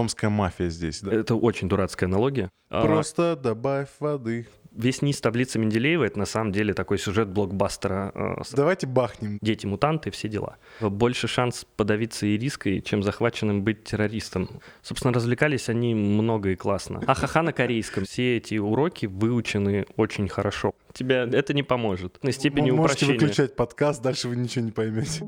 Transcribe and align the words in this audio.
томская 0.00 0.30
мафия 0.30 0.70
здесь, 0.70 1.02
да? 1.02 1.12
Это 1.14 1.34
очень 1.34 1.68
дурацкая 1.68 2.08
аналогия. 2.08 2.48
А, 2.70 2.86
Просто 2.86 3.36
добавь 3.36 3.88
воды. 3.98 4.46
Весь 4.72 5.02
низ 5.02 5.20
таблицы 5.20 5.58
Менделеева— 5.58 6.04
это 6.06 6.18
на 6.18 6.24
самом 6.24 6.52
деле 6.52 6.72
такой 6.72 6.96
сюжет 6.98 7.28
блокбастера 7.28 8.12
э, 8.14 8.42
Давайте 8.52 8.86
бахнем. 8.86 9.36
дети-мутанты, 9.42 10.10
все 10.10 10.28
дела. 10.28 10.56
Больше 10.80 11.26
шанс 11.28 11.66
подавиться 11.76 12.24
ириской, 12.34 12.80
чем 12.80 13.02
захваченным 13.02 13.62
быть 13.62 13.84
террористом. 13.84 14.48
Собственно, 14.80 15.12
развлекались 15.12 15.68
они 15.68 15.94
много 15.94 16.50
и 16.50 16.56
классно. 16.56 17.02
Ахаха 17.06 17.42
на 17.42 17.52
корейском. 17.52 18.04
Все 18.04 18.38
эти 18.38 18.54
уроки 18.58 19.04
выучены 19.06 19.84
очень 19.96 20.28
хорошо. 20.28 20.72
Тебе 20.94 21.28
это 21.30 21.52
не 21.52 21.64
поможет. 21.64 22.18
На 22.22 22.32
степени 22.32 22.70
Вы 22.70 22.76
можете 22.78 23.04
упрощения. 23.04 23.20
выключать 23.26 23.56
подкаст, 23.56 24.02
дальше 24.02 24.28
вы 24.28 24.36
ничего 24.36 24.64
не 24.64 24.70
поймете. 24.70 25.24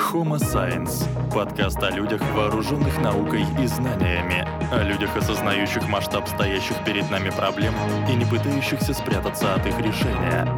Homo 0.00 0.38
Science– 0.38 1.06
подкаст 1.34 1.80
о 1.82 1.90
людях, 1.90 2.20
вооруженных 2.34 2.98
наукой 3.00 3.42
и 3.62 3.66
знаниями, 3.66 4.48
о 4.72 4.82
людях, 4.82 5.14
осознающих 5.14 5.86
масштаб 5.88 6.26
стоящих 6.26 6.82
перед 6.84 7.08
нами 7.10 7.30
проблем 7.30 7.74
и 8.08 8.16
не 8.16 8.24
пытающихся 8.24 8.94
спрятаться 8.94 9.54
от 9.54 9.66
их 9.66 9.78
решения. 9.78 10.48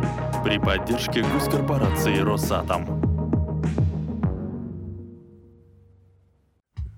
При 0.45 0.59
поддержке 0.59 1.23
госкорпорации 1.23 2.19
«Росатом». 2.19 3.13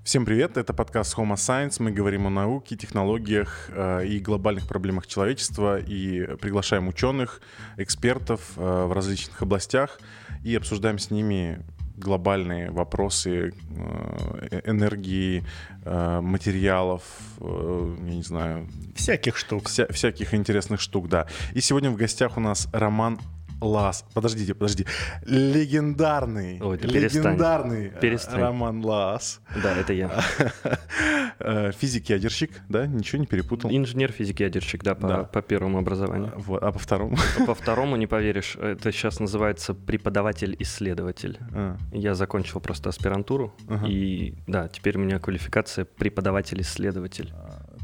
Всем 0.04 0.26
привет, 0.26 0.58
это 0.58 0.74
подкаст 0.74 1.16
Homo 1.16 1.34
Science. 1.34 1.76
Мы 1.78 1.90
говорим 1.90 2.26
о 2.26 2.30
науке, 2.30 2.76
технологиях 2.76 3.70
э, 3.70 4.06
и 4.06 4.20
глобальных 4.20 4.68
проблемах 4.68 5.06
человечества 5.06 5.78
и 5.78 6.36
приглашаем 6.36 6.88
ученых, 6.88 7.40
экспертов 7.78 8.52
э, 8.56 8.84
в 8.84 8.92
различных 8.92 9.40
областях 9.42 9.98
и 10.44 10.54
обсуждаем 10.54 10.98
с 10.98 11.10
ними 11.10 11.64
глобальные 11.96 12.70
вопросы 12.70 13.52
э, 13.76 14.60
энергии, 14.64 15.44
э, 15.84 16.20
материалов, 16.20 17.02
э, 17.40 17.96
я 18.08 18.14
не 18.14 18.22
знаю, 18.22 18.66
Всяких 18.94 19.36
штук. 19.36 19.68
вся- 19.68 19.90
всяких 19.92 20.34
интересных 20.34 20.80
штук, 20.80 21.08
да. 21.08 21.26
И 21.54 21.60
сегодня 21.60 21.90
в 21.90 21.96
гостях 21.96 22.36
у 22.36 22.40
нас 22.40 22.68
Роман 22.72 23.18
Лас. 23.64 24.04
Подождите, 24.14 24.54
подожди. 24.54 24.86
Легендарный, 25.24 26.60
Ой, 26.60 26.78
да 26.78 26.88
легендарный 26.88 27.86
э, 27.88 28.00
Перестань. 28.00 28.40
Роман 28.40 28.84
Лас. 28.84 29.40
Да, 29.62 29.76
это 29.76 29.92
я. 29.92 30.10
Э, 31.40 31.72
Физик-ядерщик, 31.72 32.50
да? 32.68 32.86
Ничего 32.86 33.18
не 33.20 33.26
перепутал? 33.26 33.68
Инженер 33.70 34.12
физик-ядерщик, 34.12 34.84
да, 34.84 34.94
по, 34.94 35.08
Да. 35.08 35.24
по 35.24 35.42
первому 35.42 35.78
образованию. 35.78 36.32
Вот, 36.36 36.62
А 36.62 36.70
по 36.70 36.78
второму? 36.78 37.16
По 37.46 37.54
второму, 37.56 37.96
не 37.96 38.06
поверишь, 38.06 38.54
это 38.56 38.92
сейчас 38.92 39.18
называется 39.18 39.74
преподаватель-исследователь. 39.74 41.38
А, 41.52 41.76
Я 41.92 42.14
закончил 42.14 42.60
просто 42.60 42.88
аспирантуру, 42.90 43.52
Ага. 43.68 43.86
и 43.88 44.34
да, 44.46 44.68
теперь 44.68 44.96
у 44.96 45.00
меня 45.00 45.18
квалификация 45.18 45.84
преподаватель-исследователь. 45.84 47.32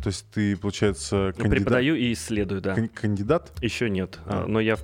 То 0.03 0.07
есть 0.07 0.27
ты, 0.31 0.57
получается, 0.57 1.33
кандидат? 1.37 1.59
Преподаю 1.59 1.95
и 1.97 2.13
исследую, 2.13 2.61
да. 2.61 2.75
кан- 2.75 2.89
Кандидат? 2.89 3.53
Еще 3.61 3.91
нет, 3.91 4.21
А. 4.27 4.45
а, 4.45 4.47
но 4.47 4.61
я 4.61 4.77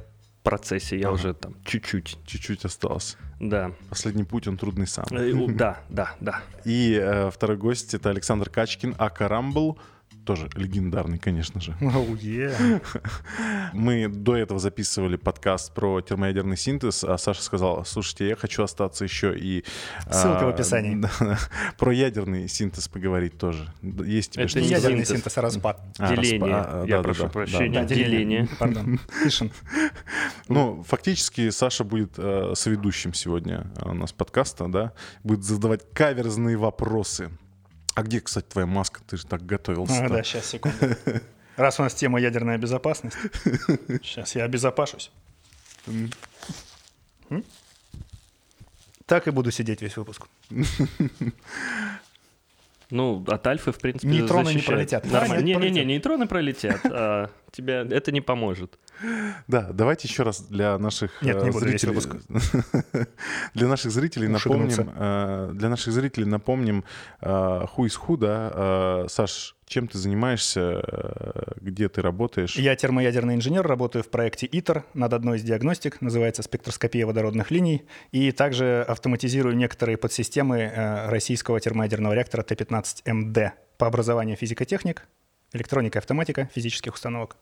процессе, 0.51 0.97
я 0.99 1.09
Ага. 1.09 1.15
уже 1.15 1.35
там 1.35 1.55
чуть-чуть, 1.65 2.19
Чуть-чуть 2.25 2.65
осталось. 2.65 3.17
да. 3.41 3.73
Последний 3.91 4.25
путь, 4.25 4.47
он 4.49 4.57
трудный 4.57 4.87
сам. 4.87 5.05
Э, 5.11 5.33
Да, 5.49 5.79
да, 5.89 6.15
да. 6.21 6.41
И 6.65 6.99
э, 7.01 7.31
второй 7.31 7.57
гость— 7.57 7.95
это 7.99 8.11
Александр 8.11 8.49
Качкин, 8.49 8.95
Ака 8.99 9.29
Рамбл. 9.29 9.79
Тоже 10.27 10.51
легендарный, 10.57 11.19
конечно 11.19 11.61
же. 11.61 11.77
Оу, 11.81 12.17
е. 12.17 12.81
Мы 13.73 14.09
до 14.09 14.37
этого 14.37 14.59
записывали 14.59 15.15
подкаст 15.15 15.73
про 15.73 16.01
термоядерный 16.01 16.57
синтез, 16.57 17.05
а 17.05 17.17
Саша 17.17 17.41
сказал, 17.43 17.85
слушайте, 17.85 18.27
я 18.27 18.35
хочу 18.35 18.65
остаться 18.65 19.05
еще 19.05 19.39
и... 19.39 19.65
Ссылка 20.11 20.47
в 20.47 20.49
а, 20.49 20.51
описании. 20.51 20.97
да, 21.21 21.39
Про 21.79 21.93
ядерный 21.93 22.49
синтез 22.49 22.89
поговорить 22.89 23.39
тоже. 23.39 23.73
Есть 23.83 24.33
тебе 24.33 24.47
Это 24.47 24.61
не? 24.61 24.67
Ядерный 24.67 25.05
синтез. 25.05 25.19
синтез, 25.19 25.37
распад. 25.37 25.81
А, 25.99 26.17
деление. 26.17 26.41
распа- 26.41 26.83
а, 26.83 26.85
я 26.87 26.97
да, 26.97 27.03
прошу 27.05 27.23
да, 27.23 27.29
прощения. 27.29 27.81
да. 27.83 27.85
деление. 27.85 28.49
Пардон. 28.59 28.99
Фишин. 29.23 29.53
Ну, 30.49 30.83
фактически 30.83 31.51
Саша 31.51 31.85
будет 31.85 32.15
э, 32.19 32.53
соведущим 32.55 33.15
сегодня 33.15 33.67
э, 33.77 33.89
у 33.89 33.95
нас 33.95 34.13
подкаста, 34.13 34.67
да? 34.67 34.93
Будет 35.23 35.45
задавать 35.45 35.83
каверзные 35.93 36.57
вопросы. 36.57 37.31
А 37.97 38.03
где, 38.03 38.21
кстати, 38.21 38.45
твоя 38.45 38.67
маска? 38.67 39.01
Ты 39.07 39.17
же 39.17 39.25
так 39.25 39.47
готовился. 39.47 40.05
А, 40.05 40.09
да, 40.11 40.23
сейчас, 40.23 40.45
секунду. 40.45 40.77
Раз 41.57 41.81
у 41.81 41.83
нас 41.83 41.95
тема 41.95 42.21
ядерная 42.21 42.59
безопасность, 42.59 43.17
сейчас 44.03 44.35
я 44.35 44.45
обезопашусь. 44.45 45.11
Так 49.07 49.27
и 49.27 49.31
буду 49.31 49.51
сидеть 49.51 49.81
весь 49.81 49.97
выпуск. 49.97 50.27
Ну, 52.91 53.25
от 53.27 53.47
альфы, 53.47 53.73
в 53.73 53.79
принципе, 53.79 54.09
Нейтроны 54.09 54.49
не 54.49 54.55
защищает. 54.55 54.67
пролетят. 54.67 55.11
Нормально. 55.11 55.43
Не-не-не, 55.43 55.85
нейтроны 55.85 56.27
пролетят. 56.27 56.81
а 56.85 57.31
Тебе 57.51 57.87
это 57.91 58.13
не 58.13 58.21
поможет. 58.21 58.79
Да, 59.49 59.71
давайте 59.73 60.09
еще 60.09 60.23
раз 60.23 60.43
для 60.43 60.79
наших 60.79 61.23
Нет, 61.23 61.37
э, 61.37 61.45
не 61.45 61.51
буду 61.51 61.67
весь 61.67 61.81
зрителей... 61.81 62.21
для 63.55 63.67
наших 63.69 63.93
зрителей 63.93 64.29
напомним, 64.29 64.93
э, 64.95 65.51
для 65.55 65.69
наших 65.69 65.93
зрителей 65.93 66.27
напомним 66.27 66.85
э, 67.21 67.29
who 67.29 67.87
is 67.87 67.99
who, 68.07 68.17
да? 68.19 68.53
Э, 68.55 69.09
Саш, 69.09 69.56
чем 69.67 69.89
ты 69.89 69.99
занимаешься, 69.99 70.81
э, 70.87 71.53
где 71.61 71.89
ты 71.89 72.01
работаешь? 72.01 72.57
Я 72.57 72.77
термоядерный 72.77 73.35
инженер, 73.35 73.67
работаю 73.67 74.05
в 74.05 74.09
проекте 74.09 74.47
ИТР 74.47 74.85
над 74.95 75.13
одной 75.13 75.39
из 75.39 75.43
диагностик, 75.43 76.01
называется 76.01 76.43
спектроскопия 76.43 77.05
водородных 77.05 77.51
линий, 77.51 77.85
и 78.13 78.31
также 78.31 78.85
автоматизирую 78.87 79.57
некоторые 79.57 79.97
подсистемы 79.97 80.59
э, 80.59 81.09
российского 81.09 81.59
термоядерного 81.59 82.13
реактора 82.13 82.43
Т-15МД 82.45 83.51
по 83.77 83.89
образованию 83.89 84.37
физико-техник, 84.37 85.09
электроника 85.53 85.99
и 85.99 86.01
автоматика 86.01 86.49
физических 86.55 86.95
установок. 86.95 87.37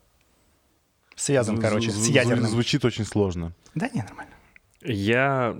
Связан, 1.17 1.61
короче, 1.61 1.91
с 1.91 2.09
ядерным. 2.09 2.47
Звучит 2.47 2.85
очень 2.87 3.05
сложно. 3.05 3.53
Да 3.75 3.89
не, 3.93 4.03
нормально. 4.03 4.33
Я 4.83 5.57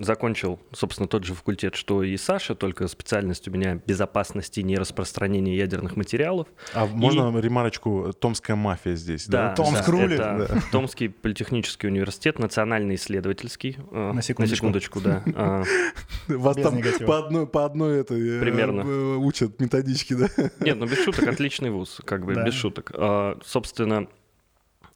закончил, 0.00 0.58
собственно, 0.72 1.06
тот 1.08 1.24
же 1.24 1.34
факультет, 1.34 1.74
что 1.76 2.02
и 2.02 2.16
Саша, 2.16 2.54
только 2.54 2.88
специальность 2.88 3.46
у 3.48 3.50
меня 3.50 3.80
безопасность 3.86 4.56
и 4.58 4.62
нераспространение 4.62 5.56
ядерных 5.56 5.96
материалов. 5.96 6.48
А 6.74 6.86
можно 6.86 7.38
ремарочку 7.38 8.12
«Томская 8.18 8.56
мафия» 8.56 8.94
здесь, 8.96 9.26
да? 9.26 9.50
Да, 9.50 9.54
Томск 9.56 9.84
да, 9.86 9.92
рулит. 9.92 10.20
это 10.20 10.62
Томский 10.72 11.08
политехнический 11.08 11.88
университет, 11.88 12.38
национальный 12.38 12.94
исследовательский. 12.94 13.76
э, 13.90 14.12
На 14.12 14.22
секундочку. 14.22 15.00
да. 15.00 15.22
А, 15.34 15.62
Вас 16.28 16.56
там 16.56 16.80
по 17.06 17.18
одной, 17.18 17.46
по 17.46 17.64
одной 17.64 18.00
этой, 18.00 18.38
э, 18.38 18.40
Примерно. 18.40 18.80
э, 18.82 19.16
учат 19.16 19.60
методички, 19.60 20.14
да? 20.14 20.28
Нет, 20.60 20.78
ну 20.78 20.86
без 20.86 21.04
шуток, 21.04 21.26
отличный 21.28 21.70
вуз, 21.70 22.00
как 22.04 22.24
бы 22.24 22.34
Да. 22.34 22.44
без 22.44 22.54
шуток. 22.54 22.90
А, 22.94 23.38
Собственно, 23.44 24.06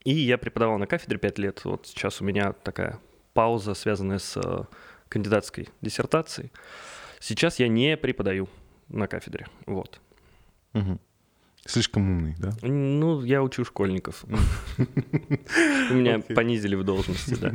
и 0.04 0.14
я 0.14 0.38
преподавал 0.38 0.78
на 0.78 0.86
кафедре 0.86 1.18
5 1.18 1.38
лет. 1.38 1.60
Вот 1.64 1.86
сейчас 1.86 2.20
у 2.20 2.24
меня 2.24 2.52
такая 2.52 2.98
пауза, 3.32 3.74
связанная 3.74 4.18
с 4.18 4.38
кандидатской 5.14 5.68
диссертацией. 5.80 6.50
Сейчас 7.20 7.60
я 7.60 7.68
не 7.68 7.96
преподаю 7.96 8.48
на 8.88 9.06
кафедре. 9.06 9.46
Вот. 9.66 10.00
Мгм. 10.72 11.00
Слишком 11.64 12.10
умный, 12.10 12.34
да? 12.38 12.50
Ну, 12.62 13.22
я 13.22 13.42
учу 13.42 13.64
школьников. 13.64 14.24
Меня 15.90 16.18
понизили 16.18 16.74
в 16.74 16.82
должности, 16.82 17.34
да. 17.36 17.52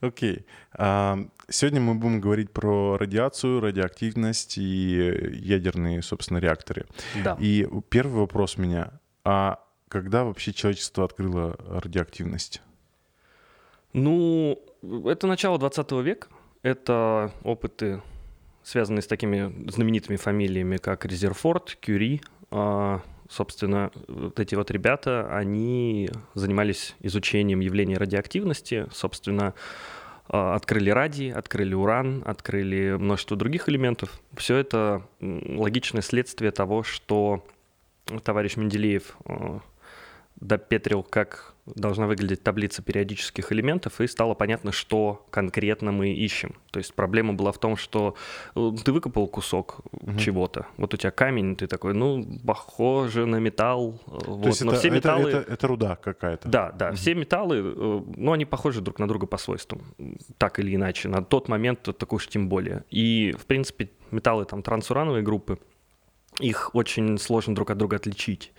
Окей. 0.00 0.46
А, 0.72 1.18
Сегодня 1.48 1.80
мы 1.82 1.94
будем 1.94 2.20
говорить 2.20 2.50
про 2.50 2.96
радиацию, 2.96 3.60
радиоактивность 3.60 4.56
и 4.56 5.30
ядерные, 5.34 6.00
собственно, 6.00 6.38
реакторы. 6.38 6.86
Да. 7.22 7.36
И 7.38 7.68
первый 7.90 8.20
вопрос 8.20 8.56
у 8.56 8.62
меня. 8.62 8.98
А 9.24 9.62
когда 9.88 10.24
вообще 10.24 10.54
человечество 10.54 11.04
открыло 11.04 11.56
радиоактивность? 11.68 12.62
Ну, 13.92 14.58
это 14.82 15.26
начало 15.26 15.58
20 15.58 15.92
века. 15.92 16.28
Это 16.62 17.32
опыты, 17.42 18.02
связанные 18.62 19.02
с 19.02 19.06
такими 19.06 19.68
знаменитыми 19.70 20.16
фамилиями, 20.16 20.76
как 20.76 21.04
Резерфорд, 21.04 21.76
Кюри. 21.80 22.20
А, 22.50 23.02
Собственно, 23.32 23.90
вот 24.08 24.38
эти 24.40 24.54
вот 24.54 24.70
ребята, 24.70 25.26
они 25.34 26.10
занимались 26.34 26.94
изучением 27.00 27.60
явления 27.60 27.96
радиоактивности. 27.96 28.88
Собственно, 28.92 29.54
а, 30.28 30.54
открыли 30.54 30.90
радий, 30.90 31.32
открыли 31.32 31.72
уран, 31.72 32.22
открыли 32.26 32.90
множество 32.98 33.34
других 33.34 33.70
элементов. 33.70 34.20
Все 34.36 34.56
это 34.56 35.06
логичное 35.20 36.02
следствие 36.02 36.50
того, 36.50 36.82
что 36.82 37.42
товарищ 38.22 38.56
Менделеев 38.56 39.16
э, 39.24 39.60
допетрил, 40.36 41.02
как 41.02 41.51
должна 41.66 42.06
выглядеть 42.06 42.42
таблица 42.42 42.82
периодических 42.82 43.52
элементов, 43.52 44.00
и 44.00 44.06
стало 44.08 44.34
понятно, 44.34 44.72
что 44.72 45.26
конкретно 45.30 45.92
мы 45.92 46.10
ищем. 46.12 46.54
То 46.72 46.78
есть 46.78 46.92
проблема 46.94 47.34
была 47.34 47.52
в 47.52 47.58
том, 47.58 47.76
что 47.76 48.16
э, 48.56 48.70
ты 48.84 48.92
выкопал 48.92 49.28
кусок 49.28 49.80
чего-то, 50.18 50.66
вот 50.76 50.92
у 50.94 50.96
тебя 50.96 51.10
камень, 51.12 51.54
ты 51.54 51.66
такой, 51.68 51.94
ну, 51.94 52.26
похоже 52.44 53.26
на 53.26 53.36
металл. 53.36 54.00
э, 54.06 54.18
То 54.24 54.30
вот. 54.34 54.46
есть 54.46 54.64
Но 54.64 54.72
это, 54.72 54.78
все 54.80 54.88
это- 54.88 54.96
металлы... 54.96 55.30
это- 55.30 55.52
это 55.52 55.66
руда 55.68 55.96
какая-то? 55.96 56.48
Да, 56.48 56.72
да, 56.72 56.92
все 56.92 57.14
металлы, 57.14 57.56
э, 57.58 58.02
ну, 58.16 58.32
они 58.32 58.44
похожи 58.44 58.80
друг 58.80 58.98
на 58.98 59.06
друга 59.06 59.26
по 59.26 59.36
свойствам, 59.38 59.82
так 60.38 60.58
или 60.58 60.74
иначе. 60.74 61.08
На 61.08 61.22
тот 61.22 61.48
момент, 61.48 61.82
так 61.82 62.12
уж 62.12 62.26
тем 62.28 62.48
более. 62.48 62.84
И, 62.90 63.34
в 63.38 63.46
принципе, 63.46 63.90
металлы 64.10 64.44
там 64.46 64.62
трансурановой 64.62 65.22
группы, 65.22 65.58
их 66.40 66.74
очень 66.74 67.18
сложно 67.18 67.54
друг 67.54 67.70
от 67.70 67.78
друга 67.78 67.96
отличить. 67.96 68.52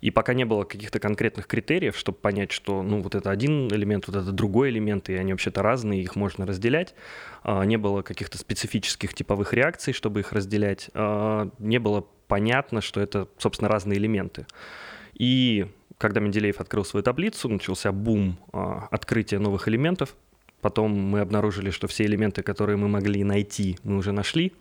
И 0.00 0.10
пока 0.10 0.32
не 0.32 0.44
было 0.44 0.64
каких-то 0.64 0.98
конкретных 0.98 1.46
критериев, 1.46 1.96
чтобы 1.96 2.18
понять, 2.18 2.52
что 2.52 2.82
ну, 2.82 3.00
вот 3.00 3.14
это 3.14 3.30
один 3.30 3.68
элемент, 3.68 4.06
вот 4.06 4.16
это 4.16 4.32
другой 4.32 4.70
элемент, 4.70 5.10
и 5.10 5.14
они 5.14 5.32
вообще-то 5.32 5.62
разные, 5.62 6.02
их 6.02 6.16
можно 6.16 6.46
разделять, 6.46 6.94
а, 7.42 7.64
не 7.64 7.76
было 7.76 8.02
каких-то 8.02 8.38
специфических 8.38 9.12
типовых 9.12 9.52
реакций, 9.52 9.92
чтобы 9.92 10.20
их 10.20 10.32
разделять, 10.32 10.90
а, 10.94 11.50
не 11.58 11.78
было 11.78 12.06
понятно, 12.28 12.80
что 12.80 13.00
это, 13.00 13.28
собственно, 13.38 13.68
разные 13.68 13.98
элементы. 13.98 14.46
И 15.14 15.66
когда 15.98 16.20
Менделеев 16.20 16.60
открыл 16.60 16.84
свою 16.84 17.02
таблицу, 17.02 17.48
начался 17.48 17.92
бум 17.92 18.38
а, 18.52 18.88
открытия 18.90 19.38
новых 19.38 19.68
элементов. 19.68 20.14
Потом 20.60 20.92
мы 20.92 21.20
обнаружили, 21.20 21.70
что 21.70 21.88
все 21.88 22.04
элементы, 22.04 22.42
которые 22.42 22.76
мы 22.76 22.88
могли 22.88 23.22
найти, 23.22 23.78
мы 23.82 23.96
уже 23.96 24.12
нашли. 24.12 24.52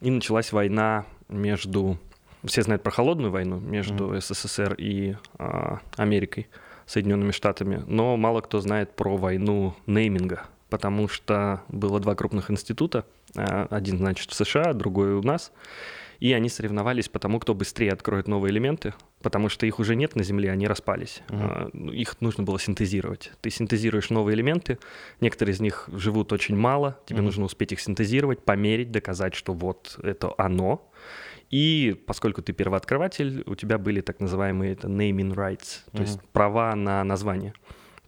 И 0.00 0.10
началась 0.10 0.52
война 0.52 1.04
между... 1.30 1.98
Все 2.44 2.62
знают 2.62 2.82
про 2.82 2.90
холодную 2.90 3.30
войну 3.30 3.60
между 3.60 4.12
mm. 4.12 4.20
СССР 4.20 4.74
и 4.78 5.16
а, 5.38 5.80
Америкой, 5.96 6.48
Соединенными 6.86 7.32
Штатами. 7.32 7.84
Но 7.86 8.16
мало 8.16 8.40
кто 8.40 8.60
знает 8.60 8.96
про 8.96 9.16
войну 9.16 9.74
нейминга, 9.86 10.44
потому 10.70 11.06
что 11.08 11.62
было 11.68 12.00
два 12.00 12.14
крупных 12.14 12.50
института. 12.50 13.04
А, 13.36 13.66
один, 13.70 13.98
значит, 13.98 14.30
в 14.30 14.34
США, 14.34 14.72
другой 14.72 15.12
у 15.12 15.22
нас. 15.22 15.52
И 16.20 16.34
они 16.34 16.50
соревновались 16.50 17.08
по 17.08 17.18
тому, 17.18 17.40
кто 17.40 17.54
быстрее 17.54 17.92
откроет 17.92 18.28
новые 18.28 18.52
элементы, 18.52 18.92
потому 19.22 19.48
что 19.48 19.64
их 19.64 19.78
уже 19.78 19.96
нет 19.96 20.16
на 20.16 20.22
Земле, 20.22 20.50
они 20.50 20.68
распались. 20.68 21.22
Mm-hmm. 21.28 21.94
Их 21.94 22.20
нужно 22.20 22.44
было 22.44 22.60
синтезировать. 22.60 23.32
Ты 23.40 23.48
синтезируешь 23.48 24.10
новые 24.10 24.34
элементы, 24.34 24.78
некоторые 25.22 25.54
из 25.54 25.60
них 25.60 25.88
живут 25.90 26.34
очень 26.34 26.56
мало, 26.56 27.00
тебе 27.06 27.20
mm-hmm. 27.20 27.22
нужно 27.22 27.44
успеть 27.46 27.72
их 27.72 27.80
синтезировать, 27.80 28.44
померить, 28.44 28.90
доказать, 28.90 29.34
что 29.34 29.54
вот 29.54 29.98
это 30.02 30.34
оно. 30.36 30.89
И 31.50 32.00
поскольку 32.06 32.42
ты 32.42 32.52
первооткрыватель, 32.52 33.42
у 33.46 33.54
тебя 33.56 33.78
были 33.78 34.00
так 34.00 34.20
называемые 34.20 34.72
это 34.72 34.88
naming 34.88 35.34
rights, 35.34 35.80
то 35.90 35.98
mm-hmm. 35.98 36.02
есть 36.02 36.20
права 36.32 36.74
на 36.76 37.02
название. 37.04 37.52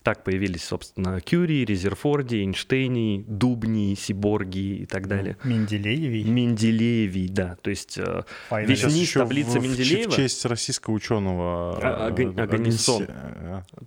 Так 0.03 0.25
появились, 0.25 0.65
собственно, 0.65 1.21
Кюри, 1.21 1.65
Резерфорди, 1.65 2.37
Эйнштейни, 2.37 3.25
Дубни, 3.29 3.95
Сиборги 3.95 4.83
и 4.83 4.87
так 4.87 5.07
далее. 5.07 5.37
Менделеевий. 5.45 6.25
Менделеевий, 6.25 7.29
да. 7.29 7.57
То 7.63 7.71
есть 7.71 7.99
э, 7.99 8.25
весь 8.51 8.83
низ 8.85 9.13
таблицы 9.13 9.61
в, 9.61 9.63
Менделеева... 9.63 10.11
В 10.11 10.17
честь 10.17 10.45
российского 10.45 10.95
ученого... 10.95 11.79
А, 11.81 12.07
Аганисон. 12.09 13.07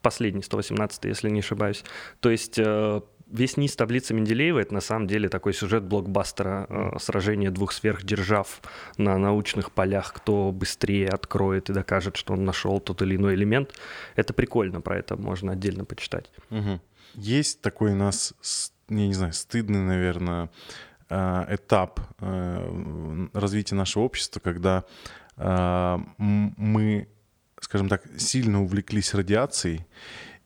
Последний, 0.02 0.42
118 0.42 1.04
если 1.04 1.30
не 1.30 1.40
ошибаюсь. 1.40 1.84
То 2.22 2.30
есть 2.30 2.58
э, 2.60 3.02
весь 3.28 3.58
низ 3.58 3.76
таблицы 3.76 4.14
Менделеева 4.14 4.60
это 4.60 4.74
на 4.74 4.82
самом 4.82 5.08
деле 5.08 5.30
такой 5.30 5.54
сюжет 5.54 5.84
блокбастера 5.84 6.68
э, 6.70 7.00
сражения 7.00 7.52
двух 7.52 7.72
сверхдержав 7.72 8.62
на 8.98 9.18
научных 9.18 9.72
полях, 9.72 10.14
кто 10.14 10.52
быстрее 10.52 11.10
откроет 11.10 11.70
и 11.70 11.74
докажет, 11.74 12.18
что 12.18 12.34
он 12.34 12.46
нашел 12.46 12.80
тот 12.80 13.02
или 13.02 13.16
иной 13.16 13.36
элемент. 13.36 13.74
Это 14.16 14.34
прикольно, 14.34 14.82
про 14.82 14.98
это 14.98 15.18
можно 15.18 15.54
отдельно 15.54 15.86
почитать. 15.86 16.32
Угу. 16.50 16.80
Есть 17.16 17.62
такой 17.62 17.94
у 17.94 17.96
нас, 17.96 18.34
я 18.90 19.08
не 19.08 19.14
знаю, 19.14 19.34
стыдный, 19.34 19.82
наверное, 19.82 20.50
э, 21.10 21.46
этап 21.56 22.00
э, 22.20 23.28
развития 23.34 23.76
нашего 23.76 24.04
общества, 24.04 24.40
когда 24.40 24.84
мы, 25.38 27.10
скажем 27.60 27.90
так, 27.90 28.04
сильно 28.18 28.64
увлеклись 28.64 29.14
радиацией 29.14 29.86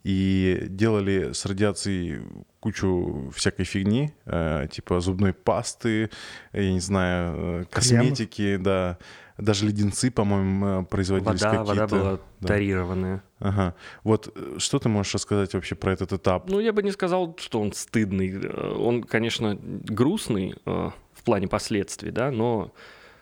и 0.04 0.66
делали 0.70 1.34
с 1.34 1.46
радиацией 1.46 2.22
кучу 2.60 3.32
всякой 3.36 3.66
фигни, 3.66 4.14
э, 4.26 4.68
типа 4.72 5.00
зубной 5.00 5.34
пасты, 5.34 6.10
я 6.54 6.72
не 6.72 6.80
знаю, 6.80 7.62
э, 7.62 7.66
косметики, 7.70 8.54
Крем. 8.54 8.64
да, 8.64 8.98
даже 9.40 9.66
леденцы, 9.66 10.12
по-моему, 10.12 10.66
э, 10.82 10.86
производились 10.86 11.42
вода, 11.42 11.58
какие-то. 11.58 11.82
Вода 11.82 11.88
была 11.88 12.20
да. 12.40 12.48
тарированная. 12.48 13.24
Ага. 13.40 13.76
Вот 14.04 14.32
э, 14.36 14.56
что 14.58 14.80
ты 14.80 14.90
можешь 14.90 15.14
рассказать 15.14 15.54
вообще 15.54 15.76
про 15.76 15.94
этот 15.94 16.12
этап? 16.14 16.50
Ну, 16.50 16.60
я 16.60 16.74
бы 16.74 16.84
не 16.84 16.92
сказал, 16.92 17.36
что 17.40 17.62
он 17.62 17.72
стыдный. 17.74 18.50
Он, 18.50 19.04
конечно, 19.04 19.58
грустный 19.62 20.56
э, 20.66 20.90
в 21.14 21.24
плане 21.24 21.48
последствий, 21.48 22.12
да, 22.12 22.32
но 22.32 22.74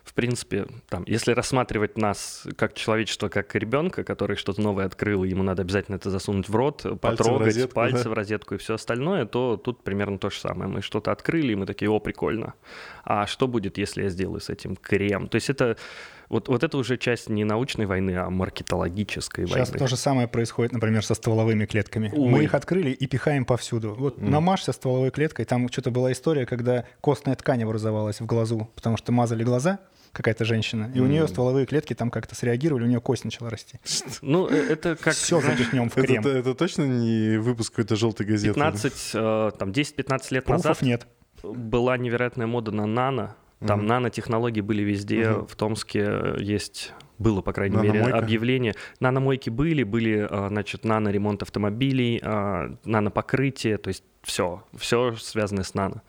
в 0.07 0.13
принципе, 0.13 0.67
там, 0.89 1.03
если 1.05 1.33
рассматривать 1.33 1.97
нас 1.97 2.47
как 2.55 2.73
человечество, 2.73 3.27
как 3.27 3.53
ребенка, 3.55 4.03
который 4.03 4.37
что-то 4.37 4.61
новое 4.61 4.85
открыл, 4.85 5.25
ему 5.25 5.43
надо 5.43 5.63
обязательно 5.63 5.97
это 5.97 6.09
засунуть 6.09 6.47
в 6.47 6.55
рот, 6.55 6.83
пальцы 6.83 6.97
потрогать, 6.99 7.41
в 7.41 7.45
розетку, 7.45 7.75
пальцы 7.75 8.03
да? 8.05 8.09
в 8.09 8.13
розетку 8.13 8.55
и 8.55 8.57
все 8.57 8.75
остальное, 8.75 9.25
то 9.25 9.57
тут 9.57 9.83
примерно 9.83 10.17
то 10.17 10.29
же 10.29 10.39
самое. 10.39 10.69
Мы 10.69 10.81
что-то 10.81 11.11
открыли, 11.11 11.51
и 11.51 11.55
мы 11.55 11.65
такие, 11.65 11.91
о, 11.91 11.99
прикольно. 11.99 12.53
А 13.03 13.27
что 13.27 13.47
будет, 13.47 13.77
если 13.77 14.03
я 14.03 14.09
сделаю 14.09 14.39
с 14.39 14.49
этим 14.49 14.77
крем? 14.77 15.27
То 15.27 15.35
есть 15.35 15.49
это 15.49 15.75
вот, 16.29 16.49
вот 16.49 16.63
это 16.63 16.77
уже 16.77 16.97
часть 16.97 17.29
не 17.29 17.43
научной 17.43 17.85
войны, 17.85 18.17
а 18.17 18.29
маркетологической 18.29 19.45
Сейчас 19.45 19.53
войны. 19.53 19.65
Сейчас 19.65 19.79
то 19.79 19.87
же 19.87 19.95
самое 19.95 20.27
происходит, 20.27 20.73
например, 20.73 21.05
со 21.05 21.15
стволовыми 21.15 21.65
клетками. 21.65 22.11
Ой. 22.13 22.29
Мы 22.29 22.43
их 22.43 22.53
открыли 22.53 22.91
и 22.91 23.07
пихаем 23.07 23.45
повсюду. 23.45 23.95
Вот 23.97 24.17
mm. 24.17 24.29
намажься 24.29 24.73
стволовой 24.73 25.11
клеткой, 25.11 25.45
там 25.45 25.69
что-то 25.69 25.91
была 25.91 26.11
история, 26.11 26.45
когда 26.45 26.85
костная 27.01 27.35
ткань 27.35 27.63
образовалась 27.63 28.19
в 28.19 28.25
глазу, 28.25 28.69
потому 28.75 28.97
что 28.97 29.11
мазали 29.11 29.43
глаза, 29.43 29.79
какая-то 30.11 30.45
женщина, 30.45 30.91
и 30.93 30.97
mm. 30.97 31.01
у 31.01 31.07
нее 31.07 31.27
стволовые 31.27 31.65
клетки 31.65 31.93
там 31.93 32.09
как-то 32.09 32.35
среагировали, 32.35 32.83
у 32.83 32.87
нее 32.87 33.01
кость 33.01 33.25
начала 33.25 33.49
расти. 33.49 33.79
Ну, 34.21 34.47
э, 34.47 34.55
это 34.55 34.95
как... 34.95 35.13
Все 35.13 35.41
запихнем 35.41 35.89
в 35.89 35.93
крем. 35.93 36.21
Это, 36.21 36.29
это, 36.29 36.53
точно 36.55 36.83
не 36.83 37.37
выпуск 37.37 37.73
какой-то 37.73 37.95
желтой 37.95 38.25
газеты? 38.25 38.53
15, 38.53 39.11
э, 39.13 39.51
там, 39.57 39.69
10-15 39.69 40.21
лет 40.31 40.45
Пруфов 40.45 40.65
назад 40.65 40.81
нет. 40.81 41.07
была 41.43 41.97
невероятная 41.97 42.47
мода 42.47 42.71
на 42.71 42.85
нано. 42.85 43.35
Там 43.65 43.81
mm. 43.81 43.83
нанотехнологии 43.83 44.61
были 44.61 44.83
везде. 44.83 45.21
Mm-hmm. 45.21 45.47
В 45.47 45.55
Томске 45.55 46.35
есть 46.37 46.93
было, 47.17 47.41
по 47.41 47.53
крайней 47.53 47.75
Наномойка. 47.75 48.05
мере, 48.05 48.17
объявление. 48.17 48.75
Наномойки 48.99 49.49
были, 49.49 49.83
были, 49.83 50.27
э, 50.29 50.47
значит, 50.49 50.83
наноремонт 50.85 51.41
автомобилей, 51.41 52.21
нанопокрытие, 52.85 53.77
то 53.77 53.87
есть 53.87 54.03
все, 54.21 54.63
все 54.77 55.15
связанное 55.15 55.63
с 55.63 55.73
нано. 55.73 56.03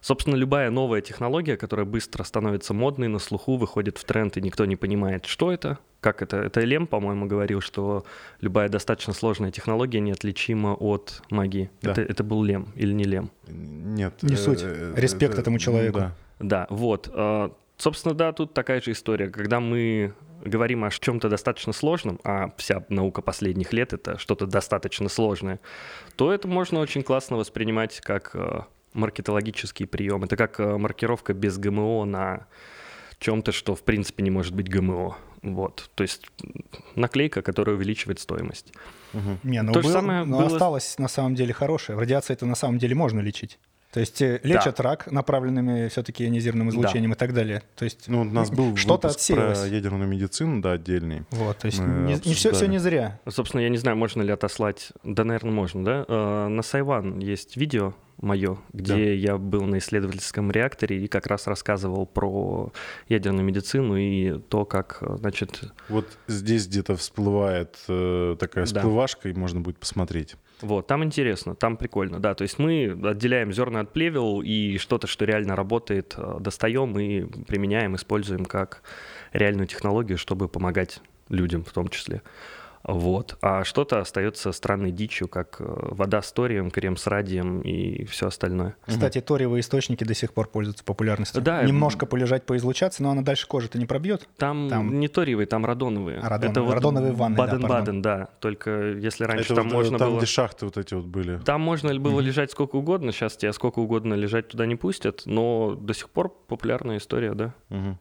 Собственно, 0.00 0.34
любая 0.34 0.70
новая 0.70 1.00
технология, 1.00 1.56
которая 1.56 1.86
быстро 1.86 2.24
становится 2.24 2.72
модной, 2.74 3.08
на 3.08 3.18
слуху 3.18 3.56
выходит 3.56 3.98
в 3.98 4.04
тренд, 4.04 4.36
и 4.36 4.40
никто 4.40 4.64
не 4.64 4.76
понимает, 4.76 5.26
что 5.26 5.52
это, 5.52 5.78
как 6.00 6.22
это. 6.22 6.38
Это 6.38 6.60
Лем, 6.60 6.86
по-моему, 6.86 7.26
говорил, 7.26 7.60
что 7.60 8.04
любая 8.40 8.68
достаточно 8.68 9.12
сложная 9.12 9.50
технология 9.50 10.00
неотличима 10.00 10.74
от 10.74 11.22
магии. 11.30 11.70
Да. 11.82 11.92
Это, 11.92 12.02
это 12.02 12.24
был 12.24 12.42
Лем 12.42 12.68
или 12.74 12.92
не 12.92 13.04
Лем? 13.04 13.30
Нет. 13.48 14.14
Не 14.22 14.36
суть. 14.36 14.60
Э, 14.62 14.94
Респект 14.96 15.32
это, 15.32 15.42
этому 15.42 15.58
человеку. 15.58 15.98
Да. 15.98 16.14
да, 16.38 16.66
вот. 16.70 17.10
А, 17.12 17.52
собственно, 17.76 18.14
да, 18.14 18.32
тут 18.32 18.54
такая 18.54 18.80
же 18.80 18.92
история. 18.92 19.28
Когда 19.28 19.60
мы 19.60 20.14
говорим 20.44 20.84
о 20.84 20.90
чем-то 20.90 21.28
достаточно 21.28 21.74
сложном, 21.74 22.18
а 22.24 22.52
вся 22.56 22.84
наука 22.88 23.20
последних 23.20 23.74
лет— 23.74 23.92
это 23.94 24.18
что-то 24.18 24.46
достаточно 24.46 25.10
сложное, 25.10 25.60
то 26.16 26.32
это 26.32 26.48
можно 26.48 26.80
очень 26.80 27.02
классно 27.02 27.36
воспринимать 27.36 28.00
как 28.00 28.30
а, 28.34 28.66
маркетологический 28.92 29.86
прием. 29.86 30.24
Это 30.24 30.36
как 30.36 30.60
э, 30.60 30.76
маркировка 30.76 31.34
без 31.34 31.58
ГМО 31.58 32.04
на 32.04 32.46
чем-то, 33.18 33.52
что 33.52 33.74
в 33.74 33.82
принципе 33.82 34.22
не 34.22 34.30
может 34.30 34.54
быть 34.54 34.68
ГМО. 34.68 35.16
Вот, 35.42 35.90
то 35.94 36.02
есть 36.02 36.26
наклейка, 36.96 37.40
которая 37.40 37.76
увеличивает 37.76 38.20
стоимость. 38.20 38.74
Угу. 39.14 39.38
Не, 39.44 39.62
ну, 39.62 39.72
То 39.72 39.80
был, 39.80 39.88
же 39.88 39.92
самое 39.94 40.24
но 40.24 40.38
было... 40.38 40.46
осталось 40.46 40.98
на 40.98 41.08
самом 41.08 41.34
деле 41.34 41.54
хорошее. 41.54 41.98
Радиация 41.98 42.34
это 42.34 42.46
на 42.46 42.54
самом 42.54 42.78
деле 42.78 42.94
можно 42.94 43.20
лечить. 43.20 43.58
То 43.92 43.98
есть 43.98 44.22
э, 44.22 44.40
лечат 44.44 44.76
да. 44.76 44.82
рак 44.84 45.10
направленными 45.10 45.88
все-таки 45.88 46.24
ионизированным 46.24 46.70
излучением 46.70 47.10
да. 47.10 47.16
и 47.16 47.18
так 47.18 47.34
далее. 47.34 47.62
То 47.74 47.84
есть 47.84 48.06
ну, 48.06 48.20
у 48.20 48.24
нас 48.24 48.50
был 48.50 48.76
что-то 48.76 49.08
отсеялось. 49.08 49.58
про 49.58 49.68
ядерную 49.68 50.08
медицину, 50.08 50.60
да, 50.60 50.72
отдельный. 50.72 51.24
Вот, 51.30 51.58
то 51.58 51.66
есть 51.66 51.80
не, 51.80 52.14
не 52.24 52.34
все, 52.34 52.52
все 52.52 52.66
не 52.66 52.78
зря. 52.78 53.18
Собственно, 53.28 53.62
я 53.62 53.68
не 53.68 53.78
знаю, 53.78 53.96
можно 53.96 54.22
ли 54.22 54.30
отослать, 54.30 54.92
да, 55.02 55.24
наверное, 55.24 55.52
можно, 55.52 55.84
да. 55.84 56.04
Э, 56.06 56.48
на 56.48 56.62
Сайван 56.62 57.18
есть 57.18 57.56
видео 57.56 57.94
мое, 58.20 58.58
где 58.72 58.94
да. 58.94 59.00
я 59.00 59.38
был 59.38 59.62
на 59.62 59.78
исследовательском 59.78 60.50
реакторе 60.50 61.02
и 61.04 61.08
как 61.08 61.26
раз 61.26 61.46
рассказывал 61.46 62.06
про 62.06 62.72
ядерную 63.08 63.44
медицину 63.44 63.96
и 63.96 64.38
то, 64.38 64.64
как, 64.64 65.02
значит... 65.18 65.62
Вот 65.88 66.06
здесь 66.28 66.66
где-то 66.66 66.96
всплывает 66.96 67.76
э, 67.88 68.36
такая 68.38 68.66
всплывашка, 68.66 69.22
да. 69.24 69.30
и 69.30 69.32
можно 69.32 69.60
будет 69.60 69.78
посмотреть. 69.78 70.36
Вот, 70.62 70.86
там 70.86 71.02
интересно, 71.04 71.54
там 71.54 71.76
прикольно, 71.76 72.20
да, 72.20 72.34
то 72.34 72.42
есть 72.42 72.58
мы 72.58 72.98
отделяем 73.04 73.52
зерна 73.52 73.80
от 73.80 73.92
плевел 73.92 74.42
и 74.42 74.76
что-то, 74.78 75.06
что 75.06 75.24
реально 75.24 75.56
работает, 75.56 76.14
э, 76.16 76.36
достаем 76.40 76.98
и 76.98 77.22
применяем, 77.44 77.96
используем 77.96 78.44
как 78.44 78.82
реальную 79.32 79.66
технологию, 79.66 80.18
чтобы 80.18 80.48
помогать 80.48 81.00
людям 81.28 81.64
в 81.64 81.72
том 81.72 81.88
числе. 81.88 82.22
Вот. 82.82 83.36
А 83.42 83.64
что-то 83.64 84.00
остается 84.00 84.52
странной 84.52 84.90
дичью, 84.90 85.28
как 85.28 85.56
э, 85.60 85.64
вода 85.66 86.22
с 86.22 86.32
торием, 86.32 86.70
крем 86.70 86.96
с 86.96 87.06
радием 87.06 87.60
и 87.60 88.04
все 88.04 88.28
остальное. 88.28 88.74
Кстати, 88.86 89.20
ториевые 89.20 89.60
источники 89.60 90.04
до 90.04 90.14
сих 90.14 90.32
пор 90.32 90.48
пользуются 90.48 90.84
популярностью. 90.84 91.42
Да, 91.42 91.62
Немножко 91.62 92.06
полежать, 92.06 92.46
поизлучаться, 92.46 93.02
но 93.02 93.10
она 93.10 93.22
дальше 93.22 93.46
кожи-то 93.46 93.78
не 93.78 93.86
пробьет. 93.86 94.28
Там, 94.36 94.68
там 94.68 94.98
не 94.98 95.08
ториевые, 95.08 95.46
там 95.46 95.66
радоновые. 95.66 96.20
А, 96.20 96.28
радон, 96.28 96.50
Это 96.50 96.62
вот 96.62 96.74
радоновые 96.74 97.12
ванны, 97.12 97.36
Баден-Баден, 97.36 98.02
да, 98.02 98.18
да. 98.18 98.28
Только 98.40 98.92
если 98.92 99.24
раньше 99.24 99.52
Это 99.52 99.56
там 99.56 99.68
вот, 99.68 99.74
можно 99.74 99.98
там, 99.98 100.10
было... 100.10 100.18
где 100.18 100.26
шахты 100.26 100.64
вот 100.64 100.76
эти 100.78 100.94
вот 100.94 101.04
были. 101.04 101.38
Там 101.38 101.60
можно 101.60 101.94
было 101.98 102.14
угу. 102.14 102.20
лежать 102.20 102.50
сколько 102.50 102.76
угодно, 102.76 103.12
сейчас 103.12 103.36
тебя 103.36 103.52
сколько 103.52 103.80
угодно 103.80 104.14
лежать 104.14 104.48
туда 104.48 104.66
не 104.66 104.76
пустят, 104.76 105.22
но 105.26 105.74
до 105.74 105.92
сих 105.92 106.08
пор 106.08 106.30
популярная 106.30 106.98
история, 106.98 107.34
да. 107.34 107.54
Угу. 107.68 107.98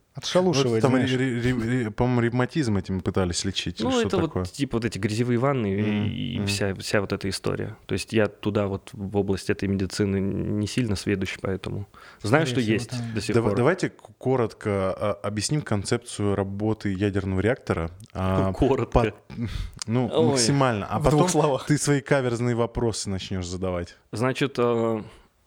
Там, 0.82 0.92
знаешь. 0.92 1.12
ре- 1.12 1.40
ре- 1.42 1.54
ре- 1.84 1.92
по-моему, 1.92 2.22
ревматизм 2.22 2.78
этим 2.78 3.02
пытались 3.02 3.46
лечить. 3.46 3.80
Ну, 3.82 4.00
это 4.02 4.18
такое? 4.18 4.44
вот 4.44 4.52
типа 4.52 4.78
вот 4.78 4.86
эти 4.86 4.98
грязевые 4.98 5.38
ванны 5.40 5.74
и- 5.74 5.82
Мгм, 5.82 6.06
и 6.44 6.46
вся, 6.46 6.76
вся 6.76 7.02
вот 7.02 7.14
эта 7.14 7.30
история. 7.30 7.76
То 7.86 7.94
есть 7.94 8.14
я 8.14 8.28
туда 8.28 8.68
вот 8.68 8.90
в 8.94 9.18
область 9.18 9.50
этой 9.50 9.68
медицины 9.68 10.20
не 10.20 10.68
сильно 10.68 10.96
сведущ, 10.96 11.38
поэтому 11.42 11.88
знаю, 12.22 12.46
Скорее 12.48 12.64
что 12.64 12.72
есть 12.72 12.90
там. 12.90 13.00
до 13.14 13.22
сих 13.22 13.36
Дава- 13.36 13.48
пор. 13.50 13.58
Давайте 13.58 13.90
коротко 14.18 14.70
а, 14.98 15.14
объясним 15.24 15.62
концепцию 15.62 16.36
работы 16.36 16.94
ядерного 16.94 17.40
реактора. 17.40 17.92
А, 18.14 18.52
Коротко. 18.54 18.86
по- 18.92 19.14
ну, 19.88 20.10
Ой. 20.14 20.28
максимально. 20.32 20.86
А 20.88 21.00
В 21.00 21.04
потом 21.04 21.20
двух 21.20 21.32
словах. 21.32 21.66
ты 21.66 21.78
свои 21.78 22.02
каверзные 22.02 22.56
вопросы 22.56 23.10
начнешь 23.10 23.48
задавать. 23.48 23.96
Значит, 24.12 24.56
э, 24.58 25.02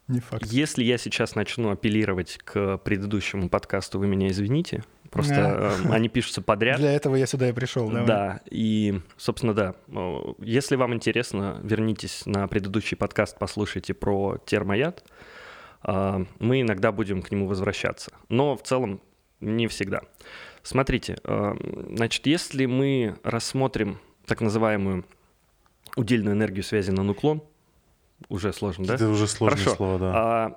Не 0.08 0.20
факт. 0.20 0.46
если 0.46 0.84
я 0.84 0.98
сейчас 0.98 1.34
начну 1.34 1.70
апеллировать 1.70 2.38
к 2.44 2.78
предыдущему 2.78 3.48
подкасту, 3.48 3.98
вы 3.98 4.06
меня 4.06 4.28
извините. 4.28 4.84
Просто 5.10 5.76
э, 5.84 5.92
они 5.92 6.08
пишутся 6.08 6.40
подряд. 6.40 6.78
Для 6.78 6.92
этого 6.92 7.16
я 7.16 7.26
сюда 7.26 7.48
и 7.48 7.52
пришел. 7.52 7.88
давай. 7.90 8.06
Да, 8.06 8.40
и, 8.50 9.00
собственно, 9.18 9.52
да. 9.52 9.74
О, 9.88 10.34
Если 10.38 10.74
вам 10.74 10.94
интересно, 10.94 11.60
вернитесь 11.62 12.24
на 12.24 12.48
предыдущий 12.48 12.96
подкаст, 12.96 13.38
послушайте 13.38 13.92
про 13.92 14.38
термояд. 14.46 15.04
А, 15.82 16.24
Мы 16.38 16.62
иногда 16.62 16.92
будем 16.92 17.20
к 17.20 17.30
нему 17.30 17.46
возвращаться. 17.46 18.10
Но 18.30 18.56
в 18.56 18.62
целом 18.62 19.02
не 19.40 19.66
всегда. 19.68 20.00
Смотрите, 20.62 21.18
а, 21.24 21.56
значит, 21.94 22.26
если 22.26 22.64
мы 22.64 23.16
рассмотрим 23.22 23.98
так 24.24 24.40
называемую 24.40 25.04
удельную 25.94 26.34
энергию 26.34 26.64
связи 26.64 26.90
на 26.90 27.02
нуклон, 27.02 27.42
уже 28.28 28.52
сложно, 28.52 28.86
да? 28.86 28.94
Это 28.94 29.08
уже 29.08 29.26
сложные 29.26 29.58
Хорошо. 29.58 29.76
слова, 29.76 29.98
да. 29.98 30.12
А, 30.14 30.56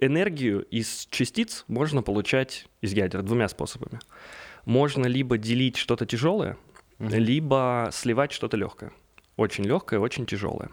энергию 0.00 0.62
из 0.64 1.06
частиц 1.10 1.64
можно 1.68 2.02
получать 2.02 2.66
из 2.80 2.92
ядер 2.92 3.22
двумя 3.22 3.48
способами. 3.48 4.00
Можно 4.64 5.06
либо 5.06 5.38
делить 5.38 5.76
что-то 5.76 6.04
тяжелое, 6.06 6.56
Мгм. 6.98 7.14
либо 7.14 7.88
сливать 7.92 8.32
что-то 8.32 8.56
легкое. 8.56 8.92
Очень 9.36 9.64
легкое, 9.64 10.00
очень 10.00 10.26
тяжелое. 10.26 10.70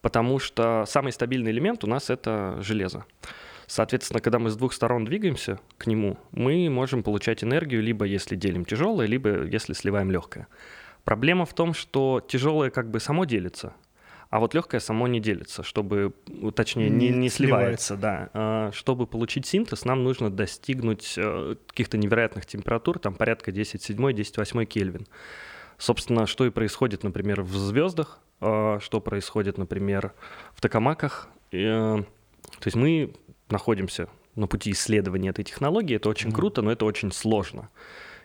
Потому 0.00 0.38
что 0.38 0.84
самый 0.86 1.12
стабильный 1.12 1.52
элемент 1.52 1.84
у 1.84 1.86
нас 1.86 2.10
это 2.10 2.58
железо. 2.60 3.04
Соответственно, 3.66 4.20
когда 4.20 4.40
мы 4.40 4.50
с 4.50 4.56
двух 4.56 4.72
сторон 4.72 5.04
двигаемся 5.04 5.60
к 5.78 5.86
нему, 5.86 6.18
мы 6.32 6.68
можем 6.68 7.04
получать 7.04 7.44
энергию 7.44 7.80
либо 7.82 8.04
если 8.04 8.34
делим 8.34 8.64
тяжелое, 8.64 9.06
либо 9.06 9.44
если 9.44 9.74
сливаем 9.74 10.10
легкое. 10.10 10.48
Проблема 11.04 11.46
в 11.46 11.54
том, 11.54 11.72
что 11.72 12.20
тяжелое 12.26 12.70
как 12.70 12.90
бы 12.90 12.98
само 12.98 13.24
делится, 13.26 13.72
а 14.30 14.38
вот 14.38 14.54
легкое 14.54 14.80
само 14.80 15.08
не 15.08 15.18
делится, 15.18 15.64
чтобы, 15.64 16.14
ну, 16.28 16.52
точнее, 16.52 16.88
не, 16.88 17.08
Не 17.08 17.18
не 17.18 17.28
сливается, 17.28 17.96
да. 17.96 18.30
А, 18.32 18.70
Чтобы 18.72 19.08
получить 19.08 19.44
синтез, 19.44 19.84
нам 19.84 20.04
нужно 20.04 20.30
достигнуть 20.30 21.14
э, 21.16 21.56
каких-то 21.66 21.98
невероятных 21.98 22.46
температур, 22.46 23.00
там 23.00 23.14
порядка 23.14 23.50
10,7-10,8 23.50 24.64
Кельвин. 24.66 25.08
Собственно, 25.78 26.26
что 26.26 26.46
и 26.46 26.50
происходит, 26.50 27.02
например, 27.02 27.42
в 27.42 27.56
звездах, 27.56 28.20
э, 28.40 28.78
что 28.80 29.00
происходит, 29.00 29.58
например, 29.58 30.12
в 30.54 30.60
токамаках. 30.60 31.28
Э, 31.50 31.96
То 31.96 32.66
есть 32.66 32.76
мы 32.76 33.12
находимся 33.48 34.08
на 34.36 34.46
пути 34.46 34.70
исследования 34.70 35.30
этой 35.30 35.42
технологии. 35.42 35.96
Это 35.96 36.08
очень 36.08 36.30
круто, 36.30 36.62
но 36.62 36.70
это 36.70 36.84
очень 36.84 37.10
сложно. 37.10 37.68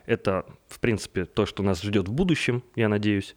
Это, 0.06 0.46
в 0.68 0.78
принципе, 0.78 1.24
то, 1.24 1.46
что 1.46 1.64
нас 1.64 1.82
ждет 1.82 2.06
в 2.06 2.12
будущем, 2.12 2.62
я 2.76 2.88
надеюсь. 2.88 3.34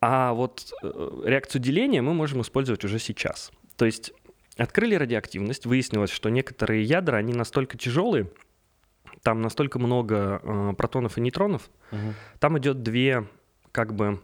А 0.00 0.32
вот 0.32 0.72
э, 0.82 1.22
реакцию 1.26 1.60
деления 1.60 2.00
мы 2.02 2.14
можем 2.14 2.40
использовать 2.40 2.84
уже 2.84 2.98
сейчас. 2.98 3.50
То 3.76 3.84
есть 3.84 4.12
открыли 4.56 4.94
радиоактивность, 4.94 5.66
выяснилось, 5.66 6.10
что 6.10 6.30
некоторые 6.30 6.82
ядра, 6.84 7.16
они 7.18 7.32
настолько 7.34 7.76
тяжелые, 7.76 8.30
там 9.22 9.42
настолько 9.42 9.78
много 9.78 10.40
э, 10.42 10.72
протонов 10.76 11.18
и 11.18 11.20
нейтронов, 11.20 11.68
Мгм. 11.90 12.14
там 12.38 12.58
идет 12.58 12.82
две 12.82 13.26
как 13.72 13.94
бы 13.94 14.20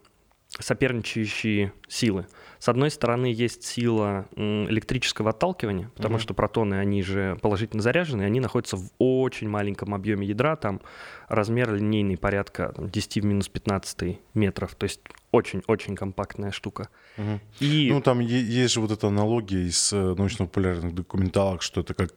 соперничающие 0.58 1.72
силы. 1.88 2.26
С 2.58 2.68
одной 2.68 2.90
стороны 2.90 3.26
есть 3.26 3.64
сила 3.64 4.26
электрического 4.36 5.30
отталкивания, 5.30 5.90
потому 5.96 6.14
Мгм. 6.14 6.20
что 6.22 6.34
протоны, 6.34 6.74
они 6.76 7.02
же 7.02 7.36
положительно 7.42 7.82
заряжены, 7.82 8.22
они 8.22 8.40
находятся 8.40 8.76
в 8.76 8.88
очень 8.98 9.48
маленьком 9.48 9.94
объеме 9.94 10.26
ядра, 10.26 10.56
там 10.56 10.80
размер 11.28 11.74
линейный 11.74 12.16
порядка 12.16 12.72
там, 12.74 12.88
10 12.88 13.20
в 13.20 13.24
минус 13.26 13.48
15 13.48 14.20
метров, 14.34 14.74
то 14.76 14.84
есть 14.84 15.00
очень-очень 15.36 15.96
компактная 15.96 16.50
штука. 16.50 16.88
Мгм. 17.16 17.40
И 17.60 17.90
Ну, 17.92 18.00
там 18.00 18.20
есть 18.20 18.74
же 18.74 18.80
вот 18.80 18.90
эта 18.90 19.06
аналогия 19.08 19.66
из 19.66 19.92
э, 19.92 20.14
научно-популярных 20.18 20.94
документалок, 20.94 21.62
что 21.62 21.80
это 21.80 21.94
как 21.94 22.10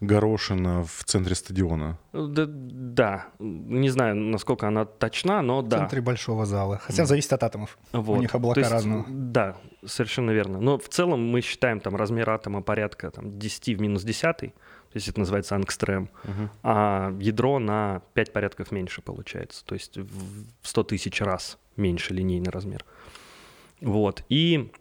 горошина 0.00 0.84
в 0.84 1.04
центре 1.04 1.34
стадиона. 1.34 1.98
да, 2.12 2.46
да, 2.48 3.26
не 3.38 3.90
знаю, 3.90 4.14
насколько 4.16 4.68
она 4.68 4.84
точна, 4.84 5.42
но 5.42 5.60
В 5.60 5.68
да. 5.68 5.78
центре 5.78 6.00
большого 6.00 6.46
зала. 6.46 6.78
Хотя 6.78 7.04
зависит 7.04 7.32
от 7.32 7.42
атомов. 7.42 7.78
Вот. 7.92 8.18
У 8.18 8.20
них 8.20 8.34
облака 8.34 8.54
То 8.54 8.60
есть, 8.60 8.72
разного. 8.72 9.04
Да, 9.08 9.56
совершенно 9.84 10.30
верно. 10.30 10.60
Но 10.60 10.78
в 10.78 10.88
целом 10.88 11.20
мы 11.20 11.40
считаем 11.40 11.80
там 11.80 11.96
размер 11.96 12.30
атома 12.30 12.62
порядка 12.62 13.10
там, 13.10 13.38
10 13.38 13.76
в 13.78 13.80
минус 13.80 14.02
10, 14.02 14.54
то 14.96 14.98
есть 14.98 15.08
это 15.08 15.18
называется 15.20 15.54
ангстрем, 15.54 16.08
Мгм. 16.24 16.50
а 16.62 17.14
ядро 17.20 17.58
на 17.58 18.00
5 18.14 18.32
порядков 18.32 18.72
меньше 18.72 19.02
получается, 19.02 19.62
то 19.62 19.74
есть 19.74 19.98
в 19.98 20.46
100 20.62 20.84
тысяч 20.84 21.20
раз 21.20 21.58
меньше 21.76 22.14
линейный 22.14 22.50
размер. 22.50 22.82
Вот, 23.82 24.24
и 24.30 24.72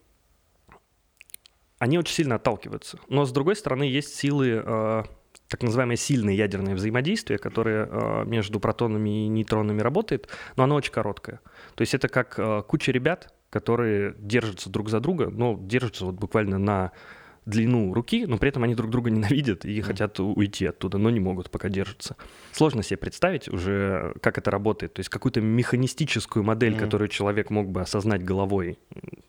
они 1.80 2.00
очень 2.00 2.14
сильно 2.14 2.36
отталкиваются. 2.36 2.98
Но 3.10 3.26
с 3.26 3.34
другой 3.34 3.58
стороны 3.58 3.84
есть 3.84 4.16
силы, 4.16 4.64
э, 4.66 5.04
так 5.50 5.62
называемое 5.62 5.98
сильное 5.98 6.34
ядерное 6.34 6.76
взаимодействие, 6.76 7.38
которое 7.38 7.86
э, 7.86 8.24
между 8.26 8.62
протонами 8.62 9.26
и 9.26 9.28
нейтронами 9.28 9.82
работает, 9.82 10.30
но 10.56 10.64
оно 10.64 10.76
очень 10.76 10.94
короткое. 10.94 11.42
То 11.76 11.82
есть 11.82 11.94
это 11.94 12.08
как 12.08 12.40
э, 12.40 12.64
куча 12.66 12.94
ребят, 12.94 13.34
которые 13.50 14.16
держатся 14.18 14.70
друг 14.70 14.90
за 14.90 15.02
друга, 15.02 15.30
но 15.30 15.60
держатся 15.62 16.06
вот 16.06 16.16
буквально 16.16 16.58
на 16.58 16.94
длину 17.46 17.94
руки, 17.94 18.26
но 18.26 18.38
при 18.38 18.50
этом 18.50 18.64
они 18.64 18.76
друг 18.76 18.90
друга 18.92 19.10
ненавидят 19.12 19.66
и 19.66 19.82
хотят 19.82 20.20
у- 20.20 20.34
уйти 20.34 20.66
оттуда, 20.66 20.98
но 20.98 21.10
не 21.10 21.20
могут, 21.20 21.50
пока 21.52 21.70
держатся. 21.70 22.16
Сложно 22.52 22.82
себе 22.84 22.98
представить 22.98 23.48
уже, 23.50 24.14
как 24.22 24.38
это 24.38 24.50
работает. 24.52 24.94
То 24.94 25.00
есть 25.02 25.10
какую-то 25.10 25.42
механистическую 25.42 26.44
модель, 26.44 26.72
Мгм. 26.74 26.80
которую 26.80 27.08
человек 27.10 27.50
мог 27.50 27.70
бы 27.70 27.82
осознать 27.82 28.24
головой. 28.24 28.78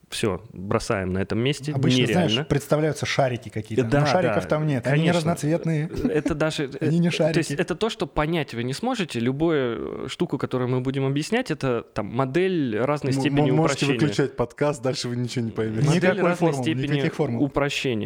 Все, 0.09 0.41
бросаем 0.53 1.13
на 1.13 1.19
этом 1.19 1.41
месте. 1.41 1.73
Обычно, 1.73 2.03
Нереально. 2.03 2.29
знаешь, 2.31 2.49
представляются 2.49 3.07
шарики 3.07 3.49
какие-то. 3.49 3.83
Да, 3.85 4.01
но 4.01 4.07
шариков 4.07 4.45
да, 4.45 4.49
там 4.49 4.65
нет. 4.67 4.87
Они 4.87 5.03
не 5.03 5.09
конечно. 5.09 5.19
разноцветные. 5.33 5.91
Это 6.09 6.35
даже... 6.37 6.71
Они 6.81 7.01
не 7.01 7.09
э, 7.09 7.11
То 7.11 7.25
есть 7.39 7.49
шарики. 7.51 7.61
это 7.61 7.75
то, 7.75 7.91
что 7.91 8.07
понять 8.07 8.55
вы 8.55 8.63
не 8.63 8.73
сможете. 8.73 9.19
Любую 9.19 10.09
штуку, 10.09 10.39
которую 10.39 10.69
мы 10.71 10.81
будем 10.81 11.05
объяснять, 11.07 11.51
это 11.51 11.83
там 11.93 12.07
модель 12.07 12.79
разной 12.79 13.13
степени 13.15 13.51
м- 13.51 13.57
Можете 13.57 13.87
упрощения. 13.87 14.01
выключать 14.09 14.37
подкаст, 14.37 14.81
дальше 14.81 15.09
вы 15.09 15.17
ничего 15.17 15.45
не 15.45 15.51
поймете. 15.51 15.89
Модель 15.89 16.21
разной 16.21 16.53
степени 16.53 16.95
никаких 16.99 17.15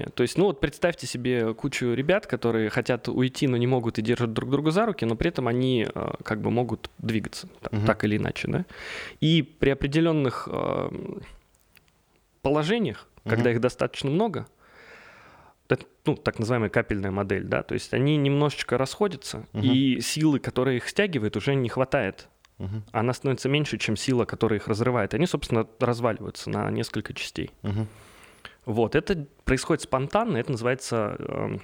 упрощения. 0.01 0.15
То 0.15 0.23
есть, 0.23 0.39
ну 0.39 0.45
вот 0.47 0.61
представьте 0.61 1.07
себе 1.07 1.55
кучу 1.55 1.93
ребят, 1.95 2.27
которые 2.27 2.71
хотят 2.71 3.09
уйти, 3.09 3.47
но 3.47 3.57
не 3.57 3.67
могут 3.67 3.99
и 3.99 4.03
держат 4.03 4.33
друг 4.33 4.51
друга 4.51 4.71
за 4.71 4.87
руки, 4.87 5.05
но 5.05 5.17
при 5.17 5.29
этом 5.29 5.49
они 5.49 5.87
э, 5.93 6.11
как 6.23 6.41
бы 6.41 6.51
могут 6.51 6.91
двигаться 6.99 7.49
там, 7.61 7.79
Мгм. 7.81 7.87
так 7.87 8.05
или 8.05 8.17
иначе, 8.17 8.49
да. 8.49 8.65
И 9.21 9.43
при 9.43 9.71
определенных 9.71 10.49
э, 10.51 10.91
положениях, 12.43 13.07
когда 13.25 13.51
Мгм. 13.51 13.57
их 13.57 13.61
достаточно 13.61 14.11
много, 14.11 14.47
это, 15.69 15.87
ну, 16.05 16.17
так 16.17 16.39
называемая 16.41 16.71
капельная 16.71 17.13
модель, 17.13 17.45
да, 17.45 17.63
то 17.63 17.75
есть 17.75 17.95
они 17.95 18.17
немножечко 18.17 18.77
расходятся, 18.77 19.47
Мгм. 19.53 19.71
и 19.71 20.01
силы, 20.01 20.41
которая 20.41 20.77
их 20.77 20.89
стягивает, 20.89 21.37
уже 21.37 21.55
не 21.55 21.69
хватает. 21.69 22.29
Мгм. 22.59 22.83
Она 22.93 23.13
становится 23.15 23.49
меньше, 23.49 23.79
чем 23.79 23.97
сила, 23.97 24.25
которая 24.27 24.59
их 24.59 24.69
разрывает. 24.69 25.15
Они, 25.15 25.27
собственно, 25.27 25.67
разваливаются 25.79 26.51
на 26.51 26.71
несколько 26.71 27.15
частей. 27.15 27.51
Мгм. 27.63 27.87
Вот, 28.71 28.95
это 28.95 29.27
происходит 29.45 29.83
спонтанно, 29.83 30.37
это 30.37 30.53
называется 30.53 31.17
эм, 31.19 31.63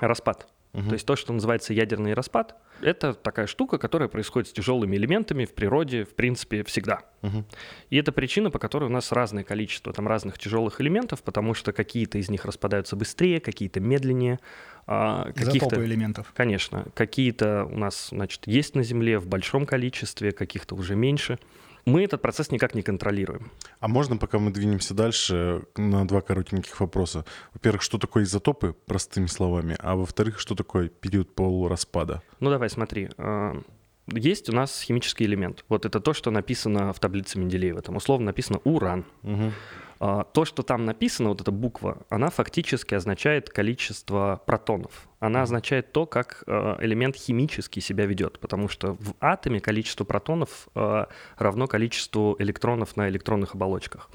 распад. 0.00 0.48
Мгм. 0.74 0.88
То 0.88 0.92
есть 0.94 1.06
то, 1.06 1.14
что 1.14 1.32
называется 1.32 1.72
ядерный 1.72 2.14
распад, 2.14 2.56
это 2.80 3.14
такая 3.14 3.46
штука, 3.46 3.78
которая 3.78 4.08
происходит 4.08 4.48
с 4.48 4.52
тяжелыми 4.52 4.96
элементами 4.96 5.44
в 5.44 5.54
природе, 5.54 6.04
в 6.04 6.14
принципе, 6.16 6.64
всегда. 6.64 7.02
Мгм. 7.22 7.46
И 7.90 7.96
это 7.96 8.10
причина, 8.10 8.50
по 8.50 8.58
которой 8.58 8.86
у 8.86 8.88
нас 8.88 9.12
разное 9.12 9.44
количество 9.44 9.92
там 9.92 10.08
разных 10.08 10.36
тяжелых 10.36 10.80
элементов, 10.80 11.22
потому 11.22 11.54
что 11.54 11.72
какие-то 11.72 12.18
из 12.18 12.28
них 12.28 12.44
распадаются 12.44 12.96
быстрее, 12.96 13.40
какие-то 13.40 13.78
медленнее, 13.78 14.40
а, 14.86 15.30
каких-то... 15.32 15.82
Элементов. 15.84 16.32
Конечно, 16.34 16.86
какие-то 16.94 17.66
у 17.66 17.78
нас, 17.78 18.08
значит, 18.10 18.46
есть 18.46 18.74
на 18.74 18.82
Земле 18.82 19.20
в 19.20 19.28
большом 19.28 19.66
количестве, 19.66 20.32
каких-то 20.32 20.74
уже 20.74 20.96
меньше. 20.96 21.38
Мы 21.86 22.02
этот 22.04 22.22
процесс 22.22 22.50
никак 22.50 22.74
не 22.74 22.82
контролируем. 22.82 23.50
А 23.80 23.88
можно, 23.88 24.16
пока 24.16 24.38
мы 24.38 24.50
двинемся 24.50 24.94
дальше, 24.94 25.62
на 25.76 26.06
два 26.06 26.20
коротеньких 26.22 26.80
вопроса? 26.80 27.24
Во-первых, 27.52 27.82
что 27.82 27.98
такое 27.98 28.24
изотопы, 28.24 28.74
простыми 28.86 29.26
словами, 29.26 29.76
а 29.78 29.94
во-вторых, 29.94 30.40
что 30.40 30.54
такое 30.54 30.88
период 30.88 31.34
полураспада? 31.34 32.22
Ну 32.40 32.50
давай, 32.50 32.70
смотри. 32.70 33.10
а, 33.18 33.60
Есть 34.06 34.48
у 34.48 34.52
нас 34.52 34.80
химический 34.82 35.26
элемент. 35.26 35.64
Вот 35.68 35.84
это 35.84 36.00
то, 36.00 36.14
что 36.14 36.30
написано 36.30 36.92
в 36.92 37.00
таблице 37.00 37.38
Менделеева. 37.38 37.82
Там 37.82 37.96
условно 37.96 38.26
написано 38.26 38.60
уран. 38.64 39.04
Мгм. 39.22 39.52
А, 40.00 40.24
то, 40.24 40.44
что 40.44 40.62
там 40.62 40.84
написано, 40.84 41.30
вот 41.30 41.40
эта 41.40 41.50
буква, 41.50 41.98
она 42.08 42.30
фактически 42.30 42.94
означает 42.94 43.48
количество 43.50 44.42
протонов. 44.46 45.08
Она 45.20 45.42
означает 45.42 45.92
то, 45.92 46.06
как 46.06 46.42
э, 46.46 46.76
элемент 46.80 47.16
химически 47.16 47.80
себя 47.80 48.04
ведет, 48.04 48.38
потому 48.38 48.68
что 48.68 48.94
в 48.94 49.14
атоме 49.20 49.60
количество 49.60 50.04
протонов 50.04 50.68
э, 50.74 51.06
равно 51.38 51.66
количеству 51.66 52.36
электронов 52.38 52.96
на 52.96 53.08
электронных 53.08 53.54
оболочках. 53.54 54.10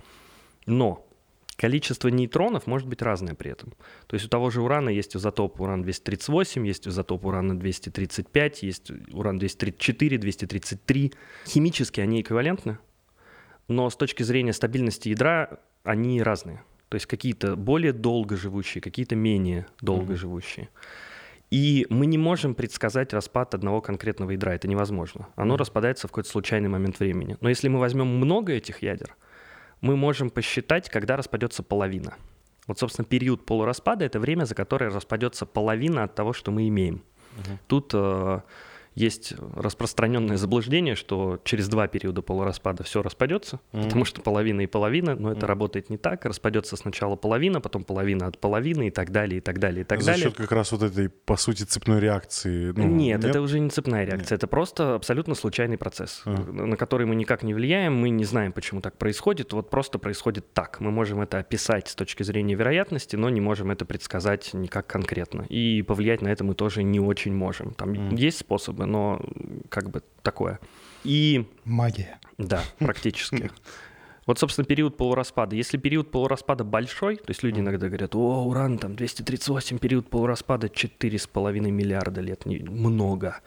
Но 0.65 1.05
количество 1.55 2.07
нейтронов 2.09 2.67
может 2.67 2.87
быть 2.87 3.01
разное 3.01 3.33
при 3.33 3.51
этом. 3.51 3.73
То 4.07 4.15
есть 4.15 4.25
у 4.25 4.29
того 4.29 4.49
же 4.49 4.61
урана 4.61 4.89
есть 4.89 5.15
изотоп 5.15 5.59
уран-238, 5.59 6.65
есть 6.65 6.87
изотоп 6.87 7.25
урана-235, 7.25 8.59
есть 8.61 8.91
уран-234, 9.11 10.17
233. 10.17 11.13
Химически 11.47 12.01
они 12.01 12.21
эквивалентны, 12.21 12.77
но 13.69 13.89
с 13.89 13.95
точки 13.95 14.23
зрения 14.23 14.51
стабильности 14.51 15.09
ядра 15.09 15.59
они 15.83 16.21
разные. 16.21 16.63
То 16.89 16.95
есть 16.95 17.05
какие-то 17.05 17.55
более 17.55 17.93
долго 17.93 18.35
живущие, 18.35 18.81
какие-то 18.81 19.15
менее 19.15 19.67
долго 19.79 20.15
живущие. 20.15 20.69
И 21.51 21.87
мы 21.89 22.05
не 22.05 22.17
можем 22.17 22.53
предсказать 22.53 23.13
распад 23.13 23.55
одного 23.55 23.81
конкретного 23.81 24.31
ядра, 24.31 24.53
это 24.53 24.67
невозможно. 24.67 25.29
Оно 25.35 25.55
распадается 25.55 26.07
в 26.07 26.11
какой-то 26.11 26.29
случайный 26.29 26.69
момент 26.69 26.99
времени. 26.99 27.37
Но 27.41 27.49
если 27.49 27.69
мы 27.69 27.79
возьмем 27.79 28.07
много 28.07 28.53
этих 28.53 28.81
ядер, 28.81 29.15
мы 29.81 29.95
можем 29.95 30.29
посчитать, 30.29 30.89
когда 30.89 31.15
распадется 31.15 31.63
половина. 31.63 32.15
Вот, 32.67 32.77
собственно, 32.77 33.05
период 33.05 33.45
полураспада— 33.45 34.05
это 34.05 34.19
время, 34.19 34.45
за 34.45 34.53
которое 34.53 34.91
распадется 34.91 35.45
половина 35.45 36.03
от 36.03 36.13
того, 36.13 36.33
что 36.33 36.51
мы 36.51 36.67
имеем. 36.67 37.01
Угу. 37.37 37.59
Тут 37.67 37.91
э, 37.93 38.41
есть 38.99 39.33
распространенное 39.55 40.37
заблуждение, 40.37 40.95
что 40.95 41.39
через 41.43 41.67
два 41.67 41.87
периода 41.87 42.21
полураспада 42.21 42.83
все 42.83 43.01
распадется, 43.01 43.59
mm-hmm. 43.71 43.83
потому 43.83 44.05
что 44.05 44.21
половина 44.21 44.61
и 44.61 44.67
половина, 44.67 45.15
но 45.15 45.31
это 45.31 45.45
mm-hmm. 45.45 45.49
работает 45.49 45.89
не 45.89 45.97
так. 45.97 46.25
Распадется 46.25 46.75
сначала 46.75 47.15
половина, 47.15 47.61
потом 47.61 47.83
половина 47.83 48.27
от 48.27 48.39
половины 48.39 48.87
и 48.87 48.91
так 48.91 49.11
далее, 49.11 49.37
и 49.37 49.41
так 49.41 49.59
далее, 49.59 49.81
и 49.81 49.83
так 49.83 50.01
За 50.01 50.07
далее. 50.07 50.23
За 50.23 50.29
счет 50.29 50.37
как 50.37 50.51
раз 50.51 50.71
вот 50.71 50.83
этой, 50.83 51.09
по 51.09 51.37
сути, 51.37 51.63
цепной 51.63 51.99
реакции. 51.99 52.73
Ну, 52.75 52.85
нет, 52.85 53.21
нет, 53.21 53.25
это 53.25 53.41
уже 53.41 53.59
не 53.59 53.69
цепная 53.69 54.05
реакция, 54.05 54.35
нет. 54.35 54.39
это 54.39 54.47
просто 54.47 54.95
абсолютно 54.95 55.35
случайный 55.35 55.77
процесс, 55.77 56.21
mm-hmm. 56.25 56.65
на 56.65 56.75
который 56.75 57.05
мы 57.05 57.15
никак 57.15 57.43
не 57.43 57.53
влияем, 57.53 57.95
мы 57.95 58.09
не 58.09 58.25
знаем, 58.25 58.51
почему 58.51 58.81
так 58.81 58.97
происходит, 58.97 59.53
вот 59.53 59.69
просто 59.69 59.97
происходит 59.99 60.53
так. 60.53 60.79
Мы 60.81 60.91
можем 60.91 61.21
это 61.21 61.39
описать 61.39 61.87
с 61.87 61.95
точки 61.95 62.23
зрения 62.23 62.55
вероятности, 62.55 63.15
но 63.15 63.29
не 63.29 63.39
можем 63.39 63.71
это 63.71 63.85
предсказать 63.85 64.53
никак 64.53 64.87
конкретно. 64.87 65.43
И 65.43 65.81
повлиять 65.83 66.21
на 66.21 66.27
это 66.27 66.43
мы 66.43 66.53
тоже 66.53 66.83
не 66.83 66.99
очень 66.99 67.33
можем. 67.33 67.73
Там 67.73 67.91
mm-hmm. 67.93 68.15
есть 68.17 68.39
способы, 68.39 68.79
бы, 68.79 68.85
но 68.89 69.21
как 69.69 69.89
бы 69.89 70.03
такое. 70.21 70.59
И... 71.03 71.47
Магия. 71.63 72.19
Да, 72.37 72.61
практически. 72.79 73.51
Вот, 74.25 74.37
собственно, 74.37 74.65
период 74.65 74.95
полураспада. 74.95 75.55
Если 75.55 75.77
период 75.77 76.11
полураспада 76.11 76.63
большой, 76.63 77.15
то 77.15 77.29
есть 77.29 77.41
люди 77.41 77.61
иногда 77.61 77.87
говорят, 77.87 78.13
о, 78.15 78.43
уран 78.45 78.77
там 78.77 78.95
238, 78.95 79.79
период 79.79 80.07
полураспада 80.07 80.67
4,5 80.67 81.59
миллиарда 81.71 82.21
лет, 82.21 82.45
много. 82.45 83.39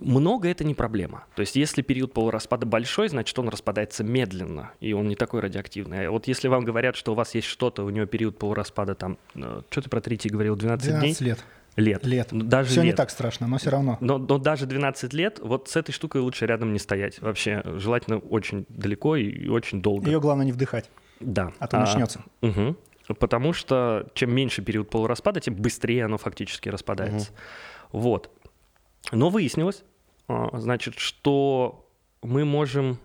Много 0.00 0.48
это 0.48 0.64
не 0.64 0.74
проблема. 0.74 1.24
То 1.36 1.40
есть 1.40 1.56
если 1.56 1.80
период 1.80 2.12
полураспада 2.12 2.66
большой, 2.66 3.08
значит 3.08 3.38
он 3.38 3.48
распадается 3.48 4.04
медленно, 4.04 4.72
и 4.80 4.92
он 4.92 5.08
не 5.08 5.14
такой 5.14 5.40
радиоактивный. 5.40 6.08
А 6.08 6.10
вот 6.10 6.26
если 6.26 6.48
вам 6.48 6.64
говорят, 6.64 6.96
что 6.96 7.12
у 7.12 7.14
вас 7.14 7.34
есть 7.34 7.46
что-то, 7.46 7.84
у 7.84 7.90
него 7.90 8.04
период 8.04 8.36
полураспада 8.36 8.94
там, 8.94 9.16
э, 9.36 9.62
что 9.70 9.80
ты 9.80 9.88
про 9.88 10.02
третий 10.02 10.28
говорил, 10.28 10.56
12, 10.56 10.86
12 10.86 11.18
дней? 11.18 11.28
лет 11.30 11.44
лет. 11.76 12.04
Лет. 12.06 12.28
Ну, 12.32 12.44
даже 12.44 12.70
все 12.70 12.82
лет. 12.82 12.92
не 12.92 12.96
так 12.96 13.10
страшно, 13.10 13.46
но 13.46 13.58
все 13.58 13.70
равно. 13.70 13.98
Но, 14.00 14.18
но 14.18 14.38
даже 14.38 14.66
12 14.66 15.12
лет, 15.12 15.38
вот 15.40 15.68
с 15.68 15.76
этой 15.76 15.92
штукой 15.92 16.20
лучше 16.20 16.46
рядом 16.46 16.72
не 16.72 16.78
стоять. 16.78 17.20
Вообще, 17.20 17.62
желательно 17.76 18.18
очень 18.18 18.66
далеко 18.68 19.16
и 19.16 19.48
очень 19.48 19.82
долго. 19.82 20.10
Ее 20.10 20.20
главное 20.20 20.46
не 20.46 20.52
вдыхать. 20.52 20.90
Да. 21.20 21.52
А 21.58 21.66
то 21.66 21.78
а, 21.78 21.80
начнется. 21.80 22.20
Угу. 22.42 22.76
Потому 23.18 23.52
что 23.52 24.06
чем 24.14 24.34
меньше 24.34 24.62
период 24.62 24.88
полураспада, 24.90 25.40
тем 25.40 25.54
быстрее 25.54 26.04
оно 26.06 26.18
фактически 26.18 26.68
распадается. 26.68 27.30
Угу. 27.92 28.00
Вот. 28.00 28.30
Но 29.12 29.28
выяснилось, 29.28 29.84
а, 30.28 30.58
значит, 30.58 30.98
что 30.98 31.88
мы 32.22 32.44
можем 32.44 32.98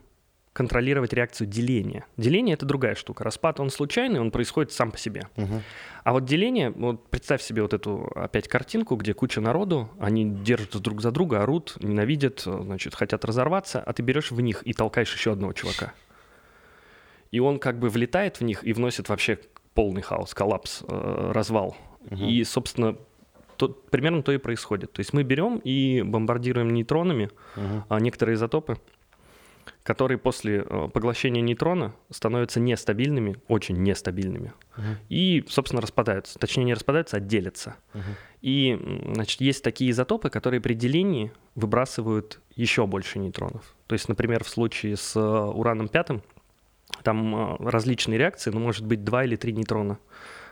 контролировать 0.53 1.13
реакцию 1.13 1.47
деления. 1.47 2.05
Деление— 2.17 2.53
это 2.55 2.65
другая 2.65 2.95
штука. 2.95 3.23
Распад, 3.23 3.59
он 3.59 3.69
случайный, 3.69 4.19
он 4.19 4.31
происходит 4.31 4.71
сам 4.71 4.91
по 4.91 4.97
себе. 4.97 5.27
Угу. 5.37 5.61
А 6.03 6.13
вот 6.13 6.25
деление, 6.25 6.71
вот 6.71 7.07
представь 7.09 7.41
себе 7.41 7.61
вот 7.61 7.73
эту 7.73 8.11
опять 8.15 8.47
картинку, 8.47 8.95
где 8.95 9.13
куча 9.13 9.41
народу, 9.41 9.89
они 9.99 10.25
держатся 10.29 10.79
друг 10.79 11.01
за 11.01 11.11
друга, 11.11 11.43
орут, 11.43 11.77
ненавидят, 11.79 12.41
значит, 12.41 12.95
хотят 12.95 13.23
разорваться, 13.25 13.79
а 13.81 13.93
ты 13.93 14.01
берешь 14.01 14.31
в 14.31 14.41
них 14.41 14.63
и 14.65 14.73
толкаешь 14.73 15.13
еще 15.13 15.31
одного 15.33 15.53
чувака. 15.53 15.93
И 17.31 17.39
он 17.39 17.59
как 17.59 17.77
бы 17.77 17.89
влетает 17.89 18.39
в 18.39 18.43
них 18.43 18.63
и 18.63 18.73
вносит 18.73 19.07
вообще 19.07 19.39
полный 19.75 20.01
хаос, 20.01 20.33
коллапс, 20.33 20.83
э, 20.87 21.31
развал. 21.33 21.77
Угу. 22.09 22.25
И, 22.25 22.43
собственно, 22.43 22.97
то, 23.55 23.69
примерно 23.69 24.23
то 24.23 24.31
и 24.31 24.37
происходит. 24.37 24.93
То 24.93 25.01
есть 25.01 25.13
мы 25.13 25.23
берем 25.23 25.57
и 25.63 26.01
бомбардируем 26.01 26.73
нейтронами 26.73 27.29
угу. 27.55 27.97
некоторые 27.99 28.35
изотопы, 28.35 28.77
которые 29.89 30.19
после 30.19 30.63
э, 30.63 30.89
поглощения 30.93 31.41
нейтрона 31.41 31.95
становятся 32.11 32.59
нестабильными, 32.59 33.37
очень 33.47 33.75
нестабильными, 33.77 34.53
угу. 34.77 34.85
и, 35.09 35.43
собственно, 35.49 35.81
распадаются. 35.81 36.37
Точнее, 36.37 36.63
не 36.65 36.75
распадаются, 36.75 37.17
а 37.17 37.19
делятся. 37.19 37.75
Угу. 37.95 38.03
И, 38.43 38.79
значит, 39.13 39.41
есть 39.41 39.63
такие 39.63 39.89
изотопы, 39.89 40.29
которые 40.29 40.61
при 40.61 40.75
делении 40.75 41.31
выбрасывают 41.55 42.39
еще 42.53 42.85
больше 42.85 43.17
нейтронов. 43.17 43.75
То 43.87 43.93
есть, 43.93 44.07
например, 44.07 44.43
в 44.43 44.49
случае 44.49 44.95
с 44.95 45.15
э, 45.15 45.19
ураном 45.19 45.87
пятым, 45.87 46.21
там 47.01 47.35
э, 47.35 47.57
различные 47.57 48.19
реакции, 48.19 48.51
но 48.51 48.59
может 48.59 48.85
быть 48.85 49.03
два 49.03 49.23
или 49.23 49.37
три 49.37 49.53
нейтрона 49.53 49.97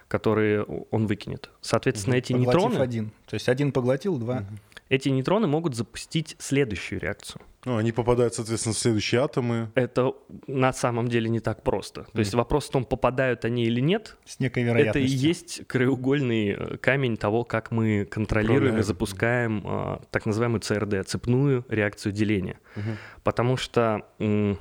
которые 0.08 0.64
он 0.64 1.06
выкинет. 1.06 1.50
Соответственно, 1.60 2.16
угу. 2.16 2.20
эти 2.20 2.32
Поглотив 2.32 2.62
нейтроны... 2.64 2.82
один. 2.82 3.12
То 3.28 3.34
есть 3.34 3.50
один 3.50 3.74
поглотил, 3.74 4.18
два. 4.18 4.38
Угу. 4.38 4.46
Эти 4.88 5.10
нейтроны 5.10 5.48
могут 5.48 5.76
запустить 5.76 6.38
следующую 6.40 7.02
реакцию. 7.02 7.42
Ну, 7.68 7.76
они 7.76 7.92
попадают, 7.92 8.34
соответственно, 8.34 8.74
в 8.74 8.78
следующие 8.78 9.20
атомы. 9.20 9.70
Это 9.76 10.14
на 10.48 10.72
самом 10.72 11.10
деле 11.10 11.28
не 11.30 11.42
так 11.42 11.64
просто. 11.64 12.04
То 12.04 12.12
mm. 12.14 12.20
есть 12.20 12.34
вопрос 12.34 12.70
в 12.70 12.72
том, 12.72 12.86
попадают 12.86 13.44
они 13.44 13.66
или 13.66 13.82
нет. 13.82 14.16
С 14.24 14.40
некой 14.40 14.64
вероятностью. 14.64 15.04
Это 15.04 15.14
и 15.14 15.14
есть 15.14 15.68
краеугольный 15.68 16.52
э, 16.52 16.78
камень 16.78 17.18
того, 17.18 17.44
как 17.44 17.72
мы 17.72 18.06
контролируем 18.06 18.58
Управляем. 18.58 18.80
и 18.80 18.84
запускаем 18.84 19.64
а, 19.66 20.02
так 20.12 20.26
называемую 20.26 20.62
ЦРД, 20.62 21.06
цепную 21.06 21.66
реакцию 21.68 22.14
деления. 22.14 22.58
Угу. 22.78 22.90
Потому 23.26 23.58
что 23.58 24.06
м, 24.20 24.58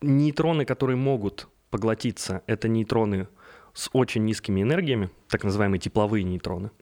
нейтроны, 0.00 0.64
которые 0.64 0.96
могут 0.96 1.46
поглотиться, 1.70 2.42
это 2.48 2.66
нейтроны 2.66 3.28
с 3.72 3.88
очень 3.92 4.24
низкими 4.24 4.62
энергиями, 4.62 5.10
так 5.28 5.44
называемые 5.44 5.78
тепловые 5.78 6.24
нейтроны. 6.24 6.72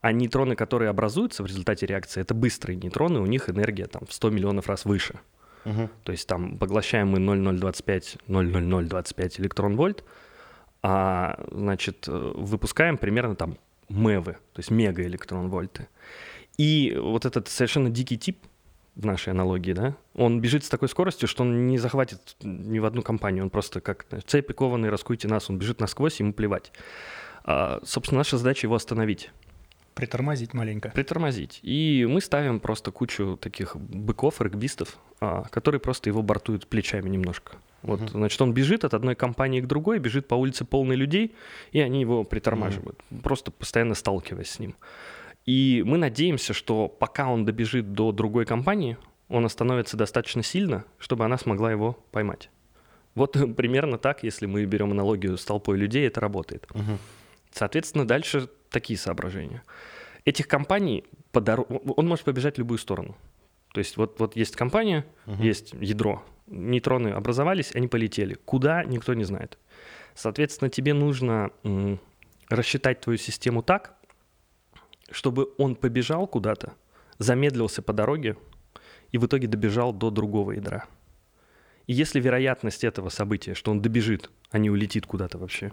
А 0.00 0.12
нейтроны, 0.12 0.54
которые 0.54 0.90
образуются 0.90 1.42
в 1.42 1.46
результате 1.46 1.86
реакции, 1.86 2.20
это 2.20 2.34
быстрые 2.34 2.76
нейтроны, 2.76 3.20
у 3.20 3.26
них 3.26 3.50
энергия 3.50 3.86
там 3.86 4.06
в 4.06 4.12
100 4.12 4.30
миллионов 4.30 4.68
раз 4.68 4.84
выше. 4.84 5.20
Угу. 5.64 5.90
То 6.04 6.12
есть 6.12 6.26
там 6.26 6.56
поглощаем 6.58 7.08
мы 7.08 7.18
0,025, 7.18 8.18
0,0025 8.28 9.40
электрон-вольт, 9.40 10.04
а, 10.82 11.44
значит, 11.50 12.06
выпускаем 12.06 12.96
примерно 12.96 13.34
там 13.34 13.58
мевы, 13.88 14.34
то 14.52 14.60
есть 14.60 14.70
мегаэлектрон-вольты. 14.70 15.88
И 16.56 16.96
вот 17.00 17.24
этот 17.24 17.48
совершенно 17.48 17.90
дикий 17.90 18.18
тип 18.18 18.38
в 18.94 19.06
нашей 19.06 19.30
аналогии, 19.30 19.72
да, 19.72 19.96
он 20.14 20.40
бежит 20.40 20.64
с 20.64 20.68
такой 20.68 20.88
скоростью, 20.88 21.28
что 21.28 21.44
он 21.44 21.68
не 21.68 21.78
захватит 21.78 22.36
ни 22.42 22.78
в 22.80 22.84
одну 22.84 23.02
компанию, 23.02 23.44
он 23.44 23.50
просто 23.50 23.80
как 23.80 24.06
цепи 24.26 24.52
кованые, 24.52 24.90
раскуйте 24.90 25.28
нас, 25.28 25.48
он 25.48 25.58
бежит 25.58 25.80
насквозь, 25.80 26.18
ему 26.18 26.32
плевать. 26.32 26.72
А, 27.44 27.80
собственно, 27.84 28.18
наша 28.18 28.38
задача 28.38 28.66
его 28.66 28.74
остановить. 28.74 29.30
Притормозить 29.98 30.54
маленько. 30.54 30.90
Притормозить. 30.90 31.58
И 31.62 32.06
мы 32.08 32.20
ставим 32.20 32.60
просто 32.60 32.92
кучу 32.92 33.36
таких 33.36 33.74
быков, 33.74 34.40
регбистов, 34.40 34.96
а, 35.20 35.42
которые 35.50 35.80
просто 35.80 36.08
его 36.08 36.22
бортуют 36.22 36.68
плечами 36.68 37.08
немножко. 37.08 37.56
Вот, 37.82 38.00
uh-huh. 38.00 38.10
значит, 38.10 38.40
он 38.40 38.54
бежит 38.54 38.84
от 38.84 38.94
одной 38.94 39.16
компании 39.16 39.60
к 39.60 39.66
другой, 39.66 39.98
бежит 39.98 40.28
по 40.28 40.36
улице 40.36 40.64
полной 40.64 40.94
людей, 40.94 41.34
и 41.72 41.80
они 41.80 42.00
его 42.00 42.22
притормаживают, 42.22 43.00
uh-huh. 43.10 43.22
просто 43.22 43.50
постоянно 43.50 43.96
сталкиваясь 43.96 44.50
с 44.50 44.60
ним. 44.60 44.76
И 45.46 45.82
мы 45.84 45.98
надеемся, 45.98 46.52
что 46.52 46.86
пока 46.86 47.26
он 47.26 47.44
добежит 47.44 47.92
до 47.92 48.12
другой 48.12 48.46
компании, 48.46 48.98
он 49.28 49.44
остановится 49.44 49.96
достаточно 49.96 50.44
сильно, 50.44 50.84
чтобы 51.00 51.24
она 51.24 51.38
смогла 51.38 51.72
его 51.72 51.98
поймать. 52.12 52.50
Вот 53.16 53.32
примерно 53.56 53.98
так, 53.98 54.22
если 54.22 54.46
мы 54.46 54.64
берем 54.64 54.92
аналогию 54.92 55.36
с 55.36 55.44
толпой 55.44 55.76
людей, 55.76 56.06
это 56.06 56.20
работает. 56.20 56.68
Uh-huh. 56.70 56.98
Соответственно, 57.50 58.06
дальше 58.06 58.48
такие 58.70 58.98
соображения. 58.98 59.62
Этих 60.24 60.48
компаний 60.48 61.04
по 61.32 61.40
дор... 61.40 61.66
он 61.68 62.06
может 62.06 62.24
побежать 62.24 62.56
в 62.56 62.58
любую 62.58 62.78
сторону. 62.78 63.16
То 63.72 63.78
есть 63.78 63.96
вот, 63.96 64.18
вот 64.18 64.36
есть 64.36 64.56
компания, 64.56 65.04
угу. 65.26 65.42
есть 65.42 65.72
ядро, 65.74 66.24
нейтроны 66.46 67.08
образовались, 67.08 67.74
они 67.74 67.88
полетели. 67.88 68.34
Куда, 68.34 68.84
никто 68.84 69.14
не 69.14 69.24
знает. 69.24 69.58
Соответственно, 70.14 70.70
тебе 70.70 70.94
нужно 70.94 71.50
м, 71.64 72.00
рассчитать 72.48 73.00
твою 73.00 73.18
систему 73.18 73.62
так, 73.62 73.94
чтобы 75.10 75.48
он 75.58 75.76
побежал 75.76 76.26
куда-то, 76.26 76.74
замедлился 77.18 77.82
по 77.82 77.92
дороге 77.92 78.36
и 79.12 79.18
в 79.18 79.26
итоге 79.26 79.46
добежал 79.46 79.92
до 79.92 80.10
другого 80.10 80.52
ядра. 80.52 80.86
И 81.86 81.92
если 81.94 82.20
вероятность 82.20 82.84
этого 82.84 83.08
события, 83.08 83.54
что 83.54 83.70
он 83.70 83.80
добежит, 83.80 84.30
а 84.50 84.58
не 84.58 84.70
улетит 84.70 85.06
куда-то 85.06 85.38
вообще, 85.38 85.72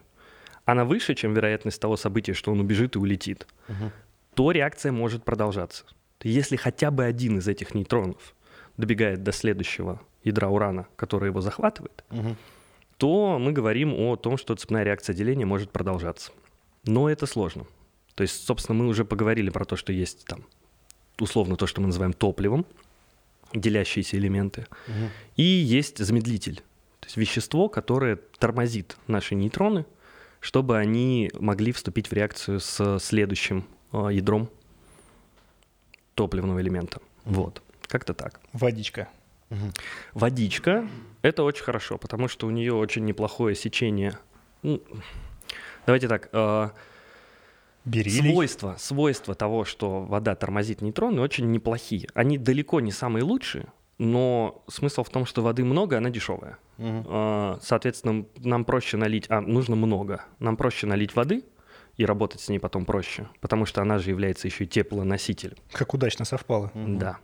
она 0.65 0.83
выше, 0.85 1.15
чем 1.15 1.33
вероятность 1.33 1.79
того 1.81 1.95
события, 1.97 2.33
что 2.33 2.51
он 2.51 2.59
убежит 2.59 2.95
и 2.95 2.99
улетит, 2.99 3.47
Мгм. 3.67 3.91
то 4.33 4.51
реакция 4.51 4.91
может 4.91 5.23
продолжаться. 5.23 5.85
Если 6.23 6.55
хотя 6.55 6.91
бы 6.91 7.03
один 7.05 7.37
из 7.37 7.47
этих 7.47 7.75
нейтронов 7.75 8.33
добегает 8.77 9.23
до 9.23 9.31
следующего 9.31 10.01
ядра 10.23 10.49
урана, 10.49 10.87
которое 10.95 11.27
его 11.27 11.41
захватывает, 11.41 12.03
Мгм. 12.09 12.35
то 12.97 13.37
мы 13.39 13.51
говорим 13.51 13.93
о 13.93 14.15
том, 14.15 14.37
что 14.37 14.55
цепная 14.55 14.83
реакция 14.83 15.13
деления 15.15 15.45
может 15.45 15.71
продолжаться. 15.71 16.31
Но 16.85 17.09
это 17.09 17.25
сложно. 17.25 17.65
То 18.15 18.23
есть, 18.23 18.45
собственно, 18.45 18.77
мы 18.77 18.87
уже 18.87 19.05
поговорили 19.05 19.49
про 19.49 19.65
то, 19.65 19.75
что 19.75 19.91
есть 19.93 20.25
там 20.25 20.45
условно 21.19 21.55
то, 21.57 21.67
что 21.67 21.81
мы 21.81 21.87
называем 21.87 22.13
топливом, 22.13 22.65
делящиеся 23.53 24.17
элементы, 24.17 24.65
Мгм. 24.87 25.09
и 25.37 25.43
есть 25.43 25.97
замедлитель, 25.99 26.55
то 26.99 27.05
есть 27.07 27.17
вещество, 27.17 27.69
которое 27.69 28.17
тормозит 28.39 28.97
наши 29.07 29.35
нейтроны, 29.35 29.85
чтобы 30.45 30.77
они 30.77 31.31
могли 31.39 31.71
вступить 31.71 32.11
в 32.11 32.13
реакцию 32.13 32.59
с 32.59 32.99
следующим 32.99 33.65
э, 33.91 34.09
ядром 34.11 34.47
топливного 36.13 36.61
элемента. 36.61 37.01
Вот, 37.23 37.63
как-то 37.87 38.13
так. 38.13 38.39
Водичка. 38.53 39.09
Водичка— 40.13 40.87
это 41.23 41.41
очень 41.41 41.63
хорошо, 41.63 41.97
потому 41.97 42.27
что 42.27 42.45
у 42.45 42.51
нее 42.51 42.73
очень 42.75 43.05
неплохое 43.05 43.55
сечение. 43.55 44.19
Ну, 44.61 44.83
давайте 45.87 46.07
так. 46.07 46.29
э, 46.31 46.69
Бериллий. 47.83 48.31
свойства, 48.31 48.75
свойства 48.77 49.33
того, 49.33 49.65
что 49.65 50.01
вода 50.01 50.35
тормозит 50.35 50.79
нейтроны, 50.81 51.21
очень 51.21 51.51
неплохие. 51.51 52.07
Они 52.13 52.37
далеко 52.37 52.81
не 52.81 52.91
самые 52.91 53.23
лучшие, 53.23 53.65
но 53.97 54.63
смысл 54.67 55.03
в 55.03 55.09
том, 55.09 55.25
что 55.25 55.41
воды 55.41 55.63
много, 55.63 55.97
она 55.97 56.09
дешевая. 56.09 56.57
Э, 56.77 57.57
Соответственно, 57.61 58.25
нам 58.37 58.65
проще 58.65 58.97
налить, 58.97 59.25
а 59.29 59.41
нужно 59.41 59.75
много. 59.75 60.23
Нам 60.39 60.57
проще 60.57 60.87
налить 60.87 61.15
воды 61.15 61.43
и 61.97 62.05
работать 62.05 62.41
с 62.41 62.49
ней 62.49 62.59
потом 62.59 62.85
проще, 62.85 63.27
потому 63.41 63.65
что 63.65 63.81
она 63.81 63.99
же 63.99 64.09
является 64.09 64.47
еще 64.47 64.65
и 64.65 64.67
теплоносителем. 64.67 65.57
Как 65.71 65.93
удачно 65.93 66.25
совпало. 66.25 66.71
Да. 66.75 67.17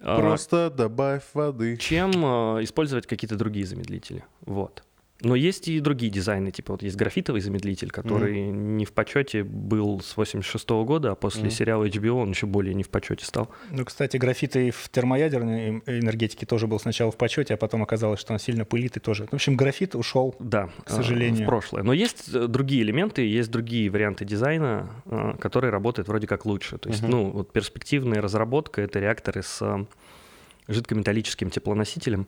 Э, 0.00 0.16
Просто 0.18 0.70
добавь 0.70 1.22
воды. 1.34 1.76
чем 1.76 2.10
э, 2.10 2.64
использовать 2.64 3.06
какие-то 3.06 3.36
другие 3.36 3.66
замедлители. 3.66 4.24
Вот. 4.42 4.83
Но 5.22 5.36
есть 5.36 5.68
и 5.68 5.78
другие 5.78 6.10
дизайны, 6.10 6.50
типа 6.50 6.72
вот 6.72 6.82
есть 6.82 6.96
графитовый 6.96 7.40
замедлитель, 7.40 7.90
который 7.90 8.48
не 8.50 8.84
в 8.84 8.92
почете 8.92 9.44
был 9.44 10.00
с 10.00 10.16
86 10.16 10.68
года, 10.84 11.12
а 11.12 11.14
после 11.14 11.42
Мгм. 11.42 11.50
сериала 11.50 11.84
HBO 11.86 12.22
он 12.22 12.30
еще 12.30 12.46
более 12.46 12.74
не 12.74 12.82
в 12.82 12.88
почете 12.88 13.24
стал. 13.24 13.48
Ну, 13.70 13.84
кстати, 13.84 14.16
графит 14.16 14.56
и 14.56 14.70
в 14.72 14.88
термоядерной 14.90 15.82
энергетике 15.86 16.46
тоже 16.46 16.66
был 16.66 16.80
сначала 16.80 17.12
в 17.12 17.16
почете, 17.16 17.54
а 17.54 17.56
потом 17.56 17.82
оказалось, 17.84 18.18
что 18.20 18.32
он 18.32 18.40
сильно 18.40 18.64
пылит 18.64 18.96
и 18.96 19.00
тоже. 19.00 19.26
В 19.30 19.34
общем, 19.34 19.56
графит 19.56 19.94
ушел. 19.94 20.34
Да, 20.40 20.68
К 20.84 20.90
э, 20.90 20.94
сожалению. 20.96 21.44
в 21.44 21.46
прошлое. 21.46 21.84
Но 21.84 21.92
есть 21.92 22.28
э, 22.34 22.48
другие 22.48 22.82
элементы, 22.82 23.22
есть 23.22 23.50
другие 23.52 23.88
варианты 23.90 24.24
дизайна, 24.24 24.90
э, 25.06 25.34
которые 25.38 25.70
работают 25.70 26.08
вроде 26.08 26.26
как 26.26 26.44
лучше. 26.44 26.76
То 26.76 26.88
есть, 26.90 27.02
Мгм. 27.02 27.10
ну, 27.10 27.30
вот 27.30 27.52
перспективная 27.52 28.20
разработка— 28.20 28.80
это 28.82 28.98
реакторы 28.98 29.42
с 29.44 29.62
э, 29.62 29.84
жидкометаллическим 30.68 31.50
теплоносителем, 31.50 32.26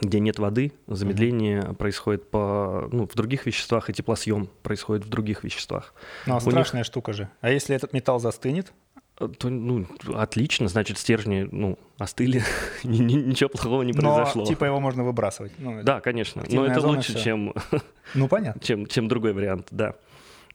где 0.00 0.20
нет 0.20 0.38
воды, 0.38 0.72
замедление 0.86 1.62
происходит 1.74 2.30
по, 2.30 2.88
ну, 2.92 3.06
в 3.06 3.14
других 3.14 3.46
веществах, 3.46 3.90
и 3.90 3.92
теплосъем 3.92 4.48
происходит 4.62 5.04
в 5.04 5.08
других 5.08 5.44
веществах. 5.44 5.94
Ну, 6.26 6.34
а 6.34 6.36
У 6.36 6.40
них- 6.40 6.50
страшная 6.50 6.84
штука 6.84 7.12
же. 7.12 7.28
А 7.40 7.50
если 7.50 7.74
этот 7.76 7.92
металл 7.92 8.18
застынет? 8.18 8.72
Э, 9.20 9.28
То, 9.28 9.48
ну, 9.48 9.86
отлично, 10.14 10.66
значит, 10.66 10.98
стержни, 10.98 11.48
ну, 11.50 11.78
остыли, 11.98 12.42
ни- 12.84 12.98
ни- 12.98 13.12
ничего 13.28 13.48
плохого 13.48 13.82
не 13.82 13.92
Но, 13.92 14.00
произошло. 14.00 14.44
типа 14.44 14.64
его 14.64 14.80
можно 14.80 15.04
выбрасывать. 15.04 15.52
Ну, 15.58 15.82
Да, 15.84 16.00
конечно, 16.00 16.42
но 16.50 16.66
это 16.66 16.84
лучше, 16.86 17.12
всё. 17.14 17.22
чем 17.22 17.54
ну 18.14 18.26
понятно. 18.28 18.60
чем, 18.64 18.86
чем 18.86 19.06
другой 19.08 19.32
вариант, 19.32 19.68
да. 19.70 19.94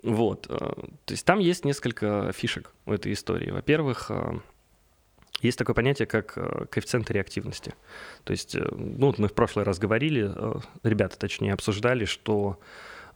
Вот. 0.04 0.48
э, 0.50 0.56
То 0.58 1.14
есть 1.14 1.26
там 1.26 1.40
есть 1.40 1.64
несколько 1.66 2.32
фишек 2.34 2.72
в 2.86 2.92
этой 2.92 3.14
истории. 3.14 3.52
Во-первых, 3.52 4.08
э, 4.12 4.40
есть 5.42 5.58
такое 5.58 5.74
понятие, 5.74 6.06
как 6.06 6.38
э, 6.38 6.66
коэффициенты 6.70 7.14
реактивности. 7.14 7.74
То 8.24 8.32
есть, 8.32 8.56
э, 8.56 8.68
ну, 8.72 9.08
вот 9.08 9.20
мы 9.20 9.28
в 9.28 9.34
прошлый 9.34 9.66
раз 9.66 9.80
говорили, 9.80 10.32
э, 10.34 10.54
ребята, 10.84 11.18
точнее, 11.18 11.54
обсуждали, 11.54 12.06
что 12.06 12.60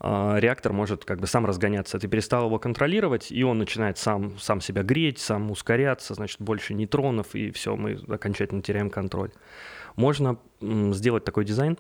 реактор 0.01 0.73
может 0.73 1.05
как 1.05 1.21
бы 1.21 1.27
сам 1.27 1.45
разгоняться. 1.45 1.97
Ты 1.97 2.09
перестал 2.09 2.47
его 2.47 2.59
контролировать, 2.59 3.31
и 3.31 3.41
он 3.43 3.57
начинает 3.57 3.97
сам, 3.97 4.37
сам 4.37 4.59
себя 4.59 4.83
греть, 4.83 5.19
сам 5.19 5.49
ускоряться, 5.49 6.13
значит, 6.13 6.41
больше 6.41 6.73
нейтронов, 6.73 7.35
и 7.35 7.51
все, 7.51 7.77
мы 7.77 7.97
окончательно 8.09 8.61
теряем 8.61 8.89
контроль. 8.89 9.31
Можно 9.95 10.39
сделать 10.59 11.23
такой 11.23 11.45
дизайн, 11.45 11.77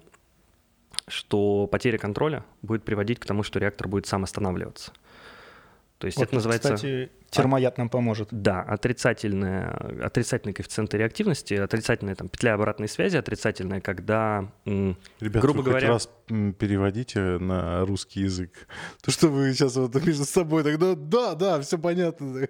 что 1.09 1.67
потеря 1.67 1.97
контроля 1.97 2.45
будет 2.61 2.85
приводить 2.85 3.19
к 3.19 3.25
тому, 3.25 3.43
что 3.43 3.59
реактор 3.59 3.89
будет 3.89 4.05
сам 4.05 4.23
останавливаться. 4.23 4.93
То 5.97 6.05
есть 6.05 6.17
Вот, 6.17 6.23
это 6.23 6.35
называется... 6.35 6.75
Кстати, 6.75 7.11
термояд 7.41 7.77
нам 7.77 7.89
поможет. 7.89 8.29
Да, 8.31 8.61
отрицательная, 8.61 9.69
отрицательный 10.03 10.53
коэффициент 10.53 10.93
реактивности, 10.93 11.53
отрицательная 11.55 12.15
там, 12.15 12.29
петля 12.29 12.53
обратной 12.53 12.87
связи, 12.87 13.17
отрицательная, 13.17 13.81
когда... 13.81 14.49
м, 14.65 14.97
Ребята, 15.19 15.39
Грубо 15.47 15.57
вы 15.59 15.63
говоря- 15.71 15.93
хоть 15.93 16.07
раз 16.07 16.09
переводите 16.57 17.19
на 17.39 17.85
русский 17.85 18.21
язык. 18.21 18.51
То, 19.01 19.11
что 19.11 19.27
вы 19.27 19.53
сейчас 19.53 19.75
вот 19.75 19.93
между 20.05 20.25
собой 20.25 20.63
тогда, 20.63 20.95
да, 20.95 21.35
да, 21.35 21.61
все 21.61 21.77
понятно. 21.77 22.47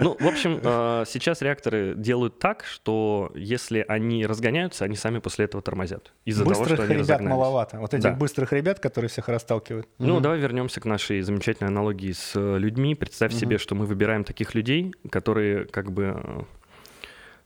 Ну, 0.00 0.16
в 0.18 0.26
общем, 0.26 0.60
э, 0.62 1.04
сейчас 1.06 1.42
реакторы 1.42 1.94
делают 1.96 2.38
так, 2.38 2.64
что 2.64 3.30
если 3.34 3.84
они 3.88 4.26
разгоняются, 4.26 4.84
они 4.84 4.96
сами 4.96 5.18
после 5.18 5.46
этого 5.46 5.62
тормозят. 5.62 6.12
Из-за 6.24 6.44
того, 6.44 6.50
Быстрых 6.60 6.80
что 6.84 6.92
они 6.92 7.02
ребят 7.02 7.20
маловато. 7.20 7.78
Вот 7.78 7.92
этих 7.94 8.02
Да. 8.04 8.12
быстрых 8.12 8.52
ребят, 8.52 8.80
которые 8.80 9.08
всех 9.08 9.28
расталкивают. 9.28 9.88
Ну, 9.98 10.14
Мгм. 10.14 10.22
давай 10.22 10.38
вернемся 10.38 10.80
к 10.80 10.84
нашей 10.84 11.20
замечательной 11.22 11.68
аналогии 11.70 12.12
с 12.12 12.32
э, 12.36 12.58
людьми. 12.58 12.94
Представь 12.94 13.32
Мгм. 13.32 13.40
себе, 13.40 13.58
что 13.58 13.74
мы 13.74 13.86
выбираем 13.86 14.13
таких 14.22 14.54
людей, 14.54 14.94
которые 15.10 15.64
как 15.64 15.90
бы... 15.90 16.14
э, 16.22 16.42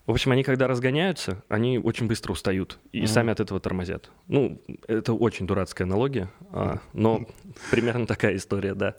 В 0.07 0.11
общем, 0.11 0.33
они 0.33 0.43
когда 0.43 0.67
разгоняются, 0.67 1.43
они 1.49 1.79
очень 1.79 2.07
быстро 2.09 2.33
устают 2.33 2.79
и 2.93 2.99
Мгм. 3.01 3.07
сами 3.09 3.31
от 3.33 3.41
этого 3.41 3.61
тормозят. 3.61 4.11
Ну, 4.27 4.61
это 4.87 5.13
очень 5.15 5.47
дурацкая 5.47 5.87
аналогия, 5.87 6.29
а, 6.53 6.79
но 6.93 7.27
примерно 7.71 8.07
такая 8.07 8.37
история, 8.37 8.75
да. 8.75 8.95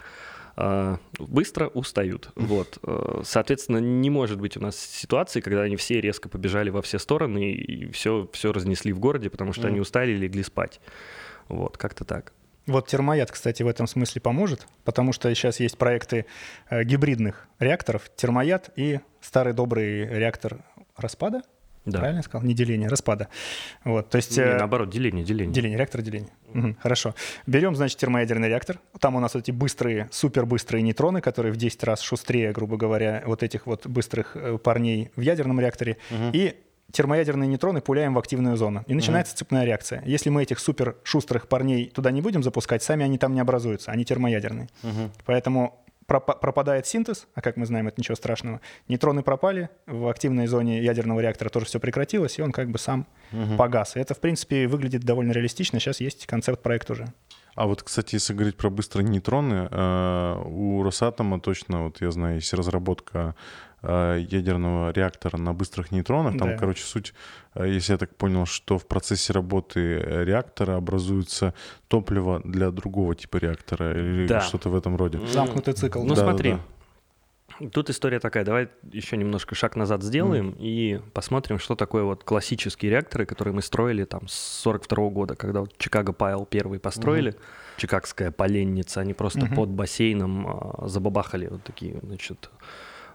А, 0.56 0.98
Быстро 1.20 1.68
устают. 1.68 2.32
Вот. 2.36 2.80
Э, 2.84 3.22
Соответственно, 3.24 3.78
не 3.78 4.10
может 4.10 4.40
быть 4.40 4.58
у 4.58 4.60
нас 4.62 4.78
ситуации, 4.78 5.40
когда 5.42 5.62
они 5.62 5.76
все 5.78 6.02
резко 6.02 6.28
побежали 6.30 6.70
во 6.70 6.82
все 6.82 7.00
стороны 7.00 7.52
и 7.54 7.90
все, 7.92 8.28
все 8.34 8.52
разнесли 8.52 8.92
в 8.94 9.00
городе, 9.00 9.30
потому 9.30 9.54
что 9.54 9.62
Мгм. 9.64 9.72
они 9.72 9.80
устали 9.80 10.12
и 10.12 10.18
легли 10.18 10.44
спать. 10.44 10.82
Вот, 11.48 11.78
как-то 11.78 12.04
так. 12.06 12.34
Вот 12.70 12.88
термояд, 12.88 13.32
кстати, 13.32 13.64
в 13.64 13.68
этом 13.68 13.88
смысле 13.88 14.22
поможет, 14.22 14.68
потому 14.86 15.12
что 15.12 15.34
сейчас 15.34 15.60
есть 15.60 15.78
проекты 15.78 16.26
э, 16.70 16.84
гибридных 16.84 17.48
реакторов, 17.58 18.12
термояд 18.16 18.70
и 18.76 19.00
старый 19.22 19.54
добрый 19.54 20.06
реактор 20.06 20.64
распада, 20.96 21.42
Да. 21.86 21.98
правильно 22.00 22.20
я 22.20 22.24
сказал? 22.24 22.46
Не 22.46 22.54
деления, 22.54 22.88
распада. 22.88 23.28
Вот, 23.86 24.10
то 24.12 24.18
есть... 24.18 24.38
Не, 24.38 24.44
э, 24.44 24.58
наоборот, 24.60 24.92
деление, 24.92 25.26
деление. 25.26 25.52
Деление, 25.54 25.78
реактор 25.80 26.02
деления. 26.04 26.30
Мгм, 26.54 26.78
хорошо. 26.80 27.16
Берем, 27.48 27.76
значит, 27.76 27.98
термоядерный 27.98 28.50
реактор. 28.50 28.80
Там 29.00 29.16
у 29.16 29.20
нас 29.20 29.36
эти 29.36 29.50
быстрые, 29.50 30.08
супербыстрые 30.12 30.84
нейтроны, 30.84 31.22
которые 31.22 31.52
в 31.52 31.58
10 31.58 31.84
раз 31.84 32.02
шустрее, 32.02 32.52
грубо 32.52 32.78
говоря, 32.78 33.24
вот 33.26 33.42
этих 33.42 33.66
вот 33.66 33.88
быстрых 33.88 34.36
э, 34.36 34.60
парней 34.60 35.10
в 35.16 35.22
ядерном 35.22 35.60
реакторе. 35.60 35.98
Мгм. 36.12 36.32
И 36.34 36.56
термоядерные 36.92 37.48
нейтроны 37.48 37.82
пуляем 37.82 38.14
в 38.14 38.20
активную 38.20 38.58
зону. 38.58 38.84
И 38.88 38.94
начинается 38.94 39.36
цепная 39.36 39.66
реакция. 39.66 40.02
Если 40.06 40.30
мы 40.30 40.44
этих 40.44 40.60
супер 40.60 40.96
шустрых 41.04 41.48
парней 41.48 41.90
туда 41.90 42.12
не 42.12 42.22
будем 42.22 42.44
запускать, 42.44 42.84
сами 42.84 43.04
они 43.04 43.18
там 43.18 43.34
не 43.34 43.40
образуются, 43.40 43.92
они 43.92 44.06
термоядерные. 44.06 44.70
Мгм. 44.84 45.12
Поэтому 45.26 45.84
пропа- 46.08 46.40
пропадает 46.40 46.88
синтез, 46.88 47.28
а 47.36 47.42
как 47.42 47.58
мы 47.58 47.66
знаем, 47.66 47.88
это 47.88 48.00
ничего 48.02 48.16
страшного. 48.16 48.62
Нейтроны 48.88 49.22
пропали, 49.22 49.70
в 49.86 50.08
активной 50.08 50.48
зоне 50.48 50.82
ядерного 50.82 51.20
реактора 51.20 51.50
тоже 51.50 51.66
все 51.68 51.80
прекратилось, 51.80 52.40
и 52.40 52.42
он 52.42 52.52
как 52.52 52.70
бы 52.70 52.80
сам 52.80 53.06
Мгм. 53.32 53.58
погас. 53.58 53.96
И 53.96 54.00
это, 54.00 54.14
в 54.16 54.20
принципе, 54.20 54.68
выглядит 54.68 55.04
довольно 55.04 55.32
реалистично. 55.32 55.80
Сейчас 55.80 56.00
есть 56.02 56.26
концепт 56.26 56.62
проекта 56.64 56.94
уже. 56.94 57.06
А 57.56 57.66
вот, 57.68 57.84
кстати, 57.84 58.16
если 58.16 58.34
говорить 58.34 58.56
про 58.56 58.70
быстрые 58.70 59.08
нейтроны, 59.08 59.68
э, 59.70 60.42
у 60.46 60.82
Росатома 60.82 61.42
точно, 61.42 61.84
вот 61.86 62.00
я 62.00 62.10
знаю, 62.12 62.36
есть 62.36 62.54
разработка 62.54 63.36
ядерного 63.84 64.92
реактора 64.92 65.38
на 65.38 65.54
быстрых 65.54 65.92
нейтронах. 65.92 66.38
Там, 66.38 66.50
Да. 66.50 66.58
короче, 66.58 66.84
суть, 66.84 67.14
э, 67.56 67.68
если 67.70 67.94
я 67.94 67.98
так 67.98 68.16
понял, 68.16 68.46
что 68.46 68.78
в 68.78 68.86
процессе 68.88 69.34
работы 69.34 69.80
э, 69.80 70.24
реактора 70.26 70.76
образуется 70.76 71.54
топливо 71.88 72.42
для 72.44 72.72
другого 72.72 73.16
типа 73.16 73.38
реактора 73.38 73.92
или 73.98 74.28
Да. 74.28 74.42
что-то 74.42 74.70
в 74.70 74.76
этом 74.76 74.96
роде. 74.96 75.20
Замкнутый 75.28 75.74
цикл. 75.74 76.04
Ну 76.04 76.16
Да, 76.16 76.24
смотри, 76.24 76.52
да, 76.54 76.60
тут 77.72 77.90
история 77.90 78.20
такая. 78.20 78.44
Давай 78.46 78.70
еще 78.92 79.18
немножко 79.18 79.56
шаг 79.56 79.76
назад 79.76 80.04
сделаем 80.04 80.56
и 80.60 81.00
посмотрим, 81.14 81.58
что 81.60 81.76
такое 81.76 82.04
вот 82.04 82.24
классические 82.24 82.92
реакторы, 82.92 83.26
которые 83.26 83.54
мы 83.54 83.62
строили 83.62 84.04
там 84.06 84.28
с 84.28 84.34
42 84.34 85.10
года, 85.10 85.36
когда 85.36 85.62
вот 85.62 85.78
Чикаго 85.78 86.14
Пайл 86.14 86.46
первый 86.46 86.80
построили. 86.80 87.36
Чикагская 87.78 88.32
поленница, 88.32 89.00
они 89.02 89.14
просто 89.14 89.46
Мгм. 89.46 89.56
под 89.56 89.70
бассейном 89.70 90.48
а, 90.48 90.88
забабахали 90.88 91.48
вот 91.48 91.64
такие, 91.64 91.98
значит, 92.04 92.50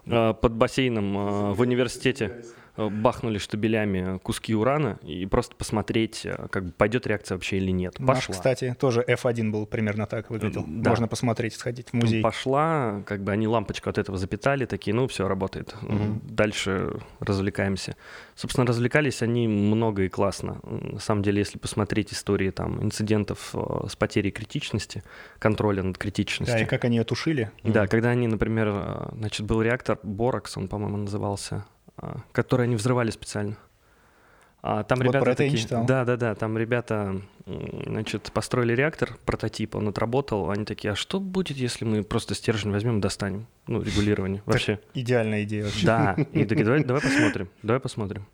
под 0.05 0.53
бассейном 0.53 1.17
а, 1.17 1.53
в 1.53 1.61
университете. 1.61 2.43
Э, 2.77 2.89
бахнули 2.89 3.37
штабелями 3.37 4.19
куски 4.19 4.55
урана 4.55 4.99
и 5.03 5.25
просто 5.25 5.55
посмотреть, 5.55 6.25
э, 6.25 6.47
как 6.49 6.65
бы 6.65 6.71
пойдет 6.71 7.07
реакция 7.07 7.35
вообще 7.35 7.57
или 7.57 7.71
нет. 7.71 7.99
Наш, 7.99 8.17
Пошла. 8.17 8.33
кстати, 8.33 8.75
тоже 8.79 9.03
F1 9.07 9.51
был 9.51 9.65
примерно 9.65 10.05
так 10.05 10.29
выглядел. 10.29 10.63
Да. 10.67 10.89
Можно 10.89 11.07
посмотреть, 11.07 11.53
сходить 11.53 11.89
в 11.89 11.93
музей. 11.93 12.21
Пошла, 12.21 13.01
как 13.05 13.23
бы 13.23 13.31
они 13.31 13.47
лампочку 13.47 13.89
от 13.89 13.97
этого 13.97 14.17
запитали, 14.17 14.65
такие, 14.65 14.93
ну, 14.93 15.07
все, 15.07 15.27
работает. 15.27 15.75
Мгм. 15.81 16.21
Дальше 16.23 16.99
развлекаемся. 17.19 17.95
Собственно, 18.35 18.67
развлекались 18.67 19.21
они 19.21 19.47
много 19.47 20.03
и 20.03 20.09
классно. 20.09 20.59
На 20.63 20.99
самом 20.99 21.23
деле, 21.23 21.39
если 21.39 21.57
посмотреть 21.57 22.13
истории 22.13 22.49
там 22.49 22.83
инцидентов 22.83 23.51
э, 23.53 23.87
с 23.89 23.95
потерей 23.95 24.31
критичности, 24.31 25.03
контроля 25.39 25.83
над 25.83 25.97
критичностью. 25.97 26.57
Да, 26.57 26.63
и 26.63 26.65
как 26.65 26.85
они 26.85 26.97
ее 26.97 27.03
тушили. 27.03 27.51
Да, 27.63 27.87
когда 27.87 28.09
они, 28.09 28.27
например, 28.27 28.67
э, 28.69 29.09
значит, 29.13 29.45
был 29.45 29.61
реактор 29.61 29.99
Боракс, 30.03 30.57
он, 30.57 30.67
по-моему, 30.67 30.97
назывался, 30.97 31.65
а, 31.97 32.19
который 32.31 32.65
они 32.65 32.75
взрывали 32.75 33.11
специально. 33.11 33.57
А 34.61 34.83
там 34.83 34.97
Вот 34.97 35.03
ребята 35.05 35.19
про 35.19 35.31
это 35.33 35.43
я 35.43 35.49
не 35.49 35.55
такие, 35.55 35.67
читал. 35.67 35.85
да, 35.85 36.05
да, 36.05 36.17
да, 36.17 36.33
там 36.33 36.57
ребята, 36.57 37.21
значит, 37.45 38.31
построили 38.33 38.73
реактор, 38.73 39.15
прототип, 39.23 39.75
он 39.75 39.87
отработал, 39.89 40.49
они 40.49 40.65
такие, 40.65 40.93
а 40.93 40.95
что 40.95 41.19
будет, 41.19 41.55
если 41.57 41.85
мы 41.85 42.03
просто 42.03 42.33
стержень 42.33 42.71
возьмем 42.71 42.97
и 42.97 43.01
достанем, 43.01 43.45
ну 43.67 43.81
регулирование 43.83 44.41
вообще. 44.47 44.79
Идеальная 44.95 45.43
идея 45.43 45.65
вообще. 45.65 45.85
Да, 45.85 46.15
и 46.33 46.45
такие, 46.45 46.65
давай, 46.65 46.83
давай 46.83 47.01
посмотрим, 47.03 47.49
давай 47.61 47.79
посмотрим. 47.79 48.25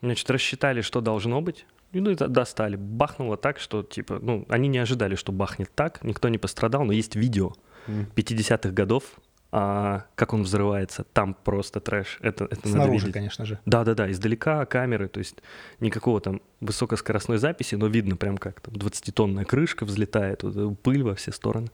Значит, 0.00 0.30
рассчитали, 0.30 0.80
что 0.80 1.02
должно 1.02 1.42
быть, 1.42 1.66
и 1.92 2.00
ну, 2.00 2.10
это 2.10 2.28
достали. 2.28 2.76
Бахнуло 2.76 3.36
так, 3.36 3.58
что, 3.58 3.82
типа, 3.82 4.20
ну, 4.22 4.46
они 4.48 4.68
не 4.68 4.78
ожидали, 4.78 5.16
что 5.16 5.32
бахнет 5.32 5.70
так, 5.74 6.02
никто 6.02 6.30
не 6.30 6.38
пострадал, 6.38 6.84
но 6.84 6.92
есть 6.92 7.14
видео 7.14 7.52
Мгм. 7.86 8.06
50-х 8.14 8.70
годов, 8.70 9.02
а, 9.50 10.04
как 10.14 10.34
он 10.34 10.42
взрывается, 10.42 11.04
там 11.12 11.34
просто 11.34 11.80
трэш. 11.80 12.18
Это, 12.20 12.44
это 12.44 12.56
надо 12.66 12.68
Снаружи, 12.70 12.98
видеть. 13.06 13.14
конечно 13.14 13.44
же. 13.46 13.58
Да-да-да, 13.66 14.10
издалека 14.10 14.66
камеры, 14.66 15.08
то 15.08 15.18
есть 15.18 15.36
никакого 15.80 16.20
там 16.20 16.40
высокоскоростной 16.60 17.38
записи, 17.38 17.74
но 17.76 17.86
видно 17.86 18.16
прям 18.16 18.36
как 18.36 18.60
там 18.60 18.74
20-тонная 18.74 19.44
крышка 19.44 19.84
взлетает, 19.84 20.42
вот 20.42 20.56
эта 20.56 20.68
пыль 20.70 21.02
во 21.02 21.14
все 21.14 21.32
стороны. 21.32 21.68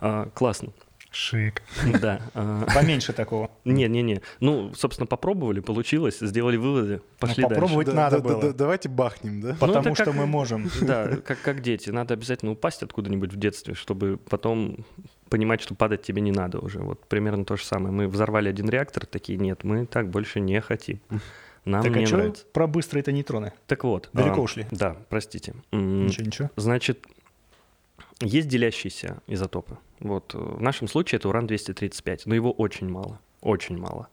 А, 0.00 0.30
классно, 0.34 0.72
Шик. 1.10 1.62
да. 2.00 2.20
а, 2.34 2.64
Поменьше 2.72 3.12
такого. 3.12 3.50
Не-не-не. 3.64 4.22
Ну, 4.38 4.72
собственно, 4.74 5.06
попробовали, 5.08 5.58
получилось, 5.58 6.18
сделали 6.20 6.56
выводы, 6.56 7.02
пошли 7.18 7.42
Ну, 7.42 7.48
попробовать 7.48 7.92
надо 7.92 8.20
было. 8.20 8.40
да- 8.40 8.52
Давайте 8.52 8.88
бахнем, 8.88 9.40
да? 9.40 9.56
Потому 9.58 9.90
это 9.90 10.02
что 10.04 10.12
мы 10.12 10.26
можем. 10.26 10.62
дальше. 10.80 10.84
Да, 10.84 11.16
как, 11.16 11.40
как 11.42 11.60
дети. 11.62 11.90
Надо 11.90 12.14
обязательно 12.14 12.52
упасть 12.52 12.84
откуда-нибудь 12.84 13.32
в 13.32 13.36
детстве, 13.36 13.74
чтобы 13.74 14.16
потом 14.28 14.86
понимать, 15.30 15.62
что 15.62 15.74
падать 15.74 16.02
тебе 16.02 16.20
не 16.20 16.32
надо 16.32 16.58
уже. 16.58 16.80
Вот 16.80 17.06
примерно 17.06 17.44
то 17.46 17.56
же 17.56 17.64
самое. 17.64 17.94
Мы 17.94 18.08
взорвали 18.08 18.48
один 18.50 18.68
реактор, 18.68 19.06
такие, 19.06 19.38
нет, 19.38 19.64
мы 19.64 19.86
так 19.86 20.10
больше 20.10 20.40
не 20.40 20.60
хотим. 20.60 21.00
Нам 21.64 21.82
Так 21.82 21.94
а 21.94 21.98
не 21.98 22.06
что 22.06 22.16
нравится. 22.16 22.44
про 22.52 22.66
быстрые-то 22.66 23.12
нейтроны? 23.12 23.52
Так 23.66 23.84
вот. 23.84 24.08
Далеко 24.12 24.40
а, 24.40 24.44
ушли. 24.44 24.66
Да, 24.70 24.96
простите. 25.08 25.54
Ничего, 25.72 26.26
ничего. 26.26 26.50
Значит, 26.56 27.06
есть 28.20 28.48
делящиеся 28.48 29.18
изотопы. 29.26 29.78
Вот 30.00 30.34
э, 30.34 30.38
в 30.38 30.60
нашем 30.60 30.88
случае 30.88 31.18
это 31.18 31.28
уран-235, 31.28 32.22
но 32.24 32.34
его 32.34 32.50
очень 32.50 32.88
мало, 32.88 33.20
очень 33.42 33.78
мало. 33.78 34.08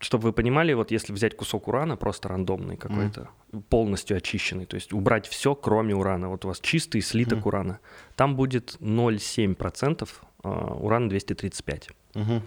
А, 0.00 0.04
Чтобы 0.04 0.24
вы 0.24 0.32
понимали, 0.32 0.72
вот 0.74 0.90
если 0.90 1.12
взять 1.12 1.36
кусок 1.36 1.68
урана, 1.68 1.96
просто 1.96 2.28
рандомный 2.28 2.76
какой-то, 2.76 3.28
полностью 3.68 4.16
очищенный, 4.16 4.66
то 4.66 4.76
есть 4.76 4.92
убрать 4.92 5.26
все, 5.26 5.54
кроме 5.54 5.94
урана, 5.94 6.28
вот 6.28 6.44
у 6.44 6.48
вас 6.48 6.60
чистый 6.60 7.00
слиток 7.00 7.38
Мгм. 7.38 7.46
урана, 7.48 7.78
там 8.16 8.36
будет 8.36 8.76
0,7% 8.80 10.08
а, 10.44 10.74
урана-235. 10.74 11.90
Мгм. 12.14 12.42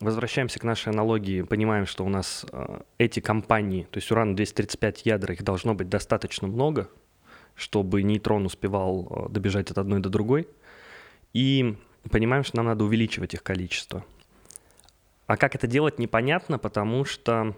Возвращаемся 0.00 0.60
к 0.60 0.64
нашей 0.64 0.92
аналогии, 0.92 1.42
понимаем, 1.42 1.84
что 1.84 2.04
у 2.04 2.08
нас 2.08 2.46
э, 2.52 2.82
эти 2.98 3.18
компании, 3.18 3.88
то 3.90 3.98
есть 3.98 4.12
уран-235 4.12 5.00
ядра, 5.04 5.34
их 5.34 5.42
должно 5.42 5.74
быть 5.74 5.88
достаточно 5.88 6.46
много, 6.46 6.88
чтобы 7.56 8.04
нейтрон 8.04 8.46
успевал 8.46 9.26
э, 9.28 9.32
добежать 9.32 9.72
от 9.72 9.78
одной 9.78 9.98
до 9.98 10.08
другой. 10.08 10.46
И 11.34 11.76
понимаем, 12.12 12.44
что 12.44 12.58
нам 12.58 12.66
надо 12.66 12.84
увеличивать 12.84 13.34
их 13.34 13.42
количество. 13.42 14.04
А 15.28 15.36
как 15.36 15.54
это 15.54 15.66
делать, 15.66 15.98
непонятно, 15.98 16.58
потому 16.58 17.04
что 17.04 17.54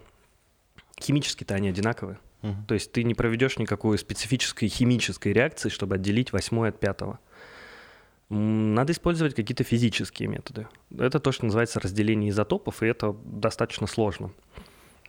химически-то 1.01 1.55
они 1.55 1.69
одинаковые. 1.69 2.19
Мгм. 2.43 2.67
То 2.67 2.75
есть 2.75 2.91
ты 2.91 3.05
не 3.05 3.15
проведешь 3.15 3.59
никакой 3.59 3.97
специфической 3.97 4.67
химической 4.67 5.33
реакции, 5.33 5.69
чтобы 5.69 5.95
отделить 5.95 6.33
восьмое 6.33 6.71
от 6.71 6.81
пятого. 6.81 7.21
Надо 8.29 8.93
использовать 8.93 9.37
какие-то 9.37 9.63
физические 9.63 10.29
методы. 10.29 10.67
Это 10.97 11.21
то, 11.21 11.31
что 11.31 11.45
называется 11.45 11.79
разделение 11.79 12.31
изотопов, 12.31 12.83
и 12.83 12.87
это 12.87 13.15
достаточно 13.25 13.87
сложно. 13.87 14.33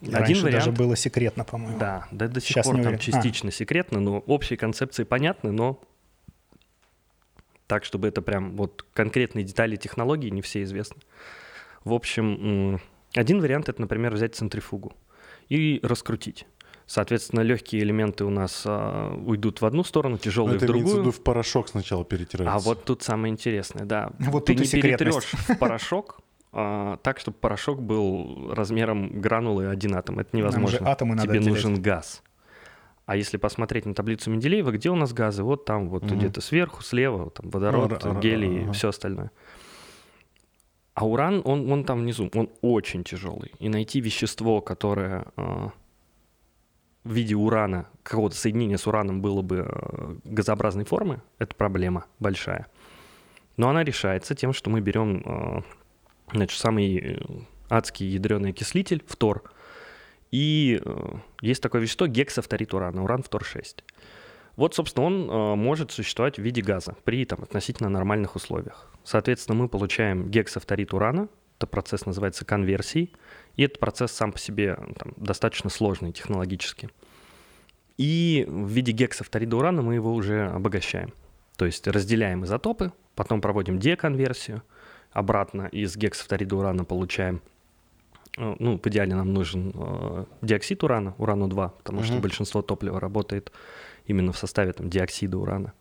Раньше 0.02 0.52
даже 0.52 0.71
было 0.71 0.95
секретно, 0.95 1.43
по-моему. 1.43 1.80
Да, 1.80 2.08
да 2.12 2.28
до 2.28 2.39
сих 2.39 2.50
Сейчас 2.50 2.65
пор 2.65 2.76
там 2.76 2.82
уверен. 2.82 3.00
частично 3.00 3.52
секретно, 3.52 4.00
но 4.00 4.19
общие 4.19 4.58
концепции 4.58 5.04
понятны, 5.04 5.52
но 5.52 5.82
так, 7.65 7.86
чтобы 7.86 8.08
это 8.08 8.21
прям 8.21 8.56
вот 8.56 8.86
конкретные 8.93 9.45
детали 9.45 9.78
технологии 9.78 10.30
не 10.30 10.43
все 10.43 10.62
известны. 10.62 11.02
В 11.84 11.94
общем, 11.94 12.80
один 13.15 13.41
вариант 13.41 13.70
это, 13.70 13.82
например, 13.82 14.13
взять 14.13 14.36
центрифугу 14.36 14.94
и 15.50 15.80
раскрутить. 15.84 16.46
Соответственно, 16.86 17.41
легкие 17.41 17.84
элементы 17.84 18.26
у 18.26 18.30
нас 18.30 18.63
а, 18.65 19.15
уйдут 19.15 19.62
в 19.62 19.65
одну 19.65 19.84
сторону, 19.86 20.15
Ну, 20.15 20.17
тяжелые 20.17 20.58
это 20.58 20.65
в 20.65 20.70
имеется 20.72 20.88
в 20.88 20.89
другую. 20.89 21.02
виду 21.04 21.12
в 21.17 21.24
порошок 21.24 21.70
сначала 21.70 22.04
перетирается. 22.04 22.54
А 22.54 22.60
вот 22.60 22.84
тут 22.84 23.02
самое 23.02 23.32
интересное, 23.32 23.86
да. 23.86 24.12
Вот 24.20 24.46
Ты 24.48 24.56
не 24.56 24.65
перетрешь 24.67 25.24
в 25.32 25.58
порошок 25.58 26.20
а, 26.52 26.98
так, 26.98 27.20
чтобы 27.20 27.38
порошок 27.38 27.82
был 27.82 28.54
размером 28.54 29.22
гранулы 29.22 29.67
один 29.67 29.96
атом. 29.96 30.20
Это 30.20 30.36
невозможно. 30.36 30.80
же 30.80 30.84
атомы 30.84 31.15
надо 31.15 31.30
Тебе 31.30 31.39
отделять. 31.39 31.56
нужен 31.63 31.82
газ. 31.82 32.24
А 33.06 33.15
если 33.15 33.38
посмотреть 33.38 33.86
на 33.86 33.94
таблицу 33.94 34.30
Менделеева, 34.30 34.72
где 34.72 34.89
у 34.89 34.96
нас 34.96 35.13
газы? 35.13 35.44
Вот 35.44 35.63
там, 35.63 35.88
вот 35.89 36.04
Мгм. 36.04 36.17
где-то 36.17 36.41
сверху, 36.41 36.84
слева, 36.84 37.30
там 37.30 37.50
водород, 37.50 38.02
Ну, 38.04 38.12
ра- 38.12 38.20
гелий 38.22 38.58
и 38.60 38.63
ага. 38.63 38.74
все 38.74 38.89
остальное. 38.89 39.32
А 40.93 41.06
уран, 41.06 41.41
он, 41.45 41.71
он 41.71 41.84
там 41.86 42.01
внизу, 42.01 42.30
он 42.34 42.49
очень 42.62 43.04
тяжелый. 43.04 43.51
И 43.60 43.69
найти 43.69 44.01
вещество, 44.01 44.62
которое 44.62 45.25
а, 45.38 45.71
в 47.04 47.13
виде 47.13 47.36
урана, 47.36 47.88
какого-то 48.04 48.36
соединения 48.36 48.77
с 48.77 48.88
ураном 48.88 49.21
было 49.21 49.41
бы 49.41 49.67
э, 49.67 50.15
газообразной 50.25 50.86
формы, 50.86 51.21
это 51.39 51.56
проблема 51.56 52.06
большая. 52.19 52.67
Но 53.58 53.69
она 53.69 53.84
решается 53.84 54.36
тем, 54.36 54.54
что 54.54 54.69
мы 54.69 54.82
берем 54.82 55.23
э, 55.25 55.62
значит, 56.34 56.60
самый 56.60 56.97
э, 56.97 57.19
адский 57.69 58.08
ядреный 58.08 58.51
окислитель, 58.51 59.04
фтор, 59.08 59.43
и 60.32 60.82
э, 60.84 61.13
есть 61.41 61.62
такое 61.62 61.82
вещество 61.82 62.08
гексафторид 62.08 62.73
урана, 62.73 63.04
уран-фтор-6. 63.04 63.84
Вот, 64.62 64.76
собственно, 64.76 65.08
он 65.08 65.28
э, 65.28 65.56
может 65.56 65.91
существовать 65.91 66.38
в 66.38 66.41
виде 66.43 66.62
газа 66.62 66.95
при 67.04 67.26
там, 67.26 67.41
относительно 67.41 67.89
нормальных 67.89 68.36
условиях. 68.36 68.91
Соответственно, 69.04 69.58
мы 69.58 69.67
получаем 69.67 70.30
гексафторид 70.30 70.93
урана, 70.93 71.30
это 71.58 71.65
процесс 71.65 72.06
называется 72.06 72.45
конверсией, 72.45 73.12
и 73.56 73.63
этот 73.63 73.80
процесс 73.80 74.12
сам 74.12 74.32
по 74.32 74.38
себе 74.38 74.78
там, 75.00 75.13
достаточно 75.17 75.71
сложный 75.71 76.12
технологически. 76.12 76.91
И 77.97 78.45
в 78.47 78.67
виде 78.67 78.91
гексафторида 78.91 79.58
урана 79.58 79.82
мы 79.82 79.95
его 79.95 80.13
уже 80.13 80.50
обогащаем. 80.50 81.12
То 81.58 81.65
есть 81.65 81.88
разделяем 81.88 82.45
изотопы, 82.45 82.91
потом 83.15 83.41
проводим 83.41 83.80
деконверсию, 83.80 84.62
обратно 85.12 85.69
из 85.71 85.97
гексафторида 85.97 86.56
урана 86.56 86.86
получаем, 86.86 87.41
э, 88.38 88.56
ну, 88.60 88.78
в 88.78 88.86
идеале 88.86 89.15
нам 89.15 89.34
нужен 89.34 89.71
э, 89.74 90.26
диоксид 90.43 90.84
урана, 90.84 91.15
урану-2, 91.17 91.71
потому 91.80 92.04
что 92.04 92.13
Мгм. 92.13 92.21
большинство 92.21 92.62
топлива 92.62 93.00
работает 93.00 93.52
именно 94.12 94.32
в 94.32 94.38
составе 94.38 94.74
там, 94.74 94.89
диоксида 94.89 95.38
урана. 95.38 95.74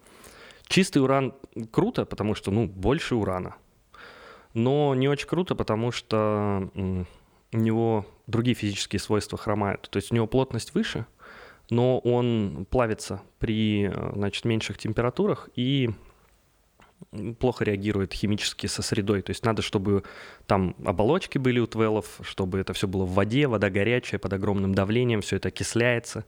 Чистый 0.67 0.99
уран 0.99 1.35
круто, 1.71 2.05
потому 2.05 2.35
что, 2.35 2.51
ну, 2.51 2.67
больше 2.67 3.15
урана. 3.15 3.57
Но 4.55 4.95
не 4.95 5.09
очень 5.09 5.29
круто, 5.29 5.55
потому 5.55 5.93
что 5.93 6.71
у 7.53 7.57
него 7.57 8.07
другие 8.27 8.55
физические 8.55 9.01
свойства 9.01 9.37
хромают. 9.37 9.89
То 9.91 9.97
есть 9.97 10.13
у 10.13 10.15
него 10.15 10.27
плотность 10.27 10.75
выше, 10.75 11.07
но 11.69 11.99
он 11.99 12.67
плавится 12.71 13.23
при 13.39 13.89
э, 13.89 14.13
значит, 14.15 14.45
меньших 14.45 14.79
температурах 14.79 15.49
и 15.55 15.91
плохо 17.39 17.65
реагирует 17.65 18.13
химически 18.13 18.67
со 18.67 18.83
средой. 18.83 19.23
То 19.23 19.31
есть 19.31 19.45
надо, 19.45 19.63
чтобы 19.63 20.05
там 20.47 20.77
оболочки 20.85 21.39
были 21.39 21.59
у 21.59 21.67
твелов, 21.67 22.21
чтобы 22.23 22.59
это 22.59 22.73
все 22.73 22.87
было 22.87 23.05
в 23.05 23.15
воде, 23.15 23.47
вода 23.47 23.71
горячая, 23.71 24.19
под 24.19 24.33
огромным 24.33 24.75
давлением, 24.75 25.21
все 25.21 25.37
это 25.37 25.49
окисляется. 25.49 26.25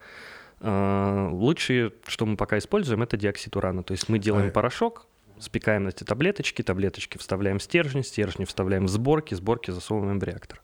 Э, 0.62 1.28
Лучшее, 1.32 1.92
что 2.06 2.24
мы 2.26 2.36
пока 2.36 2.56
используем, 2.58 3.02
это 3.02 3.16
диоксид 3.16 3.54
урана. 3.56 3.82
То 3.82 3.92
есть 3.92 4.08
мы 4.08 4.18
делаем 4.18 4.48
А- 4.48 4.52
порошок, 4.52 5.06
спекаем 5.38 5.88
эти 5.88 6.04
таблеточки, 6.04 6.62
таблеточки 6.62 7.18
вставляем 7.18 7.58
в 7.58 7.62
стержни, 7.62 8.02
стержни 8.02 8.44
вставляем 8.44 8.86
в 8.86 8.88
сборки, 8.88 9.34
сборки 9.34 9.70
засовываем 9.72 10.20
в 10.20 10.24
реактор. 10.24 10.62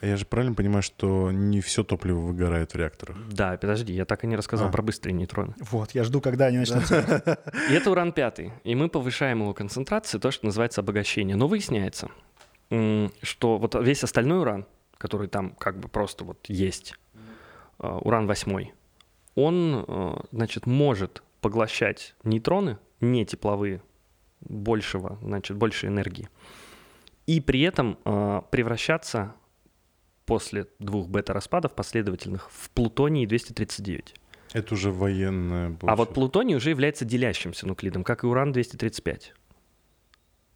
А 0.00 0.06
Я 0.06 0.16
же 0.16 0.24
правильно 0.24 0.54
понимаю, 0.54 0.82
что 0.82 1.30
не 1.30 1.60
все 1.60 1.84
топливо 1.84 2.20
выгорает 2.20 2.72
в 2.72 2.76
реакторах. 2.76 3.18
Да, 3.30 3.58
подожди, 3.60 3.92
я 3.92 4.06
так 4.06 4.24
и 4.24 4.26
не 4.26 4.34
рассказал 4.36 4.68
А. 4.68 4.70
про 4.70 4.80
быстрые 4.82 5.12
нейтроны. 5.14 5.54
Вот, 5.70 5.90
я 5.90 6.04
жду, 6.04 6.20
когда 6.22 6.46
они 6.46 6.56
начнутся. 6.58 7.42
И 7.70 7.74
это 7.74 7.90
уран 7.90 8.12
пятый. 8.12 8.52
И 8.64 8.74
мы 8.74 8.88
повышаем 8.88 9.40
его 9.40 9.52
концентрацию, 9.52 10.18
то, 10.20 10.30
что 10.30 10.46
называется 10.46 10.80
обогащение. 10.80 11.36
Но 11.36 11.48
выясняется, 11.48 12.08
что 13.22 13.58
вот 13.58 13.74
весь 13.74 14.02
остальной 14.04 14.38
уран, 14.40 14.64
который 14.96 15.28
там 15.28 15.50
как 15.58 15.78
бы 15.78 15.88
просто 15.88 16.24
вот 16.24 16.38
есть, 16.48 16.94
э, 17.80 17.86
уран-8, 17.86 18.68
он, 19.44 19.84
э, 19.86 20.16
значит, 20.32 20.66
может 20.66 21.22
поглощать 21.40 22.14
нейтроны, 22.24 22.78
не 23.00 23.24
тепловые, 23.24 23.82
большего, 24.40 25.18
значит, 25.22 25.56
больше 25.56 25.86
энергии, 25.86 26.28
и 27.26 27.40
при 27.40 27.60
этом 27.62 27.98
э, 28.04 28.42
превращаться 28.50 29.34
после 30.26 30.66
двух 30.78 31.08
бета-распадов 31.08 31.74
последовательных 31.74 32.50
в 32.50 32.70
плутоний 32.70 33.26
239. 33.26 34.14
Это 34.52 34.74
уже 34.74 34.90
военное. 34.90 35.76
А 35.82 35.96
вот 35.96 36.14
плутоний 36.14 36.56
уже 36.56 36.70
является 36.70 37.04
делящимся 37.04 37.66
нуклидом, 37.66 38.04
как 38.04 38.24
и 38.24 38.26
уран-235. 38.26 39.22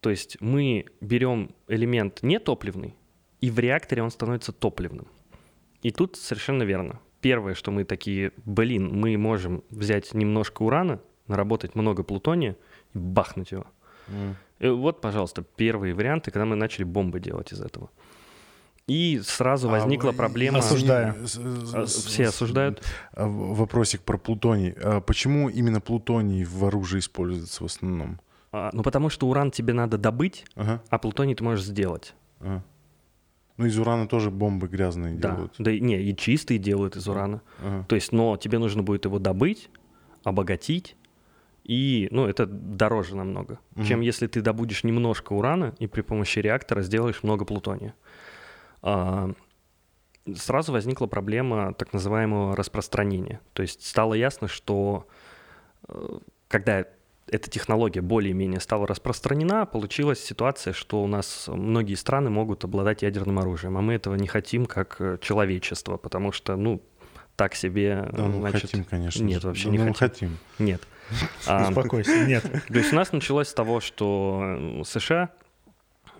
То 0.00 0.10
есть 0.10 0.40
мы 0.40 0.86
берем 1.00 1.54
элемент 1.68 2.22
нетопливный, 2.22 2.94
и 3.40 3.50
в 3.50 3.58
реакторе 3.58 4.02
он 4.02 4.10
становится 4.10 4.52
топливным. 4.52 5.06
И 5.82 5.90
тут 5.90 6.16
совершенно 6.16 6.62
верно. 6.62 7.00
Первое, 7.24 7.54
что 7.54 7.70
мы 7.70 7.84
такие, 7.84 8.32
блин, 8.44 9.00
мы 9.00 9.16
можем 9.16 9.64
взять 9.70 10.12
немножко 10.12 10.60
урана, 10.60 11.00
наработать 11.26 11.74
много 11.74 12.02
плутония 12.02 12.54
и 12.92 12.98
бахнуть 12.98 13.50
его. 13.50 13.64
Mm. 14.08 14.34
И 14.58 14.68
вот, 14.68 15.00
пожалуйста, 15.00 15.42
первые 15.56 15.94
варианты, 15.94 16.30
когда 16.30 16.44
мы 16.44 16.54
начали 16.54 16.84
бомбы 16.84 17.20
делать 17.20 17.50
из 17.50 17.62
этого. 17.62 17.88
И 18.86 19.22
сразу 19.24 19.68
а 19.68 19.72
возникла 19.72 20.10
а, 20.10 20.12
проблема... 20.12 20.58
Осуждаю. 20.58 21.14
А, 21.72 21.86
все 21.86 22.26
осуждают. 22.26 22.82
А, 23.12 23.26
вопросик 23.26 24.02
про 24.02 24.18
плутоний. 24.18 24.74
Почему 25.06 25.48
именно 25.48 25.80
плутоний 25.80 26.44
в 26.44 26.62
оружии 26.66 26.98
используется 26.98 27.62
в 27.62 27.66
основном? 27.66 28.20
Ну, 28.52 28.82
потому 28.82 29.08
что 29.08 29.28
уран 29.28 29.50
тебе 29.50 29.72
надо 29.72 29.96
добыть, 29.96 30.44
ага. 30.56 30.82
а 30.90 30.98
плутоний 30.98 31.34
ты 31.34 31.42
можешь 31.42 31.64
сделать. 31.64 32.14
Ага. 32.40 32.62
Ну, 33.56 33.66
из 33.66 33.78
урана 33.78 34.08
тоже 34.08 34.30
бомбы 34.30 34.66
грязные 34.66 35.14
да. 35.14 35.30
делают. 35.30 35.54
Да, 35.58 35.72
не, 35.72 36.02
и 36.02 36.16
чистые 36.16 36.58
делают 36.58 36.96
из 36.96 37.06
урана. 37.06 37.40
Ага. 37.62 37.84
То 37.88 37.94
есть, 37.94 38.12
но 38.12 38.36
тебе 38.36 38.58
нужно 38.58 38.82
будет 38.82 39.04
его 39.04 39.18
добыть, 39.18 39.70
обогатить, 40.24 40.96
и, 41.62 42.08
ну, 42.10 42.26
это 42.26 42.46
дороже 42.46 43.16
намного, 43.16 43.58
угу. 43.74 43.84
чем 43.84 44.00
если 44.00 44.26
ты 44.26 44.42
добудешь 44.42 44.84
немножко 44.84 45.32
урана 45.32 45.74
и 45.78 45.86
при 45.86 46.02
помощи 46.02 46.40
реактора 46.40 46.82
сделаешь 46.82 47.22
много 47.22 47.44
плутония. 47.44 47.94
А, 48.82 49.32
сразу 50.34 50.72
возникла 50.72 51.06
проблема 51.06 51.72
так 51.72 51.92
называемого 51.92 52.54
распространения. 52.56 53.40
То 53.54 53.62
есть 53.62 53.86
стало 53.86 54.14
ясно, 54.14 54.46
что 54.48 55.06
э, 55.88 56.18
когда 56.48 56.86
эта 57.26 57.50
технология 57.50 58.00
более-менее 58.00 58.60
стала 58.60 58.86
распространена, 58.86 59.66
получилась 59.66 60.22
ситуация, 60.22 60.72
что 60.72 61.02
у 61.02 61.06
нас 61.06 61.48
многие 61.48 61.94
страны 61.94 62.30
могут 62.30 62.64
обладать 62.64 63.02
ядерным 63.02 63.38
оружием, 63.38 63.76
а 63.78 63.80
мы 63.80 63.94
этого 63.94 64.14
не 64.14 64.26
хотим 64.26 64.66
как 64.66 64.96
э, 65.00 65.18
человечество, 65.20 65.96
потому 65.96 66.32
что, 66.32 66.56
ну, 66.56 66.82
так 67.36 67.54
себе, 67.54 68.08
да, 68.12 68.26
ну, 68.26 68.40
значит... 68.40 68.62
хотим, 68.62 68.84
конечно. 68.84 69.24
Нет, 69.24 69.42
вообще 69.42 69.64
да, 69.64 69.70
не 69.70 69.78
ну, 69.78 69.94
хотим. 69.94 70.08
хотим. 70.08 70.38
Нет. 70.58 70.82
Успокойся, 71.68 72.24
нет. 72.24 72.42
То 72.68 72.78
есть 72.78 72.92
у 72.92 72.96
нас 72.96 73.12
началось 73.12 73.48
с 73.48 73.54
того, 73.54 73.80
что 73.80 74.82
США 74.84 75.30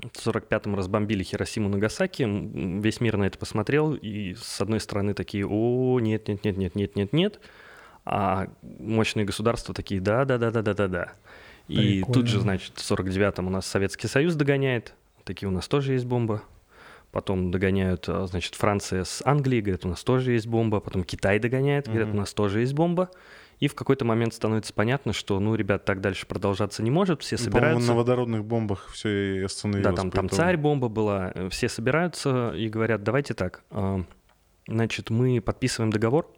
в 0.00 0.26
45-м 0.26 0.74
разбомбили 0.74 1.22
Хиросиму 1.22 1.68
Нагасаки, 1.68 2.26
весь 2.26 3.00
мир 3.00 3.16
на 3.16 3.24
это 3.24 3.38
посмотрел, 3.38 3.94
и 3.94 4.34
с 4.34 4.60
одной 4.60 4.80
стороны 4.80 5.14
такие, 5.14 5.46
о, 5.46 6.00
нет, 6.00 6.28
нет, 6.28 6.44
нет, 6.44 6.56
нет, 6.56 6.74
нет, 6.74 6.96
нет, 6.96 7.12
нет, 7.12 7.40
а 8.04 8.48
мощные 8.62 9.24
государства 9.24 9.74
такие, 9.74 10.00
да, 10.00 10.24
да, 10.24 10.38
да, 10.38 10.50
да, 10.50 10.62
да, 10.62 10.74
да, 10.74 10.88
да. 10.88 11.12
И 11.68 11.76
Прикольно. 11.76 12.14
тут 12.14 12.26
же, 12.26 12.40
значит, 12.40 12.78
в 12.78 12.90
49-м 12.90 13.46
у 13.46 13.50
нас 13.50 13.66
Советский 13.66 14.06
Союз 14.06 14.34
догоняет, 14.34 14.94
такие 15.24 15.48
у 15.48 15.52
нас 15.52 15.68
тоже 15.68 15.94
есть 15.94 16.04
бомба. 16.04 16.42
Потом 17.10 17.52
догоняют, 17.52 18.08
а, 18.08 18.26
значит, 18.26 18.56
Франция 18.56 19.04
с 19.04 19.22
Англией, 19.24 19.62
говорят, 19.62 19.84
у 19.84 19.88
нас 19.88 20.02
тоже 20.02 20.32
есть 20.32 20.48
бомба. 20.48 20.80
Потом 20.80 21.04
Китай 21.04 21.38
догоняет, 21.38 21.86
говорят, 21.86 22.08
у 22.08 22.16
нас 22.16 22.34
тоже 22.34 22.60
есть 22.60 22.74
бомба. 22.74 23.08
И 23.60 23.68
в 23.68 23.74
какой-то 23.76 24.04
момент 24.04 24.34
становится 24.34 24.74
понятно, 24.74 25.12
что, 25.12 25.38
ну, 25.38 25.54
ребят, 25.54 25.84
так 25.84 26.00
дальше 26.00 26.26
продолжаться 26.26 26.82
не 26.82 26.90
может, 26.90 27.22
все 27.22 27.36
ну, 27.38 27.44
собираются. 27.44 27.88
на 27.88 27.94
водородных 27.94 28.44
бомбах 28.44 28.88
все 28.92 29.38
и 29.38 29.42
остановилось. 29.44 29.84
Да, 29.84 29.92
там, 29.92 30.10
там 30.10 30.28
царь 30.28 30.56
бомба 30.56 30.88
была, 30.88 31.30
э, 31.34 31.48
все 31.50 31.68
собираются 31.68 32.52
и 32.56 32.68
говорят, 32.68 33.04
давайте 33.04 33.32
так, 33.34 33.62
а, 33.70 34.04
значит, 34.66 35.10
мы 35.10 35.40
подписываем 35.40 35.92
договор 35.92 36.28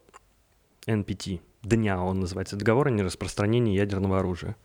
NPT, 0.87 1.41
дня 1.69 2.01
он 2.03 2.21
называется, 2.21 2.57
договор 2.57 2.89
о 2.89 2.91
нераспространении 2.91 3.77
ядерного 3.77 4.19
оружия. 4.19 4.57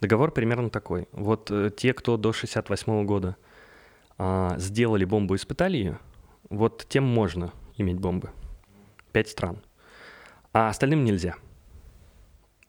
Договор 0.00 0.32
примерно 0.32 0.70
такой. 0.70 1.06
Вот 1.12 1.50
э, 1.50 1.70
те, 1.76 1.92
кто 1.92 2.16
до 2.16 2.32
68 2.32 3.04
года 3.06 3.36
а, 4.18 4.56
сделали 4.58 5.04
бомбу, 5.04 5.36
испытали 5.36 5.76
ее, 5.76 5.98
вот 6.50 6.86
тем 6.88 7.04
можно 7.04 7.52
иметь 7.76 7.98
бомбы. 7.98 8.30
Пять 9.12 9.28
стран. 9.28 9.58
А 10.52 10.68
остальным 10.68 11.04
нельзя. 11.04 11.36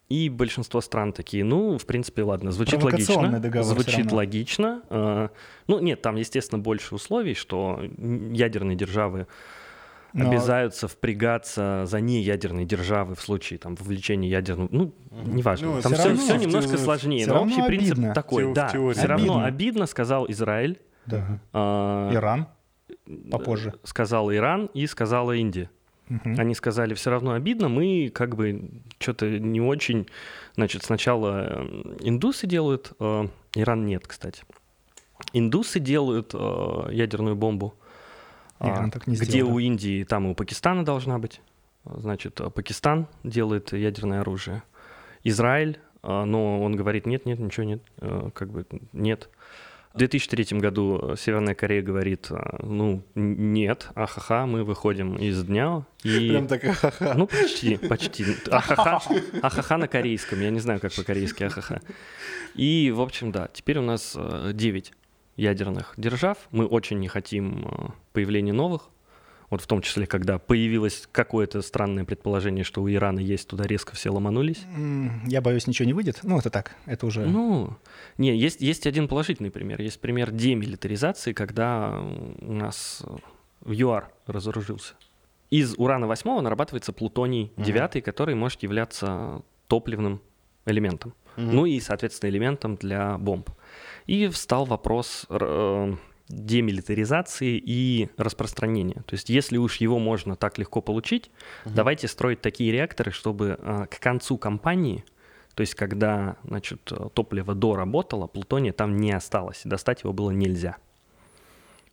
И 0.10 0.30
большинство 0.30 0.80
стран 0.82 1.12
такие, 1.12 1.44
ну, 1.44 1.78
в 1.78 1.86
принципе, 1.86 2.22
ладно, 2.24 2.52
звучит 2.52 2.84
логично. 2.84 3.64
Звучит 3.64 4.12
логично. 4.12 4.84
А, 4.90 5.30
ну, 5.68 5.80
нет, 5.80 6.02
там, 6.02 6.18
естественно, 6.18 6.62
больше 6.62 6.94
условий, 6.94 7.34
что 7.34 7.82
ядерные 7.82 8.76
державы 8.78 9.28
но... 10.14 10.30
обязаются 10.30 10.88
впрягаться 10.88 11.84
за 11.86 12.00
неядерные 12.00 12.66
державы 12.66 13.16
в 13.16 13.22
случае 13.22 13.60
там 13.60 13.76
вовлечения 13.76 14.30
ядерного, 14.30 14.70
ну, 14.72 14.94
неважно. 15.26 15.76
Ну, 15.76 15.82
там 15.82 15.94
все, 15.94 16.10
равно, 16.10 16.22
все 16.22 16.36
немножко 16.36 16.78
сложнее, 16.78 17.28
но 17.28 17.42
общий 17.42 17.62
обидно. 17.62 17.96
принцип 17.96 18.14
такой, 18.14 18.44
Те, 18.46 18.54
да, 18.54 18.68
все 18.68 19.08
равно 19.08 19.44
обидно, 19.44 19.86
сказал 19.86 20.30
Израиль. 20.30 20.80
Да. 21.06 21.40
А, 21.52 22.14
Иран 22.14 22.48
попозже. 23.32 23.74
Сказал 23.84 24.32
Иран 24.32 24.68
и 24.74 24.88
сказала 24.88 25.34
Индия. 25.34 25.70
Угу. 26.10 26.36
Они 26.38 26.54
сказали, 26.54 26.94
все 26.94 27.10
равно 27.10 27.32
обидно, 27.32 27.70
мы 27.70 28.12
как 28.14 28.36
бы 28.36 28.70
что-то 29.00 29.40
не 29.40 29.62
очень... 29.62 30.08
Значит, 30.56 30.84
сначала 30.84 31.48
э, 31.48 31.96
индусы 32.02 32.46
делают, 32.46 32.92
э, 33.00 33.28
Иран 33.56 33.86
нет, 33.86 34.06
кстати. 34.06 34.44
Индусы 35.32 35.80
делают 35.80 36.32
э, 36.34 36.90
ядерную 36.92 37.36
бомбу, 37.36 37.76
Иран 38.70 38.92
так 38.92 39.08
не 39.08 39.16
где 39.16 39.26
сделал, 39.26 39.56
у 39.56 39.60
Индии, 39.60 40.04
там 40.04 40.28
и 40.28 40.32
у 40.32 40.36
Пакистана 40.36 40.86
должна 40.86 41.20
быть. 41.20 41.42
Значит, 41.86 42.40
Пакистан 42.54 43.08
делает 43.24 43.74
ядерное 43.74 44.22
оружие. 44.22 44.64
Израиль, 45.24 45.80
но 46.02 46.62
он 46.62 46.76
говорит, 46.76 47.06
нет, 47.06 47.26
нет, 47.26 47.40
ничего 47.40 47.66
нет, 47.66 47.82
как 48.34 48.52
бы 48.52 48.66
нет. 48.92 49.30
В 49.94 49.98
2003 50.00 50.58
году 50.60 51.00
э, 51.04 51.16
Северная 51.18 51.54
Корея 51.54 51.84
говорит, 51.84 52.28
э, 52.32 52.36
ну, 52.64 53.04
нет, 53.14 53.90
ахаха, 53.94 54.48
мы 54.48 54.64
выходим 54.64 55.18
из 55.18 55.44
дня. 55.44 55.84
И... 56.04 56.30
Прям 56.30 56.48
так 56.48 56.64
ахаха. 56.66 57.14
Ну, 57.16 57.28
почти, 57.28 57.78
почти. 57.78 58.26
Ахаха, 58.50 59.00
ахаха 59.44 59.78
на 59.78 59.88
корейском, 59.88 60.42
я 60.42 60.50
не 60.50 60.60
знаю, 60.60 60.80
как 60.80 60.94
по-корейски 60.94 61.44
ахаха. 61.44 61.80
И, 62.56 62.92
в 62.92 63.02
общем, 63.02 63.32
да, 63.32 63.50
теперь 63.54 63.78
у 63.78 63.84
нас 63.84 64.18
9 64.18 64.90
э, 64.90 64.94
ядерных 65.36 65.94
держав. 65.98 66.38
Мы 66.52 66.66
очень 66.66 67.00
не 67.00 67.08
хотим 67.08 67.94
появления 68.14 68.54
новых. 68.54 68.90
Вот 69.50 69.62
в 69.62 69.68
том 69.68 69.82
числе, 69.82 70.08
когда 70.08 70.40
появилось 70.40 71.08
какое-то 71.12 71.62
странное 71.62 72.06
предположение, 72.06 72.64
что 72.64 72.82
у 72.82 72.90
Ирана 72.90 73.20
есть, 73.20 73.48
туда 73.48 73.66
резко 73.66 73.96
все 73.96 74.10
ломанулись. 74.10 74.66
Я 75.28 75.42
боюсь, 75.42 75.68
ничего 75.68 75.86
не 75.86 75.94
выйдет. 75.94 76.22
Ну, 76.24 76.40
это 76.40 76.50
так, 76.50 76.76
это 76.88 77.06
уже... 77.06 77.24
Ну, 77.26 77.78
не, 78.18 78.36
есть, 78.36 78.62
есть 78.62 78.88
один 78.88 79.08
положительный 79.08 79.52
пример. 79.52 79.80
Есть 79.80 80.02
пример 80.02 80.32
демилитаризации, 80.32 81.34
когда 81.34 82.02
у 82.42 82.52
нас 82.52 83.04
в 83.62 83.72
ЮАР 83.72 84.10
разоружился. 84.26 84.96
Из 85.52 85.76
урана 85.78 86.08
8 86.08 86.42
нарабатывается 86.42 86.92
плутоний 86.92 87.52
9, 87.58 87.96
угу. 87.96 88.02
который 88.04 88.34
может 88.34 88.64
являться 88.64 89.44
топливным 89.68 90.20
элементом. 90.66 91.14
Угу. 91.38 91.46
Ну 91.46 91.66
и, 91.68 91.80
соответственно, 91.80 92.32
элементом 92.32 92.76
для 92.76 93.20
бомб. 93.20 93.50
И 94.06 94.28
встал 94.28 94.66
вопрос 94.66 95.26
э, 95.30 95.96
демилитаризации 96.30 97.62
и 97.64 98.10
распространения. 98.18 99.04
То 99.06 99.14
есть 99.14 99.30
если 99.30 99.58
уж 99.58 99.78
его 99.78 100.00
можно 100.00 100.36
так 100.36 100.58
легко 100.58 100.82
получить, 100.82 101.32
угу. 101.66 101.76
давайте 101.76 102.08
строить 102.08 102.42
такие 102.42 102.72
реакторы, 102.72 103.12
чтобы 103.12 103.58
э, 103.60 103.86
к 103.90 104.00
концу 104.00 104.38
кампании, 104.38 105.04
то 105.56 105.62
есть 105.62 105.76
когда 105.76 106.38
значит, 106.44 106.92
топливо 107.14 107.54
доработало, 107.54 108.28
плутония 108.28 108.74
там 108.74 108.98
не 108.98 109.12
осталось, 109.12 109.62
достать 109.64 110.04
его 110.04 110.14
было 110.14 110.32
нельзя. 110.32 110.78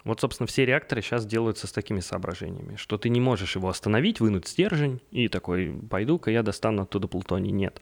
Вот, 0.05 0.21
собственно, 0.21 0.47
все 0.47 0.65
реакторы 0.65 1.03
сейчас 1.03 1.27
делаются 1.27 1.67
с 1.67 1.73
такими 1.73 2.01
соображениями, 2.01 2.77
что 2.77 2.97
ты 2.97 3.11
не 3.11 3.21
можешь 3.21 3.57
его 3.57 3.69
остановить, 3.69 4.21
вынуть 4.21 4.47
стержень 4.49 5.01
и 5.11 5.29
такой, 5.29 5.79
пойду-ка 5.91 6.31
я 6.31 6.43
достану 6.43 6.83
оттуда 6.83 7.07
плутоний. 7.07 7.51
Нет. 7.51 7.81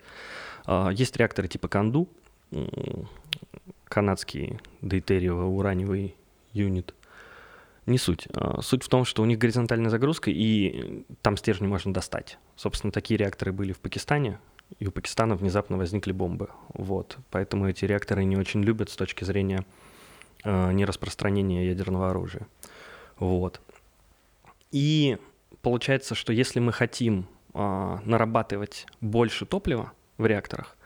А, 0.66 0.90
есть 0.90 1.16
реакторы 1.16 1.46
типа 1.46 1.68
Канду, 1.68 2.08
канадский 3.88 4.60
дейтериево-ураневый 4.82 6.14
юнит. 6.52 6.94
Не 7.86 7.98
суть. 7.98 8.28
А, 8.34 8.60
суть 8.60 8.84
в 8.84 8.88
том, 8.88 9.04
что 9.04 9.22
у 9.22 9.24
них 9.24 9.38
горизонтальная 9.38 9.90
загрузка, 9.90 10.30
и 10.30 11.04
там 11.22 11.36
стержни 11.36 11.66
можно 11.66 11.92
достать. 11.92 12.38
Собственно, 12.56 12.92
такие 12.92 13.16
реакторы 13.16 13.52
были 13.52 13.72
в 13.72 13.78
Пакистане, 13.78 14.38
и 14.78 14.86
у 14.86 14.90
Пакистана 14.90 15.34
внезапно 15.36 15.78
возникли 15.78 16.12
бомбы. 16.12 16.50
Вот. 16.74 17.16
Поэтому 17.30 17.68
эти 17.68 17.84
реакторы 17.86 18.24
не 18.24 18.36
очень 18.36 18.62
любят 18.62 18.90
с 18.90 18.96
точки 18.96 19.24
зрения 19.24 19.64
э, 20.44 20.72
нераспространения 20.72 21.64
ядерного 21.64 22.10
оружия. 22.10 22.46
Вот. 23.18 23.60
И 24.70 25.16
получается, 25.62 26.14
что 26.14 26.32
если 26.32 26.60
мы 26.60 26.72
хотим 26.72 27.26
э, 27.54 27.98
нарабатывать 28.04 28.86
больше 29.00 29.46
топлива 29.46 29.92
в 30.18 30.26
реакторах, 30.26 30.76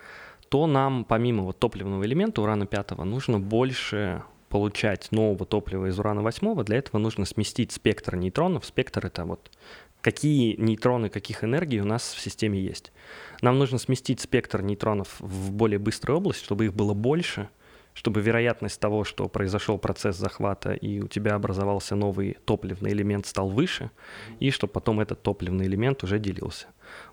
то 0.52 0.66
нам 0.66 1.06
помимо 1.06 1.44
вот 1.44 1.58
топливного 1.58 2.04
элемента 2.04 2.42
урана 2.42 2.66
5 2.66 2.90
нужно 3.06 3.40
больше 3.40 4.22
получать 4.50 5.10
нового 5.10 5.46
топлива 5.46 5.86
из 5.86 5.98
урана 5.98 6.20
8, 6.20 6.62
для 6.64 6.76
этого 6.76 7.00
нужно 7.00 7.24
сместить 7.24 7.72
спектр 7.72 8.16
нейтронов. 8.16 8.66
Спектр— 8.66 9.06
это 9.06 9.24
вот 9.24 9.50
какие 10.02 10.56
нейтроны, 10.56 11.08
каких 11.08 11.42
энергий 11.42 11.80
у 11.80 11.86
нас 11.86 12.12
в 12.12 12.20
системе 12.20 12.60
есть. 12.60 12.92
Нам 13.40 13.58
нужно 13.58 13.78
сместить 13.78 14.20
спектр 14.20 14.60
нейтронов 14.60 15.18
в 15.20 15.52
более 15.52 15.78
быструю 15.78 16.18
область, 16.18 16.44
чтобы 16.44 16.66
их 16.66 16.74
было 16.74 16.92
больше, 16.92 17.48
чтобы 17.94 18.20
вероятность 18.20 18.80
того, 18.80 19.04
что 19.04 19.28
произошел 19.28 19.78
процесс 19.78 20.16
захвата 20.16 20.72
и 20.72 21.00
у 21.00 21.08
тебя 21.08 21.34
образовался 21.34 21.94
новый 21.94 22.38
топливный 22.44 22.92
элемент, 22.92 23.26
стал 23.26 23.48
выше, 23.48 23.90
и 24.40 24.50
чтобы 24.50 24.72
потом 24.72 25.00
этот 25.00 25.22
топливный 25.22 25.66
элемент 25.66 26.02
уже 26.02 26.18
делился. 26.18 26.66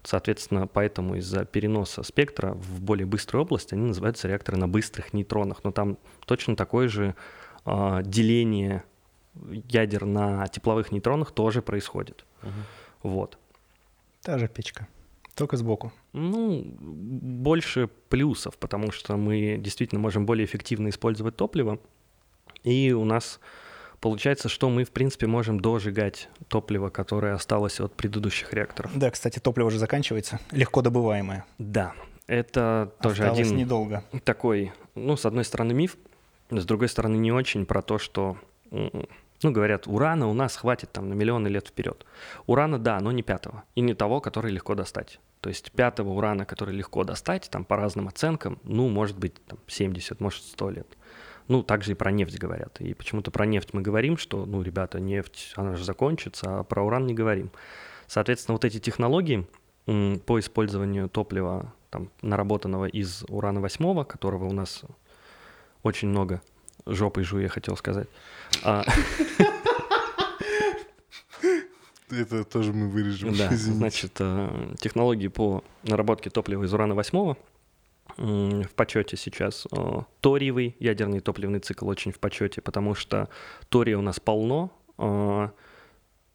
Соответственно, 0.03 0.67
поэтому 0.67 1.15
из-за 1.15 1.45
переноса 1.45 2.03
спектра 2.03 2.53
в 2.53 2.81
более 2.81 3.05
быструю 3.05 3.43
область 3.43 3.73
они 3.73 3.87
называются 3.87 4.27
реакторы 4.27 4.57
на 4.57 4.67
быстрых 4.67 5.13
нейтронах. 5.13 5.63
Но 5.63 5.71
там 5.71 5.97
точно 6.25 6.55
такое 6.55 6.87
же 6.87 7.15
э, 7.65 8.01
деление 8.03 8.83
ядер 9.69 10.05
на 10.05 10.47
тепловых 10.47 10.91
нейтронах 10.91 11.31
тоже 11.31 11.61
происходит. 11.61 12.25
Угу. 12.43 13.09
Вот. 13.11 13.37
Та 14.21 14.37
же 14.37 14.47
печка, 14.47 14.87
только 15.35 15.57
сбоку. 15.57 15.91
Ну, 16.13 16.63
больше 16.79 17.89
плюсов, 18.09 18.57
потому 18.57 18.91
что 18.91 19.17
мы 19.17 19.57
действительно 19.57 20.01
можем 20.01 20.25
более 20.25 20.45
эффективно 20.45 20.89
использовать 20.89 21.35
топливо, 21.35 21.79
и 22.63 22.91
у 22.91 23.05
нас 23.05 23.39
получается, 24.01 24.49
что 24.49 24.69
мы, 24.69 24.83
в 24.83 24.91
принципе, 24.91 25.27
можем 25.27 25.59
дожигать 25.59 26.29
топливо, 26.47 26.89
которое 26.89 27.33
осталось 27.33 27.79
от 27.79 27.93
предыдущих 27.95 28.53
реакторов. 28.53 28.91
Да, 28.95 29.11
кстати, 29.11 29.39
топливо 29.39 29.67
уже 29.67 29.79
заканчивается, 29.79 30.39
легко 30.51 30.81
добываемое. 30.81 31.45
Да, 31.57 31.93
это 32.27 32.93
тоже 33.01 33.23
Осталось 33.23 33.47
один 33.47 33.57
недолго. 33.57 34.03
такой, 34.23 34.71
ну, 34.95 35.17
с 35.17 35.25
одной 35.25 35.45
стороны, 35.45 35.73
миф, 35.73 35.97
с 36.49 36.65
другой 36.65 36.89
стороны, 36.89 37.15
не 37.15 37.31
очень 37.31 37.65
про 37.65 37.81
то, 37.81 37.97
что 37.97 38.37
ну, 39.41 39.51
говорят, 39.51 39.87
урана 39.87 40.27
у 40.27 40.33
нас 40.33 40.55
хватит 40.55 40.91
там 40.91 41.09
на 41.09 41.13
миллионы 41.13 41.47
лет 41.47 41.67
вперед. 41.67 42.05
Урана, 42.45 42.77
да, 42.77 42.99
но 42.99 43.11
не 43.11 43.23
пятого. 43.23 43.63
И 43.75 43.81
не 43.81 43.93
того, 43.93 44.19
который 44.19 44.51
легко 44.51 44.75
достать. 44.75 45.19
То 45.41 45.49
есть 45.49 45.71
пятого 45.71 46.09
урана, 46.09 46.45
который 46.45 46.75
легко 46.75 47.03
достать, 47.03 47.49
там 47.49 47.63
по 47.63 47.77
разным 47.77 48.07
оценкам, 48.07 48.59
ну, 48.63 48.89
может 48.89 49.17
быть, 49.17 49.35
там 49.45 49.59
70, 49.67 50.19
может 50.19 50.43
100 50.43 50.69
лет. 50.71 50.97
Ну, 51.47 51.63
также 51.63 51.93
и 51.93 51.95
про 51.95 52.11
нефть 52.11 52.37
говорят. 52.37 52.81
И 52.81 52.93
почему-то 52.93 53.31
про 53.31 53.45
нефть 53.45 53.69
мы 53.73 53.81
говорим, 53.81 54.17
что, 54.17 54.45
ну, 54.45 54.61
ребята, 54.61 54.99
нефть, 54.99 55.53
она 55.55 55.75
же 55.75 55.83
закончится, 55.83 56.59
а 56.59 56.63
про 56.63 56.83
уран 56.83 57.07
не 57.07 57.13
говорим. 57.13 57.51
Соответственно, 58.07 58.53
вот 58.53 58.65
эти 58.65 58.79
технологии 58.79 59.47
по 59.85 60.39
использованию 60.39 61.09
топлива, 61.09 61.73
там, 61.89 62.11
наработанного 62.21 62.85
из 62.85 63.23
урана 63.29 63.61
8, 63.61 64.03
которого 64.03 64.45
у 64.45 64.53
нас 64.53 64.83
очень 65.81 66.09
много, 66.09 66.41
жопой 66.85 67.23
жую, 67.23 67.43
я 67.43 67.49
хотел 67.49 67.77
сказать. 67.77 68.07
А... 68.63 68.83
Это 72.09 72.43
тоже 72.43 72.73
мы 72.73 72.89
вырежем. 72.89 73.35
Да, 73.35 73.49
значит, 73.51 74.13
э, 74.19 74.73
технологии 74.79 75.27
по 75.27 75.63
наработке 75.83 76.31
топлива 76.31 76.63
из 76.63 76.73
урана 76.73 76.95
8 76.95 77.35
в 78.17 78.69
почете 78.75 79.15
сейчас. 79.15 79.67
Э, 79.71 80.01
ториевый 80.19 80.75
ядерный 80.79 81.19
топливный 81.19 81.59
цикл 81.59 81.87
очень 81.87 82.11
в 82.11 82.19
почете, 82.19 82.61
потому 82.61 82.95
что 82.95 83.29
тория 83.69 83.97
у 83.97 84.01
нас 84.01 84.19
полно, 84.19 84.71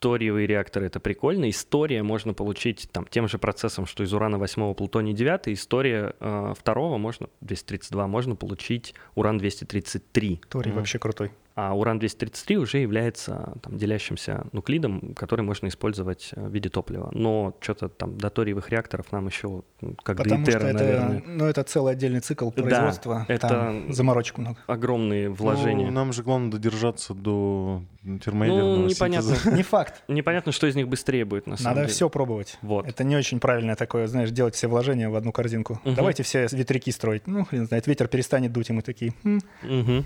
э, 0.05 0.15
ториевые 0.15 0.47
реакторы— 0.47 0.85
это 0.87 0.99
прикольно. 0.99 1.49
История 1.49 2.03
можно 2.03 2.33
получить 2.33 2.87
там, 2.91 3.05
тем 3.05 3.27
же 3.27 3.37
процессом, 3.37 3.85
что 3.85 4.03
из 4.03 4.13
урана 4.13 4.37
8 4.37 4.73
плутоний 4.75 5.13
9. 5.13 5.47
История 5.49 6.13
э, 6.19 6.53
второго 6.57 6.97
можно, 6.97 7.29
232, 7.41 8.07
можно 8.07 8.35
получить 8.35 8.93
уран-233. 9.15 10.43
Торий 10.49 10.71
mm-hmm. 10.71 10.75
вообще 10.75 10.99
крутой. 10.99 11.31
А 11.55 11.73
уран-233 11.73 12.55
уже 12.57 12.79
является 12.79 13.53
там, 13.61 13.77
делящимся 13.77 14.45
нуклидом, 14.51 15.13
который 15.15 15.41
можно 15.41 15.67
использовать 15.67 16.31
э, 16.35 16.47
в 16.47 16.51
виде 16.51 16.67
топлива. 16.67 17.09
Но 17.13 17.55
что-то 17.61 17.87
там 17.87 18.17
до 18.17 18.29
ториевых 18.29 18.69
реакторов 18.71 19.09
нам 19.13 19.27
еще 19.27 19.63
как 20.03 20.17
Потому 20.17 20.43
до 20.43 20.51
Итера, 20.51 20.59
что 20.59 20.67
это, 20.67 20.83
наверное. 20.83 21.23
Ну, 21.25 21.45
это 21.45 21.63
целый 21.63 21.93
отдельный 21.93 22.19
цикл 22.19 22.49
производства. 22.51 23.23
Да, 23.25 23.33
это 23.33 23.47
там 23.47 23.93
заморочек 23.93 24.37
много. 24.37 24.57
Огромные 24.67 25.29
вложения. 25.29 25.85
Ну, 25.85 25.91
нам 25.93 26.11
же 26.11 26.23
главное 26.23 26.51
додержаться 26.51 27.13
до 27.13 27.83
термоядерного 28.21 28.75
Ну, 28.75 28.87
непонятно. 28.87 29.35
Не 29.55 29.63
факт. 29.63 30.03
Непонятно, 30.09 30.51
что 30.51 30.67
из 30.67 30.75
них 30.75 30.89
быстрее 30.89 31.23
будет, 31.23 31.47
на 31.47 31.55
самом 31.55 31.69
Надо 31.75 31.81
деле. 31.85 31.93
все 31.93 32.09
пробовать. 32.09 32.57
Вот. 32.63 32.85
Это 32.85 33.05
не 33.05 33.15
очень 33.15 33.39
правильное 33.39 33.77
такое, 33.77 34.07
знаешь, 34.07 34.29
делать 34.29 34.55
все 34.55 34.67
вложения 34.67 35.09
в 35.09 35.15
одну 35.15 35.31
корзинку. 35.31 35.79
Мгм. 35.85 35.95
Давайте 35.95 36.23
все 36.23 36.47
ветряки 36.51 36.91
строить. 36.91 37.27
Ну, 37.27 37.45
хрен 37.45 37.65
знает, 37.65 37.87
ветер 37.87 38.09
перестанет 38.09 38.51
дуть, 38.51 38.69
и 38.69 38.73
мы 38.73 38.81
такие, 38.81 39.13
«М, 39.23 39.39
Мгм. 39.63 40.03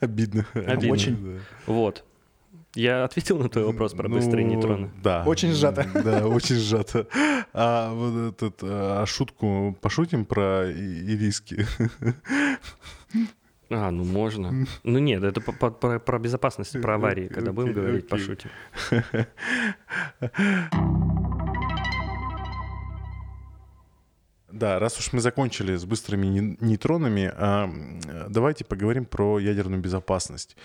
Обидно. 0.00 0.46
Обидно. 0.54 0.92
Очень. 0.92 1.16
Да. 1.16 1.40
Вот. 1.66 2.04
Я 2.74 3.04
ответил 3.04 3.38
на 3.38 3.48
твой 3.48 3.64
вопрос 3.64 3.94
про 3.94 4.08
быстрые 4.08 4.46
Ну, 4.46 4.54
нейтроны. 4.54 4.90
Да. 5.02 5.24
Очень 5.26 5.52
сжато. 5.52 5.86
Да, 5.94 6.26
очень 6.26 6.56
сжато. 6.56 7.06
А 7.52 7.92
вот 7.94 8.34
этот, 8.34 8.58
а 8.62 9.04
шутку 9.06 9.76
пошутим 9.80 10.24
про 10.24 10.70
ириски? 10.70 11.66
А, 13.70 13.90
ну 13.90 14.04
можно. 14.04 14.66
Ну 14.82 14.98
нет, 14.98 15.24
это 15.24 15.40
по- 15.40 15.52
по- 15.52 15.70
про, 15.70 15.98
про 15.98 16.18
безопасность, 16.18 16.80
про 16.82 16.96
аварии. 16.96 17.28
Когда 17.28 17.52
будем 17.52 17.72
говорить, 17.72 18.08
пошутим. 18.08 18.50
Да, 24.54 24.78
раз 24.78 24.96
уж 25.00 25.12
мы 25.12 25.20
закончили 25.20 25.74
с 25.74 25.84
быстрыми 25.84 26.26
не- 26.28 26.56
нейтронами, 26.60 27.32
а, 27.34 27.68
давайте 28.28 28.64
поговорим 28.64 29.04
про 29.04 29.40
ядерную 29.40 29.82
безопасность. 29.82 30.56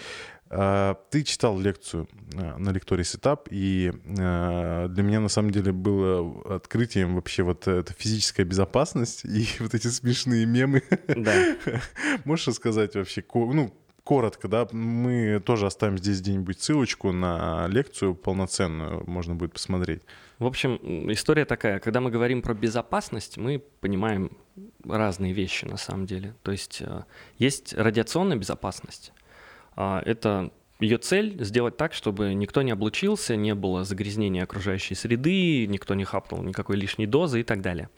А, 0.52 0.96
Ты 1.10 1.24
читал 1.24 1.60
лекцию 1.60 2.08
а, 2.36 2.60
на 2.60 2.70
лектории 2.70 3.02
Сетап, 3.02 3.48
и 3.50 3.92
для 4.06 5.04
меня 5.04 5.20
на 5.20 5.28
самом 5.30 5.50
деле 5.50 5.72
было 5.72 6.56
открытием 6.58 7.16
вообще 7.16 7.42
вот 7.42 7.68
эта 7.68 7.92
физическая 7.94 8.46
безопасность 8.46 9.26
и 9.26 9.48
вот 9.60 9.74
эти 9.74 9.88
смешные 9.88 10.46
мемы. 10.46 10.84
Да. 11.08 11.58
Можешь 12.26 12.48
рассказать 12.48 12.94
вообще, 12.94 13.24
ну, 13.34 13.74
коротко, 14.04 14.48
да, 14.48 14.68
мы 14.72 15.42
тоже 15.44 15.66
оставим 15.66 15.98
здесь 15.98 16.22
где-нибудь 16.22 16.62
ссылочку 16.62 17.12
на 17.12 17.66
лекцию 17.68 18.14
полноценную, 18.14 19.04
можно 19.10 19.34
будет 19.34 19.54
посмотреть. 19.54 20.04
В 20.40 20.46
общем, 20.46 20.80
история 21.12 21.44
такая. 21.44 21.80
Когда 21.80 22.00
мы 22.00 22.12
говорим 22.12 22.42
про 22.42 22.54
безопасность, 22.54 23.38
мы 23.38 23.60
понимаем 23.60 24.38
разные 24.86 25.34
вещи 25.34 25.66
на 25.66 25.76
самом 25.76 26.06
деле. 26.06 26.34
То 26.44 26.52
есть 26.54 26.82
э, 26.82 27.04
есть 27.38 27.74
радиационная 27.74 28.38
безопасность. 28.38 29.12
А, 29.76 30.02
Это 30.06 30.52
ее 30.80 30.98
цель 30.98 31.44
сделать 31.44 31.76
так, 31.76 31.94
чтобы 31.94 32.34
никто 32.34 32.62
не 32.62 32.72
облучился, 32.72 33.36
не 33.36 33.54
было 33.54 33.84
загрязнения 33.84 34.44
окружающей 34.44 34.96
среды, 34.96 35.68
никто 35.68 35.94
не 35.94 36.06
хапнул 36.06 36.42
никакой 36.42 36.78
лишней 36.78 37.06
дозы 37.06 37.42
и 37.42 37.44
так 37.44 37.62
далее. 37.62 37.90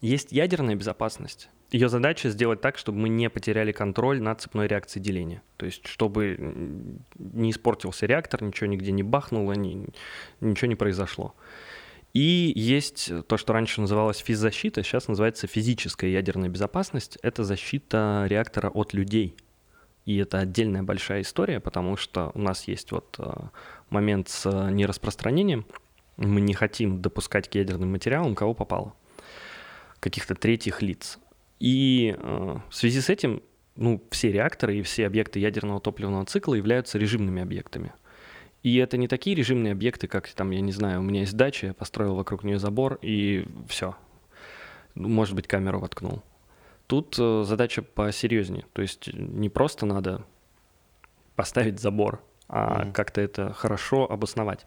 Есть 0.00 0.32
ядерная 0.32 0.74
безопасность. 0.74 1.48
Ее 1.70 1.88
задача 1.88 2.30
сделать 2.30 2.60
так, 2.60 2.78
чтобы 2.78 2.98
мы 2.98 3.08
не 3.08 3.28
потеряли 3.28 3.72
контроль 3.72 4.20
над 4.20 4.40
цепной 4.40 4.68
реакцией 4.68 5.02
деления. 5.02 5.42
То 5.56 5.66
есть, 5.66 5.86
чтобы 5.86 6.36
не 7.18 7.50
испортился 7.50 8.06
реактор, 8.06 8.42
ничего 8.42 8.66
нигде 8.68 8.92
не 8.92 9.02
бахнуло, 9.02 9.52
ни- 9.52 9.88
ничего 10.40 10.68
не 10.68 10.76
произошло. 10.76 11.34
И 12.12 12.52
есть 12.54 13.10
то, 13.26 13.36
что 13.36 13.52
раньше 13.52 13.80
называлось 13.80 14.18
физзащита, 14.18 14.82
сейчас 14.82 15.08
называется 15.08 15.46
физическая 15.46 16.08
ядерная 16.10 16.48
безопасность. 16.48 17.18
Это 17.22 17.44
защита 17.44 18.24
реактора 18.28 18.70
от 18.70 18.94
людей. 18.94 19.36
И 20.06 20.16
это 20.18 20.38
отдельная 20.38 20.84
большая 20.84 21.22
история, 21.22 21.58
потому 21.58 21.96
что 21.96 22.30
у 22.34 22.38
нас 22.38 22.68
есть 22.68 22.92
вот 22.92 23.16
э, 23.18 23.32
момент 23.90 24.28
с 24.28 24.46
э, 24.46 24.70
нераспространением. 24.70 25.66
Мы 26.16 26.40
не 26.40 26.54
хотим 26.54 27.02
допускать 27.02 27.50
к 27.50 27.54
ядерным 27.56 27.90
материалам 27.90 28.36
кого 28.36 28.54
попало, 28.54 28.94
каких-то 30.00 30.34
третьих 30.34 30.82
лиц. 30.82 31.18
И 31.58 32.14
э, 32.16 32.56
в 32.68 32.74
связи 32.74 33.00
с 33.00 33.08
этим 33.08 33.42
ну, 33.76 34.02
все 34.10 34.32
реакторы 34.32 34.78
и 34.78 34.82
все 34.82 35.06
объекты 35.06 35.38
ядерного 35.38 35.80
топливного 35.80 36.24
цикла 36.24 36.54
являются 36.54 36.98
режимными 36.98 37.42
объектами. 37.42 37.92
И 38.62 38.76
это 38.78 38.96
не 38.96 39.06
такие 39.06 39.36
режимные 39.36 39.72
объекты, 39.72 40.08
как 40.08 40.28
там, 40.28 40.50
я 40.50 40.60
не 40.60 40.72
знаю, 40.72 41.00
у 41.00 41.02
меня 41.02 41.20
есть 41.20 41.36
дача, 41.36 41.68
я 41.68 41.74
построил 41.74 42.14
вокруг 42.16 42.42
нее 42.42 42.58
забор, 42.58 42.98
и 43.02 43.46
все. 43.68 43.94
Может 44.94 45.34
быть, 45.34 45.46
камеру 45.46 45.78
воткнул. 45.78 46.22
Тут 46.86 47.16
э, 47.18 47.44
задача 47.44 47.82
посерьезнее. 47.82 48.64
То 48.72 48.82
есть 48.82 49.12
не 49.12 49.48
просто 49.48 49.86
надо 49.86 50.24
поставить 51.34 51.80
забор, 51.80 52.22
а 52.48 52.84
Мгм. 52.84 52.92
как-то 52.92 53.20
это 53.20 53.52
хорошо 53.52 54.10
обосновать. 54.10 54.66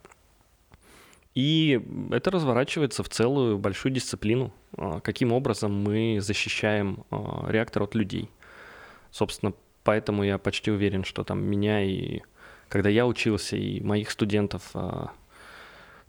И 1.40 1.82
это 2.12 2.32
разворачивается 2.32 3.02
в 3.02 3.08
целую 3.08 3.58
большую 3.58 3.94
дисциплину. 3.94 4.52
а, 4.78 5.00
Каким 5.00 5.32
образом 5.32 5.72
мы 5.72 6.18
защищаем 6.20 7.06
а, 7.12 7.46
реактор 7.48 7.84
от 7.84 7.96
людей. 7.96 8.30
Собственно, 9.10 9.54
поэтому 9.86 10.24
я 10.24 10.38
почти 10.38 10.70
уверен, 10.70 11.06
что 11.06 11.24
там 11.24 11.42
меня 11.42 11.82
и 11.82 12.20
когда 12.68 12.90
я 12.90 13.08
учился, 13.08 13.56
и 13.56 13.80
моих 13.80 14.12
студентов 14.12 14.74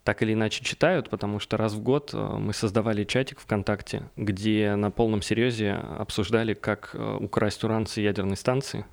так 0.03 0.23
или 0.23 0.33
иначе 0.35 0.65
читают, 0.65 1.09
потому 1.09 1.39
что 1.39 1.57
раз 1.57 1.75
в 1.75 1.81
год 1.81 2.13
мы 2.13 2.53
создавали 2.53 3.05
чатик 3.05 3.39
ВКонтакте, 3.41 4.03
где 4.17 4.75
на 4.75 4.91
полном 4.91 5.23
серьезе 5.23 5.73
обсуждали, 5.73 6.55
как 6.55 6.95
украсть 7.21 7.65
уран 7.65 7.87
с 7.87 7.97
ядерной 7.97 8.37
станции. 8.37 8.85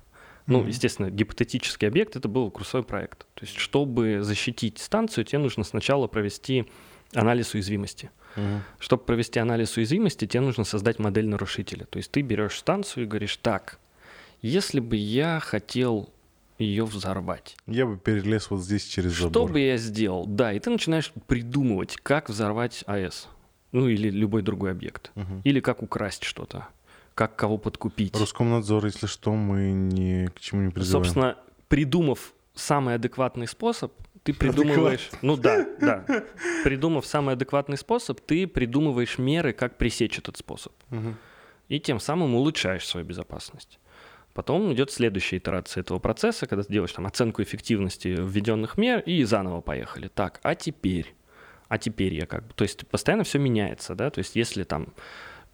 Ну, 0.48 0.66
естественно, 0.66 1.10
гипотетический 1.10 1.86
объект 1.86 2.16
это 2.16 2.26
был 2.28 2.50
курсовой 2.50 2.84
проект. 2.84 3.26
То 3.34 3.44
есть, 3.44 3.56
чтобы 3.56 4.22
защитить 4.22 4.78
станцию, 4.78 5.24
тебе 5.24 5.38
нужно 5.38 5.62
сначала 5.62 6.06
провести 6.06 6.66
анализ 7.12 7.54
уязвимости. 7.54 8.10
Mm-hmm. 8.36 8.60
Чтобы 8.78 9.04
провести 9.04 9.38
анализ 9.38 9.76
уязвимости, 9.76 10.26
тебе 10.26 10.40
нужно 10.40 10.64
создать 10.64 10.98
модель 10.98 11.28
нарушителя. 11.28 11.84
То 11.86 11.98
есть 11.98 12.10
ты 12.10 12.22
берешь 12.22 12.58
станцию 12.58 13.04
и 13.04 13.06
говоришь, 13.06 13.36
так, 13.36 13.78
если 14.40 14.80
бы 14.80 14.96
я 14.96 15.38
хотел 15.40 16.10
ее 16.58 16.84
взорвать. 16.84 17.56
Я 17.66 17.86
бы 17.86 17.98
перелез 17.98 18.50
вот 18.50 18.62
здесь 18.62 18.84
через 18.84 19.12
забор. 19.12 19.30
Что 19.30 19.46
бы 19.46 19.60
я 19.60 19.76
сделал? 19.76 20.26
Да, 20.26 20.52
и 20.52 20.58
ты 20.58 20.70
начинаешь 20.70 21.12
придумывать, 21.26 21.96
как 22.02 22.28
взорвать 22.28 22.82
АЭС. 22.86 23.28
Ну 23.72 23.86
или 23.86 24.10
любой 24.10 24.42
другой 24.42 24.72
объект. 24.72 25.12
Угу. 25.14 25.42
Или 25.44 25.60
как 25.60 25.82
украсть 25.82 26.24
что-то 26.24 26.66
как 27.18 27.34
кого 27.34 27.58
подкупить. 27.58 28.16
Роскомнадзор, 28.16 28.86
если 28.86 29.08
что, 29.08 29.32
мы 29.32 29.72
ни 29.72 30.26
к 30.26 30.38
чему 30.38 30.62
не 30.62 30.70
призываем. 30.70 31.04
Собственно, 31.04 31.36
придумав 31.66 32.32
самый 32.54 32.94
адекватный 32.94 33.48
способ, 33.48 33.92
ты 34.22 34.32
придумываешь... 34.32 35.10
Ну 35.20 35.36
да, 35.36 35.66
да. 35.80 36.04
Придумав 36.62 37.04
самый 37.06 37.34
адекватный 37.34 37.76
способ, 37.76 38.20
ты 38.20 38.46
придумываешь 38.46 39.18
меры, 39.18 39.52
как 39.52 39.78
пресечь 39.78 40.16
этот 40.16 40.36
способ. 40.36 40.72
Угу. 40.92 41.16
И 41.66 41.80
тем 41.80 41.98
самым 41.98 42.36
улучшаешь 42.36 42.86
свою 42.86 43.04
безопасность. 43.04 43.80
Потом 44.32 44.72
идет 44.72 44.92
следующая 44.92 45.38
итерация 45.38 45.80
этого 45.80 45.98
процесса, 45.98 46.46
когда 46.46 46.62
ты 46.62 46.72
делаешь 46.72 46.92
там 46.92 47.04
оценку 47.04 47.42
эффективности 47.42 48.14
введенных 48.16 48.78
мер 48.78 49.00
и 49.00 49.24
заново 49.24 49.60
поехали. 49.60 50.06
Так, 50.06 50.38
а 50.44 50.54
теперь? 50.54 51.16
А 51.66 51.78
теперь 51.78 52.14
я 52.14 52.26
как 52.26 52.46
бы... 52.46 52.54
То 52.54 52.62
есть 52.62 52.86
постоянно 52.86 53.24
все 53.24 53.40
меняется, 53.40 53.96
да? 53.96 54.08
То 54.08 54.20
есть 54.20 54.36
если 54.36 54.62
там 54.62 54.94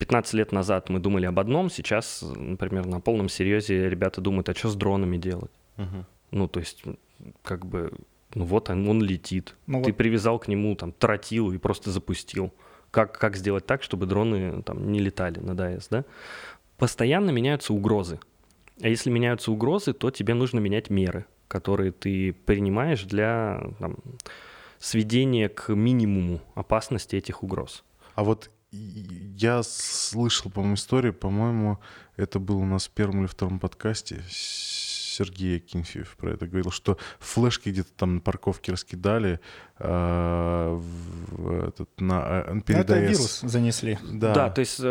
15 0.05 0.34
лет 0.34 0.52
назад 0.52 0.90
мы 0.90 0.98
думали 0.98 1.24
об 1.24 1.40
одном, 1.40 1.70
сейчас, 1.70 2.22
например, 2.36 2.84
на 2.84 3.00
полном 3.00 3.30
серьезе 3.30 3.88
ребята 3.88 4.20
думают, 4.20 4.50
а 4.50 4.55
что 4.55 4.68
с 4.68 4.76
дронами 4.76 5.16
делать? 5.16 5.50
Угу. 5.78 6.05
Ну, 6.32 6.46
то 6.46 6.61
есть, 6.61 6.82
как 7.42 7.64
бы, 7.64 7.90
ну 8.34 8.44
вот 8.44 8.68
он, 8.68 8.86
он 8.86 9.02
летит. 9.02 9.55
Ну, 9.66 9.82
Ты 9.82 9.92
вот. 9.92 9.96
привязал 9.96 10.38
к 10.38 10.46
нему 10.46 10.76
там 10.76 10.92
тротилу 10.92 11.55
и 11.55 11.59
просто 11.59 11.90
запустил. 11.90 12.52
Как, 12.90 13.18
как 13.18 13.34
сделать 13.36 13.64
так, 13.64 13.82
чтобы 13.82 14.05
дроны 14.05 14.62
там 14.62 14.92
не 14.92 14.98
летали 14.98 15.40
над 15.40 15.59
АЭС, 15.59 15.88
да? 15.88 16.05
Постоянно 16.76 17.30
меняются 17.30 17.72
угрозы. 17.72 18.20
А 18.82 18.88
если 18.88 19.09
меняются 19.09 19.52
угрозы, 19.52 19.94
то 19.94 20.11
тебе 20.11 20.34
нужно 20.34 20.59
менять 20.59 20.90
меры, 20.90 21.24
которые 21.48 21.92
ты 21.92 22.34
принимаешь 22.44 23.05
для 23.05 23.70
там, 23.78 23.96
сведения 24.78 25.48
к 25.48 25.74
минимуму 25.74 26.42
опасности 26.55 27.16
этих 27.16 27.42
угроз. 27.42 27.84
А 28.14 28.22
вот 28.22 28.50
я 29.37 29.62
слышал, 29.62 30.51
по-моему, 30.51 30.75
историю, 30.75 31.14
по-моему, 31.14 31.79
это 32.16 32.39
было 32.39 32.59
у 32.59 32.66
нас 32.66 32.87
в 32.87 32.91
первом 32.91 33.20
или 33.20 33.27
втором 33.27 33.59
подкасте. 33.59 34.22
Сергей 34.29 35.59
Акинфеев 35.59 36.16
про 36.16 36.33
это 36.33 36.47
говорил, 36.47 36.72
что 36.72 36.99
флешки 37.20 37.68
где-то 37.68 37.93
там 37.93 38.16
на 38.16 38.20
парковке 38.20 38.72
раскидали, 38.72 39.39
э, 39.79 40.79
в, 40.81 41.68
этот, 41.68 41.89
на, 42.01 42.45
э, 42.47 42.61
перед 42.66 42.81
Это 42.81 42.99
вирус 42.99 43.41
занесли. 43.43 43.99
Да. 44.03 44.35
да, 44.35 44.51
то 44.51 44.59
есть 44.59 44.81
э, 44.81 44.85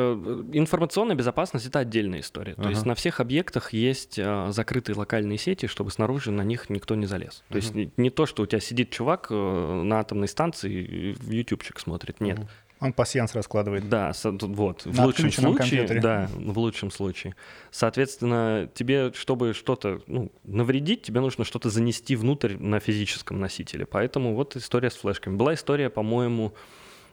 информационная 0.53 1.15
безопасность— 1.15 1.65
это 1.67 1.79
отдельная 1.79 2.21
история. 2.21 2.55
То 2.55 2.61
ага. 2.61 2.69
есть 2.69 2.85
на 2.85 2.95
всех 2.95 3.19
объектах 3.19 3.73
есть 3.73 4.17
э, 4.17 4.47
закрытые 4.51 4.95
локальные 4.95 5.37
сети, 5.37 5.67
чтобы 5.67 5.91
снаружи 5.91 6.31
на 6.31 6.43
них 6.43 6.69
никто 6.69 6.95
не 6.95 7.05
залез. 7.05 7.43
То 7.49 7.57
ага. 7.57 7.57
есть 7.57 7.75
не, 7.75 7.91
не 7.97 8.09
то, 8.09 8.25
что 8.25 8.43
у 8.43 8.45
тебя 8.45 8.61
сидит 8.61 8.91
чувак 8.91 9.27
э, 9.29 9.81
на 9.83 9.99
атомной 9.99 10.29
станции 10.29 10.71
и 10.71 11.13
в 11.13 11.31
ютубчик 11.31 11.79
смотрит, 11.79 12.21
нет. 12.21 12.39
Ага. 12.39 12.49
Он 12.79 12.91
пассианс 12.91 13.33
раскладывает. 13.33 13.87
Да, 13.87 14.11
вот. 14.23 14.85
В 14.85 14.99
лучшем 15.01 15.31
случае, 15.31 15.57
компьютере. 15.57 16.01
да, 16.01 16.29
в 16.33 16.57
лучшем 16.59 16.91
случае. 16.91 17.35
Соответственно, 17.71 18.69
тебе, 18.73 19.13
чтобы 19.13 19.53
что-то 19.53 20.01
ну, 20.07 20.31
навредить, 20.43 21.03
тебе 21.03 21.21
нужно 21.21 21.45
что-то 21.45 21.69
занести 21.69 22.15
внутрь 22.15 22.57
на 22.57 22.79
физическом 22.79 23.39
носителе. 23.39 23.85
Поэтому 23.85 24.35
вот 24.35 24.55
история 24.57 24.89
с 24.89 24.95
флешками. 24.95 25.35
Была 25.35 25.53
история, 25.53 25.89
по-моему, 25.89 26.53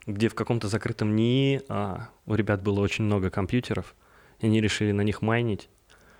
где 0.07 0.29
в 0.29 0.35
каком-то 0.35 0.69
закрытом 0.69 1.15
НИИ 1.15 1.63
а, 1.69 2.09
у 2.27 2.35
ребят 2.35 2.63
было 2.63 2.81
очень 2.81 3.05
много 3.05 3.31
компьютеров, 3.31 3.95
и 4.41 4.47
они 4.47 4.61
решили 4.61 4.93
на 4.93 5.03
них 5.03 5.23
майнить. 5.23 5.69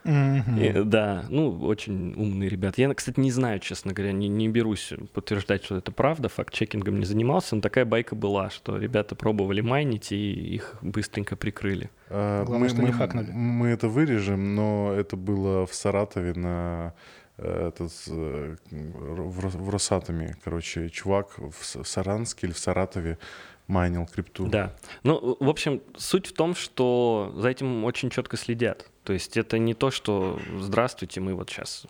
Mm-hmm. 0.05 0.81
И, 0.81 0.85
да, 0.85 1.25
ну, 1.29 1.59
очень 1.61 2.15
умные 2.15 2.49
ребята. 2.49 2.81
Я, 2.81 2.93
кстати, 2.95 3.21
не 3.21 3.31
знаю, 3.31 3.61
честно 3.61 3.93
говоря, 3.93 4.13
не, 4.13 4.29
не 4.29 4.49
берусь 4.49 4.93
подтверждать, 5.13 5.65
что 5.65 5.77
это 5.77 5.93
правда, 5.93 6.29
факт-чекингом 6.29 6.99
не 6.99 7.05
занимался, 7.05 7.57
но 7.57 7.63
такая 7.63 7.85
байка 7.85 8.15
была, 8.15 8.51
что 8.51 8.79
ребята 8.79 9.15
пробовали 9.15 9.61
майнить, 9.61 10.13
и 10.13 10.33
их 10.55 10.77
быстренько 10.83 11.37
прикрыли. 11.37 11.91
А, 12.09 12.45
Главное, 12.45 12.65
мы, 12.65 12.69
что 12.69 12.83
мы, 12.83 12.89
не 12.89 12.93
хакнули. 12.93 13.31
Мы 13.31 13.69
это 13.69 13.89
вырежем, 13.89 14.55
но 14.55 14.93
это 14.97 15.17
было 15.17 15.67
в 15.67 15.75
Саратове 15.75 16.35
на 16.35 16.95
э, 17.39 17.69
этот, 17.69 17.93
э, 18.09 18.57
в 18.71 19.71
Росатоме, 19.71 20.37
короче, 20.43 20.89
чувак 20.89 21.39
в 21.39 21.87
Саранске 21.87 22.47
или 22.47 22.55
в 22.55 22.59
Саратове 22.59 23.19
майнил 23.71 24.07
крипту. 24.07 24.47
Да. 24.47 24.75
Ну, 25.05 25.37
в 25.41 25.49
общем, 25.49 25.81
суть 25.97 26.27
в 26.27 26.33
том, 26.33 26.55
что 26.55 27.33
за 27.37 27.49
этим 27.49 27.85
очень 27.85 28.11
четко 28.11 28.37
следят. 28.37 28.91
То 29.05 29.13
есть 29.13 29.37
это 29.37 29.59
не 29.59 29.75
то, 29.75 29.91
что 29.91 30.39
«здравствуйте, 30.59 31.21
мы 31.21 31.35
вот 31.35 31.51
сейчас...» 31.51 31.87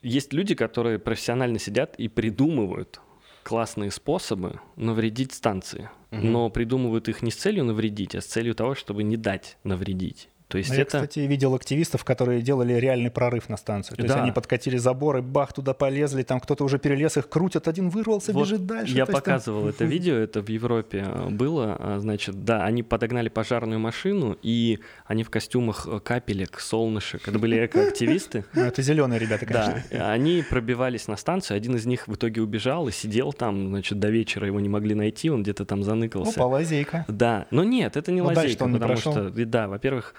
Есть 0.00 0.32
люди, 0.32 0.54
которые 0.54 0.98
профессионально 0.98 1.58
сидят 1.58 1.96
и 1.96 2.08
придумывают 2.08 3.00
классные 3.42 3.90
способы 3.90 4.58
навредить 4.76 5.32
станции, 5.34 5.90
угу. 6.10 6.26
но 6.26 6.48
придумывают 6.48 7.08
их 7.08 7.20
не 7.20 7.30
с 7.30 7.36
целью 7.36 7.64
навредить, 7.64 8.14
а 8.14 8.22
с 8.22 8.26
целью 8.26 8.54
того, 8.54 8.74
чтобы 8.74 9.02
не 9.02 9.18
дать 9.18 9.58
навредить. 9.64 10.28
То 10.52 10.58
есть 10.58 10.70
это... 10.70 10.80
Я, 10.80 10.84
кстати, 10.84 11.20
видел 11.20 11.54
активистов, 11.54 12.04
которые 12.04 12.42
делали 12.42 12.74
реальный 12.74 13.10
прорыв 13.10 13.48
на 13.48 13.56
станцию. 13.56 13.96
То 13.96 14.02
да. 14.02 14.08
есть 14.08 14.18
они 14.18 14.32
подкатили 14.32 14.76
заборы, 14.76 15.22
бах, 15.22 15.54
туда 15.54 15.72
полезли, 15.72 16.24
там 16.24 16.40
кто-то 16.40 16.62
уже 16.64 16.78
перелез, 16.78 17.16
их 17.16 17.30
крутят, 17.30 17.68
один 17.68 17.88
вырвался, 17.88 18.34
вот 18.34 18.42
бежит 18.44 18.66
дальше. 18.66 18.94
Я 18.94 19.06
показывал 19.06 19.62
там... 19.62 19.70
это 19.70 19.84
видео, 19.86 20.14
это 20.14 20.42
в 20.42 20.48
Европе 20.50 21.06
было. 21.30 21.74
А, 21.78 21.98
значит, 22.00 22.44
да, 22.44 22.66
они 22.66 22.82
подогнали 22.82 23.30
пожарную 23.30 23.80
машину, 23.80 24.36
и 24.42 24.80
они 25.06 25.24
в 25.24 25.30
костюмах 25.30 25.88
э, 25.90 26.00
капелек, 26.00 26.60
солнышек. 26.60 27.26
Это 27.26 27.38
были 27.38 27.64
экоактивисты. 27.64 28.44
Ну, 28.54 28.62
это 28.62 28.82
зеленые 28.82 29.18
ребята, 29.18 29.46
конечно. 29.46 29.82
Да, 29.90 30.12
они 30.12 30.44
пробивались 30.48 31.08
на 31.08 31.16
станцию, 31.16 31.56
один 31.56 31.76
из 31.76 31.86
них 31.86 32.06
в 32.06 32.14
итоге 32.14 32.42
убежал 32.42 32.88
и 32.88 32.92
сидел 32.92 33.32
там, 33.32 33.68
значит, 33.68 33.98
до 33.98 34.10
вечера 34.10 34.46
его 34.46 34.60
не 34.60 34.68
могли 34.68 34.94
найти, 34.94 35.30
он 35.30 35.42
где-то 35.42 35.64
там 35.64 35.82
заныкался. 35.82 36.38
Опа, 36.38 36.46
лазейка. 36.46 37.06
Да, 37.08 37.46
но 37.50 37.64
нет, 37.64 37.96
это 37.96 38.12
не 38.12 38.20
ну, 38.20 38.26
лазейка, 38.26 38.68
потому 38.68 38.96
что, 38.96 39.30
да, 39.30 39.68
во-первых, 39.68 40.14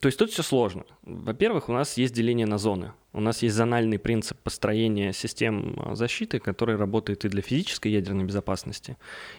то 0.00 0.06
есть 0.06 0.18
тут 0.18 0.30
все 0.30 0.42
сложно. 0.42 0.84
Во-первых, 1.02 1.68
у 1.68 1.72
нас 1.72 1.98
есть 1.98 2.14
деление 2.14 2.46
на 2.46 2.58
зоны. 2.58 2.92
У 3.12 3.20
нас 3.20 3.42
есть 3.42 3.54
зональный 3.54 3.98
принцип 3.98 4.36
построения 4.38 5.12
систем 5.12 5.78
а, 5.78 5.94
защиты, 5.94 6.40
который 6.40 6.76
работает 6.76 7.24
и 7.24 7.28
для 7.28 7.42
физической 7.42 7.92
ядерной 7.92 8.24
безопасности, 8.24 8.96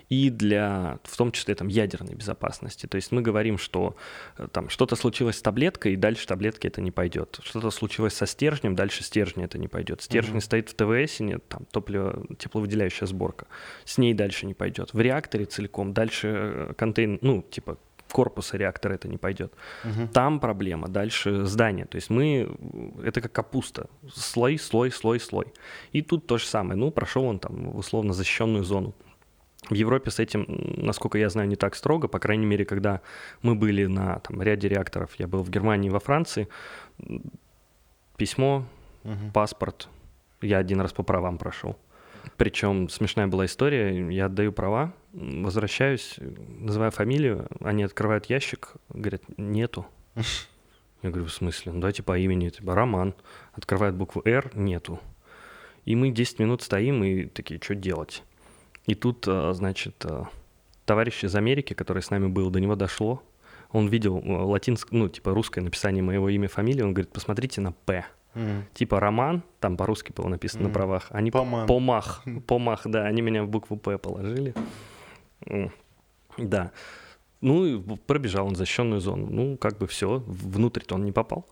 и 0.08 0.30
для, 0.30 1.00
в 1.04 1.18
том 1.18 1.34
числе, 1.34 1.56
там, 1.56 1.68
ядерной 1.68 2.16
безопасности. 2.16 2.86
То 2.86 2.96
есть 2.96 3.12
мы 3.12 3.22
говорим, 3.22 3.58
что 3.58 3.98
э, 4.38 4.48
там 4.50 4.70
что-то 4.70 4.96
случилось 4.96 5.38
с 5.38 5.42
таблеткой, 5.42 5.94
и 5.94 5.96
дальше 5.98 6.26
таблетки 6.26 6.68
это 6.68 6.80
не 6.80 6.92
пойдет. 6.92 7.40
Что-то 7.44 7.70
случилось 7.70 8.14
со 8.14 8.26
стержнем, 8.26 8.76
дальше 8.76 9.04
стержня 9.04 9.44
это 9.44 9.58
не 9.58 9.68
пойдет. 9.68 10.02
Стержень 10.02 10.38
mm-hmm. 10.38 10.42
стоит 10.42 10.70
в 10.70 10.76
ТВС, 10.76 11.20
нет, 11.20 11.46
там 11.50 11.66
топливо, 11.72 12.26
тепловыделяющая 12.38 13.08
сборка. 13.08 13.48
С 13.84 13.98
ней 13.98 14.14
дальше 14.14 14.46
не 14.46 14.54
пойдет. 14.54 14.94
В 14.94 15.02
реакторе 15.02 15.46
целиком 15.46 15.94
дальше 15.94 16.28
э, 16.28 16.74
контейнер, 16.78 17.20
ну, 17.22 17.42
типа 17.42 17.78
корпуса 18.16 18.58
реактора 18.58 18.94
это 18.94 19.10
не 19.10 19.18
пойдет. 19.18 19.52
Угу. 19.84 20.08
Там 20.14 20.40
проблема, 20.40 20.88
дальше 20.88 21.46
здание. 21.46 21.86
То 21.86 21.98
есть 21.98 22.10
мы, 22.10 22.50
это 23.04 23.20
как 23.20 23.34
капуста, 23.34 23.90
слой, 24.14 24.58
слой, 24.58 24.90
слой, 24.92 25.20
слой. 25.20 25.46
И 25.92 26.02
тут 26.02 26.26
то 26.26 26.38
же 26.38 26.46
самое. 26.46 26.78
Ну, 26.78 26.92
прошел 26.92 27.26
он 27.26 27.40
там 27.40 27.76
условно 27.76 28.14
защищенную 28.14 28.64
зону. 28.64 28.94
В 29.70 29.74
Европе 29.74 30.12
с 30.12 30.20
этим, 30.20 30.46
насколько 30.78 31.18
я 31.18 31.30
знаю, 31.30 31.50
не 31.50 31.58
так 31.58 31.76
строго. 31.76 32.08
По 32.08 32.20
крайней 32.20 32.46
мере, 32.46 32.64
когда 32.64 33.02
мы 33.42 33.56
были 33.56 33.86
на 33.88 34.20
там, 34.20 34.42
ряде 34.42 34.70
реакторов, 34.70 35.10
я 35.20 35.28
был 35.28 35.44
в 35.44 35.50
Германии 35.50 35.90
во 35.90 36.00
Франции, 36.00 36.48
письмо, 38.16 38.66
угу. 39.04 39.32
паспорт, 39.34 39.90
я 40.42 40.60
один 40.60 40.80
раз 40.82 40.94
по 40.94 41.04
правам 41.04 41.38
прошел. 41.38 41.76
Причем 42.38 42.90
смешная 42.90 43.28
была 43.28 43.46
история, 43.46 44.08
я 44.14 44.26
отдаю 44.26 44.52
права, 44.52 44.94
возвращаюсь, 45.14 46.16
называю 46.20 46.92
фамилию, 46.92 47.48
они 47.62 47.84
открывают 47.84 48.26
ящик, 48.26 48.74
говорят, 48.90 49.24
нету. 49.38 49.86
Я 51.02 51.12
говорю, 51.12 51.28
в 51.28 51.34
смысле? 51.34 51.72
Ну, 51.72 51.82
дайте 51.82 52.02
по 52.02 52.18
имени, 52.18 52.50
типа, 52.50 52.74
Роман. 52.74 53.14
Открывают 53.54 53.96
букву 53.96 54.24
«Р», 54.26 54.50
нету. 54.56 55.00
И 55.84 55.96
мы 55.96 56.10
10 56.10 56.40
минут 56.40 56.64
стоим 56.64 57.04
и 57.04 57.26
такие, 57.26 57.60
что 57.62 57.76
делать? 57.76 58.24
И 58.88 58.96
тут, 58.96 59.26
а, 59.28 59.54
значит, 59.54 60.04
а, 60.04 60.30
товарищ 60.86 61.24
из 61.24 61.36
Америки, 61.36 61.74
который 61.74 62.02
с 62.02 62.10
нами 62.10 62.28
был, 62.28 62.50
до 62.50 62.60
него 62.60 62.76
дошло. 62.76 63.22
Он 63.72 63.88
видел 63.88 64.20
а, 64.26 64.46
латинское, 64.46 64.98
ну, 64.98 65.08
типа, 65.08 65.32
русское 65.32 65.62
написание 65.62 66.02
моего 66.02 66.28
имя, 66.30 66.48
фамилии. 66.48 66.82
Он 66.82 66.94
говорит, 66.94 67.12
посмотрите 67.12 67.62
на 67.62 67.72
«П». 67.72 68.06
Типа 68.74 69.00
роман, 69.00 69.44
там 69.60 69.78
по-русски 69.78 70.12
было 70.12 70.28
написано 70.28 70.64
на 70.64 70.68
Мгм. 70.70 70.74
правах. 70.74 71.08
Они 71.12 71.32
Поман. 71.32 71.68
Помах. 71.68 72.24
Помах, 72.48 72.82
да. 72.86 73.06
Они 73.06 73.22
меня 73.22 73.44
в 73.44 73.48
букву 73.50 73.78
П 73.78 73.98
положили. 73.98 74.54
Да. 76.38 76.72
Ну, 77.42 77.66
и 77.66 77.98
пробежал 78.08 78.48
он 78.48 78.56
защищенную 78.56 79.02
зону. 79.02 79.28
Ну, 79.30 79.58
как 79.58 79.78
бы 79.78 79.88
все, 79.88 80.24
внутрь-то 80.26 80.96
он 80.96 81.06
не 81.06 81.12
попал. 81.12 81.46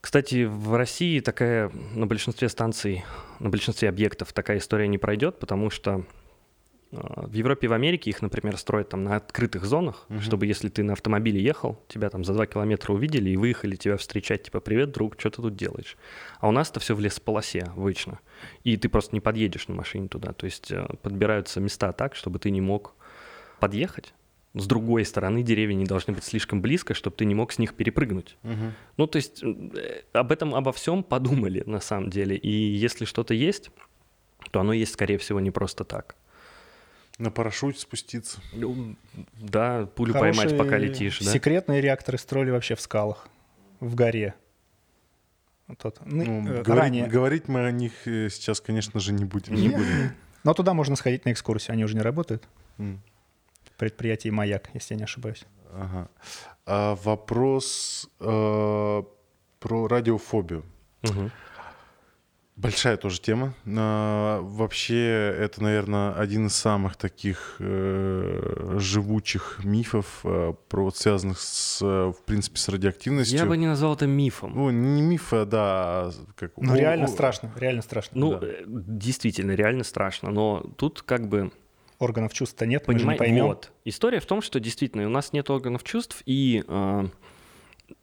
Кстати, 0.00 0.44
в 0.44 0.74
России 0.76 1.18
такая 1.20 1.70
на 1.94 2.06
большинстве 2.06 2.48
станций, 2.48 3.04
на 3.40 3.48
большинстве 3.50 3.88
объектов 3.88 4.32
такая 4.32 4.58
история 4.58 4.86
не 4.86 4.98
пройдет, 4.98 5.38
потому 5.40 5.70
что 5.70 6.04
в 6.90 7.32
Европе 7.34 7.66
и 7.66 7.68
в 7.68 7.72
Америке 7.74 8.08
их, 8.10 8.22
например, 8.22 8.56
строят 8.56 8.88
там 8.88 9.04
на 9.04 9.16
открытых 9.16 9.64
зонах, 9.66 10.06
Мгм. 10.08 10.22
чтобы 10.22 10.46
если 10.46 10.68
ты 10.70 10.82
на 10.82 10.94
автомобиле 10.94 11.42
ехал, 11.42 11.78
тебя 11.88 12.08
там 12.08 12.24
за 12.24 12.32
два 12.32 12.46
километра 12.46 12.94
увидели 12.94 13.28
и 13.30 13.36
выехали 13.36 13.76
тебя 13.76 13.96
встречать, 13.98 14.44
типа, 14.44 14.60
привет, 14.60 14.90
друг, 14.92 15.16
что 15.18 15.28
ты 15.30 15.42
тут 15.42 15.54
делаешь? 15.56 15.96
А 16.40 16.48
у 16.48 16.50
нас 16.50 16.70
это 16.70 16.80
все 16.80 16.94
в 16.94 17.00
лесополосе 17.00 17.60
обычно. 17.76 18.20
И 18.64 18.76
ты 18.78 18.88
просто 18.88 19.14
не 19.14 19.20
подъедешь 19.20 19.68
на 19.68 19.74
машине 19.74 20.08
туда. 20.08 20.32
То 20.32 20.46
есть 20.46 20.72
э, 20.72 20.86
подбираются 21.02 21.60
места 21.60 21.92
так, 21.92 22.14
чтобы 22.14 22.38
ты 22.38 22.50
не 22.50 22.60
мог 22.62 22.94
подъехать. 23.60 24.14
С 24.54 24.66
другой 24.66 25.04
стороны, 25.04 25.42
деревья 25.42 25.74
не 25.74 25.84
должны 25.84 26.14
быть 26.14 26.24
слишком 26.24 26.62
близко, 26.62 26.94
чтобы 26.94 27.14
ты 27.16 27.26
не 27.26 27.34
мог 27.34 27.52
с 27.52 27.58
них 27.58 27.74
перепрыгнуть. 27.74 28.38
Мгм. 28.42 28.72
Ну, 28.96 29.06
то 29.06 29.16
есть 29.16 29.42
э, 29.44 30.02
об 30.14 30.32
этом, 30.32 30.54
обо 30.54 30.72
всем 30.72 31.02
подумали 31.02 31.62
на 31.66 31.80
самом 31.80 32.08
деле. 32.08 32.34
И 32.36 32.50
если 32.50 33.04
что-то 33.04 33.34
есть, 33.34 33.70
то 34.50 34.60
оно 34.60 34.72
есть, 34.72 34.94
скорее 34.94 35.18
всего, 35.18 35.38
не 35.38 35.50
просто 35.50 35.84
так. 35.84 36.16
На 37.18 37.30
парашюте 37.32 37.80
спуститься. 37.80 38.40
Ну, 38.52 38.94
Да, 39.34 39.86
пулю 39.86 40.12
Хорошие 40.12 40.46
поймать, 40.48 40.58
пока 40.58 40.78
летишь, 40.78 41.18
да? 41.20 41.32
Секретные 41.32 41.80
реакторы 41.80 42.16
строили 42.16 42.50
вообще 42.50 42.76
в 42.76 42.80
скалах, 42.80 43.28
в 43.80 43.94
горе. 43.96 44.34
Вот 45.66 45.78
тот. 45.78 45.98
Ну, 46.04 46.24
Ну, 46.24 46.48
э, 46.48 46.62
говорить, 46.62 46.68
ранее. 46.68 47.06
говорить 47.08 47.48
мы 47.48 47.66
о 47.66 47.72
них 47.72 47.92
э, 48.06 48.28
сейчас, 48.30 48.60
конечно 48.60 49.00
же, 49.00 49.12
не 49.12 49.24
будем. 49.24 49.54
Не 49.54 49.68
будем. 49.68 50.12
Но 50.44 50.54
туда 50.54 50.72
можно 50.74 50.94
сходить 50.96 51.24
на 51.24 51.32
экскурсию, 51.32 51.72
они 51.74 51.84
уже 51.84 51.94
не 51.96 52.00
работают. 52.02 52.48
М. 52.78 53.02
Предприятие 53.76 54.32
«Маяк», 54.32 54.70
если 54.74 54.94
я 54.94 54.98
не 54.98 55.04
ошибаюсь. 55.04 55.44
Ага. 55.72 56.08
А 56.66 56.94
вопрос 56.94 58.08
э, 58.20 59.02
про 59.60 59.88
радиофобию. 59.88 60.64
Мгм. 61.02 61.30
Большая 62.58 62.96
тоже 62.96 63.20
тема. 63.20 63.54
А, 63.66 64.40
вообще, 64.40 65.32
это, 65.38 65.62
наверное, 65.62 66.12
один 66.12 66.48
из 66.48 66.56
самых 66.56 66.96
таких 66.96 67.54
э, 67.60 68.76
живучих 68.78 69.60
мифов, 69.62 70.20
э, 70.24 70.54
про, 70.68 70.84
вот, 70.84 70.96
связанных 70.96 71.38
с, 71.38 71.80
э, 71.80 72.12
в 72.12 72.24
принципе, 72.24 72.58
с 72.58 72.68
радиоактивностью. 72.68 73.38
Я 73.38 73.46
бы 73.46 73.56
не 73.56 73.68
назвал 73.68 73.94
это 73.94 74.08
мифом. 74.08 74.54
Ну, 74.56 74.70
не 74.70 75.02
миф, 75.02 75.32
а 75.32 75.44
да, 75.44 76.10
как... 76.34 76.50
Ну, 76.56 76.74
реально 76.74 77.04
о- 77.04 77.08
страшно, 77.08 77.52
реально 77.56 77.82
страшно. 77.82 78.18
Ну, 78.18 78.38
да. 78.40 78.46
э, 78.48 78.64
действительно, 78.66 79.52
реально 79.52 79.84
страшно. 79.84 80.30
Но 80.30 80.68
тут 80.76 81.02
как 81.02 81.28
бы 81.28 81.52
Органов 82.00 82.32
чувств-то 82.32 82.64
нет, 82.66 82.86
мы 82.86 82.94
же 82.94 82.98
не 82.98 83.02
Понимаете, 83.02 83.18
поймем. 83.24 83.46
вот. 83.46 83.72
История 83.84 84.20
в 84.20 84.26
том, 84.26 84.40
что 84.40 84.60
действительно 84.60 85.06
у 85.06 85.10
нас 85.10 85.32
нет 85.32 85.50
органов 85.50 85.82
чувств, 85.82 86.22
и 86.26 86.64
э, 86.66 87.06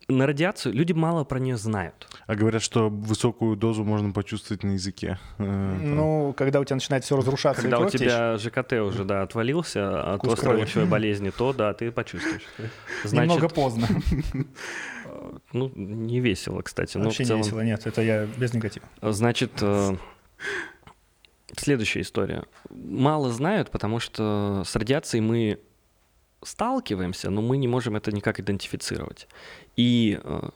на 0.07 0.27
радиацию 0.27 0.73
люди 0.73 0.93
мало 0.93 1.23
про 1.23 1.39
нее 1.39 1.57
знают. 1.57 2.07
А 2.27 2.35
говорят, 2.35 2.61
что 2.61 2.89
высокую 2.89 3.55
дозу 3.55 3.83
можно 3.83 4.11
почувствовать 4.11 4.63
на 4.63 4.71
языке. 4.71 5.19
Э. 5.37 5.77
Ну, 5.81 6.33
когда 6.37 6.59
у 6.59 6.63
тебя 6.63 6.75
начинает 6.75 7.03
все 7.03 7.17
разрушаться 7.17 7.61
Когда 7.61 7.77
и 7.77 7.83
у 7.83 7.89
тебя 7.89 8.37
ЖКТ 8.37 8.73
уже, 8.73 9.03
да, 9.03 9.23
отвалился 9.23 10.13
от 10.13 10.19
Вкус 10.19 10.33
острой 10.33 10.53
крови. 10.53 10.61
лучевой 10.65 10.87
болезни, 10.87 11.31
то 11.31 11.53
да, 11.53 11.73
ты 11.73 11.91
почувствуешь. 11.91 12.43
немного 13.11 13.49
поздно. 13.49 13.87
ну, 15.53 15.71
не 15.75 16.19
весело, 16.19 16.61
кстати. 16.61 16.97
но 16.97 17.03
в 17.03 17.05
Вообще 17.07 17.23
не 17.23 17.27
целом- 17.29 17.41
весело, 17.41 17.61
нет, 17.61 17.85
это 17.87 18.01
я 18.01 18.25
без 18.25 18.53
негатива. 18.53 18.85
Значит, 19.01 19.51
э, 19.61 19.95
следующая 21.55 22.01
история. 22.01 22.43
Мало 22.69 23.31
знают, 23.31 23.71
потому 23.71 23.99
что 23.99 24.63
с 24.65 24.75
радиацией 24.75 25.21
мы 25.21 25.59
сталкиваемся, 26.45 27.29
но 27.29 27.41
мы 27.41 27.57
не 27.57 27.67
можем 27.67 27.95
это 27.95 28.11
никак 28.11 28.39
идентифицировать. 28.39 29.27
И 29.75 30.19
э, 30.23 30.49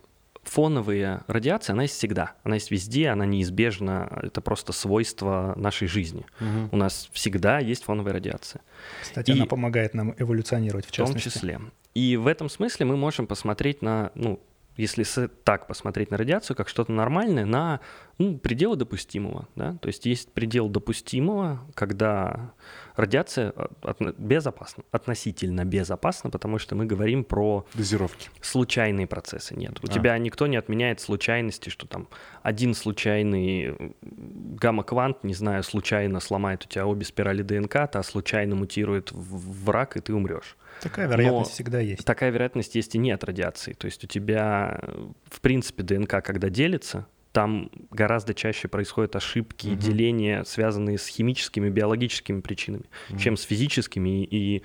фоновая 0.43 1.23
радиация, 1.27 1.73
она 1.73 1.83
есть 1.83 1.95
всегда. 1.95 2.33
Она 2.43 2.55
есть 2.55 2.71
везде, 2.71 3.09
она 3.09 3.25
неизбежна. 3.25 4.19
Это 4.23 4.41
просто 4.41 4.73
свойство 4.73 5.53
нашей 5.55 5.87
жизни. 5.87 6.25
Мгм. 6.39 6.69
У 6.71 6.77
нас 6.77 7.09
всегда 7.11 7.59
есть 7.59 7.83
фоновая 7.83 8.13
радиация. 8.13 8.61
Кстати, 9.01 9.31
И- 9.31 9.33
она 9.33 9.45
помогает 9.45 9.93
нам 9.93 10.13
эволюционировать, 10.17 10.85
в 10.85 10.89
В 10.89 10.95
том 10.95 11.07
частности. 11.07 11.29
числе. 11.37 11.59
И 11.95 12.17
в 12.17 12.27
этом 12.27 12.49
смысле 12.49 12.85
мы 12.85 12.97
можем 12.97 13.27
посмотреть 13.27 13.81
на, 13.81 14.11
ну, 14.15 14.39
если 14.77 15.03
так 15.43 15.67
посмотреть 15.67 16.09
на 16.09 16.15
радиацию, 16.17 16.55
как 16.55 16.69
что-то 16.69 16.93
нормальное, 16.93 17.45
на 17.45 17.81
ну, 18.17 18.37
пределы 18.37 18.77
допустимого. 18.77 19.47
Да? 19.55 19.77
То 19.81 19.87
есть 19.87 20.05
есть 20.05 20.31
предел 20.31 20.69
допустимого, 20.69 21.59
когда 21.73 22.53
радиация 22.99 23.53
отно- 23.81 24.13
безопасна, 24.17 24.83
относительно 24.91 25.65
безопасна, 25.65 26.29
потому 26.29 26.59
что 26.59 26.75
мы 26.75 26.85
говорим 26.85 27.23
про 27.23 27.65
Дозировки. 27.73 28.29
случайные 28.41 29.07
процессы. 29.07 29.55
Нет, 29.55 29.79
у 29.83 29.87
А. 29.87 29.89
тебя 29.89 30.17
никто 30.17 30.47
не 30.47 30.57
отменяет 30.57 30.99
случайности, 30.99 31.69
что 31.69 31.87
там 31.87 32.07
один 32.43 32.73
случайный 32.73 33.75
гамма-квант, 34.01 35.23
не 35.23 35.33
знаю, 35.33 35.63
случайно 35.63 36.19
сломает 36.19 36.65
у 36.65 36.67
тебя 36.69 36.85
обе 36.85 37.05
спирали 37.05 37.41
ДНК, 37.41 37.89
та 37.91 38.03
случайно 38.03 38.55
мутирует 38.55 39.11
в 39.11 39.69
рак, 39.69 39.97
и 39.97 40.01
ты 40.01 40.13
умрешь. 40.13 40.57
Такая 40.81 41.07
вероятность 41.07 41.49
Но 41.49 41.53
всегда 41.53 41.79
есть. 41.79 42.05
Такая 42.05 42.29
вероятность 42.31 42.75
есть 42.75 42.95
и 42.95 42.97
не 42.97 43.11
от 43.11 43.23
радиации. 43.23 43.73
То 43.73 43.85
есть 43.85 44.03
у 44.03 44.07
тебя, 44.07 44.79
э, 44.81 45.07
в 45.29 45.41
принципе, 45.41 45.83
ДНК, 45.83 46.23
когда 46.23 46.49
делится, 46.49 47.05
там 47.31 47.69
гораздо 47.91 48.33
чаще 48.33 48.67
происходят 48.67 49.15
ошибки 49.15 49.67
и 49.67 49.71
Мгм. 49.71 49.79
деления, 49.79 50.43
связанные 50.43 50.97
с 50.97 51.07
химическими, 51.07 51.69
биологическими 51.69 52.41
причинами, 52.41 52.85
чем 53.17 53.37
с 53.37 53.43
физическими 53.43 54.23
и 54.23 54.63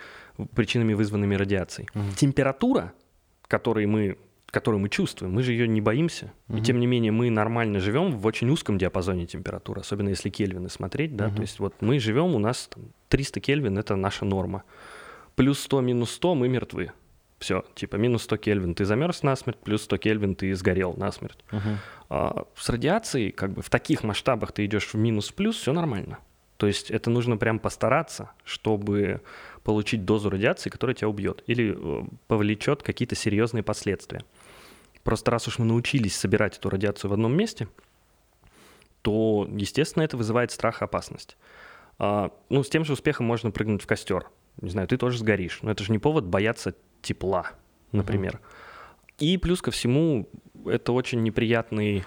причинами, 0.55 0.95
вызванными 0.95 1.35
радиацией. 1.35 1.89
Мгм. 1.95 2.12
Температура, 2.15 2.93
которой 3.49 3.87
мы 3.87 4.17
которую 4.51 4.81
мы 4.81 4.89
чувствуем, 4.89 5.33
мы 5.35 5.43
же 5.43 5.51
ее 5.51 5.67
не 5.67 5.81
боимся. 5.81 6.33
И 6.49 6.53
Мгм. 6.53 6.62
тем 6.62 6.79
не 6.79 6.87
менее 6.87 7.11
мы 7.11 7.29
нормально 7.29 7.81
живем 7.81 8.12
в 8.12 8.25
очень 8.25 8.49
узком 8.51 8.79
диапазоне 8.79 9.27
температуры, 9.27 9.81
особенно 9.81 10.11
если 10.11 10.31
кельвины 10.31 10.69
смотреть, 10.69 11.17
да, 11.17 11.27
Мгм. 11.27 11.35
то 11.35 11.43
есть 11.43 11.59
вот 11.59 11.75
мы 11.81 11.99
живем, 11.99 12.37
у 12.37 12.39
нас 12.39 12.69
там 12.73 12.85
300 13.09 13.41
кельвин 13.41 13.77
это 13.79 13.97
наша 13.97 14.25
норма. 14.25 14.62
Плюс 15.35 15.59
100, 15.59 15.81
минус 15.81 16.12
100 16.12 16.37
мы 16.37 16.49
мертвы. 16.49 16.93
Все, 17.45 17.62
типа 17.74 17.97
минус 17.97 18.22
100 18.22 18.38
кельвин 18.38 18.74
ты 18.74 18.86
замерз 18.86 19.22
насмерть, 19.22 19.59
плюс 19.59 19.82
100 19.82 19.99
кельвин 19.99 20.34
ты 20.34 20.55
сгорел 20.55 20.95
насмерть. 20.97 21.45
Мгм. 21.51 21.78
А 22.09 22.47
с 22.57 22.70
радиацией, 22.70 23.32
как 23.32 23.53
бы 23.53 23.61
в 23.61 23.68
таких 23.68 24.03
масштабах 24.03 24.53
ты 24.53 24.64
идешь 24.64 24.86
в 24.86 24.95
минус 24.95 25.30
плюс, 25.30 25.57
все 25.59 25.74
нормально. 25.74 26.20
То 26.57 26.66
есть 26.66 26.90
это 26.90 27.11
нужно 27.11 27.36
прям 27.36 27.59
постараться, 27.59 28.30
чтобы 28.45 29.20
получить 29.62 30.07
дозу 30.07 30.30
радиации, 30.30 30.70
которая 30.70 30.95
тебя 30.95 31.11
убьет 31.11 31.45
или 31.47 31.76
э, 31.76 32.05
повлечет 32.28 32.82
какие-то 32.82 33.14
серьезные 33.14 33.62
последствия. 33.62 34.22
Просто 35.03 35.30
раз 35.30 35.47
уж 35.47 35.59
мы 35.59 35.66
научились 35.66 36.16
собирать 36.16 36.57
эту 36.57 36.70
радиацию 36.70 37.11
в 37.11 37.12
одном 37.12 37.36
месте, 37.36 37.68
то, 39.03 39.47
естественно, 39.55 40.03
это 40.03 40.16
вызывает 40.16 40.51
страх 40.51 40.80
и 40.80 40.86
опасность. 40.86 41.36
А, 41.99 42.30
ну, 42.49 42.62
с 42.64 42.70
тем 42.70 42.86
же 42.86 42.95
успехом 42.95 43.26
можно 43.26 43.51
прыгнуть 43.51 43.82
в 43.82 43.86
костер. 43.86 44.30
Не 44.62 44.70
знаю, 44.70 44.88
ты 44.88 44.97
тоже 44.97 45.18
сгоришь. 45.18 45.59
Но 45.61 45.72
это 45.72 45.84
же 45.84 45.92
не 45.92 45.99
повод 45.99 46.24
бояться 46.24 46.74
тепла, 47.05 47.52
например. 47.92 48.40
И 49.18 49.38
плюс 49.38 49.62
ко 49.62 49.70
всему, 49.70 50.28
это 50.66 50.92
очень 50.92 51.22
неприятный 51.22 52.05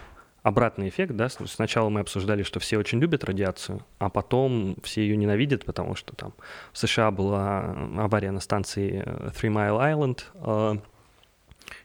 обратный 0.47 0.87
эффект, 0.87 1.13
да, 1.15 1.27
сначала 1.29 1.89
мы 1.89 1.99
обсуждали, 1.99 2.41
что 2.43 2.59
все 2.61 2.77
очень 2.77 2.99
любят 2.99 3.25
радиацию, 3.25 3.81
а 3.99 4.09
потом 4.09 4.77
все 4.81 5.01
ее 5.01 5.17
ненавидят, 5.17 5.65
потому 5.65 5.95
что 5.95 6.15
там 6.15 6.33
в 6.71 6.77
США 6.77 7.11
была 7.11 7.75
авария 7.97 8.31
на 8.31 8.39
станции 8.39 9.03
э, 9.05 9.29
Three 9.29 9.51
Mile 9.51 9.93
Island, 9.93 10.23
э, 10.35 10.79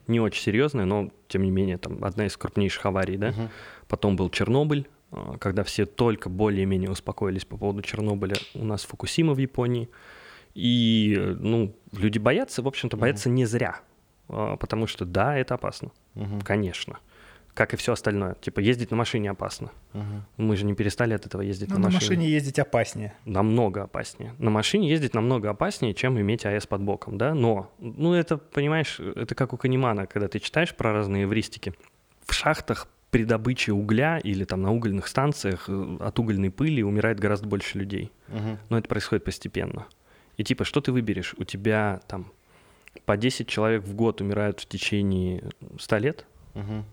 не 0.06 0.20
очень 0.20 0.42
серьезная, 0.42 0.84
но 0.84 1.10
тем 1.26 1.42
не 1.42 1.50
менее 1.50 1.78
там 1.78 2.04
одна 2.04 2.26
из 2.26 2.36
крупнейших 2.36 2.86
аварий, 2.86 3.16
да. 3.16 3.30
Мгм. 3.30 3.48
Потом 3.88 4.14
был 4.14 4.30
Чернобыль, 4.30 4.86
э, 5.10 5.16
когда 5.40 5.64
все 5.64 5.84
только 5.84 6.28
более-менее 6.28 6.90
успокоились 6.90 7.44
по 7.44 7.56
поводу 7.56 7.82
Чернобыля. 7.82 8.36
У 8.54 8.64
нас 8.64 8.84
Фукусима 8.84 9.34
в 9.34 9.38
Японии. 9.38 9.88
И, 10.54 11.16
э, 11.18 11.34
ну, 11.38 11.74
люди 11.92 12.18
боятся, 12.18 12.62
в 12.62 12.68
общем-то, 12.68 12.96
боятся 12.96 13.28
не 13.30 13.44
зря. 13.46 13.80
э, 14.28 14.56
Потому 14.60 14.86
что, 14.86 15.04
да, 15.04 15.36
это 15.36 15.54
опасно, 15.54 15.90
Мгм. 16.14 16.40
конечно. 16.42 16.98
Как 17.54 17.74
и 17.74 17.76
все 17.76 17.92
остальное. 17.92 18.34
Типа, 18.40 18.60
ездить 18.60 18.90
на 18.90 18.96
машине 18.96 19.30
опасно. 19.30 19.70
Мгм. 19.92 20.24
Мы 20.38 20.56
же 20.56 20.64
не 20.64 20.74
перестали 20.74 21.12
от 21.12 21.26
этого 21.26 21.42
ездить 21.42 21.68
Ну, 21.68 21.74
на 21.74 21.80
на 21.80 21.84
машине. 21.90 22.16
машине 22.16 22.30
ездить 22.30 22.58
опаснее. 22.58 23.12
Намного 23.26 23.82
опаснее. 23.82 24.34
На 24.38 24.48
машине 24.50 24.88
ездить 24.88 25.12
намного 25.14 25.50
опаснее, 25.50 25.92
чем 25.92 26.18
иметь 26.18 26.46
АЭС 26.46 26.66
под 26.66 26.80
боком, 26.80 27.18
да? 27.18 27.34
Но, 27.34 27.70
ну, 27.78 28.14
это, 28.14 28.38
понимаешь, 28.38 28.98
это 29.00 29.34
как 29.34 29.52
у 29.52 29.58
Канемана, 29.58 30.06
когда 30.06 30.28
ты 30.28 30.38
читаешь 30.38 30.74
про 30.74 30.92
разные 30.94 31.24
эвристики. 31.24 31.74
В 32.24 32.32
шахтах 32.32 32.88
при 33.10 33.24
добыче 33.24 33.72
угля 33.72 34.18
или 34.18 34.44
там 34.44 34.62
на 34.62 34.72
угольных 34.72 35.06
станциях 35.06 35.68
э, 35.68 35.96
от 36.00 36.18
угольной 36.18 36.50
пыли 36.50 36.82
умирает 36.82 37.20
гораздо 37.20 37.46
больше 37.48 37.76
людей. 37.78 38.10
Мгм. 38.28 38.58
Но 38.70 38.78
это 38.78 38.88
происходит 38.88 39.24
постепенно. 39.24 39.84
И 40.36 40.44
типа, 40.44 40.64
что 40.64 40.80
ты 40.80 40.92
выберешь? 40.92 41.34
У 41.38 41.44
тебя 41.44 42.00
там 42.08 42.26
по 43.04 43.16
10 43.16 43.48
человек 43.48 43.82
в 43.84 43.94
год 43.94 44.20
умирают 44.20 44.60
в 44.60 44.66
течение 44.66 45.42
100 45.78 45.98
лет? 45.98 46.26
Мгм. 46.54 46.84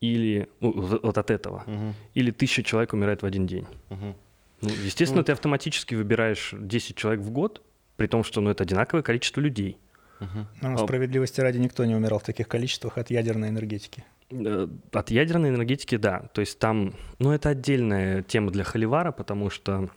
или 0.00 0.48
ну, 0.60 0.72
вот 1.02 1.16
от 1.18 1.30
этого, 1.30 1.62
Мгм. 1.66 1.94
или 2.14 2.30
тысяча 2.30 2.62
человек 2.62 2.92
умирает 2.92 3.22
в 3.22 3.26
один 3.26 3.46
день. 3.46 3.66
Мгм. 3.88 4.14
Ну, 4.62 4.68
естественно, 4.84 5.20
Ну, 5.20 5.24
ты 5.24 5.32
автоматически 5.32 5.94
выбираешь 5.94 6.54
10 6.58 6.96
человек 6.96 7.20
в 7.22 7.30
год, 7.30 7.62
при 7.96 8.06
том, 8.06 8.22
что 8.24 8.40
ну, 8.42 8.50
это 8.50 8.62
одинаковое 8.64 9.02
количество 9.02 9.40
людей. 9.40 9.78
Но 10.20 10.46
А- 10.74 10.78
справедливости 10.78 11.40
ради 11.40 11.58
никто 11.58 11.84
не 11.84 11.94
умирал 11.94 12.18
в 12.18 12.22
таких 12.24 12.46
количествах 12.48 12.98
от 12.98 13.10
ядерной 13.10 13.48
энергетики. 13.48 14.04
Э, 14.30 14.66
От 14.92 15.10
ядерной 15.10 15.48
энергетики, 15.50 15.96
да. 15.96 16.28
То 16.34 16.40
есть 16.40 16.58
там, 16.58 16.94
ну, 17.18 17.32
это 17.32 17.50
отдельная 17.50 18.22
тема 18.22 18.50
для 18.50 18.64
Холивара, 18.64 19.12
потому 19.12 19.50
что, 19.50 19.88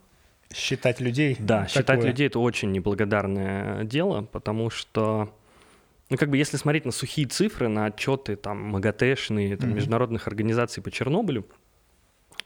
Считать 0.54 1.00
людей. 1.00 1.36
да, 1.40 1.64
такое. 1.64 1.68
считать 1.70 2.04
людей 2.04 2.28
это 2.28 2.40
очень 2.40 2.72
неблагодарное 2.72 3.84
дело, 3.84 4.24
потому 4.24 4.70
что, 4.70 5.34
ну, 6.10 6.18
как 6.18 6.30
бы, 6.30 6.38
если 6.38 6.58
смотреть 6.58 6.86
на 6.86 6.92
сухие 6.92 7.28
цифры, 7.28 7.68
на 7.68 7.86
отчеты 7.86 8.36
там 8.36 8.58
МАГАТЭшные, 8.72 9.58
там, 9.58 9.70
Мгм. 9.70 9.76
международных 9.78 10.28
организаций 10.28 10.82
по 10.82 10.90
Чернобылю, 10.90 11.46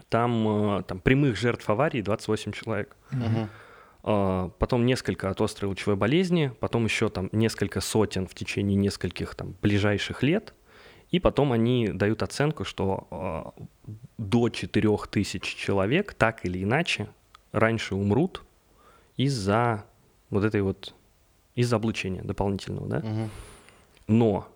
там, 0.09 0.79
э, 0.79 0.83
там 0.83 0.99
прямых 0.99 1.37
жертв 1.37 1.69
аварии 1.69 2.01
28 2.01 2.51
человек. 2.51 2.95
А, 4.05 4.49
потом 4.59 4.85
несколько 4.85 5.29
от 5.29 5.39
острой 5.39 5.69
лучевой 5.69 5.95
болезни, 5.95 6.51
потом 6.59 6.83
еще 6.83 7.07
там 7.07 7.29
несколько 7.31 7.79
сотен 7.79 8.27
в 8.27 8.33
течение 8.35 8.75
нескольких 8.75 9.33
там 9.33 9.55
ближайших 9.61 10.23
лет, 10.23 10.53
и 11.09 11.21
потом 11.21 11.53
они 11.53 11.87
дают 11.87 12.21
оценку, 12.21 12.65
что 12.65 13.07
а, 13.11 13.53
до 14.17 14.49
4000 14.49 15.55
человек 15.55 16.13
так 16.15 16.43
или 16.45 16.61
иначе 16.63 17.07
раньше 17.53 17.95
умрут 17.95 18.43
из-за 19.15 19.85
вот 20.29 20.43
этой 20.43 20.61
вот, 20.61 20.93
из-за 21.55 21.77
облучения 21.77 22.21
дополнительного, 22.23 22.87
да? 22.87 22.99
Мгм. 22.99 23.29
Но 24.07 24.49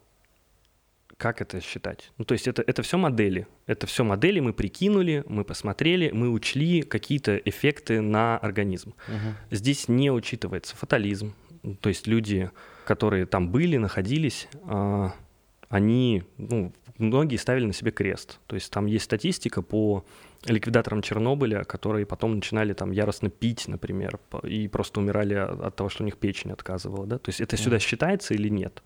как 1.17 1.41
это 1.41 1.61
считать? 1.61 2.11
Ну, 2.17 2.25
то 2.25 2.33
есть 2.33 2.47
это, 2.47 2.63
это 2.65 2.83
все 2.83 2.97
модели. 2.97 3.47
Это 3.65 3.87
все 3.87 4.03
модели, 4.03 4.39
мы 4.39 4.53
прикинули, 4.53 5.23
мы 5.27 5.43
посмотрели, 5.43 6.11
мы 6.11 6.29
учли 6.29 6.81
какие-то 6.81 7.37
эффекты 7.37 8.01
на 8.01 8.37
организм. 8.37 8.93
Мгм. 9.07 9.35
Здесь 9.51 9.87
не 9.87 10.11
учитывается 10.11 10.75
фатализм. 10.75 11.33
То 11.81 11.89
есть 11.89 12.07
люди, 12.07 12.51
которые 12.85 13.25
там 13.25 13.49
были, 13.49 13.77
находились, 13.77 14.47
а, 14.63 15.13
они, 15.69 16.23
ну, 16.37 16.71
многие 16.97 17.37
ставили 17.37 17.65
на 17.65 17.73
себе 17.73 17.91
крест. 17.91 18.39
То 18.47 18.55
есть 18.55 18.71
там 18.71 18.85
есть 18.85 19.05
статистика 19.05 19.61
по 19.61 20.05
ликвидаторам 20.45 21.01
Чернобыля, 21.01 21.63
которые 21.63 22.05
потом 22.05 22.35
начинали 22.35 22.73
там 22.73 22.91
яростно 22.91 23.29
пить, 23.29 23.67
например, 23.67 24.19
и 24.43 24.67
просто 24.67 24.99
умирали 24.99 25.33
от 25.33 25.75
того, 25.75 25.89
что 25.89 26.03
у 26.03 26.05
них 26.05 26.17
печень 26.17 26.51
отказывала. 26.51 27.05
Да? 27.05 27.17
То 27.17 27.29
есть 27.29 27.41
это 27.41 27.57
сюда 27.57 27.79
считается 27.79 28.33
или 28.33 28.49
нет? 28.49 28.83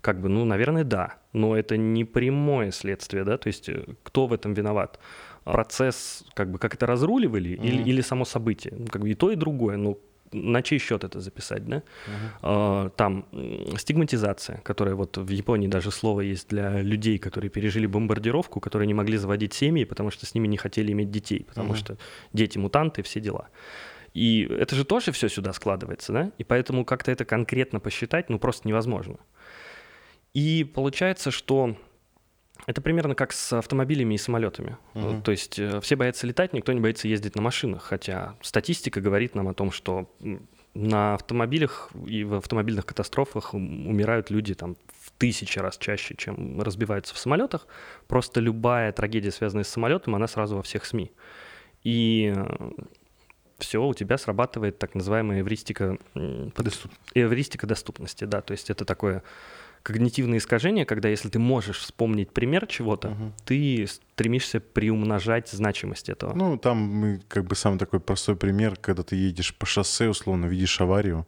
Как 0.00 0.20
бы, 0.20 0.28
ну, 0.28 0.44
наверное, 0.44 0.84
да, 0.84 1.14
но 1.32 1.56
это 1.56 1.76
не 1.76 2.04
прямое 2.04 2.70
следствие, 2.70 3.24
да, 3.24 3.38
то 3.38 3.48
есть 3.48 3.68
э, 3.68 3.84
кто 4.02 4.26
в 4.26 4.32
этом 4.32 4.54
виноват? 4.54 5.00
Процесс, 5.44 6.24
как 6.34 6.50
бы, 6.50 6.58
как 6.58 6.74
это 6.74 6.86
разруливали 6.86 7.48
или, 7.50 7.80
Мгм. 7.80 7.90
или 7.90 8.00
само 8.02 8.24
событие? 8.24 8.74
Ну, 8.76 8.86
как 8.86 9.02
бы 9.02 9.10
и 9.10 9.14
то, 9.14 9.30
и 9.32 9.36
другое, 9.36 9.76
ну, 9.76 9.98
на 10.32 10.62
чей 10.62 10.78
счет 10.78 11.04
это 11.04 11.20
записать, 11.20 11.64
да? 11.66 11.82
А, 12.42 12.88
Там 12.90 13.26
стигматизация, 13.76 14.60
которая 14.64 14.94
вот 14.94 15.16
в 15.18 15.30
Японии 15.30 15.68
даже 15.68 15.90
слово 15.90 16.20
есть 16.22 16.48
для 16.48 16.82
людей, 16.82 17.18
которые 17.18 17.50
пережили 17.50 17.86
бомбардировку, 17.86 18.60
которые 18.60 18.86
не 18.86 18.94
могли 18.94 19.16
заводить 19.18 19.54
семьи, 19.54 19.84
потому 19.84 20.10
что 20.10 20.26
с 20.26 20.34
ними 20.34 20.48
не 20.48 20.56
хотели 20.56 20.92
иметь 20.92 21.10
детей, 21.10 21.44
потому 21.48 21.68
Мгм. 21.68 21.76
что 21.76 21.96
дети 22.32 22.58
мутанты, 22.58 23.02
все 23.02 23.20
дела. 23.20 23.48
И 24.14 24.48
это 24.50 24.74
же 24.76 24.84
тоже 24.84 25.12
все 25.12 25.28
сюда 25.28 25.52
складывается, 25.52 26.12
да? 26.12 26.32
И 26.38 26.44
поэтому 26.44 26.84
как-то 26.84 27.10
это 27.12 27.24
конкретно 27.24 27.80
посчитать, 27.80 28.30
ну, 28.30 28.38
просто 28.38 28.66
невозможно. 28.68 29.16
И 30.34 30.64
получается, 30.64 31.30
что 31.30 31.76
это 32.66 32.80
примерно 32.80 33.14
как 33.14 33.32
с 33.32 33.52
автомобилями 33.52 34.14
и 34.14 34.18
самолетами. 34.18 34.76
Мгм. 34.94 35.22
То 35.22 35.30
есть 35.30 35.58
э, 35.58 35.80
все 35.80 35.96
боятся 35.96 36.26
летать, 36.26 36.52
никто 36.52 36.72
не 36.72 36.80
боится 36.80 37.08
ездить 37.08 37.34
на 37.36 37.42
машинах, 37.42 37.82
хотя 37.82 38.34
статистика 38.42 39.00
говорит 39.00 39.34
нам 39.34 39.48
о 39.48 39.54
том, 39.54 39.70
что 39.70 40.10
на 40.74 41.14
автомобилях 41.14 41.90
и 42.06 42.24
в 42.24 42.34
автомобильных 42.34 42.84
катастрофах 42.86 43.54
ум- 43.54 43.88
умирают 43.88 44.30
люди 44.30 44.54
там 44.54 44.76
в 45.00 45.10
тысячи 45.18 45.58
раз 45.58 45.78
чаще, 45.78 46.14
чем 46.16 46.60
разбиваются 46.60 47.14
в 47.14 47.18
самолетах. 47.18 47.66
Просто 48.08 48.40
любая 48.40 48.92
трагедия, 48.92 49.30
связанная 49.30 49.64
с 49.64 49.68
самолетом, 49.68 50.14
она 50.14 50.26
сразу 50.26 50.56
во 50.56 50.62
всех 50.62 50.84
СМИ. 50.84 51.12
И 51.82 52.34
все, 53.58 53.82
у 53.82 53.94
тебя 53.94 54.18
срабатывает 54.18 54.78
так 54.78 54.94
называемая 54.94 55.40
эвристика, 55.40 55.96
Доступ- 56.14 56.92
эвристика 57.14 57.66
доступности, 57.66 58.24
да, 58.24 58.42
то 58.42 58.52
есть 58.52 58.68
это 58.68 58.84
такое 58.84 59.22
когнитивное 59.86 60.38
искажение, 60.38 60.84
когда 60.84 61.08
если 61.08 61.28
ты 61.28 61.38
можешь 61.38 61.78
вспомнить 61.78 62.32
пример 62.32 62.66
чего-то, 62.66 63.10
Мгм. 63.10 63.32
ты 63.44 63.86
стремишься 63.86 64.58
приумножать 64.58 65.48
значимость 65.48 66.08
этого. 66.08 66.34
Ну, 66.34 66.58
там 66.58 66.78
мы, 66.78 67.22
как 67.28 67.44
бы 67.44 67.54
самый 67.54 67.78
такой 67.78 68.00
простой 68.00 68.34
пример, 68.34 68.74
когда 68.80 69.04
ты 69.04 69.14
едешь 69.14 69.54
по 69.54 69.64
шоссе, 69.64 70.08
условно, 70.08 70.46
видишь 70.46 70.80
аварию, 70.80 71.24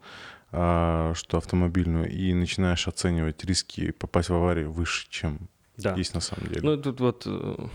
а, 0.51 1.13
что 1.15 1.37
автомобильную, 1.37 2.11
и 2.11 2.35
начинаешь 2.35 2.89
оценивать 2.89 3.45
риски 3.45 3.93
попасть 3.93 4.29
в 4.29 4.35
аварию 4.35 4.73
выше, 4.73 5.07
чем 5.09 5.39
да. 5.77 5.95
есть 5.95 6.15
на 6.15 6.21
самом 6.21 6.49
деле. 6.49 6.63
Ну, 6.63 6.77
тут 6.83 6.99
вот 6.99 7.23
э, 7.27 7.67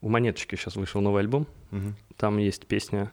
у 0.00 0.08
Монеточки 0.08 0.56
сейчас 0.56 0.76
вышел 0.76 1.02
новый 1.02 1.20
альбом, 1.20 1.46
Мгм. 1.70 1.94
там 2.16 2.38
есть 2.38 2.66
песня, 2.66 3.12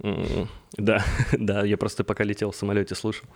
да, 0.00 1.04
да, 1.32 1.64
я 1.64 1.76
просто 1.76 2.02
пока 2.02 2.24
летел 2.24 2.50
в 2.50 2.56
самолете 2.56 2.96
слушал. 2.96 3.28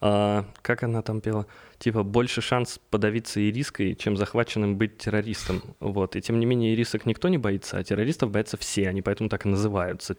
А, 0.00 0.44
как 0.62 0.82
она 0.82 1.02
там 1.02 1.20
пела? 1.20 1.46
Типа, 1.78 2.02
больше 2.02 2.40
шанс 2.40 2.80
подавиться 2.90 3.40
ириской, 3.40 3.94
чем 3.94 4.16
захваченным 4.16 4.76
быть 4.76 4.98
террористом. 4.98 5.62
Вот. 5.80 6.16
И 6.16 6.20
тем 6.20 6.38
не 6.40 6.46
менее, 6.46 6.74
ирисок 6.74 7.06
никто 7.06 7.28
не 7.28 7.38
боится, 7.38 7.78
а 7.78 7.84
террористов 7.84 8.30
боятся 8.30 8.56
все. 8.56 8.88
Они 8.88 9.02
поэтому 9.02 9.28
так 9.28 9.46
и 9.46 9.48
называются. 9.48 10.16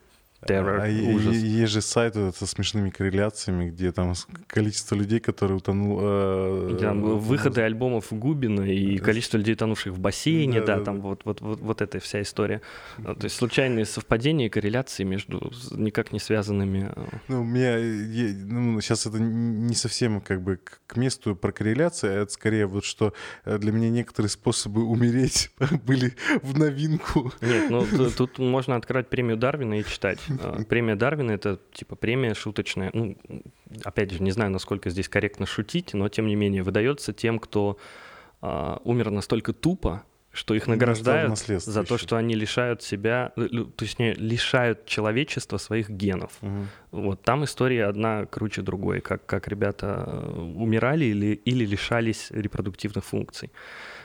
Террор, 0.47 0.79
А 0.81 0.87
ужас. 0.87 1.35
есть 1.35 1.71
же 1.73 1.81
сайт 1.81 2.15
вот 2.15 2.35
со 2.35 2.45
смешными 2.47 2.89
корреляциями, 2.89 3.69
где 3.69 3.91
там 3.91 4.13
количество 4.47 4.95
людей, 4.95 5.19
которые 5.19 5.57
утонуло... 5.57 6.69
И 6.69 6.77
Там 6.77 7.01
выходы 7.19 7.61
альбомов 7.61 8.07
Губина 8.11 8.61
и 8.61 8.95
Э, 8.95 8.99
количество 8.99 9.37
людей, 9.37 9.55
тонувших 9.55 9.93
в 9.93 9.99
бассейне, 9.99 10.59
да, 10.61 10.65
Да-да-да. 10.65 10.85
там 10.85 11.01
вот, 11.01 11.21
вот, 11.25 11.41
вот, 11.41 11.59
вот 11.59 11.81
эта 11.81 11.99
вся 11.99 12.21
история. 12.21 12.61
А, 13.03 13.15
То 13.15 13.25
есть 13.25 13.35
случайные 13.35 13.85
совпадения 13.85 14.47
и 14.47 14.49
корреляции 14.49 15.03
между 15.03 15.51
никак 15.71 16.13
не 16.13 16.19
связанными. 16.19 16.89
Ну, 17.27 17.41
у 17.41 17.43
меня 17.43 17.75
е- 17.77 18.33
ну, 18.33 18.79
сейчас 18.81 19.05
это 19.05 19.19
не 19.19 19.75
совсем 19.75 20.21
как 20.21 20.41
бы 20.41 20.59
к 20.87 20.95
месту 20.95 21.35
про 21.35 21.51
корреляцию, 21.51 22.13
а 22.13 22.23
это 22.23 22.31
скорее 22.31 22.65
вот 22.65 22.85
что 22.85 23.13
э, 23.45 23.57
для 23.57 23.71
меня 23.71 23.89
некоторые 23.89 24.29
способы 24.29 24.83
умереть 24.85 25.51
были 25.85 26.13
в 26.41 26.57
новинку. 26.57 27.31
Нет, 27.41 27.69
ну 27.69 27.85
тут 28.15 28.39
можно 28.39 28.75
открывать 28.75 29.09
премию 29.09 29.37
Дарвина 29.37 29.79
и 29.79 29.83
читать. 29.83 30.19
А, 30.43 30.63
Премия 30.63 30.95
Дарвина 30.95 31.31
это 31.31 31.59
типа 31.73 31.95
премия 31.95 32.33
шуточная. 32.33 32.91
Ну, 32.93 33.17
опять 33.83 34.11
же, 34.11 34.21
не 34.23 34.31
знаю, 34.31 34.51
насколько 34.51 34.89
здесь 34.89 35.09
корректно 35.09 35.45
шутить, 35.45 35.93
но 35.93 36.07
тем 36.09 36.27
не 36.27 36.35
менее 36.35 36.63
выдается 36.63 37.13
тем, 37.13 37.39
кто 37.39 37.77
а, 38.41 38.79
умер 38.83 39.11
настолько 39.11 39.53
тупо, 39.53 40.03
что 40.31 40.53
их 40.53 40.67
Ну, 40.67 40.73
награждают 40.73 41.37
за 41.39 41.83
то, 41.83 41.95
еще. 41.95 42.03
что 42.05 42.15
они 42.15 42.35
лишают 42.35 42.83
себя, 42.83 43.33
точнее, 43.75 44.13
лишают 44.13 44.85
человечества 44.85 45.57
своих 45.57 45.89
генов. 45.89 46.37
Мгм. 46.41 46.67
Вот 46.91 47.21
там 47.23 47.43
история 47.45 47.85
одна 47.85 48.25
круче 48.27 48.61
другой, 48.61 49.01
как, 49.01 49.25
как 49.25 49.47
ребята 49.47 50.03
э, 50.07 50.39
умирали 50.55 51.05
или, 51.05 51.33
или 51.33 51.65
лишались 51.65 52.27
репродуктивных 52.29 53.03
функций. 53.03 53.51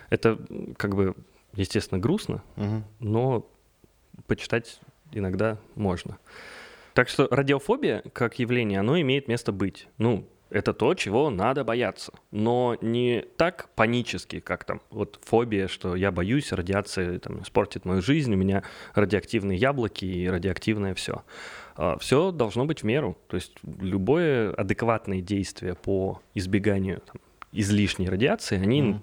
Это 0.08 0.38
как 0.78 0.94
бы, 0.96 1.14
естественно, 1.54 2.00
грустно, 2.00 2.42
Мгм. 2.56 2.84
но 3.00 3.46
почитать 4.26 4.80
иногда 5.14 5.58
можно. 5.74 6.18
Так 6.92 7.08
что 7.08 7.26
радиофобия 7.30 8.02
как 8.12 8.38
явление, 8.38 8.80
оно 8.80 9.00
имеет 9.00 9.26
место 9.28 9.50
быть. 9.52 9.88
Ну, 9.98 10.26
это 10.50 10.72
то, 10.72 10.94
чего 10.94 11.30
надо 11.30 11.64
бояться. 11.64 12.12
Но 12.30 12.76
не 12.80 13.24
так 13.36 13.68
панически, 13.74 14.38
как 14.38 14.62
там 14.64 14.80
вот 14.90 15.18
фобия, 15.24 15.66
что 15.66 15.96
я 15.96 16.12
боюсь, 16.12 16.52
радиация 16.52 17.18
там, 17.18 17.42
испортит 17.42 17.84
мою 17.84 18.00
жизнь, 18.02 18.32
у 18.32 18.36
меня 18.36 18.62
радиоактивные 18.94 19.58
яблоки 19.58 20.04
и 20.04 20.28
радиоактивное 20.28 20.94
все. 20.94 21.24
Все 21.98 22.30
должно 22.30 22.66
быть 22.66 22.82
в 22.82 22.84
меру. 22.84 23.16
То 23.26 23.34
есть 23.34 23.54
любое 23.80 24.52
адекватное 24.54 25.20
действие 25.20 25.74
по 25.74 26.20
избеганию 26.34 27.00
там, 27.00 27.16
излишней 27.50 28.08
радиации, 28.08 28.56
они 28.60 28.82
Мгм. 28.82 29.02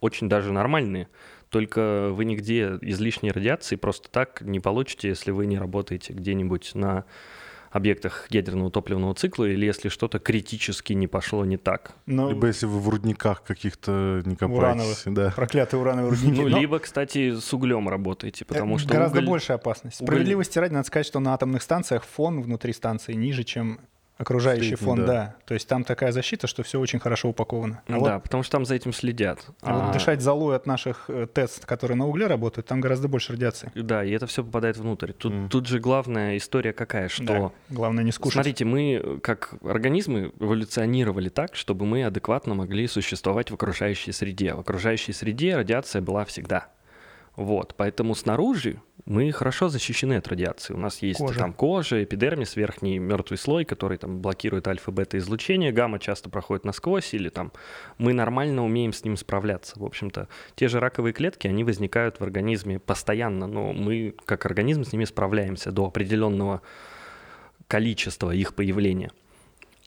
очень 0.00 0.28
даже 0.28 0.52
нормальные. 0.52 1.08
Только 1.54 2.08
вы 2.10 2.24
нигде 2.24 2.78
излишней 2.80 3.30
радиации 3.30 3.76
просто 3.76 4.08
так 4.10 4.40
не 4.40 4.58
получите, 4.58 5.06
если 5.06 5.30
вы 5.30 5.46
не 5.46 5.56
работаете 5.56 6.12
где-нибудь 6.12 6.72
на 6.74 7.04
объектах 7.70 8.26
ядерного 8.30 8.72
топливного 8.72 9.14
цикла 9.14 9.44
или 9.44 9.64
если 9.64 9.88
что-то 9.88 10.18
критически 10.18 10.94
не 10.94 11.06
пошло 11.06 11.44
не 11.44 11.56
так. 11.56 11.92
Но 12.06 12.30
Либо 12.30 12.48
если 12.48 12.66
вы 12.66 12.80
в 12.80 12.88
рудниках 12.88 13.44
каких-то 13.44 14.20
не 14.24 14.34
Урановых. 14.34 14.96
копаетесь. 14.98 15.02
Да. 15.06 15.32
проклятые 15.36 15.80
урановые 15.80 16.10
рудники. 16.10 16.40
Ну, 16.40 16.48
Но 16.48 16.58
либо, 16.58 16.80
кстати, 16.80 17.38
с 17.38 17.52
углем 17.52 17.88
работаете, 17.88 18.44
потому 18.44 18.74
э, 18.74 18.78
что 18.80 18.92
гораздо 18.92 19.20
уголь- 19.20 19.30
большая 19.30 19.56
опасность. 19.58 20.00
уголь- 20.00 20.06
Справедливости 20.08 20.58
ради, 20.58 20.72
надо 20.72 20.88
сказать, 20.88 21.06
что 21.06 21.20
на 21.20 21.34
атомных 21.34 21.62
станциях 21.62 22.02
фон 22.04 22.42
внутри 22.42 22.72
станции 22.72 23.12
ниже, 23.12 23.44
чем 23.44 23.78
окружающий 24.16 24.76
Средний, 24.76 24.86
фон, 24.86 24.98
да. 25.00 25.06
да. 25.06 25.36
То 25.44 25.54
есть 25.54 25.68
там 25.68 25.84
такая 25.84 26.12
защита, 26.12 26.46
что 26.46 26.62
все 26.62 26.78
очень 26.78 26.98
хорошо 27.00 27.28
упаковано. 27.30 27.82
А 27.88 27.92
да, 27.92 28.14
вот, 28.14 28.22
потому 28.22 28.42
что 28.42 28.52
там 28.52 28.64
за 28.64 28.74
этим 28.76 28.92
следят. 28.92 29.44
а 29.62 29.74
вот 29.74 29.82
А, 29.90 29.92
дышать 29.92 30.20
золой 30.20 30.56
от 30.56 30.66
наших 30.66 31.06
э, 31.08 31.26
тест, 31.32 31.66
которые 31.66 31.96
на 31.96 32.06
угле 32.06 32.26
работают, 32.26 32.66
там 32.66 32.80
гораздо 32.80 33.08
больше 33.08 33.32
радиации. 33.32 33.72
Да, 33.74 34.04
и 34.04 34.10
это 34.12 34.26
все 34.26 34.44
попадает 34.44 34.76
внутрь. 34.76 35.12
Тут, 35.12 35.32
Мгм. 35.32 35.48
тут 35.48 35.66
же 35.66 35.80
главная 35.80 36.36
история 36.36 36.72
какая, 36.72 37.08
что... 37.08 37.24
Да, 37.24 37.50
Главное 37.74 38.04
не 38.04 38.12
скушать. 38.12 38.34
Смотрите, 38.34 38.64
мы 38.64 39.00
э, 39.02 39.18
как 39.20 39.54
организмы 39.64 40.32
эволюционировали 40.38 41.28
так, 41.28 41.56
чтобы 41.56 41.84
мы 41.84 42.04
адекватно 42.04 42.54
могли 42.54 42.86
существовать 42.86 43.50
в 43.50 43.54
окружающей 43.54 44.12
среде. 44.12 44.54
В 44.54 44.60
окружающей 44.60 45.12
среде 45.12 45.56
радиация 45.56 46.00
была 46.02 46.24
всегда. 46.24 46.68
Вот, 47.36 47.74
поэтому 47.76 48.14
снаружи 48.14 48.80
мы 49.06 49.30
хорошо 49.32 49.68
защищены 49.68 50.14
от 50.14 50.28
радиации. 50.28 50.72
У 50.72 50.78
нас 50.78 51.02
есть 51.02 51.18
Кожа. 51.18 51.40
там 51.40 51.52
кожа, 51.52 52.02
эпидермис, 52.02 52.56
верхний 52.56 52.98
мертвый 52.98 53.36
слой, 53.38 53.64
который 53.64 53.98
там 53.98 54.20
блокирует 54.20 54.66
альфа-бета 54.68 55.18
излучение, 55.18 55.72
гамма 55.72 55.98
часто 55.98 56.30
проходит 56.30 56.64
насквозь, 56.64 57.12
или 57.12 57.28
там 57.28 57.52
мы 57.98 58.12
нормально 58.12 58.64
умеем 58.64 58.92
с 58.92 59.04
ним 59.04 59.16
справляться. 59.16 59.78
В 59.78 59.84
общем-то, 59.84 60.28
те 60.54 60.68
же 60.68 60.80
раковые 60.80 61.12
клетки, 61.12 61.46
они 61.48 61.64
возникают 61.64 62.20
в 62.20 62.22
организме 62.22 62.78
постоянно, 62.78 63.46
но 63.46 63.72
мы 63.72 64.14
как 64.24 64.46
организм 64.46 64.84
с 64.84 64.92
ними 64.92 65.04
справляемся 65.04 65.70
до 65.72 65.86
определенного 65.86 66.62
количества 67.66 68.30
их 68.30 68.54
появления. 68.54 69.10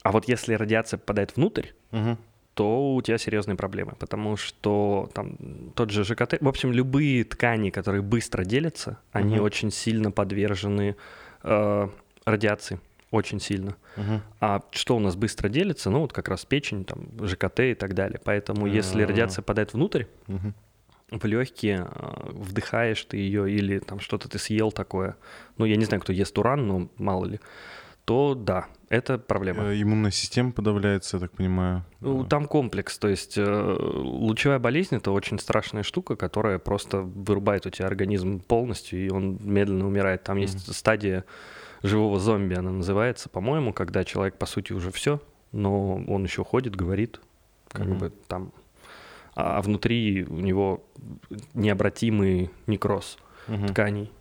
А 0.03 0.11
вот 0.11 0.27
если 0.27 0.53
радиация 0.53 0.97
попадает 0.97 1.35
внутрь, 1.35 1.67
Мгм. 1.91 2.17
То 2.57 2.95
у 2.95 3.01
тебя 3.03 3.19
серьезные 3.19 3.55
проблемы, 3.55 3.93
потому 3.99 4.35
что 4.35 5.11
там 5.13 5.37
тот 5.75 5.91
же 5.91 6.03
ЖКТ, 6.03 6.37
в 6.41 6.47
общем, 6.47 6.71
любые 6.71 7.23
ткани, 7.23 7.69
которые 7.69 8.01
быстро 8.01 8.43
делятся, 8.45 8.97
они 9.11 9.39
очень 9.39 9.69
сильно 9.71 10.09
подвержены 10.11 10.95
э, 11.43 11.87
радиации, 12.25 12.79
очень 13.11 13.39
сильно. 13.39 13.75
Мгм. 13.95 14.21
А 14.39 14.61
что 14.71 14.95
у 14.95 14.99
нас 14.99 15.15
быстро 15.15 15.49
делится? 15.49 15.91
Ну 15.91 15.99
вот 15.99 16.13
как 16.13 16.29
раз 16.29 16.45
печень, 16.45 16.83
там 16.83 16.99
ЖКТ 17.21 17.59
и 17.59 17.75
так 17.75 17.93
далее. 17.93 18.19
Поэтому 18.23 18.65
если 18.65 19.03
А. 19.03 19.07
радиация 19.07 19.43
попадает 19.43 19.73
внутрь, 19.73 20.05
Мгм. 20.25 20.55
в 21.11 21.25
легкие, 21.25 21.87
э, 21.87 22.29
вдыхаешь 22.31 23.03
ты 23.05 23.17
ее 23.17 23.51
или 23.51 23.77
там 23.77 23.99
что-то 23.99 24.27
ты 24.29 24.39
съел 24.39 24.71
такое, 24.71 25.15
ну 25.59 25.65
я 25.65 25.75
не 25.75 25.85
знаю, 25.85 26.01
кто 26.01 26.11
ест 26.11 26.35
уран, 26.39 26.67
но 26.67 26.89
мало 26.97 27.25
ли, 27.25 27.39
то 28.07 28.35
да, 28.35 28.67
это 28.87 29.17
проблема. 29.17 29.63
Э, 29.65 29.81
Иммунная 29.81 30.11
система 30.11 30.53
подавляется, 30.53 31.17
я 31.17 31.21
так 31.21 31.31
понимаю. 31.33 31.83
Ну, 31.99 32.23
Там 32.23 32.47
комплекс, 32.47 32.97
то 32.97 33.09
есть 33.09 33.37
э, 33.37 33.43
лучевая 33.43 34.59
болезнь 34.59 34.95
это 34.95 35.11
очень 35.11 35.37
страшная 35.39 35.83
штука, 35.83 36.15
которая 36.15 36.57
просто 36.57 37.01
вырубает 37.01 37.65
у 37.65 37.69
тебя 37.69 37.85
организм 37.87 38.39
полностью, 38.39 39.05
и 39.05 39.09
он 39.09 39.37
медленно 39.41 39.85
умирает. 39.85 40.23
Там 40.23 40.37
есть 40.37 40.73
стадия 40.73 41.25
живого 41.83 42.17
зомби, 42.17 42.53
она 42.55 42.71
называется, 42.71 43.27
по-моему, 43.27 43.73
когда 43.73 44.05
человек, 44.05 44.37
по 44.37 44.45
сути, 44.45 44.71
уже 44.71 44.89
все, 44.91 45.19
но 45.51 45.95
он 46.07 46.23
еще 46.23 46.45
ходит, 46.45 46.77
говорит, 46.77 47.19
как 47.73 47.87
Мгм. 47.87 47.97
бы 47.97 48.13
там, 48.29 48.53
а 49.35 49.61
внутри 49.61 50.23
у 50.29 50.39
него 50.39 50.81
необратимый 51.53 52.51
некроз 52.67 53.17
Мгм. 53.47 53.67
тканей. 53.67 54.11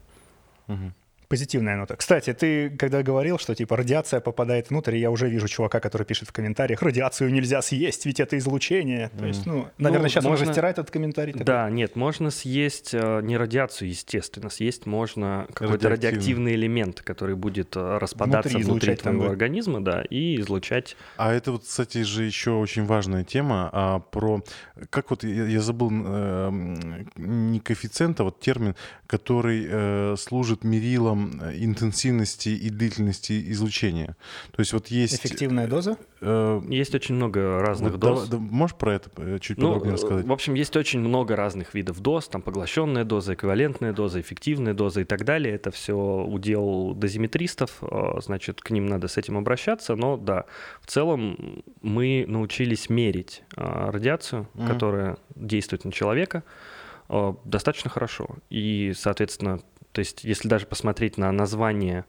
Мгм. 0.67 0.93
Позитивная 1.29 1.77
нота. 1.77 1.97
Кстати, 1.97 2.33
ты 2.33 2.71
когда 2.71 3.03
говорил, 3.03 3.39
что 3.39 3.55
типа 3.55 3.77
радиация 3.77 4.21
попадает 4.21 4.71
внутрь, 4.71 4.97
я 4.97 5.11
уже 5.11 5.29
вижу 5.29 5.49
чувака, 5.49 5.81
который 5.81 6.05
пишет 6.05 6.29
в 6.29 6.33
комментариях, 6.33 6.83
радиацию 6.83 7.33
нельзя 7.33 7.63
съесть, 7.63 8.07
ведь 8.07 8.21
это 8.21 8.39
излучение. 8.39 9.11
То 9.19 9.27
есть, 9.27 9.45
ну, 9.45 9.67
наверное, 9.79 10.05
Ну, 10.05 10.09
сейчас 10.09 10.25
он 10.25 10.33
уже 10.33 10.41
можно- 10.43 10.53
стирает 10.53 10.79
этот 10.79 10.91
комментарий. 10.93 11.33
такой. 11.33 11.45
Да, 11.45 11.69
нет, 11.71 11.97
можно 11.97 12.31
съесть 12.31 12.91
э, 12.95 13.21
не 13.23 13.37
радиацию, 13.37 13.89
естественно, 13.89 14.51
съесть 14.51 14.87
можно 14.87 15.49
какой-то 15.53 15.89
Радиоактивный. 15.89 16.55
элемент, 16.55 17.01
который 17.01 17.35
будет 17.35 17.77
э, 17.77 17.99
распадаться 17.99 18.51
Внутри 18.51 18.65
внутри, 18.71 18.95
там 18.95 19.03
твоего 19.03 19.21
будет. 19.23 19.31
организма, 19.33 19.83
да, 19.85 20.03
и 20.09 20.41
излучать. 20.41 20.97
А 21.17 21.33
это 21.33 21.51
вот, 21.53 21.65
кстати, 21.65 22.03
же 22.03 22.23
еще 22.25 22.53
очень 22.53 22.85
важная 22.85 23.25
тема 23.25 23.69
а, 23.73 23.99
про 23.99 24.43
как 24.91 25.11
вот 25.11 25.25
я, 25.25 25.47
я 25.47 25.61
забыл 25.61 25.91
э, 25.93 26.51
не 27.17 27.59
коэффициент, 27.61 28.21
а 28.21 28.25
вот 28.25 28.39
термин, 28.39 28.77
который 29.09 29.67
э, 29.69 30.15
служит 30.19 30.63
мерилом 30.63 31.16
интенсивности 31.17 32.49
и 32.51 32.71
длительности 32.71 33.51
излучения. 33.53 34.17
То 34.53 34.61
есть 34.61 34.73
вот 34.73 34.89
есть. 34.89 35.15
Эффективная 35.15 35.67
доза? 35.67 35.97
э, 36.21 36.61
Есть 36.69 36.95
очень 36.95 37.15
много 37.15 37.61
разных 37.61 37.93
вот 37.93 38.01
доз. 38.01 38.29
давай- 38.29 38.47
да, 38.49 38.55
можешь 38.55 38.77
про 38.77 38.95
это 38.95 39.11
э, 39.17 39.39
чуть 39.41 39.59
Ну, 39.59 39.69
подробнее 39.69 39.93
э, 39.93 39.95
рассказать? 39.95 40.27
в 40.27 40.33
общем, 40.33 40.55
есть 40.55 40.77
очень 40.77 41.01
много 41.01 41.37
разных 41.37 41.75
видов 41.75 42.01
доз, 42.01 42.29
там 42.29 42.43
поглощенная 42.43 43.05
доза, 43.05 43.35
эквивалентная 43.35 43.93
доза, 43.93 44.21
эффективная 44.21 44.75
доза 44.75 45.01
и 45.03 45.05
так 45.05 45.25
далее. 45.25 45.55
Это 45.55 45.71
все 45.71 45.95
удел 45.95 46.95
дозиметристов, 46.95 47.79
э, 47.83 48.21
значит, 48.23 48.61
к 48.61 48.71
ним 48.71 48.87
надо 48.87 49.09
с 49.09 49.17
этим 49.17 49.37
обращаться, 49.37 49.95
но 49.97 50.17
да, 50.17 50.45
в 50.81 50.87
целом 50.87 51.63
мы 51.83 52.25
научились 52.29 52.89
мерить 52.89 53.43
э, 53.57 53.91
радиацию, 53.91 54.49
Мгм. 54.55 54.67
которая 54.69 55.17
действует 55.35 55.85
на 55.85 55.93
человека, 55.93 56.43
э, 57.09 57.35
достаточно 57.45 57.91
хорошо. 57.91 58.37
И, 58.51 58.93
соответственно, 58.97 59.61
то 59.97 60.01
есть, 60.01 60.25
если 60.25 60.47
даже 60.47 60.67
посмотреть 60.67 61.17
на 61.17 61.33
название 61.33 62.05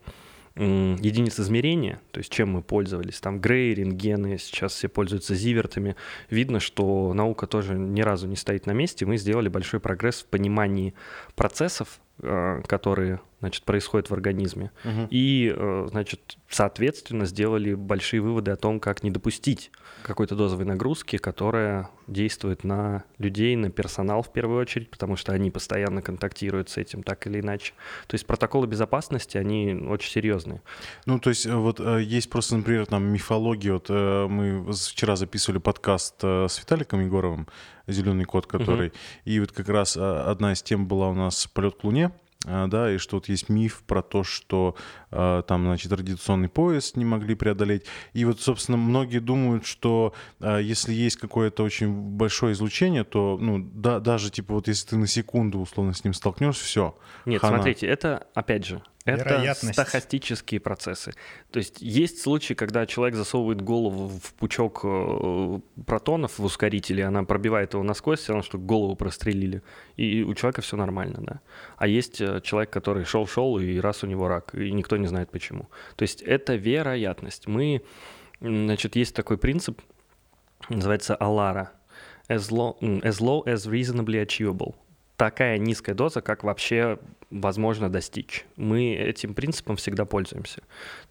единиц 0.58 1.40
измерения, 1.40 2.02
то 2.12 2.18
есть 2.18 2.30
чем 2.30 2.50
мы 2.50 2.62
пользовались, 2.62 3.22
там 3.22 3.40
Грей, 3.40 3.74
рентгены, 3.74 4.38
сейчас 4.38 4.74
все 4.74 4.90
пользуются 4.90 5.36
зивертами, 5.36 5.96
видно, 6.30 6.60
что 6.60 7.14
наука 7.14 7.48
тоже 7.48 7.76
ни 7.76 8.02
разу 8.02 8.28
не 8.28 8.36
стоит 8.36 8.66
на 8.66 8.72
месте, 8.72 9.06
мы 9.06 9.16
сделали 9.16 9.48
большой 9.48 9.80
прогресс 9.80 10.22
в 10.22 10.26
понимании 10.26 10.96
процессов, 11.38 12.02
э, 12.22 12.62
которые 12.68 13.22
значит, 13.40 13.64
происходят 13.64 14.10
в 14.10 14.14
организме, 14.14 14.72
Мгм. 14.84 15.08
и, 15.12 15.54
э, 15.56 15.88
значит, 15.92 16.38
соответственно, 16.50 17.26
сделали 17.26 17.76
большие 17.76 18.20
выводы 18.22 18.52
о 18.52 18.56
том, 18.56 18.80
как 18.80 19.04
не 19.04 19.12
допустить 19.12 19.72
какой-то 20.02 20.36
дозовой 20.36 20.66
нагрузки, 20.66 21.18
которая 21.18 21.90
действует 22.08 22.64
на 22.64 23.04
людей, 23.18 23.56
на 23.56 23.70
персонал 23.70 24.22
в 24.24 24.32
первую 24.32 24.62
очередь, 24.62 24.90
потому 24.90 25.18
что 25.18 25.34
они 25.34 25.52
постоянно 25.52 26.02
контактируют 26.02 26.70
с 26.70 26.78
этим 26.78 27.04
так 27.04 27.28
или 27.28 27.42
иначе. 27.42 27.74
То 28.08 28.16
есть 28.16 28.26
протоколы 28.26 28.66
безопасности, 28.68 29.38
они 29.38 29.74
очень 29.88 30.12
серьезные. 30.12 30.62
Ну, 31.06 31.20
то 31.20 31.30
есть 31.30 31.46
э, 31.46 31.54
вот 31.54 31.80
э, 31.80 32.02
есть 32.02 32.30
просто, 32.30 32.58
например, 32.58 32.86
там 32.86 33.04
мифология. 33.04 33.74
Вот 33.74 33.90
мы 33.90 34.72
вчера 34.74 35.16
записывали 35.16 35.60
подкаст 35.60 36.24
с 36.24 36.60
Виталиком 36.60 37.02
Егоровым, 37.02 37.48
«Зеленый 37.88 38.26
кот», 38.26 38.48
который... 38.48 38.94
И 39.26 39.40
вот 39.40 39.52
как 39.52 39.70
раз 39.70 39.98
одна 39.98 40.54
из 40.54 40.62
тем 40.62 40.88
была 40.88 41.10
у 41.10 41.14
нас 41.14 41.48
«Полет 41.48 41.76
к 41.76 41.84
Луне», 41.84 42.12
да, 42.46 42.92
и 42.94 42.98
что 42.98 43.18
вот 43.18 43.30
есть 43.30 43.50
миф 43.50 43.84
про 43.86 44.02
то, 44.02 44.24
что 44.24 44.76
э, 45.12 45.44
там, 45.48 45.66
значит, 45.66 45.92
радиационный 45.92 46.50
пояс 46.50 46.96
не 46.96 47.04
могли 47.04 47.36
преодолеть. 47.36 47.86
И 48.14 48.26
вот, 48.26 48.40
собственно, 48.40 48.78
многие 48.78 49.20
думают, 49.20 49.66
что 49.66 50.14
э, 50.40 50.60
если 50.62 50.94
есть 50.94 51.18
какое-то 51.18 51.64
очень 51.64 51.92
большое 51.92 52.54
излучение, 52.54 53.04
то, 53.04 53.38
ну, 53.42 53.60
да, 53.60 54.00
даже, 54.00 54.30
типа, 54.30 54.54
вот 54.54 54.68
если 54.68 54.90
ты 54.90 54.98
на 54.98 55.08
секунду, 55.08 55.60
условно, 55.60 55.94
с 55.94 56.04
ним 56.04 56.14
столкнешься, 56.14 56.64
все. 56.64 56.98
Нет, 57.26 57.42
Хана. 57.42 57.58
смотрите, 57.58 57.88
это, 57.88 58.28
опять 58.34 58.66
же, 58.66 58.82
это 59.08 59.54
стахастические 59.54 60.60
процессы. 60.60 61.14
То 61.52 61.60
есть 61.60 61.82
есть 61.82 62.22
случаи, 62.22 62.54
когда 62.54 62.86
человек 62.86 63.16
засовывает 63.16 63.62
голову 63.62 64.08
в 64.08 64.34
пучок 64.34 64.82
э, 64.84 65.60
протонов 65.86 66.40
в 66.40 66.44
ускорителе, 66.44 67.06
она 67.06 67.24
пробивает 67.24 67.74
его 67.74 67.84
насквозь, 67.84 68.20
все 68.20 68.34
равно, 68.34 68.44
что 68.44 68.58
голову 68.58 68.96
прострелили, 68.96 69.62
и 69.96 70.24
у 70.24 70.34
человека 70.34 70.62
все 70.62 70.78
нормально, 70.78 71.20
да. 71.22 71.42
А 71.78 71.88
есть 71.88 72.22
э, 72.22 72.42
человек, 72.42 72.70
который 72.70 73.06
шел-шел, 73.06 73.58
и 73.60 73.80
раз 73.80 74.04
у 74.04 74.08
него 74.08 74.28
рак, 74.28 74.54
и 74.56 74.72
никто 74.72 74.98
не 74.98 75.08
знает 75.08 75.32
почему. 75.32 75.70
То 75.96 76.04
есть 76.04 76.22
это 76.22 76.56
вероятность. 76.56 77.48
Мы, 77.48 77.82
значит, 78.42 78.96
есть 78.96 79.16
такой 79.16 79.38
принцип, 79.38 79.82
называется 80.70 81.18
ALARA. 81.20 81.70
As 82.30 82.50
low, 82.52 82.78
as 82.82 83.22
low 83.22 83.46
as 83.46 83.66
reasonably 83.70 84.22
achievable. 84.22 84.76
Такая 85.18 85.58
низкая 85.58 85.96
доза, 85.96 86.22
как 86.22 86.44
вообще 86.44 87.00
возможно 87.32 87.90
достичь. 87.90 88.46
Мы 88.56 88.94
этим 88.96 89.34
принципом 89.34 89.76
всегда 89.76 90.06
пользуемся. 90.06 90.62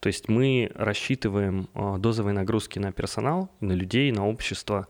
То 0.01 0.07
есть 0.07 0.29
мы 0.29 0.71
рассчитываем 0.75 1.69
э, 1.75 1.97
дозовые 1.99 2.33
нагрузки 2.33 2.79
на 2.79 2.93
персонал, 2.93 3.51
на 3.61 3.73
людей, 3.73 4.11
на 4.13 4.27
общество 4.29 4.87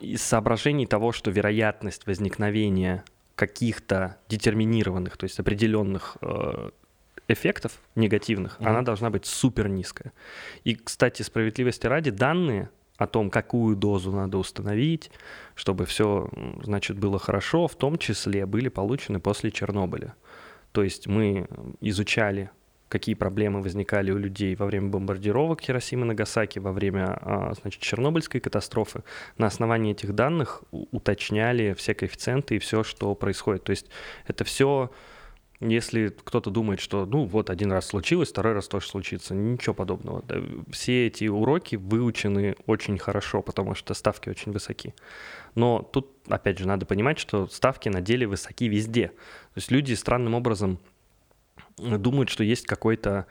из 0.00 0.22
соображений 0.22 0.86
того, 0.86 1.10
что 1.12 1.30
вероятность 1.32 2.06
возникновения 2.06 3.04
каких-то 3.34 4.16
детерминированных, 4.28 5.16
то 5.16 5.24
есть 5.24 5.38
определенных 5.40 6.16
э, 6.22 6.70
эффектов 7.26 7.72
негативных, 7.96 8.60
Мгм. 8.60 8.68
она 8.68 8.82
должна 8.82 9.10
быть 9.10 9.26
супер 9.26 9.68
низкая. 9.68 10.12
И, 10.62 10.74
кстати, 10.76 11.22
справедливости 11.22 11.86
ради, 11.86 12.10
данные 12.10 12.70
о 13.00 13.06
том, 13.06 13.30
какую 13.30 13.76
дозу 13.76 14.12
надо 14.12 14.36
установить, 14.36 15.10
чтобы 15.54 15.86
все, 15.86 16.28
значит, 16.62 16.98
было 16.98 17.18
хорошо, 17.18 17.66
в 17.66 17.74
том 17.74 17.96
числе 17.96 18.44
были 18.44 18.68
получены 18.68 19.20
после 19.20 19.50
Чернобыля. 19.50 20.14
То 20.72 20.82
есть 20.82 21.06
мы 21.06 21.48
изучали, 21.80 22.50
какие 22.90 23.14
проблемы 23.14 23.62
возникали 23.62 24.10
у 24.10 24.18
людей 24.18 24.54
во 24.54 24.66
время 24.66 24.90
бомбардировок 24.90 25.62
Хиросимы 25.62 26.04
и 26.04 26.08
Нагасаки, 26.08 26.58
во 26.58 26.72
время, 26.72 27.18
а, 27.22 27.54
значит, 27.58 27.80
Чернобыльской 27.80 28.38
катастрофы. 28.38 29.02
На 29.38 29.46
основании 29.46 29.92
этих 29.92 30.14
данных 30.14 30.62
уточняли 30.70 31.72
все 31.72 31.94
коэффициенты 31.94 32.56
и 32.56 32.58
все, 32.58 32.84
что 32.84 33.14
происходит. 33.14 33.64
То 33.64 33.70
есть 33.70 33.86
это 34.26 34.44
все 34.44 34.90
Если 35.60 36.08
кто-то 36.08 36.50
думает, 36.50 36.80
что 36.80 37.04
ну 37.04 37.26
вот 37.26 37.50
один 37.50 37.70
раз 37.70 37.86
случилось, 37.86 38.30
второй 38.30 38.54
раз 38.54 38.66
тоже 38.66 38.86
случится, 38.86 39.34
ничего 39.34 39.74
подобного. 39.74 40.24
Все 40.70 41.06
эти 41.06 41.26
уроки 41.26 41.76
выучены 41.76 42.56
очень 42.66 42.96
хорошо, 42.96 43.42
потому 43.42 43.74
что 43.74 43.92
ставки 43.92 44.30
очень 44.30 44.52
высоки. 44.52 44.94
Но 45.54 45.82
тут, 45.82 46.12
опять 46.28 46.58
же, 46.58 46.66
надо 46.66 46.86
понимать, 46.86 47.18
что 47.18 47.46
ставки 47.46 47.90
на 47.90 48.00
деле 48.00 48.26
высоки 48.26 48.68
везде. 48.68 49.08
То 49.08 49.56
есть 49.56 49.70
люди 49.70 49.92
странным 49.92 50.34
образом 50.34 50.78
думают, 51.76 52.30
что 52.30 52.42
есть 52.42 52.66
какой-то, 52.66 53.26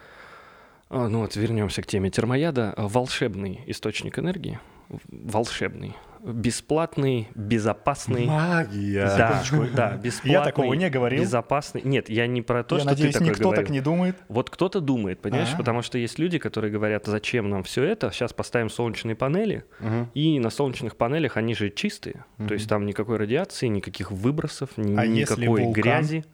а, 0.89 1.07
ну 1.07 1.21
вот 1.21 1.35
вернемся 1.35 1.81
к 1.81 1.87
теме 1.87 2.11
термояда, 2.11 2.75
волшебный 2.77 3.63
источник 3.65 4.19
энергии, 4.19 4.59
волшебный, 5.07 5.95
бесплатный, 6.21 7.29
безопасный. 7.35 8.25
Магия. 8.25 9.05
Да, 9.17 9.43
да, 9.75 9.95
бесплатный. 9.97 10.31
Я 10.31 10.43
такого 10.43 10.73
не 10.73 10.89
говорил. 10.89 11.21
Безопасный. 11.21 11.81
Нет, 11.83 12.09
я 12.09 12.27
не 12.27 12.41
про 12.41 12.63
то, 12.63 12.75
я 12.75 12.81
что 12.81 12.89
надеюсь, 12.89 13.13
ты 13.13 13.19
такое 13.19 13.29
никто 13.31 13.43
говорил. 13.45 13.63
так 13.65 13.69
не 13.71 13.81
думает. 13.81 14.15
Вот 14.27 14.49
кто-то 14.49 14.81
думает, 14.81 15.21
понимаешь, 15.21 15.51
А. 15.53 15.57
потому 15.57 15.81
что 15.81 15.97
есть 15.97 16.17
люди, 16.19 16.39
которые 16.39 16.71
говорят, 16.71 17.05
зачем 17.05 17.49
нам 17.49 17.63
все 17.63 17.83
это, 17.83 18.11
сейчас 18.11 18.33
поставим 18.33 18.69
солнечные 18.69 19.15
панели, 19.15 19.63
Мгм. 19.79 20.09
и 20.13 20.39
на 20.39 20.49
солнечных 20.49 20.95
панелях 20.95 21.37
они 21.37 21.53
же 21.53 21.69
чистые, 21.69 22.25
то 22.47 22.53
есть 22.53 22.67
там 22.67 22.85
никакой 22.85 23.17
радиации, 23.17 23.67
никаких 23.67 24.11
выбросов, 24.11 24.69
ни- 24.77 24.97
А 24.97 25.05
никакой 25.05 25.71
грязи. 25.71 26.25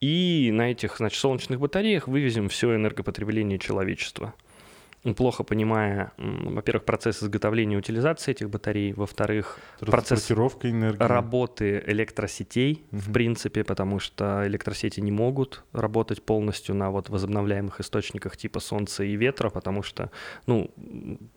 И 0.00 0.50
на 0.52 0.70
этих, 0.70 0.98
значит, 0.98 1.18
солнечных 1.18 1.58
батареях 1.58 2.06
вывезем 2.06 2.48
все 2.48 2.74
энергопотребление 2.76 3.58
человечества. 3.58 4.32
Плохо 5.16 5.44
понимая, 5.44 6.12
во-первых, 6.16 6.84
процесс 6.84 7.22
изготовления 7.22 7.76
и 7.76 7.78
утилизации 7.78 8.32
этих 8.32 8.50
батарей, 8.50 8.92
во-вторых, 8.92 9.58
процесс 9.78 10.30
энергии. 10.30 11.02
работы 11.02 11.82
электросетей, 11.86 12.84
в 12.90 13.12
принципе, 13.12 13.62
потому 13.62 14.00
что 14.00 14.42
электросети 14.46 14.98
не 15.00 15.12
могут 15.12 15.64
работать 15.72 16.22
полностью 16.22 16.74
на 16.74 16.90
вот 16.90 17.10
возобновляемых 17.10 17.80
источниках 17.80 18.36
типа 18.36 18.58
солнца 18.58 19.04
и 19.04 19.14
ветра, 19.14 19.50
потому 19.50 19.84
что, 19.84 20.10
ну, 20.46 20.70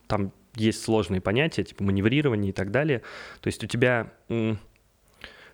там 0.08 0.34
есть 0.56 0.84
сложные 0.84 1.22
понятия, 1.22 1.64
типа 1.64 1.84
маневрирование 1.84 2.50
и 2.50 2.54
так 2.54 2.72
далее. 2.72 3.04
То 3.42 3.48
есть 3.48 3.64
у 3.64 3.68
тебя 3.68 4.12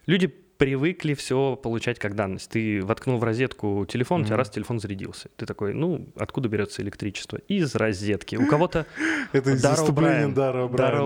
люди 0.05 0.33
привыкли 0.57 1.13
все 1.13 1.55
получать 1.55 1.99
как 1.99 2.15
данность. 2.15 2.49
Ты 2.49 2.83
воткнул 2.83 3.17
в 3.17 3.23
розетку 3.23 3.85
телефон, 3.87 4.21
у 4.21 4.25
тебя 4.25 4.37
раз 4.37 4.49
телефон 4.49 4.79
зарядился. 4.79 5.29
Ты 5.35 5.45
такой, 5.45 5.73
ну, 5.73 6.07
откуда 6.15 6.49
берется 6.49 6.81
электричество? 6.81 7.37
Из 7.47 7.75
розетки. 7.75 8.35
У 8.35 8.45
кого-то 8.49 8.85
Это 9.31 9.51
из 9.51 9.63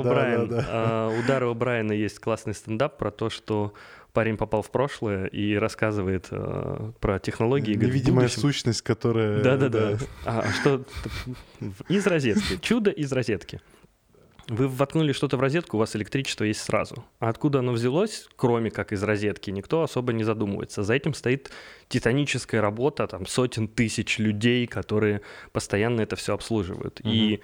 О'Брайен. 0.01 0.47
Дара. 0.47 0.65
А, 0.69 1.09
У 1.09 1.27
Дара 1.27 1.45
О'Брайена 1.51 1.93
есть 1.93 2.19
классный 2.19 2.53
стендап 2.53 2.97
про 2.97 3.11
то, 3.11 3.29
что 3.29 3.73
парень 4.13 4.37
попал 4.37 4.61
в 4.61 4.71
прошлое 4.71 5.25
и 5.25 5.55
рассказывает 5.55 6.27
э, 6.31 6.91
про 6.99 7.19
технологии. 7.19 7.73
говорит, 7.73 7.93
Невидимая 7.93 8.27
сущность, 8.27 8.81
которая... 8.81 9.41
Да-да-да. 9.41 9.97
А 10.25 10.39
а 10.41 10.51
что? 10.51 10.85
Из 11.87 12.05
розетки. 12.07 12.57
Чудо 12.61 12.91
из 12.91 13.11
розетки. 13.11 13.61
Вы 14.51 14.67
воткнули 14.67 15.13
что-то 15.13 15.37
в 15.37 15.39
розетку, 15.39 15.77
у 15.77 15.79
вас 15.79 15.95
электричество 15.95 16.43
есть 16.43 16.59
сразу. 16.59 17.05
А 17.19 17.29
откуда 17.29 17.59
оно 17.59 17.71
взялось, 17.71 18.27
кроме 18.35 18.69
как 18.69 18.91
из 18.91 19.01
розетки, 19.01 19.49
никто 19.49 19.81
особо 19.81 20.11
не 20.11 20.25
задумывается. 20.25 20.83
За 20.83 20.93
этим 20.93 21.13
стоит 21.13 21.49
титаническая 21.87 22.59
работа, 22.59 23.07
там 23.07 23.25
сотен 23.27 23.69
тысяч 23.69 24.19
людей, 24.19 24.67
которые 24.67 25.21
постоянно 25.53 26.01
это 26.01 26.17
все 26.17 26.33
обслуживают. 26.33 26.99
И 27.01 27.39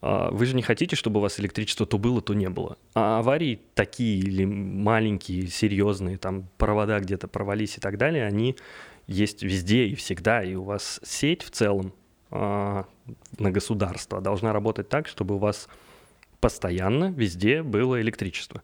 а, 0.00 0.30
вы 0.30 0.46
же 0.46 0.54
не 0.54 0.62
хотите, 0.62 0.94
чтобы 0.94 1.18
у 1.18 1.22
вас 1.22 1.40
электричество 1.40 1.84
то 1.84 1.98
было, 1.98 2.22
то 2.22 2.32
не 2.32 2.48
было. 2.48 2.78
А 2.94 3.18
аварии 3.18 3.60
такие 3.74 4.20
или 4.20 4.44
маленькие, 4.44 5.48
серьезные, 5.48 6.16
там 6.16 6.46
провода 6.58 7.00
где-то 7.00 7.26
порвались 7.26 7.76
и 7.76 7.80
так 7.80 7.98
далее, 7.98 8.24
они 8.24 8.54
есть 9.08 9.42
везде 9.42 9.86
и 9.86 9.96
всегда. 9.96 10.44
И 10.44 10.54
у 10.54 10.62
вас 10.62 11.00
сеть 11.02 11.42
в 11.42 11.50
целом 11.50 11.92
а, 12.30 12.86
на 13.40 13.50
государство 13.50 14.20
должна 14.20 14.52
работать 14.52 14.88
так, 14.88 15.08
чтобы 15.08 15.34
у 15.34 15.38
вас 15.38 15.68
постоянно 16.42 17.10
везде 17.16 17.62
было 17.62 18.02
электричество. 18.02 18.62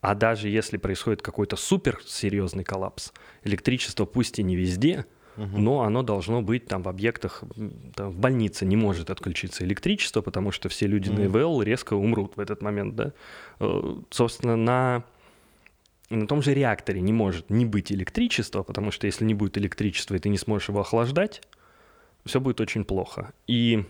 А 0.00 0.14
даже 0.16 0.48
если 0.48 0.76
происходит 0.76 1.22
какой-то 1.22 1.56
супер 1.56 2.00
серьезный 2.04 2.64
коллапс, 2.64 3.12
электричество 3.44 4.04
пусть 4.04 4.40
и 4.40 4.42
не 4.42 4.56
везде, 4.56 5.06
но 5.36 5.80
оно 5.80 6.02
должно 6.02 6.42
быть 6.42 6.66
там 6.66 6.82
в 6.82 6.88
объектах, 6.88 7.42
там, 7.94 8.10
в 8.10 8.18
больнице 8.18 8.66
не 8.66 8.76
может 8.76 9.08
отключиться 9.08 9.64
электричество, 9.64 10.20
потому 10.20 10.50
что 10.50 10.68
все 10.68 10.86
люди 10.86 11.08
на 11.08 11.24
ИВЛ 11.24 11.62
резко 11.62 11.94
умрут 11.94 12.36
в 12.36 12.40
этот 12.40 12.60
момент, 12.60 12.96
да. 12.96 13.12
Э, 13.60 13.94
Собственно, 14.10 14.56
на 14.56 15.04
на 16.10 16.26
том 16.26 16.42
же 16.42 16.52
реакторе 16.52 17.00
не 17.00 17.12
может 17.12 17.48
не 17.48 17.64
быть 17.64 17.90
электричества, 17.90 18.62
потому 18.62 18.90
что 18.90 19.06
если 19.06 19.24
не 19.24 19.32
будет 19.32 19.56
электричества, 19.56 20.16
и 20.16 20.18
ты 20.18 20.28
не 20.28 20.36
сможешь 20.36 20.68
его 20.68 20.80
охлаждать, 20.80 21.40
все 22.26 22.40
будет 22.40 22.60
очень 22.60 22.84
плохо. 22.84 23.32
И, 23.46 23.84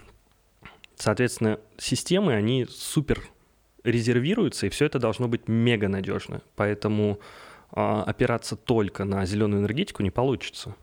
соответственно, 0.97 1.59
системы, 1.78 2.34
они 2.34 2.66
супер 2.66 3.22
резервируются, 3.84 4.66
и 4.66 4.70
все 4.70 4.86
это 4.86 4.99
должно 4.99 5.28
быть 5.28 5.49
мега 5.49 5.88
надежно. 5.88 6.43
Поэтому 6.57 7.18
а, 7.70 8.05
опираться 8.05 8.57
только 8.57 9.05
на 9.05 9.24
зеленую 9.26 9.61
энергетику 9.61 10.03
не 10.03 10.11
получится. 10.11 10.74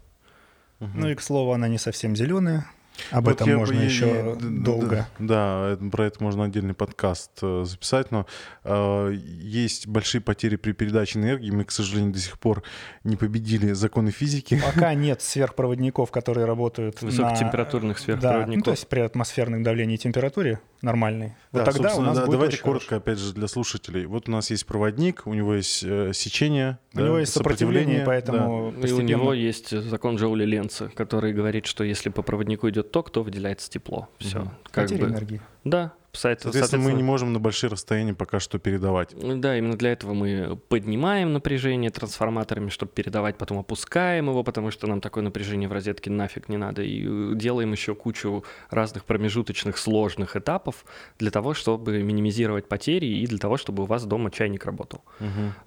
Ну 0.80 1.10
и, 1.10 1.16
к 1.16 1.22
слову, 1.22 1.52
она 1.52 1.68
не 1.68 1.78
совсем 1.78 2.16
зеленая. 2.16 2.66
Об 3.12 3.26
Вот 3.26 3.36
этом 3.36 3.50
я 3.50 3.58
можно 3.58 3.80
я- 3.80 3.84
еще 3.86 4.08
я- 4.08 4.36
д- 4.36 4.64
долго. 4.64 5.08
Да, 5.20 5.78
да, 5.80 5.90
про 5.92 6.06
это 6.06 6.24
можно 6.24 6.44
отдельный 6.46 6.74
подкаст 6.74 7.32
э, 7.42 7.64
записать, 7.66 8.12
но 8.12 8.26
э, 8.64 9.14
есть 9.16 9.88
большие 9.88 10.22
потери 10.22 10.56
при 10.56 10.72
передаче 10.72 11.20
энергии. 11.20 11.52
Мы, 11.52 11.64
к 11.66 11.72
сожалению, 11.72 12.14
до 12.14 12.20
сих 12.20 12.38
пор 12.40 12.64
не 13.04 13.16
победили 13.16 13.72
законы 13.74 14.12
физики. 14.12 14.62
Пока 14.74 14.94
нет 14.94 15.22
сверхпроводников, 15.22 16.12
которые 16.12 16.46
работают 16.46 17.02
Высокотемпературных 17.02 17.98
на... 17.98 18.04
сверхпроводников. 18.04 18.50
Да, 18.52 18.56
ну, 18.58 18.62
то 18.64 18.72
есть 18.72 18.88
при 18.88 19.00
атмосферном 19.02 19.64
давлении 19.64 19.96
и 19.96 19.98
температуре 19.98 20.60
нормальной. 20.82 21.36
Вот 21.52 21.66
Да, 21.66 21.72
тогда 21.72 21.96
у 21.96 22.02
нас 22.02 22.16
да, 22.18 22.26
будет 22.26 22.32
давайте 22.34 22.56
очень 22.56 22.64
коротко, 22.64 22.88
хорошо. 22.90 23.02
опять 23.02 23.18
же, 23.20 23.34
для 23.34 23.48
слушателей. 23.48 24.06
Вот 24.06 24.28
у 24.30 24.32
нас 24.32 24.50
есть 24.50 24.66
проводник, 24.66 25.24
у 25.26 25.34
него 25.34 25.56
есть 25.56 25.84
э, 25.84 26.12
сечение, 26.14 26.80
У 26.94 26.98
да, 26.98 27.04
него 27.06 27.20
есть 27.20 27.34
сопротивление, 27.34 28.00
да. 28.00 28.06
поэтому 28.06 28.70
И 28.70 28.78
у 28.78 28.82
постепенно... 28.82 29.08
него 29.08 29.34
есть 29.34 29.70
закон 29.72 30.16
Джоули 30.18 30.46
Ленца, 30.46 30.90
который 30.96 31.34
говорит, 31.34 31.66
что 31.66 31.84
если 31.84 32.10
по 32.10 32.22
проводнику 32.22 32.70
идет 32.70 32.92
ток, 32.92 33.10
то 33.12 33.24
выделяется 33.24 33.70
тепло. 33.70 34.10
Все. 34.20 34.40
Мгм. 34.40 34.52
Как 34.72 34.86
Потеря 34.86 35.06
бы. 35.06 35.12
энергии. 35.12 35.42
Да, 35.64 35.94
сайт- 36.20 36.42
Соответственно, 36.42 36.84
мы 36.84 36.94
не 36.94 37.04
можем 37.04 37.34
на 37.34 37.40
большие 37.40 37.70
расстояния 37.70 38.14
пока 38.14 38.40
что 38.40 38.60
передавать. 38.60 39.16
Да, 39.42 39.58
именно 39.58 39.76
для 39.78 39.92
этого 39.92 40.14
мы 40.14 40.58
поднимаем 40.68 41.34
напряжение 41.34 41.90
трансформаторами, 41.92 42.70
чтобы 42.70 42.92
передавать, 42.92 43.38
потом 43.38 43.58
опускаем 43.60 44.28
его, 44.30 44.44
потому 44.44 44.72
что 44.72 44.88
нам 44.88 45.02
такое 45.02 45.24
напряжение 45.24 45.68
в 45.70 45.72
розетке 45.74 46.10
нафиг 46.12 46.50
не 46.50 46.58
надо. 46.58 46.82
И 46.82 47.04
э, 47.06 47.36
делаем 47.36 47.72
еще 47.72 47.96
кучу 47.96 48.44
разных 48.70 49.06
промежуточных 49.06 49.78
сложных 49.78 50.36
этапов 50.36 50.86
для 51.20 51.32
того, 51.32 51.54
чтобы 51.54 52.04
минимизировать 52.04 52.68
потери 52.68 53.06
и 53.08 53.26
для 53.28 53.38
того, 53.38 53.58
чтобы 53.58 53.84
у 53.84 53.86
вас 53.86 54.06
дома 54.06 54.32
чайник 54.32 54.66
работал. 54.66 55.04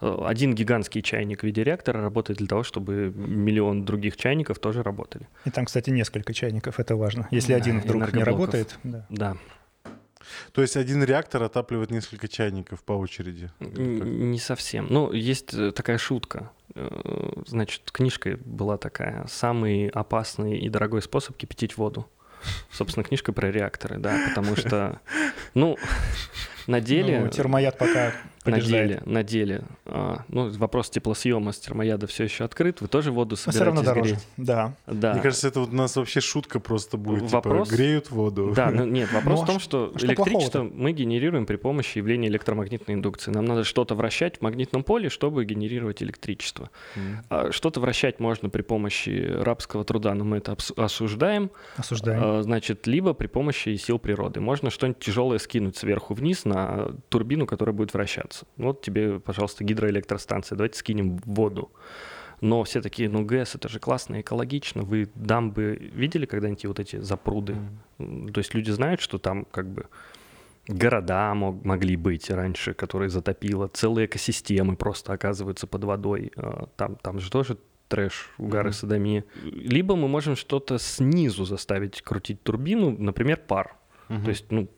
Э, 0.00 0.24
Один 0.26 0.54
гигантский 0.54 1.02
чайник 1.02 1.40
в 1.40 1.42
виде 1.44 1.64
реактора 1.64 2.00
работает 2.02 2.38
для 2.38 2.46
того, 2.48 2.62
чтобы 2.62 3.12
миллион 3.14 3.84
других 3.84 4.16
чайников 4.16 4.58
тоже 4.58 4.82
работали. 4.82 5.28
И 5.44 5.50
там, 5.50 5.64
кстати, 5.66 5.90
несколько 5.90 6.32
чайников, 6.34 6.78
это 6.80 6.96
важно. 6.96 7.28
Если 7.30 7.52
Да, 7.52 7.56
один 7.58 7.80
вдруг 7.80 8.12
не 8.12 8.22
работает, 8.24 8.78
да. 8.84 9.06
Да. 9.08 9.36
То 10.52 10.62
есть 10.62 10.76
один 10.76 11.02
реактор 11.02 11.42
отапливает 11.42 11.90
несколько 11.90 12.28
чайников 12.28 12.82
по 12.82 12.92
очереди. 12.92 13.50
Не 13.60 14.38
совсем. 14.38 14.86
Ну, 14.90 15.12
есть 15.12 15.54
э, 15.54 15.72
такая 15.72 15.98
шутка. 15.98 16.50
Э, 16.74 17.42
Значит, 17.46 17.90
книжка 17.90 18.38
была 18.44 18.78
такая 18.78 19.26
«Самый 19.28 19.88
опасный 19.88 20.58
и 20.58 20.68
дорогой 20.68 21.02
способ 21.02 21.36
кипятить 21.36 21.76
воду». 21.76 22.08
Собственно, 22.70 23.04
книжка 23.04 23.32
про 23.32 23.50
реакторы, 23.50 23.98
да, 23.98 24.18
потому 24.28 24.56
что, 24.56 25.00
ну, 25.54 25.78
на 26.66 26.80
деле... 26.80 27.20
Ну, 27.20 27.28
термояд 27.28 27.78
пока 27.78 28.12
на 28.44 28.60
деле, 28.60 29.02
на 29.06 29.22
деле. 29.22 29.62
а, 29.86 30.24
ну, 30.28 30.50
вопрос 30.50 30.90
теплосъема 30.90 31.52
с 31.52 31.58
термояда 31.58 32.06
все 32.06 32.24
еще 32.24 32.44
открыт. 32.44 32.80
Вы 32.80 32.88
тоже 32.88 33.12
воду 33.12 33.36
Но 33.46 33.52
все 33.52 33.64
равно 33.64 33.82
собираетесь 33.82 34.10
дороже. 34.12 34.14
греть? 34.36 34.46
Да. 34.46 34.74
Да. 34.86 35.12
Мне 35.12 35.22
кажется, 35.22 35.48
это 35.48 35.60
вот 35.60 35.70
у 35.70 35.74
нас 35.76 35.96
вообще 35.96 36.20
шутка 36.20 36.58
просто 36.60 36.96
будет. 36.96 37.30
Вопрос- 37.30 37.68
Типа, 37.68 37.76
греют 37.76 38.10
воду. 38.10 38.52
Да, 38.54 38.70
ну 38.70 38.84
нет, 38.84 39.12
вопрос 39.12 39.38
Ну, 39.38 39.42
а 39.42 39.44
в 39.44 39.46
том, 39.48 39.60
что 39.60 39.92
а 39.94 39.98
что 39.98 40.06
электричество 40.06 40.58
плохого-то? 40.60 40.76
мы 40.82 40.92
генерируем 40.92 41.46
при 41.46 41.56
помощи 41.56 41.98
явления 41.98 42.28
электромагнитной 42.28 42.94
индукции. 42.94 43.30
Нам 43.30 43.44
надо 43.44 43.64
что-то 43.64 43.94
вращать 43.94 44.38
в 44.38 44.40
магнитном 44.42 44.82
поле, 44.84 45.08
чтобы 45.08 45.44
генерировать 45.44 46.02
электричество. 46.02 46.70
Мгм. 46.96 47.18
А 47.30 47.52
Что-то 47.52 47.80
вращать 47.80 48.18
можно 48.20 48.48
при 48.50 48.62
помощи 48.62 49.10
рабского 49.38 49.84
труда, 49.84 50.14
но 50.14 50.24
мы 50.24 50.38
это 50.38 50.56
осуждаем. 50.76 51.50
Осуждаем. 51.76 52.20
А, 52.24 52.42
Значит, 52.42 52.86
либо 52.86 53.14
при 53.14 53.26
помощи 53.28 53.76
сил 53.76 53.98
природы. 53.98 54.40
Можно 54.40 54.70
что-нибудь 54.70 54.98
тяжелое 55.00 55.38
скинуть 55.38 55.76
сверху 55.76 56.14
вниз 56.14 56.44
на 56.44 56.90
турбину, 57.08 57.46
которая 57.46 57.74
будет 57.74 57.94
вращаться. 57.94 58.31
Вот 58.56 58.82
тебе, 58.82 59.20
пожалуйста, 59.20 59.64
гидроэлектростанция. 59.64 60.56
Давайте 60.56 60.78
скинем 60.78 61.16
воду. 61.24 61.70
Но 62.40 62.64
все 62.64 62.80
такие, 62.82 63.08
ну 63.08 63.24
ГЭС, 63.24 63.54
это 63.54 63.68
же 63.68 63.78
классно, 63.78 64.20
экологично. 64.20 64.82
Вы 64.82 65.08
дамбы 65.14 65.90
видели 65.94 66.26
когда-нибудь 66.26 66.64
вот 66.66 66.80
эти 66.80 66.96
запруды? 66.96 67.56
М, 67.98 68.28
То 68.32 68.38
есть 68.38 68.54
люди 68.54 68.70
знают, 68.72 69.00
что 69.00 69.18
там 69.18 69.44
как 69.44 69.68
бы 69.68 69.86
города 70.68 71.34
мог- 71.34 71.64
могли 71.64 71.96
быть 71.96 72.30
раньше, 72.30 72.74
которые 72.74 73.08
затопило, 73.10 73.68
целые 73.68 74.06
экосистемы 74.06 74.76
просто 74.76 75.12
оказываются 75.12 75.66
под 75.66 75.84
водой. 75.84 76.32
А, 76.36 76.66
Там, 76.76 76.96
там 76.96 77.20
же 77.20 77.30
тоже 77.30 77.56
трэш, 77.88 78.30
угар 78.38 78.68
и 78.68 78.72
садомия. 78.72 79.24
Либо 79.44 79.96
мы 79.96 80.08
можем 80.08 80.34
что-то 80.36 80.78
снизу 80.78 81.44
заставить 81.44 82.00
крутить 82.02 82.42
турбину, 82.42 82.90
например, 82.98 83.36
пар. 83.46 83.76
То 84.08 84.30
есть, 84.30 84.50
ну, 84.50 84.68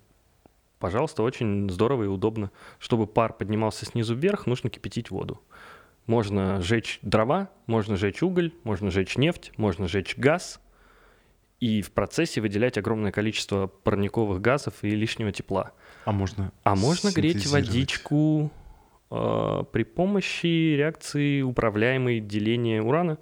пожалуйста, 0.85 1.23
очень 1.23 1.71
здорово 1.71 2.05
и 2.05 2.09
удобно. 2.09 2.51
Чтобы 2.79 3.07
пар 3.07 3.33
поднимался 3.33 3.87
снизу 3.87 4.15
вверх, 4.15 4.45
нужно 4.47 4.69
кипятить 4.69 5.11
воду. 5.11 5.41
Можно 6.05 6.61
жечь 6.61 6.99
дрова, 7.01 7.49
можно 7.67 7.97
жечь 7.97 8.23
уголь, 8.23 8.53
можно 8.65 8.91
жечь 8.91 9.17
нефть, 9.17 9.51
можно 9.57 9.89
жечь 9.89 10.19
газ 10.19 10.61
и 11.59 11.81
в 11.81 11.91
процессе 11.91 12.43
выделять 12.43 12.77
огромное 12.77 13.13
количество 13.13 13.67
парниковых 13.67 14.43
газов 14.43 14.75
и 14.83 14.91
лишнего 14.91 15.33
тепла. 15.33 15.73
А 16.05 16.13
можно 16.13 16.53
А 16.65 16.77
можно 16.77 17.11
греть 17.13 17.47
водичку 17.47 18.51
э, 19.11 19.65
при 19.73 19.85
помощи 19.85 20.77
реакции 20.77 21.41
управляемой 21.41 22.21
деления 22.21 22.83
урана 22.83 23.17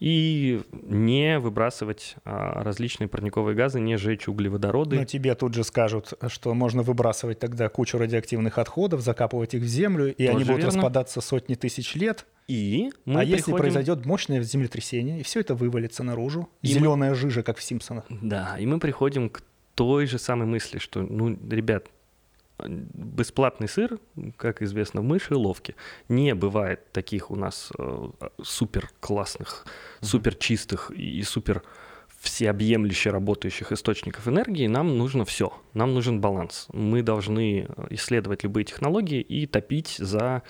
и 0.00 0.62
не 0.72 1.38
выбрасывать 1.38 2.14
а, 2.24 2.62
различные 2.62 3.08
парниковые 3.08 3.56
газы, 3.56 3.80
не 3.80 3.96
жечь 3.96 4.28
углеводороды. 4.28 4.96
Но 4.96 5.04
тебе 5.04 5.34
тут 5.34 5.54
же 5.54 5.64
скажут, 5.64 6.12
что 6.28 6.54
можно 6.54 6.82
выбрасывать 6.82 7.38
тогда 7.38 7.68
кучу 7.68 7.98
радиоактивных 7.98 8.58
отходов, 8.58 9.00
закапывать 9.00 9.54
их 9.54 9.62
в 9.62 9.66
землю, 9.66 10.14
и 10.14 10.26
они 10.26 10.40
Тоже 10.40 10.52
будут 10.52 10.64
верно. 10.64 10.76
распадаться 10.78 11.20
сотни 11.20 11.54
тысяч 11.54 11.94
лет. 11.96 12.26
И 12.46 12.90
мы 13.04 13.20
а 13.20 13.24
если 13.24 13.50
приходим- 13.52 13.58
произойдет 13.58 14.06
мощное 14.06 14.42
землетрясение, 14.42 15.20
и 15.20 15.22
все 15.22 15.40
это 15.40 15.54
вывалится 15.54 16.02
наружу, 16.02 16.48
И 16.62 16.68
мы- 16.68 16.72
зеленая 16.74 17.14
жижа, 17.14 17.42
как 17.42 17.58
в 17.58 17.62
Симпсонах. 17.62 18.04
Да, 18.08 18.56
и 18.58 18.66
мы 18.66 18.78
приходим 18.78 19.28
к 19.28 19.42
той 19.74 20.06
же 20.06 20.18
самой 20.18 20.46
мысли, 20.46 20.78
что, 20.78 21.02
ну, 21.02 21.36
ребят, 21.50 21.86
бесплатный 22.66 23.68
сыр, 23.68 23.98
как 24.36 24.62
известно, 24.62 25.00
в 25.00 25.04
мышеловке. 25.04 25.74
Не 26.08 26.34
бывает 26.34 26.92
таких 26.92 27.30
у 27.30 27.36
нас 27.36 27.70
э, 27.78 28.08
супер 28.42 28.90
классных, 29.00 29.66
супер 30.00 30.34
чистых 30.34 30.90
и 30.90 31.22
супер 31.22 31.62
всеобъемлюще 32.20 33.10
работающих 33.10 33.72
источников 33.72 34.26
энергии, 34.26 34.66
нам 34.66 34.98
нужно 34.98 35.24
все. 35.24 35.52
Нам 35.72 35.94
нужен 35.94 36.20
баланс. 36.20 36.66
Мы 36.72 37.02
должны 37.02 37.66
э, 37.68 37.86
исследовать 37.90 38.42
любые 38.42 38.64
технологии 38.64 39.20
и 39.20 39.46
топить 39.46 39.96
за... 39.98 40.42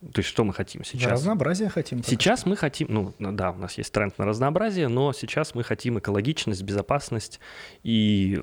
То 0.00 0.18
есть 0.18 0.28
что 0.28 0.44
мы 0.44 0.52
хотим 0.52 0.84
сейчас? 0.84 1.10
разнообразие 1.10 1.70
хотим. 1.70 2.02
Сейчас 2.02 2.44
мы 2.44 2.56
хотим, 2.56 2.88
ну 2.90 3.14
да, 3.18 3.50
у 3.50 3.56
нас 3.56 3.78
есть 3.78 3.92
тренд 3.92 4.16
на 4.18 4.26
разнообразие, 4.26 4.88
но 4.88 5.12
сейчас 5.12 5.54
мы 5.54 5.64
хотим 5.64 5.98
экологичность, 5.98 6.62
безопасность, 6.62 7.40
и 7.82 8.42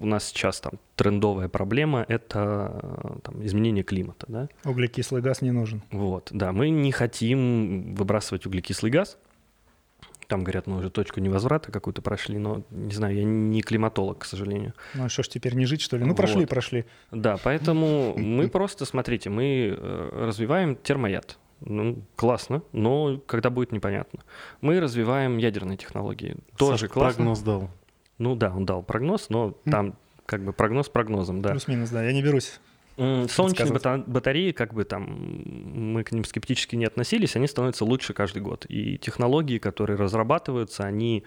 у 0.00 0.06
нас 0.06 0.26
сейчас 0.26 0.60
там 0.60 0.72
трендовая 0.94 1.48
проблема— 1.48 2.04
это 2.08 2.80
э, 2.82 3.18
там, 3.24 3.44
изменение 3.44 3.82
климата, 3.82 4.26
да? 4.28 4.48
что 4.62 4.70
Углекислый 4.70 5.22
газ 5.22 5.42
не 5.42 5.50
нужен. 5.50 5.82
Вот, 5.90 6.28
да, 6.30 6.52
мы 6.52 6.70
не 6.70 6.92
хотим 6.92 7.94
выбрасывать 7.94 8.46
углекислый 8.46 8.92
газ. 8.92 9.18
Там, 10.32 10.44
говорят, 10.44 10.66
мы 10.66 10.78
уже 10.78 10.88
точку 10.88 11.20
невозврата 11.20 11.70
какую-то 11.70 12.00
прошли, 12.00 12.38
но, 12.38 12.62
не 12.70 12.94
знаю, 12.94 13.14
я 13.16 13.22
не 13.22 13.60
климатолог, 13.60 14.20
к 14.20 14.24
сожалению. 14.24 14.72
Ну 14.94 15.06
что 15.10 15.22
ж, 15.22 15.28
теперь 15.28 15.54
не 15.54 15.66
жить, 15.66 15.82
что 15.82 15.98
ли? 15.98 16.04
Ну 16.04 16.12
Вот. 16.12 16.16
прошли, 16.16 16.46
прошли. 16.46 16.86
Да, 17.10 17.36
поэтому 17.44 18.14
мы 18.16 18.48
просто, 18.48 18.86
смотрите, 18.86 19.28
мы 19.28 19.76
э, 19.78 20.24
развиваем 20.24 20.74
термояд. 20.76 21.36
Ну, 21.60 21.98
классно, 22.16 22.62
но 22.72 23.20
когда 23.26 23.50
будет 23.50 23.72
непонятно. 23.72 24.20
Мы 24.62 24.80
развиваем 24.80 25.36
ядерные 25.36 25.76
технологии. 25.76 26.36
Тоже 26.56 26.78
Саша 26.78 26.88
классно. 26.88 27.16
прогноз 27.16 27.40
дал. 27.40 27.68
Ну 28.16 28.34
да, 28.34 28.54
он 28.56 28.64
дал 28.64 28.82
прогноз, 28.82 29.28
но 29.28 29.50
там 29.66 29.96
как 30.24 30.42
бы 30.44 30.54
прогноз 30.54 30.88
прогнозом, 30.88 31.42
да. 31.42 31.50
Плюс-минус, 31.50 31.90
да. 31.90 32.02
Я 32.04 32.14
не 32.14 32.22
берусь. 32.22 32.58
Солнечные 32.96 33.72
батареи, 34.06 34.52
как 34.52 34.74
бы 34.74 34.84
там 34.84 35.04
мы 35.92 36.04
к 36.04 36.12
ним 36.12 36.24
скептически 36.24 36.76
не 36.76 36.84
относились, 36.84 37.36
они 37.36 37.46
становятся 37.46 37.84
лучше 37.84 38.12
каждый 38.12 38.42
год. 38.42 38.66
И 38.68 38.98
технологии, 38.98 39.58
которые 39.58 39.96
разрабатываются, 39.96 40.84
они 40.84 41.24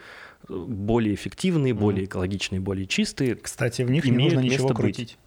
э, 0.47 0.53
более 0.53 1.15
эффективные, 1.15 1.73
более 1.73 2.05
экологичные, 2.05 2.61
более 2.61 2.85
чистые. 2.85 3.35
Кстати, 3.35 3.81
в 3.81 3.89
них 3.89 4.05
не 4.05 4.11
нужно 4.11 4.39
ничего 4.39 4.69
место 4.69 4.81
быть. 4.81 5.17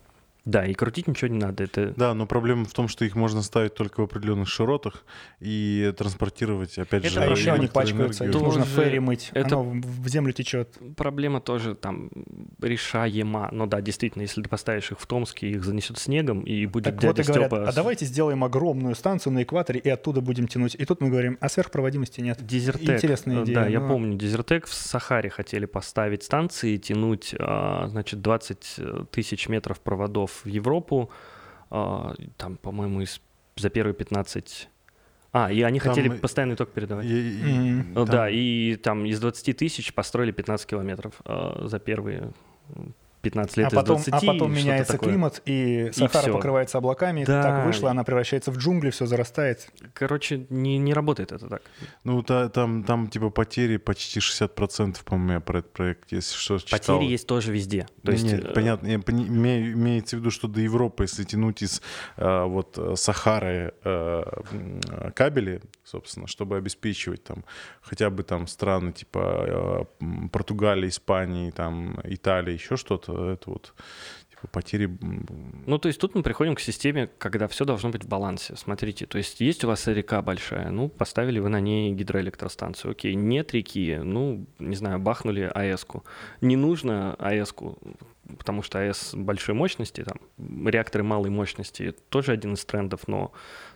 Да, 0.48 0.64
и 0.64 0.72
крутить 0.72 1.06
ничего 1.06 1.28
не 1.28 1.38
надо. 1.38 1.64
Это 1.64 1.92
Да, 1.94 2.14
но 2.14 2.26
проблема 2.26 2.64
в 2.64 2.72
том, 2.72 2.88
что 2.88 3.04
их 3.04 3.14
можно 3.14 3.42
ставить 3.42 3.74
только 3.74 4.00
в 4.00 4.04
определенных 4.04 4.48
широтах 4.48 5.04
и 5.40 5.92
транспортировать, 5.96 6.78
опять 6.78 7.04
Это 7.04 7.12
же, 7.12 7.20
А 7.20 7.26
еще 7.26 7.52
они 7.52 7.66
пачкаются, 7.66 8.24
их 8.24 8.32
Тоже 8.32 8.44
нужно 8.44 8.64
ферри 8.64 8.98
мыть. 8.98 9.30
это- 9.34 9.56
Оно 9.56 9.64
в 9.74 10.08
землю 10.08 10.32
течет. 10.32 10.78
проблема 10.96 11.42
тоже 11.42 11.74
там 11.74 12.10
решаема. 12.62 13.48
Ну 13.52 13.66
да, 13.66 13.80
действительно, 13.80 14.22
если 14.22 14.42
ты 14.42 14.48
поставишь 14.48 14.90
их 14.90 14.98
в 15.00 15.06
Томске, 15.06 15.50
их 15.50 15.64
занесет 15.64 15.98
снегом, 15.98 16.40
и 16.40 16.66
будет 16.66 16.84
Так 16.84 16.94
дядя 16.98 17.08
вот 17.08 17.18
и 17.18 17.22
говорят, 17.24 17.50
Степа 17.52 17.68
а 17.68 17.72
давайте 17.72 18.04
сделаем 18.06 18.42
огромную 18.44 18.94
станцию 18.94 19.32
на 19.34 19.42
экваторе 19.42 19.80
и 19.80 19.88
оттуда 19.88 20.20
будем 20.20 20.48
тянуть. 20.48 20.74
И 20.74 20.84
тут 20.84 21.00
мы 21.00 21.10
говорим, 21.10 21.36
а 21.40 21.48
сверхпроводимости 21.48 22.20
нет. 22.20 22.38
Дезертек. 22.44 22.88
Интересная 22.96 23.40
Э, 23.40 23.44
идея, 23.44 23.54
Да, 23.54 23.66
я 23.66 23.80
но- 23.80 23.88
помню, 23.88 24.16
Дезертек 24.16 24.66
в 24.66 24.72
Сахаре 24.74 25.30
хотели 25.30 25.66
поставить 25.66 26.22
станции, 26.22 26.76
тянуть, 26.78 27.34
а, 27.38 27.86
значит, 27.88 28.22
20 28.22 28.76
тысяч 29.10 29.48
метров 29.48 29.80
проводов 29.80 30.37
в 30.44 30.48
Европу, 30.48 31.10
а, 31.70 32.14
там, 32.36 32.56
по-моему, 32.56 33.00
из- 33.02 33.20
за 33.56 33.70
первые 33.70 33.94
15... 33.94 34.68
А, 35.32 35.52
и 35.52 35.60
они 35.62 35.78
Там 35.78 35.90
хотели 35.90 36.08
постоянный 36.08 36.56
ток 36.56 36.70
передавать. 36.70 37.04
И- 37.04 37.10
и-. 37.10 37.82
Ну 37.94 38.06
там- 38.06 38.14
Да, 38.14 38.30
и 38.30 38.76
там 38.76 39.04
из 39.04 39.20
20 39.20 39.52
тысяч 39.52 39.92
построили 39.92 40.32
15 40.32 40.66
километров 40.66 41.20
а, 41.24 41.66
за 41.66 41.78
первые 41.78 42.32
15 43.30 43.56
лет 43.56 43.66
А 43.66 43.68
из 43.68 43.74
потом, 43.74 43.96
20. 44.02 44.14
а 44.14 44.26
потом 44.32 44.54
меняется 44.54 44.92
такое. 44.94 45.10
климат, 45.10 45.42
и 45.44 45.90
Сахара 45.92 46.22
всё. 46.22 46.32
покрывается 46.32 46.78
облаками. 46.78 47.24
Да. 47.24 47.42
Так 47.42 47.66
вышло, 47.66 47.90
она 47.90 48.04
превращается 48.04 48.50
в 48.50 48.56
джунгли, 48.58 48.90
все 48.90 49.06
зарастает. 49.06 49.68
Короче, 49.94 50.46
не, 50.50 50.78
не 50.78 50.94
работает 50.94 51.32
это 51.32 51.48
так. 51.48 51.62
Ну, 52.04 52.22
та- 52.22 52.48
там, 52.48 52.84
там, 52.84 53.08
типа, 53.08 53.30
потери 53.30 53.76
почти 53.76 54.20
60%, 54.20 55.04
по-моему, 55.04 55.32
я 55.34 55.40
про 55.40 55.58
этот 55.58 55.72
проект, 55.72 56.12
если 56.12 56.36
что, 56.36 56.58
читал. 56.58 56.78
Потери 56.96 57.10
есть 57.10 57.26
тоже 57.26 57.52
везде. 57.52 57.86
То 58.04 58.12
есть, 58.12 58.24
Нет, 58.24 58.44
э, 58.44 58.52
понятно. 58.54 58.86
Я 58.88 58.98
пони- 58.98 59.26
имею- 59.26 59.72
имеется 59.72 60.16
в 60.16 60.20
виду, 60.20 60.30
что 60.30 60.48
до 60.48 60.60
Европы, 60.60 61.04
если 61.04 61.24
тянуть 61.24 61.62
из 61.62 61.82
э, 62.16 62.44
вот 62.44 62.78
э, 62.78 62.94
Сахары 62.96 63.72
кабели, 65.14 65.60
собственно, 65.84 66.26
чтобы 66.26 66.56
обеспечивать 66.56 67.24
там 67.24 67.44
хотя 67.80 68.10
бы 68.10 68.22
там 68.22 68.46
страны 68.46 68.92
типа 68.92 69.86
э, 70.00 70.28
Португалии, 70.32 70.88
Испании, 70.88 71.50
там 71.50 71.98
Италии, 72.04 72.52
еще 72.54 72.76
что-то, 72.76 73.17
это 73.24 73.50
вот 73.50 73.74
типа 74.30 74.48
потери. 74.48 74.90
Ну, 75.66 75.78
то 75.78 75.88
есть 75.88 76.00
тут 76.00 76.14
мы 76.14 76.22
приходим 76.22 76.54
к 76.54 76.60
системе, 76.60 77.08
когда 77.18 77.48
все 77.48 77.64
должно 77.64 77.90
быть 77.90 78.04
в 78.04 78.08
балансе. 78.08 78.56
Смотрите, 78.56 79.06
то 79.06 79.18
есть 79.18 79.40
есть 79.40 79.64
у 79.64 79.68
вас 79.68 79.86
река 79.86 80.22
большая, 80.22 80.70
ну, 80.70 80.88
поставили 80.88 81.38
вы 81.38 81.48
на 81.48 81.60
ней 81.60 81.92
гидроэлектростанцию, 81.92 82.92
окей. 82.92 83.14
Нет 83.14 83.52
реки, 83.52 83.98
ну, 84.02 84.46
не 84.58 84.76
знаю, 84.76 84.98
бахнули 84.98 85.50
АЭС-ку. 85.54 86.04
Не 86.40 86.56
нужно 86.56 87.14
АЭС-ку, 87.14 87.78
потому 88.38 88.62
что 88.62 88.78
АЭС 88.78 89.14
большой 89.14 89.54
мощности, 89.54 90.04
там, 90.04 90.18
реакторы 90.66 91.04
малой 91.04 91.30
мощности, 91.30 91.94
тоже 92.08 92.32
один 92.32 92.54
из 92.54 92.64
трендов, 92.64 93.08
но 93.08 93.32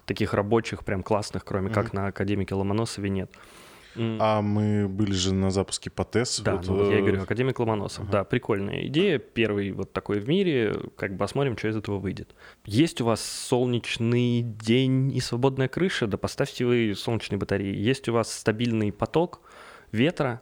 таких 0.06 0.34
рабочих, 0.34 0.84
прям 0.84 1.02
классных, 1.02 1.44
кроме 1.44 1.70
как 1.70 1.92
на 1.92 2.08
Академике 2.08 2.54
Ломоносове, 2.54 3.10
нет. 3.10 3.30
А 3.96 4.40
мы 4.40 4.88
были 4.88 5.12
же 5.12 5.34
на 5.34 5.50
запуске 5.50 5.90
ПАТЭС. 5.90 6.40
Да, 6.40 6.56
вот, 6.56 6.66
ну 6.66 6.76
вот 6.76 6.90
я 6.90 6.96
и 6.96 6.98
э, 6.98 7.00
говорю, 7.00 7.22
Академик 7.22 7.58
Ломоносов. 7.58 8.08
Да, 8.10 8.24
прикольная 8.24 8.86
идея. 8.86 9.18
Первый 9.18 9.72
вот 9.72 9.92
такой 9.92 10.20
в 10.20 10.28
мире. 10.28 10.74
Как 10.96 11.12
бы 11.12 11.18
посмотрим, 11.18 11.56
что 11.56 11.68
из 11.68 11.76
этого 11.76 11.98
выйдет. 11.98 12.34
Есть 12.64 13.00
у 13.00 13.04
вас 13.04 13.24
солнечный 13.24 14.42
день 14.42 15.14
и 15.14 15.20
свободная 15.20 15.68
крыша, 15.68 16.06
да 16.06 16.16
поставьте 16.16 16.64
вы 16.64 16.94
солнечные 16.96 17.38
батареи. 17.38 17.76
Есть 17.76 18.08
у 18.08 18.12
вас 18.12 18.32
стабильный 18.32 18.92
поток 18.92 19.40
ветра, 19.90 20.40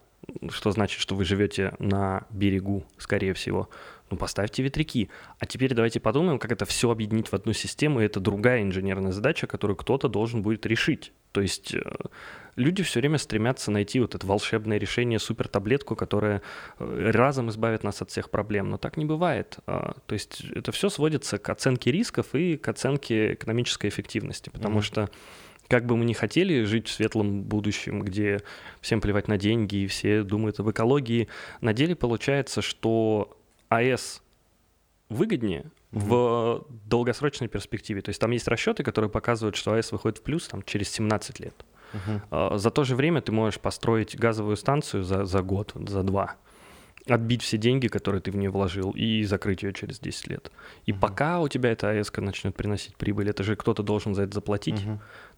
что 0.48 0.70
значит, 0.70 1.00
что 1.00 1.14
вы 1.14 1.24
живете 1.24 1.74
на 1.78 2.26
берегу, 2.30 2.84
скорее 2.98 3.34
всего. 3.34 3.68
Ну, 4.10 4.16
поставьте 4.16 4.62
ветряки. 4.62 5.08
А 5.38 5.46
теперь 5.46 5.72
давайте 5.72 6.00
подумаем, 6.00 6.38
как 6.38 6.50
это 6.50 6.64
все 6.64 6.90
объединить 6.90 7.28
в 7.28 7.34
одну 7.34 7.52
систему. 7.52 8.00
И 8.00 8.04
это 8.04 8.18
другая 8.18 8.62
инженерная 8.62 9.12
задача, 9.12 9.46
которую 9.46 9.76
кто-то 9.76 10.08
должен 10.08 10.42
будет 10.42 10.66
решить. 10.66 11.12
То 11.30 11.40
есть 11.40 11.74
э, 11.74 11.80
люди 12.56 12.82
все 12.82 13.00
время 13.00 13.18
стремятся 13.18 13.70
найти 13.70 14.00
вот 14.00 14.14
это 14.14 14.26
волшебное 14.26 14.78
решение, 14.78 15.18
супертаблетку, 15.18 15.96
которая 15.96 16.42
э, 16.78 17.10
разом 17.12 17.50
избавит 17.50 17.84
нас 17.84 18.02
от 18.02 18.10
всех 18.10 18.30
проблем. 18.30 18.70
Но 18.70 18.78
так 18.78 18.96
не 18.96 19.04
бывает. 19.04 19.58
А, 19.66 19.94
То 20.06 20.14
есть 20.14 20.42
это 20.54 20.72
все 20.72 20.88
сводится 20.88 21.38
к 21.38 21.48
оценке 21.48 21.90
рисков 21.92 22.34
и 22.34 22.56
к 22.56 22.68
оценке 22.68 23.34
экономической 23.34 23.88
эффективности. 23.88 24.50
Потому 24.50 24.76
Мгм. 24.76 24.82
что 24.82 25.10
как 25.68 25.86
бы 25.86 25.96
мы 25.96 26.04
ни 26.04 26.12
хотели 26.14 26.64
жить 26.64 26.88
в 26.88 26.92
светлом 26.92 27.42
будущем, 27.44 28.00
где 28.02 28.40
всем 28.80 29.00
плевать 29.00 29.28
на 29.28 29.36
деньги 29.38 29.76
и 29.76 29.86
все 29.86 30.22
думают 30.24 30.58
об 30.58 30.68
экологии, 30.70 31.28
на 31.60 31.72
деле 31.72 31.94
получается, 31.94 32.60
что 32.60 33.36
АЭС 33.68 34.22
выгоднее 35.08 35.70
в 35.92 36.66
долгосрочной 36.86 37.48
перспективе. 37.48 38.00
То 38.02 38.10
есть 38.10 38.20
там 38.20 38.30
есть 38.32 38.48
расчеты, 38.48 38.82
которые 38.82 39.10
показывают, 39.10 39.56
что 39.56 39.72
АЭС 39.72 39.92
выходит 39.92 40.18
в 40.18 40.22
плюс 40.22 40.48
там, 40.48 40.62
через 40.62 40.88
17 40.90 41.40
лет. 41.40 41.54
А, 42.30 42.58
За 42.58 42.70
то 42.70 42.84
же 42.84 42.94
время 42.96 43.20
ты 43.20 43.32
можешь 43.32 43.60
построить 43.60 44.16
газовую 44.18 44.56
станцию 44.56 45.04
за, 45.04 45.24
за 45.24 45.42
год, 45.42 45.72
за 45.88 46.02
два. 46.02 46.36
отбить 47.08 47.42
все 47.42 47.56
деньги, 47.56 47.88
которые 47.88 48.20
ты 48.20 48.30
в 48.30 48.36
нее 48.36 48.50
вложил, 48.50 48.90
и 48.92 49.24
закрыть 49.24 49.62
ее 49.62 49.72
через 49.72 49.98
10 49.98 50.28
лет. 50.28 50.52
И 50.86 50.92
пока 50.92 51.40
у 51.40 51.48
тебя 51.48 51.70
эта 51.72 51.88
АЭС 51.90 52.12
начнет 52.18 52.54
приносить 52.54 52.94
прибыль, 52.94 53.28
это 53.30 53.42
же 53.42 53.56
кто-то 53.56 53.82
должен 53.82 54.14
за 54.14 54.22
это 54.24 54.34
заплатить. 54.34 54.84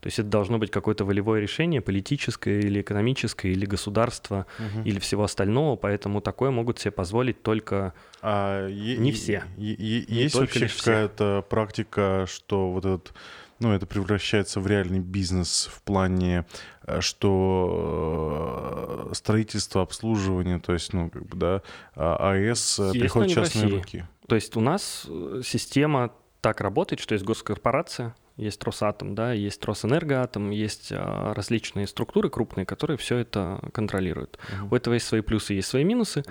То 0.01 0.07
есть 0.07 0.19
это 0.19 0.29
должно 0.29 0.59
быть 0.59 0.71
какое-то 0.73 1.05
волевое 1.05 1.41
решение, 1.41 1.81
политическое 1.81 2.59
или 2.61 2.81
экономическое, 2.81 3.53
или 3.53 3.65
государство, 3.65 4.45
или 4.85 4.99
всего 4.99 5.23
остального, 5.23 5.77
поэтому 5.77 6.21
такое 6.21 6.51
могут 6.51 6.79
себе 6.81 6.91
позволить 6.91 7.43
только 7.43 7.95
А 8.21 8.69
Не 8.69 9.09
е- 9.09 9.13
все. 9.13 9.45
е- 9.57 9.75
е- 9.79 10.05
Не 10.09 10.23
есть 10.25 10.35
только 10.35 10.59
вообще 10.59 10.79
какая-то 10.79 11.45
практика, 11.49 12.27
что 12.29 12.73
вот 12.73 12.85
этот, 12.85 13.15
ну, 13.63 13.73
это 13.73 13.87
превращается 13.87 14.61
в 14.61 14.67
реальный 14.67 14.99
бизнес 14.99 15.71
в 15.73 15.83
плане, 15.83 16.45
э, 16.87 17.01
что 17.01 19.09
э, 19.11 19.15
строительство, 19.15 19.83
обслуживание, 19.83 20.59
то 20.59 20.73
есть, 20.73 20.93
ну, 20.93 21.11
как 21.11 21.27
бы, 21.27 21.37
да, 21.37 21.63
а- 21.95 22.33
АЭС 22.33 22.81
э, 22.81 22.87
Есть, 22.89 23.01
приходит 23.01 23.31
в 23.31 23.35
частные 23.35 23.65
России. 23.65 23.77
руки. 23.77 24.05
То 24.27 24.35
есть 24.35 24.57
у 24.57 24.61
нас 24.61 25.07
система 25.45 26.13
так 26.41 26.61
работает, 26.61 27.01
что 27.01 27.15
есть 27.15 27.25
госкорпорация, 27.25 28.15
есть 28.37 28.63
Росатом, 28.65 29.15
да, 29.15 29.33
есть 29.33 29.65
Росэнергоатом, 29.65 30.51
есть 30.51 30.89
а, 30.91 31.35
различные 31.35 31.87
структуры 31.87 32.31
крупные, 32.31 32.65
которые 32.65 32.97
все 32.97 33.19
это 33.19 33.61
контролируют. 33.73 34.39
У 34.71 34.75
этого 34.75 34.95
есть 34.95 35.07
свои 35.07 35.21
плюсы, 35.21 35.55
есть 35.55 35.69
свои 35.69 35.85
минусы. 35.85 36.25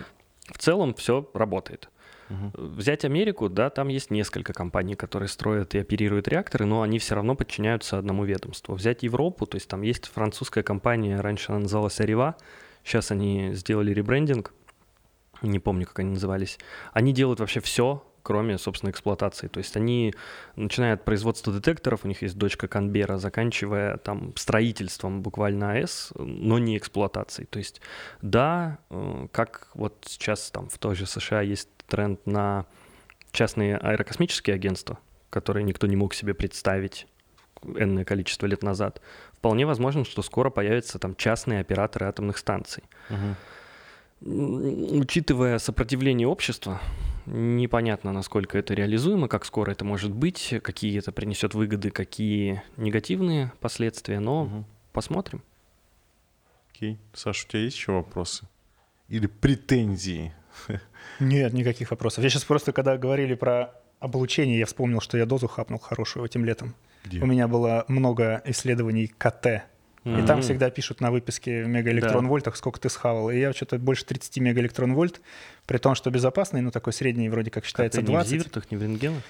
В 0.47 0.57
целом 0.57 0.95
все 0.95 1.29
работает. 1.33 1.89
Мгм. 2.31 2.51
Взять 2.77 3.03
Америку, 3.03 3.49
да, 3.49 3.69
там 3.69 3.89
есть 3.89 4.09
несколько 4.09 4.53
компаний, 4.53 4.95
которые 4.95 5.27
строят 5.27 5.75
и 5.75 5.79
оперируют 5.79 6.29
реакторы, 6.29 6.65
но 6.65 6.81
они 6.81 6.97
все 6.97 7.15
равно 7.15 7.35
подчиняются 7.35 7.97
одному 7.97 8.23
ведомству. 8.23 8.73
Взять 8.73 9.03
Европу, 9.03 9.45
то 9.45 9.55
есть 9.55 9.67
там 9.67 9.81
есть 9.81 10.07
французская 10.07 10.63
компания, 10.63 11.19
раньше 11.19 11.51
она 11.51 11.59
называлась 11.59 11.99
Арева, 11.99 12.37
сейчас 12.85 13.11
они 13.11 13.53
сделали 13.53 13.93
ребрендинг, 13.93 14.53
не 15.41 15.59
помню, 15.59 15.85
как 15.85 15.99
они 15.99 16.11
назывались. 16.11 16.57
Они 16.93 17.13
делают 17.13 17.39
вообще 17.41 17.59
все, 17.59 18.03
кроме, 18.23 18.57
собственно, 18.57 18.91
эксплуатации. 18.91 19.47
То 19.47 19.59
есть 19.59 19.75
они 19.75 20.13
начинают 20.55 21.01
от 21.01 21.05
производства 21.05 21.53
детекторов, 21.53 22.05
у 22.05 22.07
них 22.07 22.21
есть 22.21 22.37
дочка 22.37 22.67
Канбера, 22.67 23.17
заканчивая 23.17 23.97
там 23.97 24.33
строительством 24.35 25.21
буквально 25.21 25.71
АЭС, 25.71 26.13
но 26.15 26.59
не 26.59 26.77
эксплуатацией. 26.77 27.47
То 27.47 27.59
есть 27.59 27.81
да, 28.21 28.77
э, 28.89 29.27
как 29.31 29.69
вот 29.73 30.05
сейчас 30.07 30.51
там 30.51 30.69
в 30.69 30.77
той 30.77 30.95
же 30.95 31.05
США 31.05 31.41
есть 31.41 31.69
тренд 31.87 32.25
на 32.25 32.65
частные 33.31 33.77
аэрокосмические 33.77 34.55
агентства, 34.55 34.99
которые 35.29 35.63
никто 35.63 35.87
не 35.87 35.95
мог 35.95 36.13
себе 36.13 36.33
представить 36.33 37.07
энное 37.63 38.05
количество 38.05 38.45
лет 38.47 38.63
назад. 38.63 39.01
Вполне 39.33 39.65
возможно, 39.65 40.05
что 40.05 40.21
скоро 40.21 40.49
появятся 40.49 40.99
там 40.99 41.15
частные 41.15 41.61
операторы 41.61 42.07
атомных 42.07 42.37
станций. 42.37 42.83
М, 43.09 43.35
Учитывая 44.21 45.57
сопротивление 45.57 46.27
общества, 46.27 46.79
непонятно, 47.25 48.11
насколько 48.11 48.57
это 48.57 48.73
реализуемо, 48.73 49.27
как 49.27 49.45
скоро 49.45 49.71
это 49.71 49.85
может 49.85 50.11
быть, 50.11 50.53
какие 50.63 50.97
это 50.99 51.11
принесет 51.11 51.53
выгоды, 51.53 51.89
какие 51.91 52.63
негативные 52.77 53.51
последствия, 53.59 54.19
но 54.19 54.45
Мгм. 54.45 54.65
посмотрим. 54.93 55.41
Окей. 56.73 56.97
Саша, 57.13 57.45
у 57.45 57.49
тебя 57.49 57.61
есть 57.63 57.77
еще 57.77 57.91
вопросы? 57.93 58.47
Или 59.07 59.27
претензии? 59.27 60.33
Нет, 61.19 61.53
никаких 61.53 61.91
вопросов. 61.91 62.23
Я 62.23 62.29
сейчас 62.29 62.43
просто, 62.43 62.71
когда 62.73 62.97
говорили 62.97 63.35
про 63.35 63.73
облучение, 63.99 64.57
я 64.59 64.65
вспомнил, 64.65 64.99
что 65.01 65.17
я 65.17 65.25
дозу 65.25 65.47
хапнул 65.47 65.79
хорошую 65.79 66.25
этим 66.25 66.43
летом. 66.45 66.75
Где? 67.03 67.19
У 67.21 67.25
меня 67.25 67.47
было 67.47 67.85
много 67.87 68.41
исследований 68.45 69.07
КТ. 69.07 69.63
И 70.03 70.21
там 70.25 70.37
Мгм. 70.37 70.41
всегда 70.41 70.69
пишут 70.71 70.99
на 70.99 71.11
выписке 71.11 71.63
в 71.63 71.67
мегаэлектрон-вольтах, 71.67 72.55
сколько 72.55 72.79
ты 72.79 72.89
схавал. 72.89 73.29
И 73.29 73.37
я 73.37 73.53
что-то 73.53 73.77
больше 73.77 74.03
30 74.05 74.39
мегаэлектрон-вольт, 74.39 75.21
при 75.67 75.77
том, 75.77 75.93
что 75.93 76.09
безопасный, 76.09 76.61
ну 76.61 76.71
такой 76.71 76.91
средний 76.93 77.29
вроде 77.29 77.51
как 77.51 77.65
считается 77.65 77.99
Ты 77.99 78.07
не 78.07 78.07
в 78.07 78.11
20. 78.13 78.29
зивертах, 78.31 78.71
не 78.71 78.77
в 78.77 78.81
рентгенах? 78.83 79.21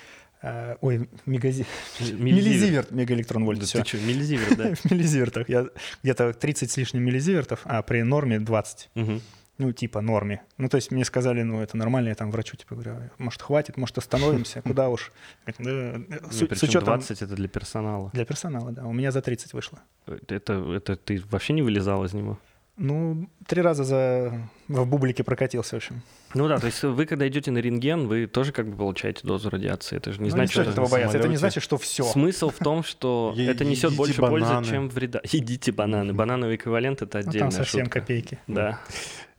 А, 0.43 0.77
ой, 0.81 1.09
мегази... 1.25 1.65
Миллизиверт. 1.99 2.19
миллизиверт 2.21 2.91
мегаэлектрон-вольт. 2.91 3.59
Да 3.59 3.65
всё. 3.65 3.79
ты 3.81 3.85
что, 3.87 3.97
миллизиверт, 3.97 4.57
да? 4.57 4.73
В 4.81 4.91
миллизивертах. 4.91 5.49
Я 5.49 5.67
где-то 6.03 6.33
30 6.33 6.71
с 6.71 6.77
лишним 6.77 7.03
миллизивертов, 7.03 7.59
а 7.65 7.81
при 7.81 8.01
норме 8.03 8.39
20. 8.39 8.89
Мгм. 8.95 9.21
Ну, 9.61 9.71
типа 9.73 10.01
норме. 10.01 10.41
Ну, 10.57 10.69
то 10.69 10.77
есть 10.77 10.89
мне 10.89 11.05
сказали, 11.05 11.43
ну, 11.43 11.61
это 11.61 11.77
нормально, 11.77 12.09
я 12.09 12.15
там 12.15 12.31
врачу, 12.31 12.57
типа, 12.57 12.73
говорю, 12.73 12.95
может, 13.19 13.43
хватит, 13.43 13.77
может, 13.77 13.95
остановимся, 13.95 14.61
куда 14.63 14.89
уж. 14.89 15.11
Говорит, 15.45 16.07
«Да, 16.09 16.17
Ну, 16.19 16.31
С, 16.31 16.63
учетом 16.63 16.85
20 16.85 17.21
это 17.21 17.35
для 17.35 17.47
персонала. 17.47 18.09
для 18.11 18.25
персонала, 18.25 18.71
да. 18.71 18.85
У 18.85 18.93
меня 18.93 19.11
за 19.11 19.21
30 19.21 19.53
вышло. 19.53 19.77
Это, 20.07 20.53
это 20.53 20.95
ты 20.95 21.21
вообще 21.29 21.53
не 21.53 21.61
вылезал 21.61 22.03
из 22.03 22.13
него? 22.13 22.39
Ну, 22.77 23.29
три 23.45 23.61
раза 23.61 23.83
за... 23.83 24.49
в 24.67 24.85
бублике 24.87 25.23
прокатился, 25.23 25.75
в 25.75 25.77
общем. 25.77 26.01
Ну 26.33 26.47
да, 26.47 26.57
то 26.57 26.65
есть 26.65 26.81
вы, 26.81 27.05
когда 27.05 27.27
идете 27.27 27.51
на 27.51 27.59
рентген, 27.59 28.07
вы 28.07 28.25
тоже 28.25 28.53
как 28.53 28.67
бы 28.67 28.77
получаете 28.77 29.27
дозу 29.27 29.49
радиации. 29.49 29.97
Это 29.97 30.13
же 30.13 30.19
не 30.19 30.29
Ну, 30.29 30.31
значит, 30.31 30.53
стоит 30.53 30.65
что... 30.65 30.71
этого 30.71 30.87
бояться. 30.87 31.17
Это 31.17 31.27
не 31.27 31.35
значит, 31.35 31.61
что 31.61 31.77
все. 31.77 32.03
Смысл 32.03 32.49
в 32.49 32.57
том, 32.57 32.83
что 32.83 33.35
это 33.37 33.65
несет 33.65 33.95
больше 33.95 34.21
пользы, 34.21 34.63
чем 34.63 34.89
вреда. 34.89 35.21
Едите 35.31 35.71
бананы. 35.71 36.13
Банановый 36.13 36.55
эквивалент— 36.55 37.01
это 37.03 37.19
Ну, 37.19 37.29
отдельная 37.29 37.51
там 37.51 37.63
совсем 37.63 37.87
копейки. 37.87 38.39
Да. 38.47 38.79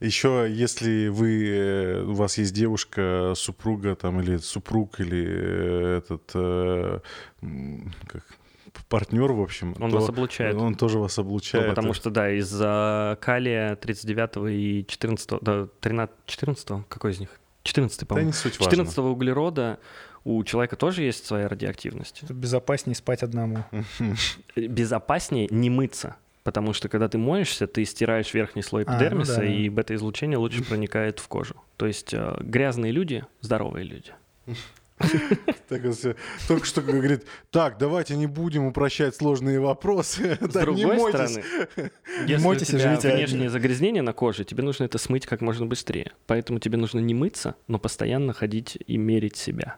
Еще, 0.03 0.47
если 0.49 1.07
вы, 1.07 1.47
э, 1.47 2.03
у 2.03 2.13
вас 2.13 2.37
есть 2.37 2.53
девушка, 2.53 3.33
супруга 3.35 3.95
там, 3.95 4.19
или 4.19 4.35
супруг, 4.37 4.99
или 4.99 5.25
э, 5.25 5.97
этот, 5.99 6.31
э, 6.35 6.99
как, 8.07 8.23
партнер, 8.89 9.31
в 9.31 9.41
общем, 9.41 9.75
Он 9.79 9.91
то 9.91 9.97
вас 9.99 10.09
облучает. 10.09 10.55
Он 10.55 10.75
тоже 10.75 10.99
вас 10.99 11.15
Ну, 11.17 11.23
облучает. 11.23 11.69
потому 11.69 11.93
что, 11.93 12.09
да, 12.09 12.29
из-за 12.31 13.17
калия 13.21 13.77
39 13.77 14.51
и 14.51 14.85
14, 14.85 15.39
да, 15.41 15.67
13, 15.79 16.13
14, 16.25 16.85
какой 16.89 17.11
из 17.11 17.19
них? 17.19 17.29
14, 17.63 18.01
Да 18.01 18.05
по-моему. 18.05 18.27
не 18.27 18.33
суть 18.33 18.59
важно. 18.59 18.71
14 18.71 18.97
углерода 18.99 19.79
у 20.25 20.43
человека 20.43 20.75
тоже 20.75 21.03
есть 21.03 21.25
своя 21.25 21.47
радиоактивность. 21.47 22.23
Безопаснее 22.29 22.95
спать 22.95 23.23
одному. 23.23 23.63
Безопаснее 24.55 25.47
не 25.49 25.69
мыться. 25.69 26.17
Потому 26.43 26.73
что 26.73 26.89
когда 26.89 27.07
ты 27.07 27.17
моешься, 27.17 27.67
ты 27.67 27.85
стираешь 27.85 28.33
верхний 28.33 28.61
слой 28.63 28.83
А, 28.83 28.91
ну 28.91 28.97
эпидермиса, 28.97 29.37
да. 29.37 29.45
и 29.45 29.69
бета-излучение 29.69 30.37
лучше 30.37 30.63
проникает 30.67 31.19
в 31.19 31.27
кожу. 31.27 31.55
То 31.77 31.87
есть 31.87 32.13
э, 32.13 32.35
грязные 32.41 32.91
люди— 32.91 33.25
здоровые 33.41 33.85
люди. 33.85 34.13
Только 36.47 36.65
что 36.65 36.81
говорит, 36.81 37.25
так, 37.49 37.77
давайте 37.77 38.15
не 38.15 38.27
будем 38.27 38.65
упрощать 38.65 39.15
сложные 39.15 39.59
вопросы. 39.59 40.37
С 40.41 40.53
другой 40.53 40.99
стороны, 40.99 41.43
если 42.27 42.47
у 42.47 42.55
тебя 42.55 43.15
внешнее 43.15 43.49
загрязнение 43.49 44.01
на 44.01 44.13
коже, 44.13 44.43
тебе 44.43 44.63
нужно 44.63 44.83
это 44.83 44.97
смыть 44.97 45.25
как 45.25 45.41
можно 45.41 45.65
быстрее. 45.65 46.11
Поэтому 46.27 46.59
тебе 46.59 46.77
нужно 46.77 46.99
не 46.99 47.13
мыться, 47.13 47.55
но 47.67 47.79
постоянно 47.79 48.33
ходить 48.33 48.77
и 48.85 48.97
мерить 48.97 49.37
себя. 49.37 49.77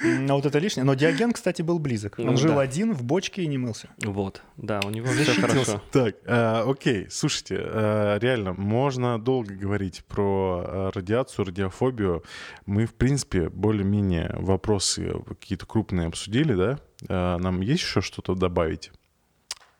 А 0.00 0.32
вот 0.34 0.46
это 0.46 0.58
лишнее. 0.58 0.84
Но 0.84 0.94
Диоген, 0.94 1.32
кстати, 1.32 1.62
был 1.62 1.78
близок. 1.78 2.18
Он 2.18 2.26
Ну 2.26 2.36
жил 2.36 2.54
да. 2.54 2.60
один 2.62 2.92
в 2.94 3.04
бочке 3.04 3.42
и 3.42 3.46
не 3.46 3.58
мылся. 3.58 3.88
Вот, 4.04 4.42
да, 4.56 4.80
у 4.84 4.90
него 4.90 5.06
все 5.08 5.40
хорошо. 5.40 5.82
Так, 5.92 6.16
э, 6.24 6.62
окей, 6.66 7.06
слушайте, 7.10 7.56
э, 7.60 8.18
реально, 8.20 8.54
можно 8.54 9.18
долго 9.22 9.54
говорить 9.54 10.04
про 10.08 10.64
э, 10.66 10.90
радиацию, 10.94 11.44
радиофобию. 11.44 12.24
Мы, 12.66 12.86
в 12.86 12.94
принципе, 12.94 13.48
более-менее 13.50 14.34
вопросы 14.38 15.12
какие-то 15.28 15.66
крупные 15.66 16.08
обсудили, 16.08 16.54
да? 16.54 16.78
Э, 17.08 17.36
нам 17.38 17.60
есть 17.60 17.82
еще 17.82 18.00
что-то 18.00 18.34
добавить? 18.34 18.90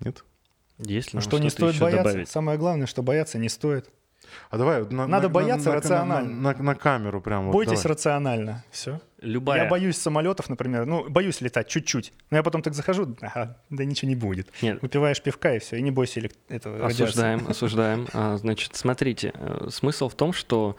Нет? 0.00 0.24
Есть 0.78 1.14
ли 1.14 1.20
что 1.20 1.38
не 1.38 1.48
стоит 1.50 1.78
бояться? 1.80 2.04
добавить? 2.04 2.28
Самое 2.28 2.58
главное, 2.58 2.86
что 2.86 3.02
бояться 3.02 3.38
не 3.38 3.48
стоит. 3.48 3.88
А 4.50 4.56
давай 4.58 4.80
вот 4.82 4.92
на, 4.92 5.06
Надо 5.06 5.28
на- 5.28 5.34
бояться 5.34 5.66
на- 5.70 5.74
на- 5.74 5.80
рационально. 5.80 6.30
На, 6.30 6.52
на- 6.52 6.62
на 6.62 6.74
камеру 6.74 7.20
прям 7.20 7.46
вот. 7.46 7.52
Бойтесь 7.52 7.80
давай. 7.82 7.92
рационально. 7.92 8.64
Все. 8.70 9.00
Любая... 9.22 9.64
Я 9.64 9.70
боюсь 9.70 9.96
самолетов, 9.96 10.48
например. 10.48 10.84
Ну, 10.84 11.08
боюсь 11.08 11.40
летать 11.40 11.68
чуть-чуть. 11.68 12.12
Но 12.30 12.36
я 12.36 12.42
потом 12.42 12.60
так 12.62 12.74
захожу, 12.74 13.16
ага, 13.20 13.56
да 13.70 13.84
ничего 13.84 14.08
не 14.08 14.16
будет. 14.16 14.48
Нет, 14.60 14.82
Выпиваешь 14.82 15.22
пивка 15.22 15.54
и 15.54 15.58
все, 15.60 15.76
и 15.76 15.82
не 15.82 15.90
бойся 15.90 16.20
элек- 16.20 16.34
этого 16.48 16.76
радиации. 16.78 17.04
Осуждаем, 17.04 17.46
осуждаем. 17.48 18.08
А, 18.12 18.36
Значит, 18.36 18.74
смотрите, 18.74 19.32
э, 19.34 19.68
смысл 19.70 20.08
в 20.08 20.14
том, 20.14 20.32
что 20.32 20.76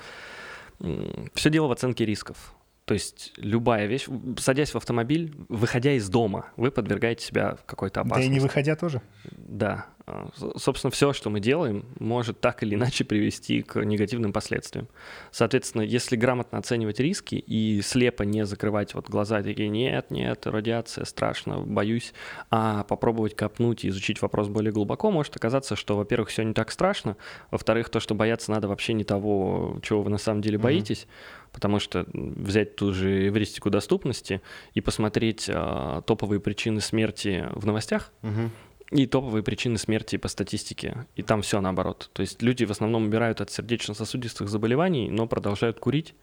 все 1.34 1.50
дело 1.50 1.68
в 1.68 1.72
оценке 1.72 2.06
рисков. 2.06 2.54
То 2.86 2.94
есть 2.94 3.32
любая 3.38 3.86
вещь, 3.86 4.08
садясь 4.38 4.72
в 4.72 4.76
автомобиль, 4.76 5.34
выходя 5.48 5.94
из 5.94 6.10
дома, 6.10 6.48
вы 6.58 6.70
подвергаете 6.70 7.26
себя 7.26 7.58
какой-то 7.66 8.02
Да 8.02 8.02
и 8.02 8.06
опасности. 8.08 8.30
не 8.34 8.40
выходя 8.42 8.76
тоже. 8.76 9.02
Да. 9.32 9.86
А, 10.06 10.30
Собственно, 10.58 10.92
все, 10.92 11.14
что 11.14 11.30
мы 11.30 11.40
делаем, 11.40 11.86
может 11.98 12.42
так 12.42 12.62
или 12.64 12.76
иначе 12.76 13.06
привести 13.06 13.62
к 13.62 13.84
негативным 13.84 14.34
последствиям. 14.34 14.90
Соответственно, 15.32 15.82
если 15.82 16.18
грамотно 16.18 16.58
оценивать 16.58 17.00
риски 17.00 17.36
и 17.36 17.82
слепо 17.82 18.24
не 18.24 18.46
закрывать 18.46 18.94
вот 18.96 19.10
глаза, 19.10 19.42
такие, 19.42 19.70
нет, 19.70 20.12
нет, 20.12 20.46
радиация, 20.46 21.06
страшно, 21.06 21.60
боюсь, 21.60 22.14
а 22.50 22.84
попробовать 22.84 23.36
копнуть 23.36 23.86
и 23.86 23.90
изучить 23.90 24.22
вопрос 24.22 24.50
более 24.50 24.74
глубоко, 24.74 25.10
может 25.10 25.36
оказаться, 25.38 25.76
что, 25.78 25.96
во-первых, 25.96 26.30
все 26.30 26.44
не 26.44 26.54
так 26.54 26.72
страшно, 26.72 27.16
во-вторых, 27.50 27.90
то, 27.90 28.00
что 28.02 28.14
бояться 28.14 28.52
надо 28.52 28.68
вообще 28.68 28.94
не 28.94 29.06
того, 29.06 29.80
чего 29.84 30.04
вы 30.04 30.10
на 30.10 30.18
самом 30.18 30.42
деле 30.42 30.58
боитесь, 30.58 31.08
потому 31.54 31.80
что 31.80 32.06
взять 32.14 32.76
ту 32.76 32.92
же 32.92 33.28
эвристику 33.28 33.70
доступности 33.70 34.42
и 34.74 34.82
посмотреть 34.82 35.50
а, 35.50 36.02
топовые 36.02 36.42
причины 36.42 36.82
смерти 36.82 37.48
в 37.54 37.66
новостях, 37.66 38.12
Мгм. 38.22 38.52
И 38.94 39.06
топовые 39.08 39.44
причины 39.44 39.78
смерти 39.78 40.18
по 40.18 40.28
статистике. 40.28 41.06
И 41.16 41.24
там 41.24 41.42
все 41.42 41.62
наоборот. 41.62 42.10
То 42.14 42.22
есть 42.22 42.42
люди 42.42 42.64
в 42.66 42.72
основном 42.72 43.04
умирают 43.06 43.42
от 43.42 43.50
сердечно-сосудистых 43.52 44.48
заболеваний, 44.50 45.10
но 45.10 45.28
продолжают 45.28 45.80
курить. 45.80 46.14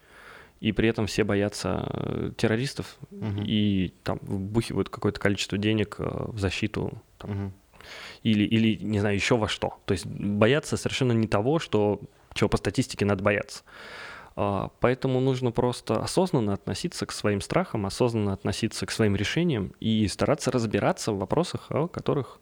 И 0.61 0.73
при 0.73 0.89
этом 0.89 1.07
все 1.07 1.25
боятся 1.25 1.89
э, 1.91 2.31
террористов 2.37 2.99
Мгм. 3.11 3.45
и 3.47 3.93
там 4.05 4.19
вбухивают 4.21 4.91
какое-то 4.91 5.19
количество 5.19 5.57
денег 5.57 5.97
э, 5.99 6.05
в 6.05 6.39
защиту 6.39 6.93
там, 7.19 7.31
Мгм. 7.31 7.53
или, 8.23 8.45
или, 8.45 8.79
не 8.85 9.01
знаю, 9.01 9.15
еще 9.17 9.37
во 9.39 9.49
что. 9.49 9.79
То 9.87 9.93
есть 9.93 10.05
бояться 10.07 10.77
совершенно 10.77 11.13
не 11.13 11.27
того, 11.27 11.59
что, 11.61 12.01
чего 12.35 12.49
по 12.51 12.59
статистике 12.59 13.07
надо 13.07 13.25
бояться. 13.25 13.63
А, 14.37 14.69
Поэтому 14.81 15.19
нужно 15.21 15.51
просто 15.51 16.03
осознанно 16.03 16.53
относиться 16.53 17.07
к 17.07 17.13
своим 17.13 17.41
страхам, 17.41 17.87
осознанно 17.87 18.35
относиться 18.35 18.85
к 18.87 18.91
своим 18.91 19.17
решениям 19.17 19.73
и 19.81 20.07
стараться 20.09 20.51
разбираться 20.51 21.13
в 21.13 21.19
вопросах, 21.19 21.67
о 21.71 21.89
которых 21.89 22.39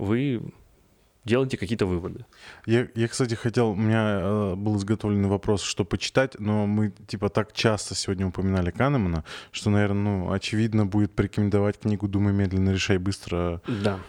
вы 0.00 0.42
делаете 1.24 1.56
какие-то 1.56 1.86
выводы. 1.86 2.24
Я, 2.66 2.88
я, 2.94 3.08
кстати, 3.08 3.34
хотел, 3.34 3.70
у 3.70 3.74
меня 3.76 4.20
э, 4.20 4.54
был 4.56 4.76
изготовленный 4.76 5.28
вопрос, 5.28 5.62
что 5.62 5.84
почитать, 5.84 6.38
но 6.38 6.66
мы, 6.66 6.92
типа, 7.06 7.28
так 7.28 7.52
часто 7.52 7.94
сегодня 7.94 8.26
упоминали 8.26 8.70
Канемана, 8.70 9.24
что, 9.52 9.70
наверное, 9.70 10.02
ну, 10.02 10.32
очевидно 10.32 10.86
будет 10.86 11.12
порекомендовать 11.12 11.78
книгу 11.78 12.08
«Думай 12.08 12.32
медленно, 12.32 12.70
решай 12.70 12.98
быстро». 12.98 13.60
Да. 13.68 14.00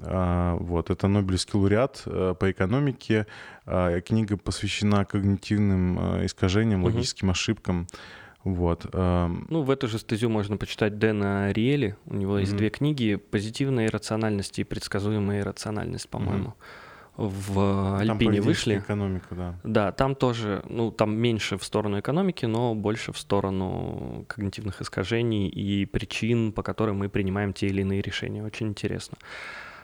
А, 0.00 0.56
вот, 0.56 0.90
это 0.90 1.06
Нобелевский 1.06 1.58
лауреат 1.58 2.02
э, 2.06 2.34
по 2.38 2.50
экономике. 2.50 3.26
А, 3.66 4.00
Книга 4.00 4.36
посвящена 4.36 5.04
когнитивным 5.04 5.98
э, 5.98 6.26
искажениям, 6.26 6.82
логическим 6.82 7.30
ошибкам. 7.30 7.86
Вот. 8.44 8.86
эм, 8.92 9.46
Ну, 9.50 9.62
в 9.62 9.70
эту 9.70 9.88
же 9.88 9.98
стезю 9.98 10.28
можно 10.28 10.56
почитать 10.56 10.98
Дэна 10.98 11.50
Риэли. 11.52 11.96
У 12.06 12.14
него 12.14 12.38
есть 12.38 12.52
Мгм. 12.52 12.58
две 12.58 12.70
книги 12.70 13.14
«Позитивная 13.16 13.86
иррациональность» 13.86 14.58
и 14.58 14.64
«Предсказуемая 14.64 15.40
иррациональность», 15.40 16.08
по-моему. 16.08 16.54
В 17.16 17.54
там 17.54 17.96
Альпине 18.16 18.16
поведенческая 18.42 18.74
вышли. 18.74 18.78
экономика, 18.78 19.34
да. 19.34 19.54
Да, 19.62 19.92
там 19.92 20.14
тоже, 20.16 20.62
ну, 20.68 20.90
там 20.90 21.16
меньше 21.16 21.56
в 21.58 21.64
сторону 21.64 22.00
экономики, 22.00 22.44
но 22.44 22.74
больше 22.74 23.12
в 23.12 23.18
сторону 23.18 24.24
когнитивных 24.28 24.82
искажений 24.82 25.48
и 25.48 25.86
причин, 25.86 26.52
по 26.52 26.62
которым 26.64 26.98
мы 26.98 27.08
принимаем 27.08 27.52
те 27.52 27.68
или 27.68 27.82
иные 27.82 28.02
решения. 28.02 28.42
Очень 28.44 28.68
интересно. 28.68 29.16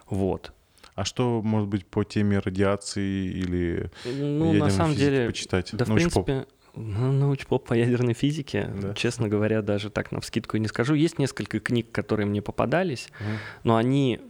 Вот. 0.09 0.53
А 0.97 1.05
что, 1.05 1.41
может 1.41 1.69
быть, 1.69 1.87
по 1.87 2.03
теме 2.03 2.41
радиации 2.41 3.27
или 3.27 3.91
Ну, 4.05 4.53
на 4.55 4.69
самом 4.70 4.97
деле, 4.97 5.28
почитать? 5.28 5.70
да, 5.73 5.85
в 5.85 5.89
Научпоп. 5.89 6.27
принципе, 6.27 6.53
ну, 6.81 7.12
научпоп 7.12 7.66
по 7.69 7.74
ядерной 7.74 8.15
физике, 8.15 8.70
Да. 8.81 8.94
честно 8.94 9.28
говоря, 9.28 9.62
даже 9.62 9.90
так 9.90 10.12
на 10.12 10.20
вскидку 10.20 10.57
и 10.57 10.61
не 10.61 10.69
скажу. 10.69 10.94
Есть 10.94 11.19
несколько 11.19 11.61
книг, 11.61 11.86
которые 11.93 12.27
мне 12.27 12.43
попадались, 12.43 13.09
Мгм. 13.20 13.39
но 13.65 13.77
они... 13.77 14.20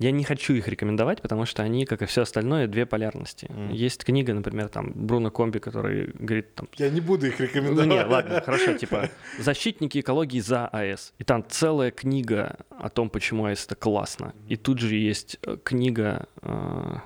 Я 0.00 0.10
не 0.10 0.24
хочу 0.24 0.54
их 0.54 0.66
рекомендовать, 0.66 1.22
потому 1.22 1.46
что 1.46 1.62
они, 1.62 1.86
как 1.86 2.02
и 2.02 2.06
все 2.06 2.22
остальное, 2.22 2.66
две 2.66 2.84
полярности. 2.84 3.46
Мгм. 3.48 3.70
Есть 3.70 4.04
книга, 4.04 4.34
например, 4.34 4.68
там 4.68 4.90
Бруно 4.92 5.30
Комби, 5.30 5.60
который 5.60 6.10
говорит 6.18 6.52
там 6.56 6.68
Я 6.76 6.90
не 6.90 7.00
буду 7.00 7.28
их 7.28 7.38
Ну 7.38 7.44
рекомендовать. 7.44 7.88
не, 7.88 8.02
ладно, 8.04 8.40
хорошо, 8.40 8.72
типа 8.76 9.08
«Защитники 9.38 10.00
экологии 10.00 10.40
за 10.40 10.66
АЭС». 10.66 11.14
И 11.18 11.24
там 11.24 11.44
целая 11.48 11.92
книга 11.92 12.56
о 12.70 12.88
том, 12.88 13.08
почему 13.08 13.44
АЭС 13.44 13.66
это 13.66 13.76
классно. 13.76 14.34
И 14.48 14.56
тут 14.56 14.80
же 14.80 14.96
есть 14.96 15.38
э, 15.42 15.56
книга, 15.62 16.26
э, 16.42 16.96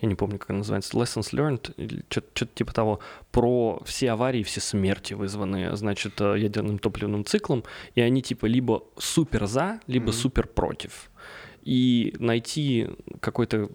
я 0.00 0.08
не 0.08 0.14
помню, 0.14 0.38
как 0.38 0.50
она 0.50 0.58
называется, 0.58 0.96
«Lessons 0.96 1.32
Learned», 1.32 1.72
или 1.76 2.02
что-то 2.08 2.46
типа 2.46 2.72
того, 2.72 3.00
про 3.32 3.80
все 3.84 4.12
аварии, 4.12 4.42
все 4.42 4.60
смерти, 4.60 5.14
вызванные, 5.14 5.74
значит, 5.76 6.20
э, 6.20 6.36
ядерным 6.38 6.78
топливным 6.78 7.24
циклом. 7.24 7.64
И 7.94 8.00
они 8.00 8.22
типа 8.22 8.46
либо 8.46 8.84
супер 8.96 9.46
за, 9.46 9.80
либо 9.86 10.06
Мгм. 10.06 10.12
супер 10.12 10.46
против. 10.46 11.10
И 11.62 12.14
найти 12.18 12.88
какой-то 13.20 13.68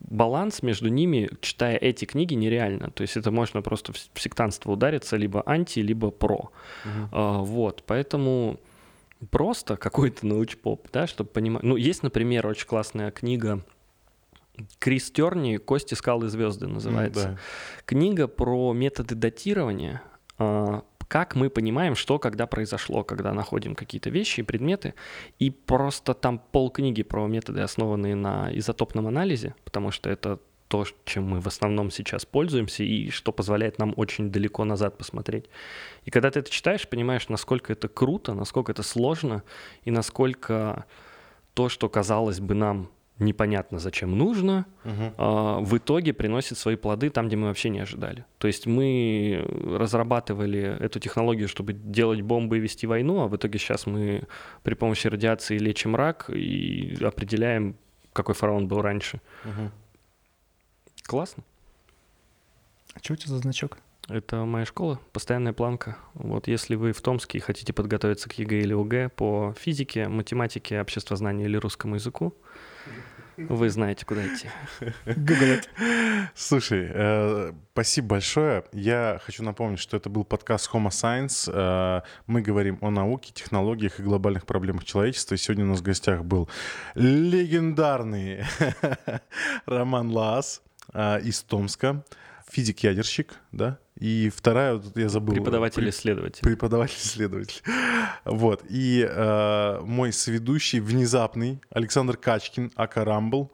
баланс 0.00 0.62
между 0.62 0.88
ними, 0.88 1.30
читая 1.40 1.76
эти 1.76 2.04
книги, 2.04 2.34
нереально. 2.34 2.90
То 2.90 3.02
есть 3.02 3.16
это 3.16 3.30
можно 3.30 3.62
просто 3.62 3.92
в 3.92 4.20
сектантство 4.20 4.72
удариться, 4.72 5.16
либо 5.16 5.42
анти, 5.46 5.80
либо 5.80 6.10
про. 6.10 6.50
А, 7.12 7.38
вот, 7.38 7.84
поэтому 7.86 8.58
просто 9.30 9.76
какой-то 9.76 10.26
научпоп, 10.26 10.88
да, 10.92 11.06
чтобы 11.06 11.30
понимать. 11.30 11.62
Ну, 11.62 11.76
есть, 11.76 12.02
например, 12.02 12.46
очень 12.46 12.66
классная 12.66 13.10
книга 13.10 13.64
Крис 14.78 15.10
Терни 15.10 15.56
«Кости, 15.56 15.94
скалы, 15.94 16.28
звезды» 16.28 16.66
называется. 16.66 17.28
Да. 17.30 17.38
Книга 17.84 18.28
про 18.28 18.72
методы 18.72 19.14
датирования, 19.14 20.02
а, 20.38 20.84
как 21.08 21.34
мы 21.34 21.50
понимаем, 21.50 21.96
что 21.96 22.18
когда 22.20 22.46
произошло, 22.46 23.02
когда 23.02 23.32
находим 23.34 23.74
какие-то 23.74 24.10
вещи 24.10 24.40
и 24.40 24.42
предметы. 24.44 24.94
И 25.40 25.50
просто 25.50 26.14
там 26.14 26.38
полкниги 26.38 27.02
про 27.02 27.26
методы, 27.26 27.62
основанные 27.62 28.14
на 28.14 28.48
изотопном 28.56 29.08
анализе, 29.08 29.56
потому 29.64 29.90
что 29.90 30.08
это 30.08 30.38
то, 30.68 30.86
чем 31.04 31.24
мы 31.24 31.40
в 31.40 31.48
основном 31.48 31.90
сейчас 31.90 32.24
пользуемся 32.24 32.84
и 32.84 33.10
что 33.10 33.32
позволяет 33.32 33.80
нам 33.80 33.92
очень 33.96 34.30
далеко 34.30 34.64
назад 34.64 34.98
посмотреть. 34.98 35.46
И 36.04 36.12
когда 36.12 36.30
ты 36.30 36.38
это 36.38 36.48
читаешь, 36.48 36.88
понимаешь, 36.88 37.28
насколько 37.28 37.72
это 37.72 37.88
круто, 37.88 38.34
насколько 38.34 38.70
это 38.70 38.84
сложно 38.84 39.42
и 39.82 39.90
насколько 39.90 40.84
то, 41.54 41.68
что 41.68 41.88
казалось 41.88 42.38
бы 42.38 42.54
нам 42.54 42.88
непонятно 43.20 43.78
зачем 43.78 44.16
нужно, 44.18 44.66
Мгм. 44.84 45.14
а, 45.18 45.60
в 45.60 45.76
итоге 45.76 46.12
приносит 46.12 46.58
свои 46.58 46.76
плоды 46.76 47.10
там, 47.10 47.28
где 47.28 47.36
мы 47.36 47.48
вообще 47.48 47.68
не 47.68 47.80
ожидали. 47.80 48.24
То 48.38 48.46
есть 48.48 48.66
мы 48.66 49.44
разрабатывали 49.78 50.76
эту 50.80 50.98
технологию, 51.00 51.48
чтобы 51.48 51.72
делать 51.74 52.22
бомбы 52.22 52.56
и 52.56 52.60
вести 52.60 52.86
войну, 52.86 53.20
а 53.20 53.28
в 53.28 53.36
итоге 53.36 53.58
сейчас 53.58 53.86
мы 53.86 54.22
при 54.62 54.74
помощи 54.74 55.06
радиации 55.06 55.58
лечим 55.58 55.94
рак 55.96 56.30
и 56.30 56.96
определяем, 57.02 57.76
какой 58.12 58.34
фараон 58.34 58.66
был 58.68 58.82
раньше. 58.82 59.20
Мгм. 59.44 59.70
Классно. 61.04 61.42
А 62.94 62.98
что 63.02 63.12
у 63.12 63.16
тебя 63.16 63.28
за 63.28 63.38
значок? 63.38 63.78
Это 64.08 64.44
моя 64.44 64.64
школа, 64.64 64.98
постоянная 65.12 65.52
планка. 65.52 65.96
Вот 66.14 66.48
если 66.48 66.74
вы 66.74 66.90
в 66.92 67.00
Томске 67.00 67.38
и 67.38 67.40
хотите 67.40 67.72
подготовиться 67.72 68.28
к 68.28 68.32
ЕГЭ 68.32 68.60
или 68.60 68.74
ОГЭ 68.74 69.08
по 69.10 69.54
физике, 69.56 70.08
математике, 70.08 70.80
обществознанию 70.80 71.46
или 71.46 71.56
русскому 71.56 71.94
языку, 71.94 72.34
вы 73.48 73.70
знаете, 73.70 74.04
куда 74.04 74.26
идти. 74.26 74.48
Google 75.06 75.60
Слушай, 76.34 76.90
э, 76.92 77.52
спасибо 77.72 78.08
большое. 78.08 78.64
Я 78.72 79.20
хочу 79.24 79.42
напомнить, 79.42 79.78
что 79.78 79.96
это 79.96 80.08
был 80.08 80.24
подкаст 80.24 80.70
Homo 80.72 80.88
Science. 80.88 81.50
Э, 81.52 82.02
мы 82.26 82.42
говорим 82.42 82.78
о 82.80 82.90
науке, 82.90 83.32
технологиях 83.32 84.00
и 84.00 84.02
глобальных 84.02 84.46
проблемах 84.46 84.84
человечества. 84.84 85.34
И 85.34 85.38
сегодня 85.38 85.64
у 85.64 85.68
нас 85.68 85.80
в 85.80 85.82
гостях 85.82 86.24
был 86.24 86.48
легендарный 86.94 88.44
Роман 89.66 90.10
Лаас 90.10 90.62
э, 90.92 91.20
из 91.22 91.42
Томска, 91.42 92.04
физик-ядерщик, 92.50 93.34
да? 93.52 93.78
И 93.98 94.30
вторая, 94.34 94.74
вот 94.74 94.96
я 94.96 95.08
забыл. 95.08 95.34
Преподаватель-исследователь. 95.34 96.42
Преподаватель-исследователь. 96.42 97.62
Вот. 98.24 98.64
И 98.68 99.06
э, 99.08 99.80
мой 99.82 100.12
соведущий 100.12 100.80
внезапный 100.80 101.60
Александр 101.70 102.16
Качкин, 102.16 102.72
Ака 102.76 103.04
Рамбл. 103.04 103.52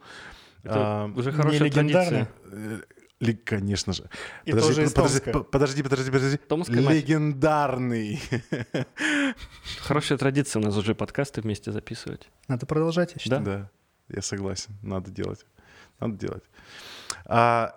Это 0.63 0.73
А, 0.75 1.05
уже 1.15 1.31
хорошая 1.31 1.59
легендарный. 1.63 1.91
традиция. 1.93 2.29
Э, 2.51 2.79
ли- 3.19 3.35
Конечно 3.35 3.93
же. 3.93 4.09
И 4.45 4.51
тоже 4.51 4.83
из 4.83 4.93
подожди, 4.93 5.19
Томска. 5.19 5.31
по- 5.31 5.43
подожди, 5.43 5.83
подожди, 5.83 6.11
подожди. 6.11 6.37
Томская. 6.37 6.79
Легендарный. 6.79 8.21
Хорошая 9.81 10.17
традиция 10.17 10.61
у 10.61 10.65
нас 10.65 10.75
уже 10.77 10.95
подкасты 10.95 11.41
вместе 11.41 11.71
записывать. 11.71 12.29
Надо 12.47 12.65
продолжать, 12.65 13.13
я 13.15 13.19
считаю. 13.19 13.43
Да, 13.43 13.69
я 14.09 14.21
согласен. 14.21 14.71
Надо 14.81 15.11
делать. 15.11 15.45
Надо 15.99 16.15
делать. 16.15 16.43
А, 17.25 17.75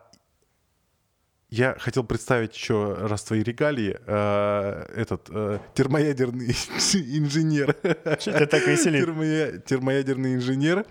я 1.51 1.75
хотел 1.79 2.05
представить 2.05 2.55
еще 2.55 2.95
раз 2.95 3.25
твои 3.25 3.43
регалии. 3.43 3.99
А, 4.07 4.87
этот 4.95 5.27
э, 5.31 5.59
термоядерный 5.75 6.47
инженер. 7.19 7.75
Чё 8.21 8.33
тебя 8.33 8.47
так 8.47 8.67
веселит? 8.67 9.05
Термоя- 9.05 9.59
термоядерный 9.59 10.35
инженер 10.37 10.85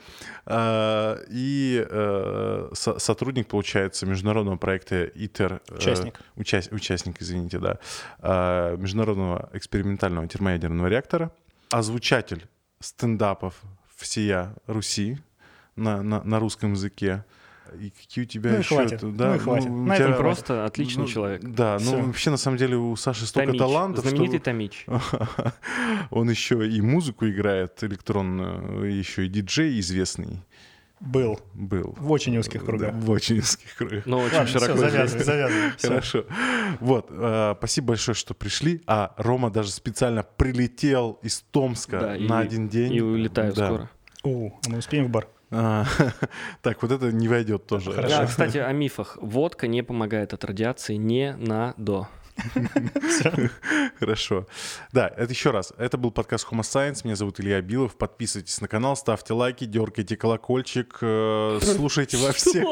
и 1.29 1.85
э, 1.89 2.69
со- 2.73 2.99
сотрудник, 2.99 3.47
получается, 3.47 4.05
международного 4.05 4.57
проекта 4.57 5.05
ИТЕР. 5.05 5.61
э, 5.69 5.75
Участник. 5.75 6.19
учас- 6.35 6.69
участник, 6.73 7.21
извините, 7.21 7.59
да. 7.59 7.79
а, 8.19 8.75
Международного 8.75 9.49
экспериментального 9.53 10.27
термоядерного 10.27 10.87
реактора. 10.87 11.31
Озвучатель 11.69 12.47
стендапов 12.79 13.61
всея 13.95 14.55
Руси 14.67 15.17
на, 15.75 16.01
на, 16.01 16.23
на 16.23 16.39
русском 16.39 16.73
языке. 16.73 17.23
И 17.79 17.89
какие 17.91 18.23
у 18.23 18.27
тебя 18.27 18.51
Ну 18.51 18.55
и 18.57 18.59
еще... 18.59 18.75
хватит, 18.75 18.99
Да, 19.17 19.29
ну 19.29 19.35
и 19.35 19.39
хватит. 19.39 19.69
у 19.69 19.85
На 19.85 19.95
тебя- 19.95 20.05
этом 20.09 20.17
Просто 20.19 20.65
отличный 20.65 21.03
ну, 21.03 21.07
человек. 21.09 21.41
Да, 21.43 21.77
Всё. 21.77 21.97
ну 21.97 22.05
вообще 22.07 22.29
на 22.31 22.37
самом 22.37 22.57
деле 22.57 22.77
у 22.77 22.95
Саши 22.95 23.25
столько 23.25 23.47
Томич, 23.47 23.59
талантов, 23.59 24.05
что- 24.05 24.09
знаменитый 24.15 24.39
Томич. 24.41 24.85
Он 26.11 26.29
еще 26.29 26.67
и 26.67 26.81
музыку 26.81 27.27
играет 27.27 27.83
электронную, 27.83 28.95
еще 28.97 29.25
и 29.25 29.29
диджей 29.29 29.79
известный 29.79 30.39
Был. 30.99 31.39
был. 31.53 31.95
В 31.97 32.11
очень 32.11 32.37
узких 32.37 32.65
кругах. 32.65 32.91
Да, 32.93 32.99
в 32.99 33.09
очень 33.09 33.39
узких 33.39 33.75
кругах. 33.75 34.05
Но 34.05 34.19
очень 34.19 34.35
Ладно, 34.37 34.47
широко 34.51 34.73
все, 34.75 34.89
завязывай, 34.89 35.23
завязывай. 35.23 35.71
Хорошо. 35.81 36.25
Вот, 36.81 37.07
э, 37.09 37.55
спасибо 37.57 37.87
большое, 37.89 38.15
что 38.15 38.33
пришли. 38.33 38.81
А 38.85 39.13
Рома 39.17 39.49
даже 39.49 39.71
специально 39.71 40.23
прилетел 40.23 41.19
из 41.23 41.39
Томска 41.51 41.99
Да, 41.99 42.17
и- 42.17 42.27
на 42.27 42.39
один 42.39 42.67
день. 42.67 42.93
И 42.93 43.01
улетаю 43.01 43.53
Да. 43.53 43.65
скоро. 43.67 43.89
А 44.25 44.27
мы 44.69 44.77
успеем 44.79 45.05
в 45.05 45.09
бар? 45.09 45.27
А, 45.51 45.85
Так, 46.61 46.81
вот 46.81 46.91
это 46.91 47.11
не 47.11 47.27
войдет 47.27 47.65
тоже. 47.65 47.91
Кстати, 48.27 48.57
о 48.57 48.71
мифах. 48.71 49.17
Водка 49.21 49.67
не 49.67 49.81
помогает 49.81 50.33
от 50.33 50.43
радиации 50.45 50.95
не 50.95 51.35
на 51.37 51.73
до. 51.77 52.07
Хорошо. 53.99 54.47
Да, 54.91 55.11
это 55.15 55.31
еще 55.31 55.51
раз. 55.51 55.73
Это 55.77 55.97
был 55.97 56.11
подкаст 56.11 56.47
Homo 56.49 56.61
Science. 56.61 57.01
Меня 57.03 57.15
зовут 57.15 57.39
Илья 57.39 57.61
Билов. 57.61 57.95
Подписывайтесь 57.95 58.59
на 58.61 58.67
канал, 58.67 58.95
ставьте 58.95 59.33
лайки, 59.33 59.65
дергайте 59.65 60.17
колокольчик, 60.17 60.97
э, 61.01 61.59
слушайте 61.63 62.17
во 62.17 62.31
всех. 62.31 62.63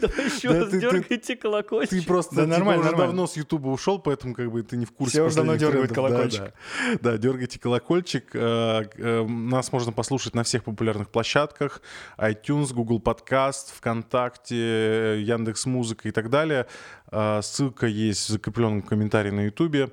Давай 0.00 0.26
еще 0.26 0.48
Да 0.48 0.60
раз 0.60 0.70
дергайте 0.70 1.36
колокольчик. 1.36 2.00
Ты 2.00 2.06
просто 2.06 2.36
типа, 2.36 2.46
нормально, 2.46 2.92
давно 2.92 3.26
с 3.26 3.36
Ютуба 3.36 3.68
ушел, 3.68 3.98
поэтому 3.98 4.34
как 4.34 4.50
бы 4.50 4.62
ты 4.62 4.76
не 4.76 4.86
в 4.86 4.92
курсе. 4.92 5.12
Все 5.12 5.26
уже 5.26 5.36
давно 5.36 5.56
дергают 5.56 5.92
колокольчик. 5.92 6.52
Да, 7.00 7.18
дергайте 7.18 7.58
колокольчик. 7.58 8.30
Э, 8.34 8.84
э, 8.96 9.26
Нас 9.26 9.72
можно 9.72 9.92
послушать 9.92 10.34
на 10.34 10.44
всех 10.44 10.64
популярных 10.64 11.10
площадках. 11.10 11.82
iTunes, 12.18 12.72
Google 12.72 13.00
Podcast, 13.00 13.72
ВКонтакте, 13.76 15.22
Яндекс 15.22 15.66
Музыка 15.66 16.08
и 16.08 16.12
так 16.12 16.30
далее. 16.30 16.66
Э, 17.12 17.40
Ссылка 17.42 17.86
есть 17.86 18.28
в 18.28 18.32
закрепленном 18.32 18.82
комментарии 18.82 19.30
на 19.30 19.42
Ютубе. 19.42 19.90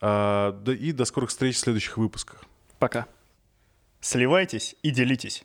Да 0.00 0.54
И 0.66 0.92
до 0.92 1.04
скорых 1.04 1.28
встреч 1.28 1.56
в 1.56 1.58
следующих 1.58 1.98
выпусках. 1.98 2.42
Пока. 2.78 3.04
Сливайтесь 4.00 4.74
и 4.82 4.90
делитесь. 4.90 5.44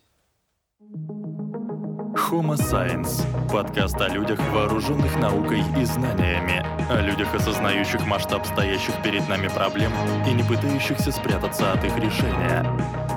Homo 2.16 2.54
Science– 2.54 3.22
подкаст 3.52 4.00
о 4.00 4.08
людях, 4.08 4.40
вооруженных 4.50 5.14
наукой 5.16 5.60
и 5.78 5.84
знаниями, 5.84 6.64
о 6.90 7.02
людях, 7.02 7.34
осознающих 7.34 8.06
масштаб 8.06 8.46
стоящих 8.46 9.00
перед 9.02 9.28
нами 9.28 9.48
проблем 9.48 9.92
и 10.26 10.32
не 10.32 10.42
пытающихся 10.42 11.12
спрятаться 11.12 11.72
от 11.72 11.84
их 11.84 11.96
решения. 11.98 12.64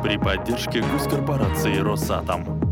При 0.04 0.18
поддержке 0.18 0.82
госкорпорации 0.82 1.78
«Росатом». 1.78 2.69